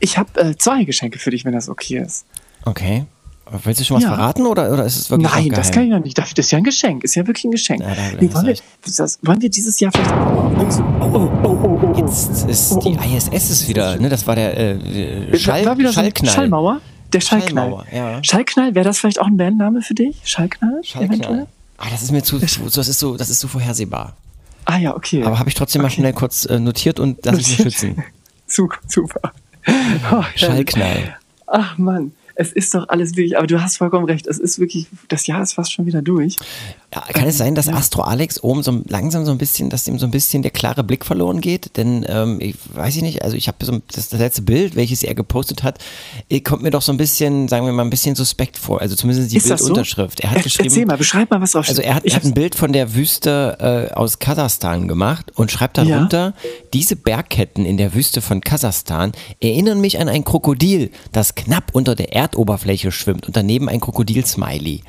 Ich 0.00 0.18
habe 0.18 0.40
äh, 0.40 0.56
zwei 0.56 0.84
Geschenke 0.84 1.18
für 1.18 1.30
dich, 1.30 1.44
wenn 1.44 1.52
das 1.52 1.68
okay 1.68 1.98
ist. 1.98 2.24
Okay. 2.64 3.04
Willst 3.62 3.80
du 3.80 3.84
schon 3.84 3.98
was 3.98 4.02
Ja. 4.02 4.14
verraten 4.14 4.44
oder, 4.44 4.72
oder 4.72 4.84
ist 4.84 4.96
es 4.96 5.08
wirklich 5.10 5.30
Nein, 5.30 5.50
das 5.50 5.70
kann 5.70 5.84
ich 5.84 5.90
noch 5.90 6.00
nicht. 6.00 6.18
Das 6.18 6.32
ist 6.32 6.50
ja 6.50 6.58
ein 6.58 6.64
Geschenk. 6.64 7.04
Ist 7.04 7.14
ja 7.14 7.24
wirklich 7.28 7.44
ein 7.44 7.52
Geschenk. 7.52 7.80
Ja, 7.80 7.94
nee, 8.20 8.32
wollen, 8.34 8.46
wir, 8.46 8.56
das, 8.96 9.20
wollen 9.22 9.40
wir 9.40 9.48
dieses 9.48 9.78
Jahr 9.78 9.92
vielleicht. 9.92 10.10
Oh, 10.10 10.50
oh, 11.00 11.30
oh, 11.44 11.58
oh, 11.62 11.80
oh. 11.82 11.94
Jetzt 11.96 12.44
ist 12.48 12.72
Oh, 12.72 12.78
oh. 12.78 12.80
die 12.80 13.16
ISS 13.16 13.50
ist 13.50 13.68
wieder, 13.68 13.96
ne? 13.98 14.08
Das 14.08 14.26
war 14.26 14.34
der 14.34 14.58
äh, 14.58 15.38
Schall, 15.38 15.64
war 15.64 15.78
wieder 15.78 15.90
so 15.90 15.94
Schallknall. 16.00 16.34
Schallmauer? 16.34 16.80
Der 17.12 17.20
Schallknall. 17.20 17.70
Schallmauer, 17.70 17.86
ja. 17.92 18.24
Schallknall, 18.24 18.74
wäre 18.74 18.84
das 18.84 18.98
vielleicht 18.98 19.20
auch 19.20 19.26
ein 19.28 19.36
Bandname 19.36 19.80
für 19.80 19.94
dich? 19.94 20.16
Schallknall? 20.24 20.80
Schallknall. 20.82 21.18
Eventuell? 21.18 21.46
Ah, 21.78 21.86
das 21.90 22.02
ist 22.02 22.10
mir 22.10 22.22
zu, 22.24 22.40
zu 22.40 22.64
das 22.64 22.88
ist 22.88 22.98
so, 22.98 23.16
das 23.16 23.30
ist 23.30 23.38
so 23.38 23.46
vorhersehbar. 23.46 24.16
Ah 24.64 24.78
ja, 24.78 24.96
okay. 24.96 25.22
Aber 25.22 25.38
habe 25.38 25.48
ich 25.48 25.54
trotzdem 25.54 25.82
mal 25.82 25.90
schnell 25.90 26.12
kurz 26.12 26.46
äh, 26.46 26.58
notiert 26.58 26.98
und 26.98 27.24
ich 27.24 27.32
mich 27.32 27.56
schützen. 27.56 28.02
super. 28.46 28.78
Oh. 29.22 29.28
Schallknall. 30.36 31.16
Ach 31.46 31.78
Mann, 31.78 32.12
es 32.38 32.52
ist 32.52 32.74
doch 32.74 32.88
alles 32.88 33.16
wirklich, 33.16 33.36
aber 33.38 33.46
du 33.46 33.60
hast 33.62 33.78
vollkommen 33.78 34.04
recht, 34.06 34.26
es 34.26 34.38
ist 34.38 34.58
wirklich, 34.58 34.86
das 35.08 35.26
Jahr 35.26 35.42
ist 35.42 35.54
fast 35.54 35.72
schon 35.72 35.86
wieder 35.86 36.02
durch. 36.02 36.36
Ja, 36.94 37.00
kann 37.12 37.26
es 37.26 37.36
sein, 37.38 37.54
dass 37.54 37.68
Astro 37.68 38.02
Alex 38.02 38.42
oben 38.42 38.62
so 38.62 38.82
langsam 38.88 39.24
so 39.26 39.32
ein 39.32 39.38
bisschen, 39.38 39.68
dass 39.70 39.86
ihm 39.88 39.98
so 39.98 40.06
ein 40.06 40.10
bisschen 40.10 40.42
der 40.42 40.50
klare 40.50 40.84
Blick 40.84 41.04
verloren 41.04 41.40
geht? 41.40 41.76
Denn 41.76 42.06
ähm, 42.08 42.38
ich 42.40 42.54
weiß 42.74 42.96
ich 42.96 43.02
nicht, 43.02 43.22
also 43.22 43.36
ich 43.36 43.48
habe 43.48 43.64
so 43.64 43.80
das, 43.92 44.08
das 44.10 44.18
letzte 44.20 44.42
Bild, 44.42 44.76
welches 44.76 45.02
er 45.02 45.14
gepostet 45.14 45.62
hat, 45.62 45.78
kommt 46.44 46.62
mir 46.62 46.70
doch 46.70 46.82
so 46.82 46.92
ein 46.92 46.96
bisschen, 46.98 47.48
sagen 47.48 47.66
wir 47.66 47.72
mal, 47.72 47.82
ein 47.84 47.90
bisschen 47.90 48.14
suspekt 48.14 48.56
vor. 48.56 48.80
Also 48.80 48.94
zumindest 48.96 49.32
die 49.32 49.36
Ist 49.36 49.50
das 49.50 49.60
so? 49.60 49.66
Bildunterschrift. 49.66 50.20
Er 50.20 50.30
hat 50.30 50.36
Er- 50.38 50.42
geschrieben. 50.44 50.68
Erzähl 50.68 50.86
mal, 50.86 50.96
beschreib 50.96 51.30
mal, 51.30 51.40
was 51.40 51.52
drauf 51.52 51.66
Also 51.68 51.80
steht. 51.80 51.86
er 51.90 51.94
hat, 51.96 52.04
er 52.04 52.14
hat 52.16 52.24
ein 52.24 52.34
Bild 52.34 52.54
von 52.54 52.72
der 52.72 52.94
Wüste 52.94 53.88
äh, 53.90 53.94
aus 53.94 54.18
Kasachstan 54.18 54.88
gemacht 54.88 55.32
und 55.34 55.50
schreibt 55.50 55.78
Ja. 55.78 55.84
darunter, 55.84 56.34
diese 56.72 56.96
Bergketten 56.96 57.64
in 57.66 57.76
der 57.76 57.94
Wüste 57.94 58.20
von 58.22 58.40
Kasachstan 58.40 59.12
erinnern 59.40 59.80
mich 59.80 59.98
an 59.98 60.08
ein 60.08 60.24
Krokodil, 60.24 60.90
das 61.12 61.34
knapp 61.34 61.70
unter 61.74 61.94
der 61.94 62.14
Erdoberfläche 62.26 62.90
schwimmt 62.90 63.26
und 63.26 63.36
daneben 63.36 63.68
ein 63.68 63.80
Krokodil-Smiley. 63.80 64.82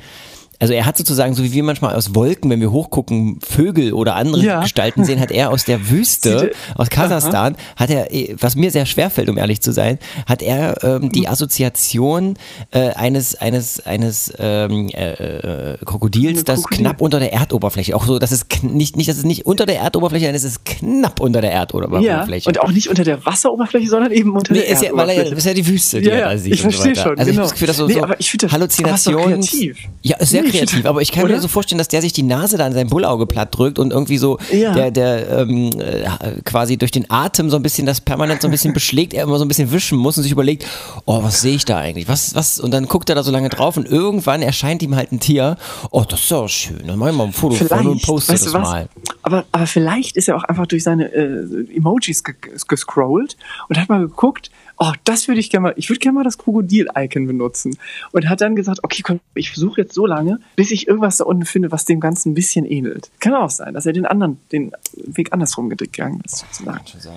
Also 0.60 0.74
er 0.74 0.86
hat 0.86 0.96
sozusagen, 0.96 1.34
so 1.34 1.44
wie 1.44 1.52
wir 1.52 1.62
manchmal 1.62 1.94
aus 1.94 2.14
Wolken, 2.16 2.50
wenn 2.50 2.60
wir 2.60 2.72
hochgucken, 2.72 3.38
Vögel 3.40 3.92
oder 3.92 4.16
andere 4.16 4.42
Ja. 4.44 4.60
Gestalten 4.62 5.04
sehen, 5.04 5.20
hat 5.20 5.30
er 5.30 5.50
aus 5.50 5.64
der 5.64 5.88
Wüste, 5.88 6.50
aus 6.74 6.90
Kasachstan, 6.90 7.56
hat 7.76 7.90
er, 7.90 8.12
eh, 8.12 8.34
was 8.40 8.56
mir 8.56 8.70
sehr 8.72 8.84
schwer 8.86 9.08
fällt, 9.10 9.28
um 9.28 9.38
ehrlich 9.38 9.60
zu 9.60 9.72
sein, 9.72 9.98
hat 10.26 10.42
er 10.42 10.82
ähm, 10.82 11.10
die 11.12 11.28
Assoziation 11.28 12.34
äh, 12.72 12.90
eines, 12.90 13.34
eines, 13.36 13.84
eines 13.86 14.32
ähm, 14.38 14.88
äh, 14.88 15.74
äh, 15.74 15.78
Krokodils, 15.84 16.44
das 16.44 16.62
Krokodil. 16.62 16.78
knapp 16.78 17.00
unter 17.00 17.20
der 17.20 17.32
Erdoberfläche, 17.32 17.94
auch 17.94 18.04
so, 18.06 18.18
dass 18.18 18.32
es 18.32 18.46
nicht, 18.62 18.96
nicht, 18.96 19.08
dass 19.08 19.16
es 19.18 19.24
nicht 19.24 19.46
unter 19.46 19.66
der 19.66 19.78
Erdoberfläche, 19.80 20.24
sondern 20.26 20.36
es 20.36 20.44
ist 20.44 20.64
knapp 20.64 21.20
unter 21.20 21.40
der 21.40 21.50
ja, 21.52 21.58
Erdoberfläche. 21.58 22.48
und 22.48 22.60
auch 22.60 22.70
nicht 22.72 22.88
unter 22.88 23.04
der 23.04 23.24
Wasseroberfläche, 23.24 23.88
sondern 23.88 24.12
eben 24.12 24.34
unter 24.34 24.52
Nee, 24.52 24.60
der 24.60 24.68
ist 24.70 24.82
ja, 24.82 24.90
weil 24.92 25.10
er, 25.10 25.14
Erdoberfläche. 25.18 25.30
das 25.30 25.38
ist 25.38 25.46
ja 25.46 25.54
die 25.54 25.66
Wüste, 25.66 26.00
die 26.00 26.08
Ja, 26.08 26.12
er 26.14 26.18
ja, 26.20 26.28
da 26.30 26.38
sieht. 26.38 26.54
ich 26.54 26.64
und 26.64 26.70
so 26.72 26.78
verstehe 26.82 26.96
weiter. 26.96 27.08
schon, 27.10 27.18
Also 27.18 27.30
ich 27.30 27.36
genau. 27.36 27.38
habe 27.38 27.42
das 27.48 27.52
Gefühl, 27.52 27.66
dass 27.68 27.76
so, 27.76 27.86
Nee, 27.86 27.92
so 27.94 28.02
aber 28.02 28.20
ich 28.20 28.36
das- 28.38 28.52
Halluzinationen. 28.52 29.40
doch 29.40 29.48
kreativ. 29.48 29.78
Ja, 30.02 30.16
ist 30.18 30.30
sehr 30.30 30.42
Nee, 30.52 30.58
ich 30.58 30.58
find 30.58 30.70
kreativ, 30.70 30.82
das- 30.82 30.90
aber 30.90 31.02
ich 31.02 31.12
kann 31.12 31.24
mir 31.26 31.32
oder? 31.34 31.40
so 31.42 31.48
vorstellen, 31.48 31.78
dass 31.78 31.88
der 31.88 32.00
sich 32.02 32.12
die 32.12 32.22
Nase 32.22 32.56
da 32.58 32.66
an 32.66 32.72
sein 32.72 32.88
Bullauge 32.88 33.26
platt 33.26 33.56
drückt 33.56 33.78
und 33.78 33.92
irgendwie 33.92 34.18
so 34.18 34.38
Ja. 34.52 34.72
der, 34.72 34.90
der 34.90 35.28
ähm, 35.40 35.70
äh, 35.80 36.06
quasi 36.44 36.76
durch 36.76 36.90
den 36.90 37.10
Atem 37.10 37.50
so 37.50 37.56
ein 37.56 37.62
bisschen 37.62 37.86
das 37.86 38.00
permanent 38.00 38.42
so 38.42 38.48
ein 38.48 38.50
bisschen 38.50 38.72
beschlägt, 38.72 39.14
er 39.14 39.24
immer 39.24 39.38
so 39.38 39.44
ein 39.44 39.48
bisschen 39.48 39.70
wischen 39.72 39.98
muss 39.98 40.16
und 40.16 40.22
sich 40.22 40.32
überlegt, 40.32 40.66
oh, 41.04 41.22
was 41.22 41.40
sehe 41.40 41.54
ich 41.54 41.64
da 41.64 41.78
eigentlich? 41.78 42.08
Was, 42.08 42.34
was? 42.34 42.58
Und 42.60 42.70
dann 42.72 42.86
guckt 42.86 43.08
er 43.08 43.14
da 43.14 43.22
so 43.22 43.30
lange 43.30 43.48
drauf 43.48 43.76
und 43.76 43.86
irgendwann 43.88 44.42
erscheint 44.42 44.82
ihm 44.82 44.94
halt 44.96 45.12
ein 45.12 45.20
Tier. 45.20 45.56
Oh, 45.90 46.04
das 46.08 46.20
ist 46.20 46.30
ja 46.30 46.48
schön. 46.48 46.86
Dann 46.86 46.98
mach 46.98 47.08
ich 47.08 47.14
mal 47.16 47.24
ein 47.24 47.32
Foto 47.32 47.56
von 47.64 47.86
und 47.86 48.02
poste 48.02 48.32
weißt 48.32 48.46
das 48.46 48.54
was? 48.54 48.62
mal. 48.62 48.88
Aber, 49.22 49.44
aber 49.52 49.66
vielleicht 49.66 50.16
ist 50.16 50.28
er 50.28 50.36
auch 50.36 50.44
einfach 50.44 50.66
durch 50.66 50.82
seine 50.82 51.12
äh, 51.12 51.76
Emojis 51.76 52.24
ge 52.24 52.34
gescrollt 52.68 53.36
und 53.68 53.78
hat 53.78 53.88
mal 53.88 54.00
geguckt, 54.00 54.50
oh, 54.78 54.92
das 55.04 55.28
würde 55.28 55.40
ich 55.40 55.50
gerne 55.50 55.68
mal, 55.68 55.74
ich 55.76 55.88
würde 55.90 56.00
gerne 56.00 56.16
mal 56.16 56.24
das 56.24 56.38
Krokodil-Icon 56.38 57.26
benutzen. 57.26 57.76
Und 58.12 58.28
hat 58.28 58.40
dann 58.40 58.56
gesagt, 58.56 58.80
okay, 58.82 59.02
komm, 59.02 59.20
ich 59.34 59.50
versuche 59.50 59.82
jetzt 59.82 59.94
so 59.94 60.06
lange, 60.06 60.40
bis 60.56 60.70
ich 60.70 60.86
irgendwas 60.86 61.18
da 61.18 61.24
unten 61.24 61.44
finde, 61.44 61.72
was 61.72 61.84
dem 61.84 62.00
Ganzen 62.00 62.30
ein 62.30 62.34
bisschen 62.34 62.64
ähnelt. 62.64 63.10
Kann 63.20 63.34
auch 63.34 63.50
sein, 63.50 63.74
dass 63.74 63.86
er 63.86 63.92
den 63.92 64.06
anderen, 64.06 64.38
den 64.52 64.72
Weg 64.94 65.32
andersrum 65.32 65.68
gegangen 65.68 66.22
ist, 66.24 66.38
sozusagen. 66.38 66.80
Also, 66.94 67.10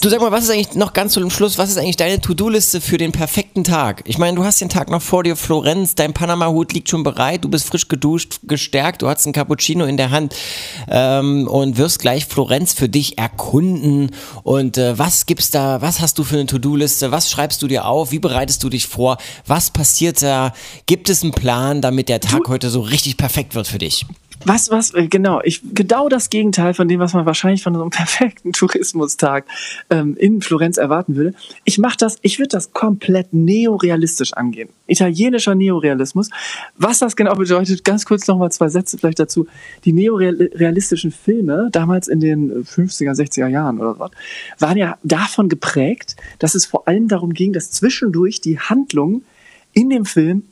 Du 0.00 0.08
sag 0.08 0.20
mal, 0.20 0.32
was 0.32 0.44
ist 0.44 0.50
eigentlich 0.50 0.74
noch 0.74 0.92
ganz 0.92 1.12
zum 1.12 1.30
Schluss, 1.30 1.58
was 1.58 1.70
ist 1.70 1.78
eigentlich 1.78 1.96
deine 1.96 2.20
To-Do-Liste 2.20 2.80
für 2.80 2.96
den 2.96 3.12
perfekten 3.12 3.64
Tag? 3.64 4.02
Ich 4.06 4.18
meine, 4.18 4.36
du 4.36 4.44
hast 4.44 4.60
den 4.60 4.68
Tag 4.68 4.90
noch 4.90 5.02
vor 5.02 5.24
dir, 5.24 5.36
Florenz, 5.36 5.94
dein 5.94 6.14
Panama-Hut 6.14 6.72
liegt 6.72 6.88
schon 6.88 7.02
bereit, 7.02 7.44
du 7.44 7.48
bist 7.48 7.66
frisch 7.66 7.88
geduscht, 7.88 8.40
gestärkt, 8.44 9.02
du 9.02 9.08
hast 9.08 9.26
einen 9.26 9.32
Cappuccino 9.32 9.84
in 9.84 9.96
der 9.96 10.10
Hand 10.10 10.34
ähm, 10.88 11.46
und 11.46 11.76
wirst 11.76 11.98
gleich 11.98 12.26
Florenz 12.26 12.72
für 12.72 12.88
dich 12.88 13.18
erkunden. 13.18 14.10
Und 14.42 14.78
äh, 14.78 14.98
was 14.98 15.26
gibt's 15.26 15.50
da, 15.50 15.82
was 15.82 16.00
hast 16.00 16.18
du 16.18 16.24
für 16.24 16.36
eine 16.36 16.46
To-Do-Liste, 16.46 17.10
was 17.10 17.30
schreibst 17.30 17.60
du 17.62 17.68
dir 17.68 17.84
auf, 17.84 18.10
wie 18.10 18.18
bereitest 18.18 18.62
du 18.62 18.68
dich 18.68 18.86
vor, 18.86 19.18
was 19.46 19.70
passiert 19.70 20.22
da? 20.22 20.52
Gibt 20.86 21.10
es 21.10 21.22
einen 21.22 21.32
Plan, 21.32 21.82
damit 21.82 22.08
der 22.08 22.20
Tag 22.20 22.48
heute 22.48 22.70
so 22.70 22.80
richtig 22.80 23.16
perfekt 23.16 23.54
wird 23.54 23.66
für 23.66 23.78
dich? 23.78 24.06
Was, 24.48 24.70
was, 24.70 24.94
äh, 24.94 25.08
genau, 25.08 25.42
ich, 25.44 25.60
genau 25.74 26.08
das 26.08 26.30
Gegenteil 26.30 26.72
von 26.72 26.88
dem, 26.88 27.00
was 27.00 27.12
man 27.12 27.26
wahrscheinlich 27.26 27.62
von 27.62 27.74
so 27.74 27.82
einem 27.82 27.90
perfekten 27.90 28.54
Tourismustag 28.54 29.44
ähm, 29.90 30.16
in 30.16 30.40
Florenz 30.40 30.78
erwarten 30.78 31.16
würde. 31.16 31.34
Ich 31.64 31.76
mache 31.76 31.98
das, 31.98 32.16
ich 32.22 32.38
würde 32.38 32.48
das 32.48 32.72
komplett 32.72 33.34
neorealistisch 33.34 34.32
angehen. 34.32 34.70
Italienischer 34.86 35.54
Neorealismus. 35.54 36.30
Was 36.78 36.98
das 36.98 37.14
genau 37.14 37.34
bedeutet, 37.34 37.84
ganz 37.84 38.06
kurz 38.06 38.26
nochmal 38.26 38.50
zwei 38.50 38.70
Sätze 38.70 38.96
vielleicht 38.96 39.18
dazu. 39.18 39.46
Die 39.84 39.92
neorealistischen 39.92 41.12
Filme, 41.12 41.68
damals 41.70 42.08
in 42.08 42.20
den 42.20 42.64
50er, 42.64 43.12
60er 43.12 43.48
Jahren 43.48 43.78
oder 43.78 43.98
was, 43.98 44.12
waren 44.58 44.78
ja 44.78 44.96
davon 45.02 45.50
geprägt, 45.50 46.16
dass 46.38 46.54
es 46.54 46.64
vor 46.64 46.88
allem 46.88 47.08
darum 47.08 47.34
ging, 47.34 47.52
dass 47.52 47.70
zwischendurch 47.70 48.40
die 48.40 48.58
Handlung 48.58 49.24
in 49.74 49.90
dem 49.90 50.06
Film 50.06 50.44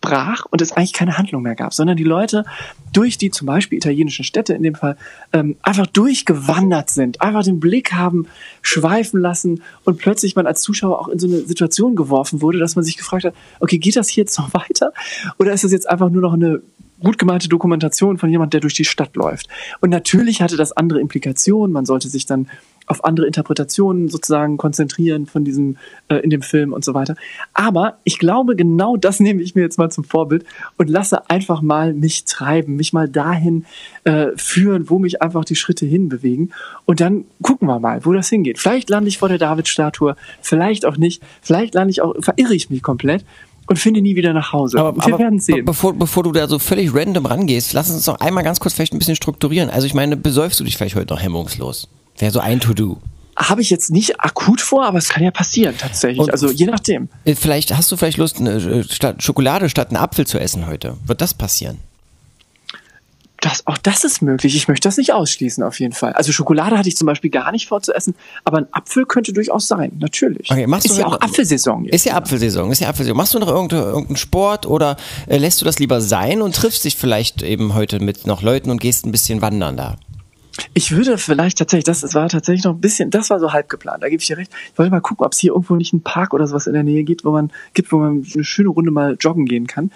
abbrach 0.00 0.46
und 0.50 0.62
es 0.62 0.72
eigentlich 0.72 0.92
keine 0.92 1.18
Handlung 1.18 1.42
mehr 1.42 1.54
gab, 1.54 1.74
sondern 1.74 1.96
die 1.96 2.04
Leute 2.04 2.44
durch 2.92 3.18
die 3.18 3.30
zum 3.30 3.46
Beispiel 3.46 3.78
italienischen 3.78 4.24
Städte 4.24 4.54
in 4.54 4.62
dem 4.62 4.74
Fall 4.74 4.96
ähm, 5.32 5.56
einfach 5.62 5.86
durchgewandert 5.86 6.90
sind, 6.90 7.20
einfach 7.20 7.44
den 7.44 7.60
Blick 7.60 7.92
haben 7.92 8.26
schweifen 8.62 9.20
lassen 9.20 9.62
und 9.84 9.98
plötzlich 9.98 10.36
man 10.36 10.46
als 10.46 10.62
Zuschauer 10.62 11.00
auch 11.00 11.08
in 11.08 11.18
so 11.18 11.26
eine 11.26 11.40
Situation 11.40 11.96
geworfen 11.96 12.40
wurde, 12.40 12.58
dass 12.58 12.76
man 12.76 12.84
sich 12.84 12.96
gefragt 12.96 13.24
hat, 13.24 13.34
okay, 13.60 13.78
geht 13.78 13.96
das 13.96 14.08
hier 14.08 14.22
jetzt 14.22 14.38
noch 14.38 14.54
weiter 14.54 14.92
oder 15.38 15.52
ist 15.52 15.64
das 15.64 15.72
jetzt 15.72 15.88
einfach 15.88 16.10
nur 16.10 16.22
noch 16.22 16.34
eine 16.34 16.62
gut 17.00 17.18
gemeinte 17.18 17.48
Dokumentation 17.48 18.18
von 18.18 18.28
jemand, 18.28 18.52
der 18.54 18.60
durch 18.60 18.74
die 18.74 18.84
Stadt 18.84 19.14
läuft. 19.14 19.46
Und 19.80 19.90
natürlich 19.90 20.42
hatte 20.42 20.56
das 20.56 20.72
andere 20.72 21.00
Implikationen. 21.00 21.72
Man 21.72 21.86
sollte 21.86 22.08
sich 22.08 22.26
dann 22.26 22.48
auf 22.88 23.04
andere 23.04 23.26
Interpretationen 23.26 24.08
sozusagen 24.08 24.56
konzentrieren 24.56 25.26
von 25.26 25.44
diesem 25.44 25.76
äh, 26.08 26.16
in 26.16 26.30
dem 26.30 26.42
Film 26.42 26.72
und 26.72 26.84
so 26.84 26.94
weiter. 26.94 27.16
Aber 27.52 27.98
ich 28.04 28.18
glaube, 28.18 28.56
genau 28.56 28.96
das 28.96 29.20
nehme 29.20 29.42
ich 29.42 29.54
mir 29.54 29.62
jetzt 29.62 29.78
mal 29.78 29.90
zum 29.90 30.04
Vorbild 30.04 30.44
und 30.76 30.88
lasse 30.88 31.28
einfach 31.30 31.62
mal 31.62 31.94
mich 31.94 32.24
treiben, 32.24 32.76
mich 32.76 32.92
mal 32.92 33.08
dahin 33.08 33.66
äh, 34.04 34.28
führen, 34.36 34.90
wo 34.90 34.98
mich 34.98 35.22
einfach 35.22 35.44
die 35.44 35.56
Schritte 35.56 35.86
hinbewegen. 35.86 36.52
Und 36.86 37.00
dann 37.00 37.24
gucken 37.42 37.68
wir 37.68 37.78
mal, 37.78 38.04
wo 38.04 38.12
das 38.12 38.28
hingeht. 38.28 38.58
Vielleicht 38.58 38.90
lande 38.90 39.08
ich 39.08 39.18
vor 39.18 39.28
der 39.28 39.38
Davidstatue, 39.38 40.16
vielleicht 40.40 40.86
auch 40.86 40.96
nicht. 40.96 41.22
Vielleicht 41.42 41.74
lande 41.74 41.90
ich 41.90 42.02
auch, 42.02 42.14
verirre 42.20 42.54
ich 42.54 42.70
mich 42.70 42.82
komplett 42.82 43.24
und 43.68 43.78
finde 43.78 44.00
nie 44.00 44.16
wieder 44.16 44.32
nach 44.32 44.52
Hause. 44.52 44.78
Aber, 44.78 44.96
wir 44.96 45.04
aber 45.04 45.18
werden 45.18 45.38
sehen. 45.40 45.64
Bevor, 45.64 45.92
bevor 45.92 46.22
du 46.22 46.32
da 46.32 46.48
so 46.48 46.58
völlig 46.58 46.94
random 46.94 47.26
rangehst, 47.26 47.74
lass 47.74 47.90
uns 47.90 48.06
noch 48.06 48.20
einmal 48.20 48.44
ganz 48.44 48.60
kurz 48.60 48.74
vielleicht 48.74 48.94
ein 48.94 48.98
bisschen 48.98 49.16
strukturieren. 49.16 49.70
Also 49.70 49.86
ich 49.86 49.94
meine, 49.94 50.16
besäufst 50.16 50.58
du 50.58 50.64
dich 50.64 50.76
vielleicht 50.76 50.96
heute 50.96 51.12
noch 51.12 51.22
hemmungslos? 51.22 51.88
Wäre 52.18 52.32
so 52.32 52.40
ein 52.40 52.60
To-Do. 52.60 52.98
Habe 53.36 53.60
ich 53.62 53.70
jetzt 53.70 53.90
nicht 53.90 54.18
akut 54.20 54.60
vor, 54.60 54.84
aber 54.84 54.98
es 54.98 55.08
kann 55.10 55.22
ja 55.22 55.30
passieren 55.30 55.76
tatsächlich. 55.78 56.18
Und- 56.18 56.32
also 56.32 56.50
je 56.50 56.66
nachdem. 56.66 57.08
Äh, 57.24 57.36
Vielleicht 57.36 57.76
hast 57.76 57.90
du 57.92 57.96
vielleicht 57.96 58.18
Lust, 58.18 58.40
äh, 58.40 58.82
statt 58.84 59.22
Schokolade 59.22 59.68
statt 59.68 59.88
einen 59.88 59.96
Apfel 59.98 60.26
zu 60.26 60.38
essen 60.40 60.66
heute. 60.66 60.96
Wird 61.06 61.20
das 61.20 61.34
passieren? 61.34 61.78
Das, 63.40 63.64
auch 63.68 63.78
das 63.78 64.02
ist 64.02 64.20
möglich. 64.20 64.56
Ich 64.56 64.66
möchte 64.66 64.88
das 64.88 64.96
nicht 64.96 65.12
ausschließen, 65.12 65.62
auf 65.62 65.78
jeden 65.78 65.92
Fall. 65.94 66.12
Also 66.14 66.32
Schokolade 66.32 66.76
hatte 66.76 66.88
ich 66.88 66.96
zum 66.96 67.06
Beispiel 67.06 67.30
gar 67.30 67.52
nicht 67.52 67.68
vor 67.68 67.80
zu 67.80 67.94
essen, 67.94 68.16
aber 68.42 68.58
ein 68.58 68.66
Apfel 68.72 69.06
könnte 69.06 69.32
durchaus 69.32 69.68
sein, 69.68 69.92
natürlich. 70.00 70.50
Okay, 70.50 70.66
machst 70.66 70.86
ist 70.86 70.96
du 70.96 71.00
ja 71.02 71.06
auch 71.06 71.20
Apfelsaison 71.20 71.84
jetzt. 71.84 71.94
Ist 71.94 72.06
ja 72.06 72.16
Apfelsaison, 72.16 72.72
ist 72.72 72.80
ja 72.80 72.88
Apfelsaison. 72.88 73.16
Machst 73.16 73.34
du 73.34 73.38
noch 73.38 73.46
irgende- 73.46 73.76
irgendeinen 73.76 74.16
Sport 74.16 74.66
oder 74.66 74.96
äh, 75.28 75.38
lässt 75.38 75.60
du 75.60 75.64
das 75.64 75.78
lieber 75.78 76.00
sein 76.00 76.42
und 76.42 76.56
triffst 76.56 76.84
dich 76.84 76.96
vielleicht 76.96 77.42
eben 77.42 77.74
heute 77.74 78.00
mit 78.00 78.26
noch 78.26 78.42
Leuten 78.42 78.72
und 78.72 78.80
gehst 78.80 79.06
ein 79.06 79.12
bisschen 79.12 79.40
wandern 79.40 79.76
da? 79.76 79.94
Ich 80.74 80.92
würde 80.92 81.18
vielleicht 81.18 81.58
tatsächlich, 81.58 81.84
das, 81.84 82.14
war 82.14 82.28
tatsächlich 82.28 82.64
noch 82.64 82.74
ein 82.74 82.80
bisschen, 82.80 83.10
das 83.10 83.30
war 83.30 83.40
so 83.40 83.52
halb 83.52 83.68
geplant, 83.68 84.02
da 84.02 84.08
gebe 84.08 84.20
ich 84.20 84.26
dir 84.26 84.36
recht. 84.36 84.52
Ich 84.72 84.78
wollte 84.78 84.90
mal 84.90 85.00
gucken, 85.00 85.24
ob 85.24 85.32
es 85.32 85.38
hier 85.38 85.52
irgendwo 85.52 85.76
nicht 85.76 85.92
einen 85.92 86.02
Park 86.02 86.34
oder 86.34 86.46
sowas 86.46 86.66
in 86.66 86.72
der 86.74 86.82
Nähe 86.82 87.04
gibt, 87.04 87.24
wo 87.24 87.30
man 87.30 87.50
gibt, 87.74 87.92
wo 87.92 87.98
man 87.98 88.24
eine 88.34 88.44
schöne 88.44 88.68
Runde 88.68 88.90
mal 88.90 89.16
joggen 89.20 89.46
gehen 89.46 89.66
kann. 89.66 89.90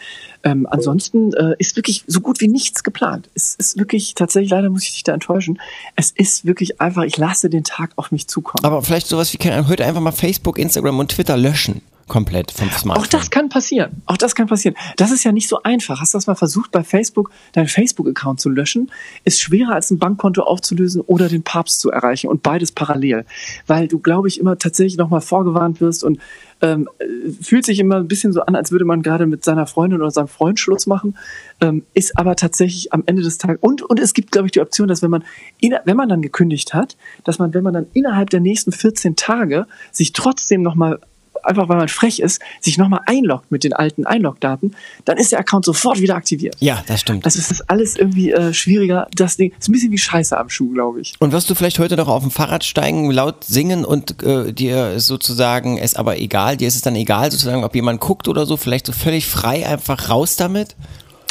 Ähm, 0.45 0.67
ansonsten 0.71 1.33
äh, 1.35 1.55
ist 1.59 1.77
wirklich 1.77 2.05
so 2.07 2.21
gut 2.21 2.41
wie 2.41 2.49
nichts 2.49 2.83
geplant. 2.83 3.29
Es 3.35 3.55
ist 3.55 3.79
wirklich 3.79 4.15
tatsächlich, 4.15 4.51
leider 4.51 4.71
muss 4.71 4.85
ich 4.85 4.93
dich 4.93 5.05
da 5.05 5.13
enttäuschen. 5.15 5.61
Es 5.97 6.11
ist 6.11 6.45
wirklich 6.45 6.81
einfach, 6.81 7.05
ich 7.05 7.17
lasse 7.17 7.49
den 7.51 7.65
Tag 7.65 7.93
auf 7.97 8.13
mich 8.13 8.29
zukommen. 8.29 8.65
Aber 8.65 8.83
vielleicht 8.83 9.07
sowas 9.07 9.33
wie 9.33 9.39
keine- 9.39 9.69
heute 9.69 9.85
einfach 9.85 10.01
mal 10.01 10.13
Facebook, 10.13 10.59
Instagram 10.59 10.99
und 10.99 11.13
Twitter 11.13 11.37
löschen. 11.37 11.83
Komplett 12.13 12.51
vom 12.51 12.69
Smartphone. 12.69 13.05
Auch 13.05 13.07
das 13.07 13.31
kann 13.31 13.49
passieren. 13.49 14.03
Auch 14.05 14.19
das 14.19 14.35
kann 14.35 14.47
passieren. 14.47 14.77
Das 14.99 15.11
ist 15.13 15.25
ja 15.25 15.33
nicht 15.33 15.49
so 15.49 15.63
einfach. 15.63 15.99
Hast 15.99 16.13
du 16.13 16.19
das 16.19 16.27
mal 16.27 16.35
versucht, 16.35 16.71
bei 16.71 16.85
Facebook 16.85 17.31
deinen 17.53 17.69
Facebook-Account 17.69 18.39
zu 18.39 18.51
löschen? 18.51 18.91
Ist 19.25 19.41
schwerer 19.41 19.73
als 19.73 19.91
ein 19.91 19.99
Bankkonto 19.99 20.43
aufzulösen 20.43 21.01
oder 21.01 21.31
den 21.31 21.43
Papst 21.43 21.81
zu 21.81 21.91
erreichen 21.91 22.29
und 22.29 22.43
beides 22.43 22.71
parallel. 22.71 23.25
Weil 23.67 23.89
du, 23.89 23.99
glaube 23.99 24.29
ich, 24.29 24.39
immer 24.39 24.59
tatsächlich 24.59 24.99
nochmal 24.99 25.23
vorgewarnt 25.23 25.81
wirst 25.81 26.05
und 26.05 26.19
ähm, 26.61 26.87
äh, 26.99 27.31
fühlt 27.41 27.65
sich 27.65 27.79
immer 27.79 27.97
ein 27.97 28.09
bisschen 28.09 28.35
so 28.35 28.43
an, 28.43 28.57
als 28.57 28.71
würde 28.71 28.85
man 28.85 29.01
gerade 29.01 29.25
mit 29.25 29.43
seiner 29.43 29.67
Freundin 29.67 30.03
oder 30.03 30.11
seinem 30.11 30.29
Freund 30.29 30.61
Schluss 30.61 30.87
machen, 30.87 31.17
ähm, 31.63 31.87
ist 31.95 32.19
aber 32.19 32.37
tatsächlich 32.37 32.93
am 32.93 33.05
Ende 33.07 33.23
des 33.23 33.39
Tages 33.39 33.59
und 33.63 33.81
und 33.81 33.99
es 33.99 34.13
gibt 34.13 34.33
glaube 34.33 34.49
ich 34.49 34.53
die 34.53 34.61
Option, 34.61 34.87
dass 34.87 35.03
wenn 35.03 35.11
man 35.11 35.25
wenn 35.61 35.97
man 35.97 36.11
dann 36.11 36.21
gekündigt 36.21 36.75
hat, 36.75 36.99
dass 37.25 37.39
man 37.39 37.55
wenn 37.55 37.65
man 37.65 37.73
dann 37.73 37.87
innerhalb 37.95 38.29
der 38.29 38.41
nächsten 38.41 38.71
14 38.71 39.17
Tage 39.17 39.67
sich 39.91 40.13
trotzdem 40.13 40.63
nochmal 40.63 41.01
einfach 41.45 41.69
weil 41.69 41.77
man 41.77 41.89
frech 41.89 42.21
ist, 42.21 42.41
sich 42.61 42.79
nochmal 42.79 43.01
einloggt 43.07 43.51
mit 43.51 43.65
den 43.65 43.73
alten 43.73 44.07
Einlogdaten, 44.07 44.75
dann 45.05 45.17
ist 45.19 45.33
der 45.33 45.39
Account 45.39 45.65
sofort 45.65 46.01
wieder 46.01 46.15
aktiviert. 46.15 46.57
Ja, 46.61 46.83
das 46.87 47.01
stimmt. 47.01 47.25
Also 47.25 47.39
ist 47.39 47.69
alles 47.71 47.97
irgendwie 47.97 48.33
äh, 48.33 48.55
schwieriger. 48.55 49.09
Das 49.15 49.37
Ding 49.37 49.53
ist 49.59 49.69
ein 49.69 49.73
bisschen 49.73 49.93
wie 49.93 49.99
Scheiße 49.99 50.37
am 50.39 50.49
Schuh, 50.49 50.73
glaube 50.73 51.01
ich. 51.01 51.15
Und 51.19 51.33
wirst 51.33 51.51
du 51.51 51.55
vielleicht 51.55 51.79
heute 51.79 51.97
noch 51.97 52.09
auf 52.09 52.23
dem 52.23 52.31
Fahrrad 52.31 52.65
steigen, 52.65 53.11
laut 53.11 53.45
singen 53.45 53.85
und 53.85 54.23
äh, 54.23 54.53
dir 54.53 54.93
ist 54.93 55.07
sozusagen 55.07 55.79
es 55.79 55.95
aber 55.95 56.19
egal, 56.19 56.57
dir 56.57 56.69
ist 56.69 56.77
es 56.77 56.83
dann 56.83 56.97
egal, 56.97 57.31
sozusagen, 57.31 57.65
ob 57.65 57.75
jemand 57.75 58.01
guckt 58.01 58.29
oder 58.29 58.47
so, 58.47 58.57
vielleicht 58.57 58.87
so 58.87 58.93
völlig 58.93 59.27
frei 59.27 59.67
einfach 59.67 60.09
raus 60.09 60.37
damit? 60.37 60.77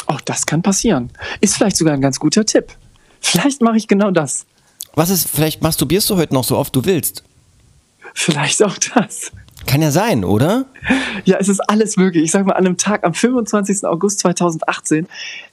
Auch 0.06 0.20
das 0.20 0.46
kann 0.46 0.62
passieren. 0.62 1.10
Ist 1.40 1.56
vielleicht 1.56 1.76
sogar 1.76 1.94
ein 1.94 2.00
ganz 2.00 2.18
guter 2.18 2.44
Tipp. 2.44 2.72
Vielleicht 3.20 3.62
mache 3.62 3.76
ich 3.76 3.88
genau 3.88 4.10
das. 4.10 4.46
Was 4.94 5.10
ist, 5.10 5.28
vielleicht 5.28 5.62
masturbierst 5.62 6.10
du 6.10 6.16
heute 6.16 6.34
noch 6.34 6.44
so 6.44 6.58
oft 6.58 6.74
du 6.76 6.84
willst? 6.84 7.22
Vielleicht 8.14 8.62
auch 8.62 8.76
das. 8.94 9.32
Kann 9.66 9.82
ja 9.82 9.90
sein, 9.90 10.24
oder? 10.24 10.66
Ja, 11.24 11.36
es 11.38 11.48
ist 11.48 11.60
alles 11.68 11.96
möglich. 11.96 12.24
Ich 12.24 12.30
sag 12.30 12.46
mal, 12.46 12.52
an 12.52 12.66
einem 12.66 12.76
Tag 12.76 13.04
am 13.04 13.14
25. 13.14 13.84
August 13.84 14.20
2018 14.20 15.06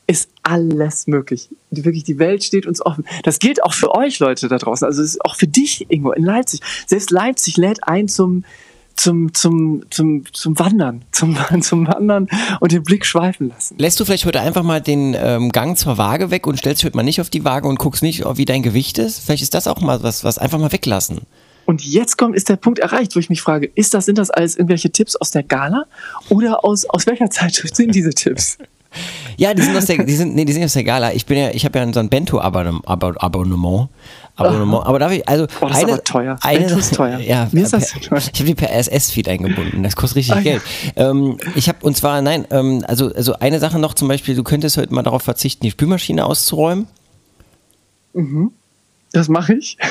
ist 0.07 0.29
alles 0.43 1.07
möglich. 1.07 1.49
Wirklich, 1.69 2.03
die 2.03 2.17
Welt 2.17 2.43
steht 2.43 2.65
uns 2.65 2.83
offen. 2.83 3.05
Das 3.23 3.39
gilt 3.39 3.63
auch 3.63 3.73
für 3.73 3.93
euch 3.93 4.19
Leute 4.19 4.47
da 4.47 4.57
draußen. 4.57 4.85
Also 4.85 5.03
es 5.03 5.15
ist 5.15 5.25
auch 5.25 5.35
für 5.35 5.47
dich 5.47 5.85
irgendwo 5.89 6.11
in 6.11 6.23
Leipzig. 6.23 6.61
Selbst 6.87 7.11
Leipzig 7.11 7.57
lädt 7.57 7.87
ein 7.87 8.07
zum 8.07 8.43
zum 8.95 9.33
zum 9.33 9.83
zum 9.89 10.23
zum 10.33 10.59
Wandern, 10.59 11.05
zum 11.11 11.37
zum 11.61 11.87
Wandern 11.87 12.27
und 12.59 12.71
den 12.71 12.83
Blick 12.83 13.05
schweifen 13.05 13.49
lassen. 13.49 13.77
Lässt 13.77 13.99
du 13.99 14.05
vielleicht 14.05 14.25
heute 14.25 14.41
einfach 14.41 14.63
mal 14.63 14.81
den 14.81 15.15
ähm, 15.17 15.51
Gang 15.51 15.77
zur 15.77 15.97
Waage 15.97 16.31
weg 16.31 16.47
und 16.47 16.57
stellst 16.57 16.81
dich 16.81 16.87
heute 16.87 16.97
mal 16.97 17.03
nicht 17.03 17.21
auf 17.21 17.29
die 17.29 17.45
Waage 17.45 17.67
und 17.67 17.79
guckst 17.79 18.03
nicht, 18.03 18.25
wie 18.37 18.45
dein 18.45 18.63
Gewicht 18.63 18.97
ist? 18.97 19.19
Vielleicht 19.19 19.43
ist 19.43 19.53
das 19.53 19.67
auch 19.67 19.79
mal 19.79 20.03
was, 20.03 20.23
was 20.23 20.37
einfach 20.37 20.59
mal 20.59 20.71
weglassen. 20.71 21.21
Und 21.69 21.85
jetzt 21.85 22.17
kommt, 22.17 22.35
ist 22.35 22.49
der 22.49 22.55
Punkt 22.55 22.79
erreicht, 22.79 23.15
wo 23.15 23.19
ich 23.19 23.29
mich 23.29 23.43
frage, 23.43 23.69
ist 23.75 23.93
das, 23.93 24.05
sind 24.05 24.17
das 24.17 24.31
alles 24.31 24.55
irgendwelche 24.55 24.89
Tipps 24.89 25.15
aus 25.15 25.29
der 25.29 25.43
Gala 25.43 25.83
oder 26.29 26.65
aus, 26.65 26.85
aus 26.85 27.05
welcher 27.05 27.29
Zeitschrift 27.29 27.75
sind 27.75 27.93
diese 27.93 28.09
Tipps? 28.09 28.57
Ja, 29.37 29.53
die 29.53 29.61
sind 29.61 29.77
aus 29.77 29.85
der, 29.85 30.03
die 30.03 30.15
sind, 30.15 30.33
nee, 30.33 30.45
die 30.45 30.53
sind 30.53 30.63
aus 30.63 30.73
der 30.73 30.83
Gala. 30.83 31.13
Ich 31.13 31.27
bin 31.27 31.37
ja, 31.37 31.51
ich 31.51 31.65
habe 31.65 31.77
ja 31.77 31.93
so 31.93 31.99
ein 31.99 32.09
Bento-Abonnement, 32.09 32.81
Abonnement, 32.87 33.89
Abonnement. 34.35 34.83
Aber 34.83 34.97
darf 34.97 35.11
ich, 35.11 35.29
also 35.29 35.45
Oh, 35.61 35.67
das 35.67 35.77
ist 35.77 35.83
aber 35.83 36.03
teuer. 36.03 36.37
Eine, 36.41 36.59
Bento 36.61 36.79
ist 36.79 36.95
teuer. 36.95 37.19
Ja, 37.19 37.47
Mir 37.51 37.61
ist 37.61 37.73
das 37.73 37.91
per, 37.91 38.01
teuer. 38.01 38.17
Ich 38.17 38.39
habe 38.39 38.45
die 38.45 38.55
per 38.55 38.71
RSS-Feed 38.71 39.29
eingebunden. 39.29 39.83
Das 39.83 39.95
kostet 39.95 40.17
richtig 40.17 40.33
Ah, 40.33 40.37
ja. 40.37 40.41
Geld. 40.41 40.63
Ähm, 40.95 41.37
ich 41.53 41.69
habe 41.69 41.85
und 41.85 41.95
zwar 41.95 42.23
nein, 42.23 42.47
ähm, 42.49 42.83
also 42.87 43.13
also 43.13 43.33
eine 43.33 43.59
Sache 43.59 43.77
noch 43.77 43.93
zum 43.93 44.07
Beispiel. 44.07 44.33
Du 44.33 44.41
könntest 44.41 44.75
heute 44.77 44.91
mal 44.91 45.03
darauf 45.03 45.21
verzichten, 45.21 45.63
die 45.63 45.69
Spülmaschine 45.69 46.25
auszuräumen. 46.25 46.87
Das 49.11 49.29
mache 49.29 49.53
ich. 49.53 49.77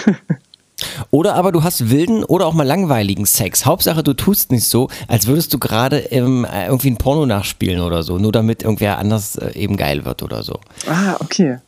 Oder 1.10 1.34
aber 1.34 1.52
du 1.52 1.62
hast 1.62 1.90
wilden 1.90 2.24
oder 2.24 2.46
auch 2.46 2.54
mal 2.54 2.66
langweiligen 2.66 3.24
Sex. 3.24 3.64
Hauptsache, 3.64 4.02
du 4.02 4.12
tust 4.14 4.52
nicht 4.52 4.66
so, 4.66 4.88
als 5.06 5.26
würdest 5.26 5.52
du 5.54 5.58
gerade 5.58 5.98
ähm, 5.98 6.44
äh, 6.44 6.66
irgendwie 6.66 6.90
ein 6.90 6.98
Porno 6.98 7.24
nachspielen 7.24 7.80
oder 7.80 8.02
so, 8.02 8.18
nur 8.18 8.32
damit 8.32 8.62
irgendwer 8.62 8.98
anders 8.98 9.36
äh, 9.36 9.52
eben 9.54 9.76
geil 9.76 10.04
wird 10.04 10.22
oder 10.22 10.42
so. 10.42 10.60
Ah, 10.86 11.16
okay. 11.20 11.58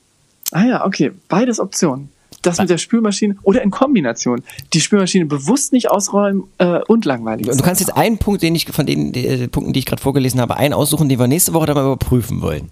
Ah 0.52 0.64
ja, 0.64 0.84
okay. 0.84 1.12
Beides 1.28 1.58
Optionen. 1.58 2.10
Das 2.42 2.58
mit 2.58 2.70
der 2.70 2.78
Spülmaschine 2.78 3.36
oder 3.42 3.60
in 3.60 3.70
Kombination. 3.70 4.42
Die 4.72 4.80
Spülmaschine 4.80 5.26
bewusst 5.26 5.74
nicht 5.74 5.90
ausräumen 5.90 6.44
äh, 6.56 6.80
und 6.86 7.04
langweilig. 7.04 7.46
Du 7.46 7.62
kannst 7.62 7.82
jetzt 7.82 7.94
einen 7.94 8.16
Punkt, 8.16 8.42
den 8.42 8.54
ich 8.54 8.66
von 8.66 8.86
den 8.86 9.12
äh, 9.12 9.48
Punkten, 9.48 9.74
die 9.74 9.80
ich 9.80 9.86
gerade 9.86 10.00
vorgelesen 10.00 10.40
habe, 10.40 10.56
einen 10.56 10.72
aussuchen, 10.72 11.08
den 11.10 11.18
wir 11.18 11.26
nächste 11.26 11.52
Woche 11.52 11.66
dann 11.66 11.76
mal 11.76 11.84
überprüfen 11.84 12.40
wollen. 12.40 12.70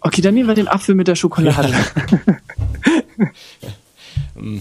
Okay, 0.00 0.20
dann 0.20 0.34
nehmen 0.34 0.48
wir 0.48 0.54
den 0.54 0.68
Apfel 0.68 0.94
mit 0.94 1.08
der 1.08 1.14
Schokolade. 1.14 1.74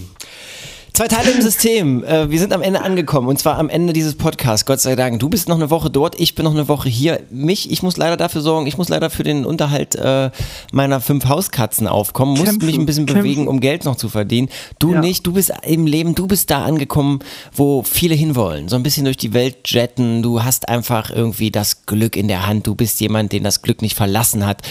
Zwei 0.96 1.10
Teile 1.10 1.32
im 1.32 1.42
System. 1.42 2.06
Äh, 2.06 2.30
wir 2.30 2.40
sind 2.40 2.54
am 2.54 2.62
Ende 2.62 2.82
angekommen 2.82 3.28
und 3.28 3.38
zwar 3.38 3.58
am 3.60 3.68
Ende 3.68 3.92
dieses 3.92 4.16
Podcasts. 4.16 4.66
Gott 4.66 4.80
sei 4.80 4.96
Dank. 4.96 5.20
Du 5.20 5.28
bist 5.28 5.50
noch 5.50 5.58
eine 5.58 5.70
Woche 5.70 5.90
dort, 5.90 6.18
ich 6.18 6.36
bin 6.36 6.46
noch 6.46 6.54
eine 6.54 6.70
Woche 6.70 6.88
hier. 6.88 7.20
Mich, 7.30 7.70
ich 7.70 7.84
muss 7.84 7.98
leider 7.98 8.16
dafür 8.16 8.40
sorgen, 8.40 8.66
ich 8.66 8.78
muss 8.78 8.88
leider 8.88 9.10
für 9.10 9.24
den 9.24 9.44
Unterhalt 9.44 9.96
äh, 9.96 10.32
meiner 10.72 11.02
fünf 11.02 11.26
Hauskatzen 11.26 11.90
aufkommen, 11.90 12.38
muss 12.38 12.46
Kämpfen, 12.46 12.66
mich 12.66 12.78
ein 12.78 12.86
bisschen 12.86 13.06
kämpfen. 13.08 13.24
bewegen, 13.24 13.48
um 13.50 13.60
Geld 13.60 13.84
noch 13.84 13.98
zu 13.98 14.08
verdienen. 14.08 14.48
Du 14.80 14.94
Ja. 14.94 15.02
nicht, 15.02 15.28
du 15.28 15.34
bist 15.34 15.52
im 15.64 15.86
Leben, 15.86 16.16
du 16.16 16.28
bist 16.28 16.50
da 16.50 16.64
angekommen, 16.64 17.20
wo 17.54 17.84
viele 17.84 18.16
hinwollen. 18.16 18.70
So 18.70 18.78
ein 18.78 18.84
bisschen 18.84 19.04
durch 19.04 19.18
die 19.18 19.34
Welt 19.34 19.58
jetten. 19.66 20.24
Du 20.24 20.46
hast 20.46 20.70
einfach 20.70 21.10
irgendwie 21.10 21.52
das 21.52 21.86
Glück 21.86 22.16
in 22.16 22.30
der 22.30 22.48
Hand. 22.48 22.68
Du 22.68 22.74
bist 22.74 23.02
jemand, 23.02 23.34
den 23.34 23.44
das 23.44 23.62
Glück 23.62 23.82
nicht 23.82 23.96
verlassen 23.98 24.46
hat. 24.46 24.62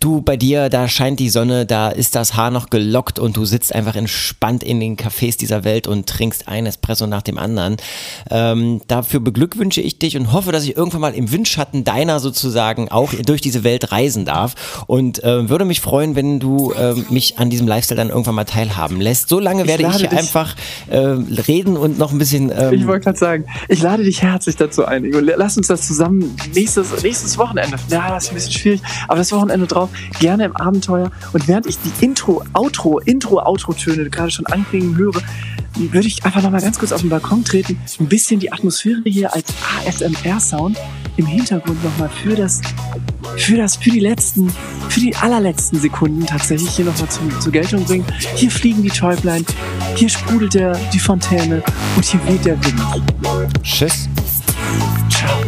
Du, 0.00 0.22
bei 0.22 0.38
dir, 0.38 0.70
da 0.70 0.88
scheint 0.88 1.20
die 1.20 1.28
Sonne, 1.28 1.66
da 1.66 1.90
ist 1.90 2.14
das 2.14 2.34
Haar 2.34 2.50
noch 2.50 2.70
gelockt 2.70 3.18
und 3.18 3.36
du 3.36 3.44
sitzt 3.44 3.74
einfach 3.74 3.94
entspannt 3.94 4.62
in 4.62 4.80
den 4.80 4.96
Cafés 4.96 5.36
dieser 5.36 5.64
Welt 5.64 5.65
und 5.88 6.06
trinkst 6.08 6.48
ein 6.48 6.66
Espresso 6.66 7.06
nach 7.06 7.22
dem 7.22 7.38
anderen. 7.38 7.76
Ähm, 8.30 8.80
dafür 8.88 9.20
beglückwünsche 9.20 9.80
ich 9.80 9.98
dich 9.98 10.16
und 10.16 10.32
hoffe, 10.32 10.52
dass 10.52 10.64
ich 10.64 10.76
irgendwann 10.76 11.00
mal 11.00 11.14
im 11.14 11.32
Windschatten 11.32 11.84
deiner 11.84 12.20
sozusagen 12.20 12.88
auch 12.90 13.12
durch 13.14 13.40
diese 13.40 13.64
Welt 13.64 13.92
reisen 13.92 14.24
darf 14.24 14.84
und 14.86 15.22
äh, 15.24 15.48
würde 15.48 15.64
mich 15.64 15.80
freuen, 15.80 16.14
wenn 16.16 16.40
du 16.40 16.72
äh, 16.72 16.94
mich 17.10 17.38
an 17.38 17.50
diesem 17.50 17.66
Lifestyle 17.66 17.96
dann 17.98 18.08
irgendwann 18.10 18.34
mal 18.34 18.44
teilhaben 18.44 19.00
lässt. 19.00 19.28
So 19.28 19.40
lange 19.40 19.66
werde 19.66 19.82
ich 19.88 19.96
dich- 19.96 20.10
einfach 20.10 20.54
äh, 20.88 20.98
reden 20.98 21.76
und 21.76 21.98
noch 21.98 22.12
ein 22.12 22.18
bisschen 22.18 22.50
Ich 22.50 22.56
ähm, 22.80 22.86
wollte 22.86 23.04
gerade 23.04 23.18
sagen, 23.18 23.44
ich 23.68 23.82
lade 23.82 24.04
dich 24.04 24.22
herzlich 24.22 24.56
dazu 24.56 24.84
ein. 24.84 25.04
Ingo. 25.04 25.18
Lass 25.20 25.56
uns 25.56 25.66
das 25.66 25.86
zusammen 25.86 26.36
nächstes, 26.54 27.02
nächstes 27.02 27.36
Wochenende. 27.38 27.76
Ja, 27.90 28.10
das 28.10 28.24
ist 28.24 28.30
ein 28.30 28.34
bisschen 28.34 28.52
schwierig, 28.52 28.82
aber 29.08 29.18
das 29.18 29.32
Wochenende 29.32 29.66
drauf 29.66 29.90
gerne 30.20 30.44
im 30.44 30.56
Abenteuer. 30.56 31.10
Und 31.32 31.48
während 31.48 31.66
ich 31.66 31.78
die 31.78 32.04
Intro, 32.04 32.42
Outro, 32.52 32.98
Intro, 33.00 33.40
Outro-Töne 33.40 34.08
gerade 34.10 34.30
schon 34.30 34.46
anklingen 34.46 34.96
höre, 34.96 35.22
würde 35.76 36.08
ich 36.08 36.24
einfach 36.24 36.42
noch 36.42 36.50
mal 36.50 36.60
ganz 36.60 36.78
kurz 36.78 36.92
auf 36.92 37.00
den 37.00 37.10
Balkon 37.10 37.44
treten, 37.44 37.78
ein 38.00 38.08
bisschen 38.08 38.40
die 38.40 38.52
Atmosphäre 38.52 39.02
hier 39.04 39.32
als 39.34 39.46
ASMR-Sound 39.86 40.78
im 41.16 41.26
Hintergrund 41.26 41.82
noch 41.84 41.96
mal 41.98 42.08
für 42.08 42.34
das, 42.34 42.60
für 43.36 43.56
das, 43.56 43.76
für 43.76 43.90
die 43.90 44.00
letzten, 44.00 44.50
für 44.88 45.00
die 45.00 45.14
allerletzten 45.16 45.80
Sekunden 45.80 46.26
tatsächlich 46.26 46.70
hier 46.70 46.84
noch 46.84 46.98
mal 46.98 47.08
zum, 47.08 47.40
zur 47.40 47.52
Geltung 47.52 47.84
bringen. 47.84 48.04
Hier 48.34 48.50
fliegen 48.50 48.82
die 48.82 48.90
Täublein, 48.90 49.44
hier 49.94 50.08
sprudelt 50.08 50.54
der, 50.54 50.78
die 50.92 50.98
Fontäne 50.98 51.62
und 51.96 52.04
hier 52.04 52.20
weht 52.26 52.44
der 52.44 52.62
Wind. 52.64 52.82
Tschüss. 53.62 54.08
Ciao. 55.10 55.40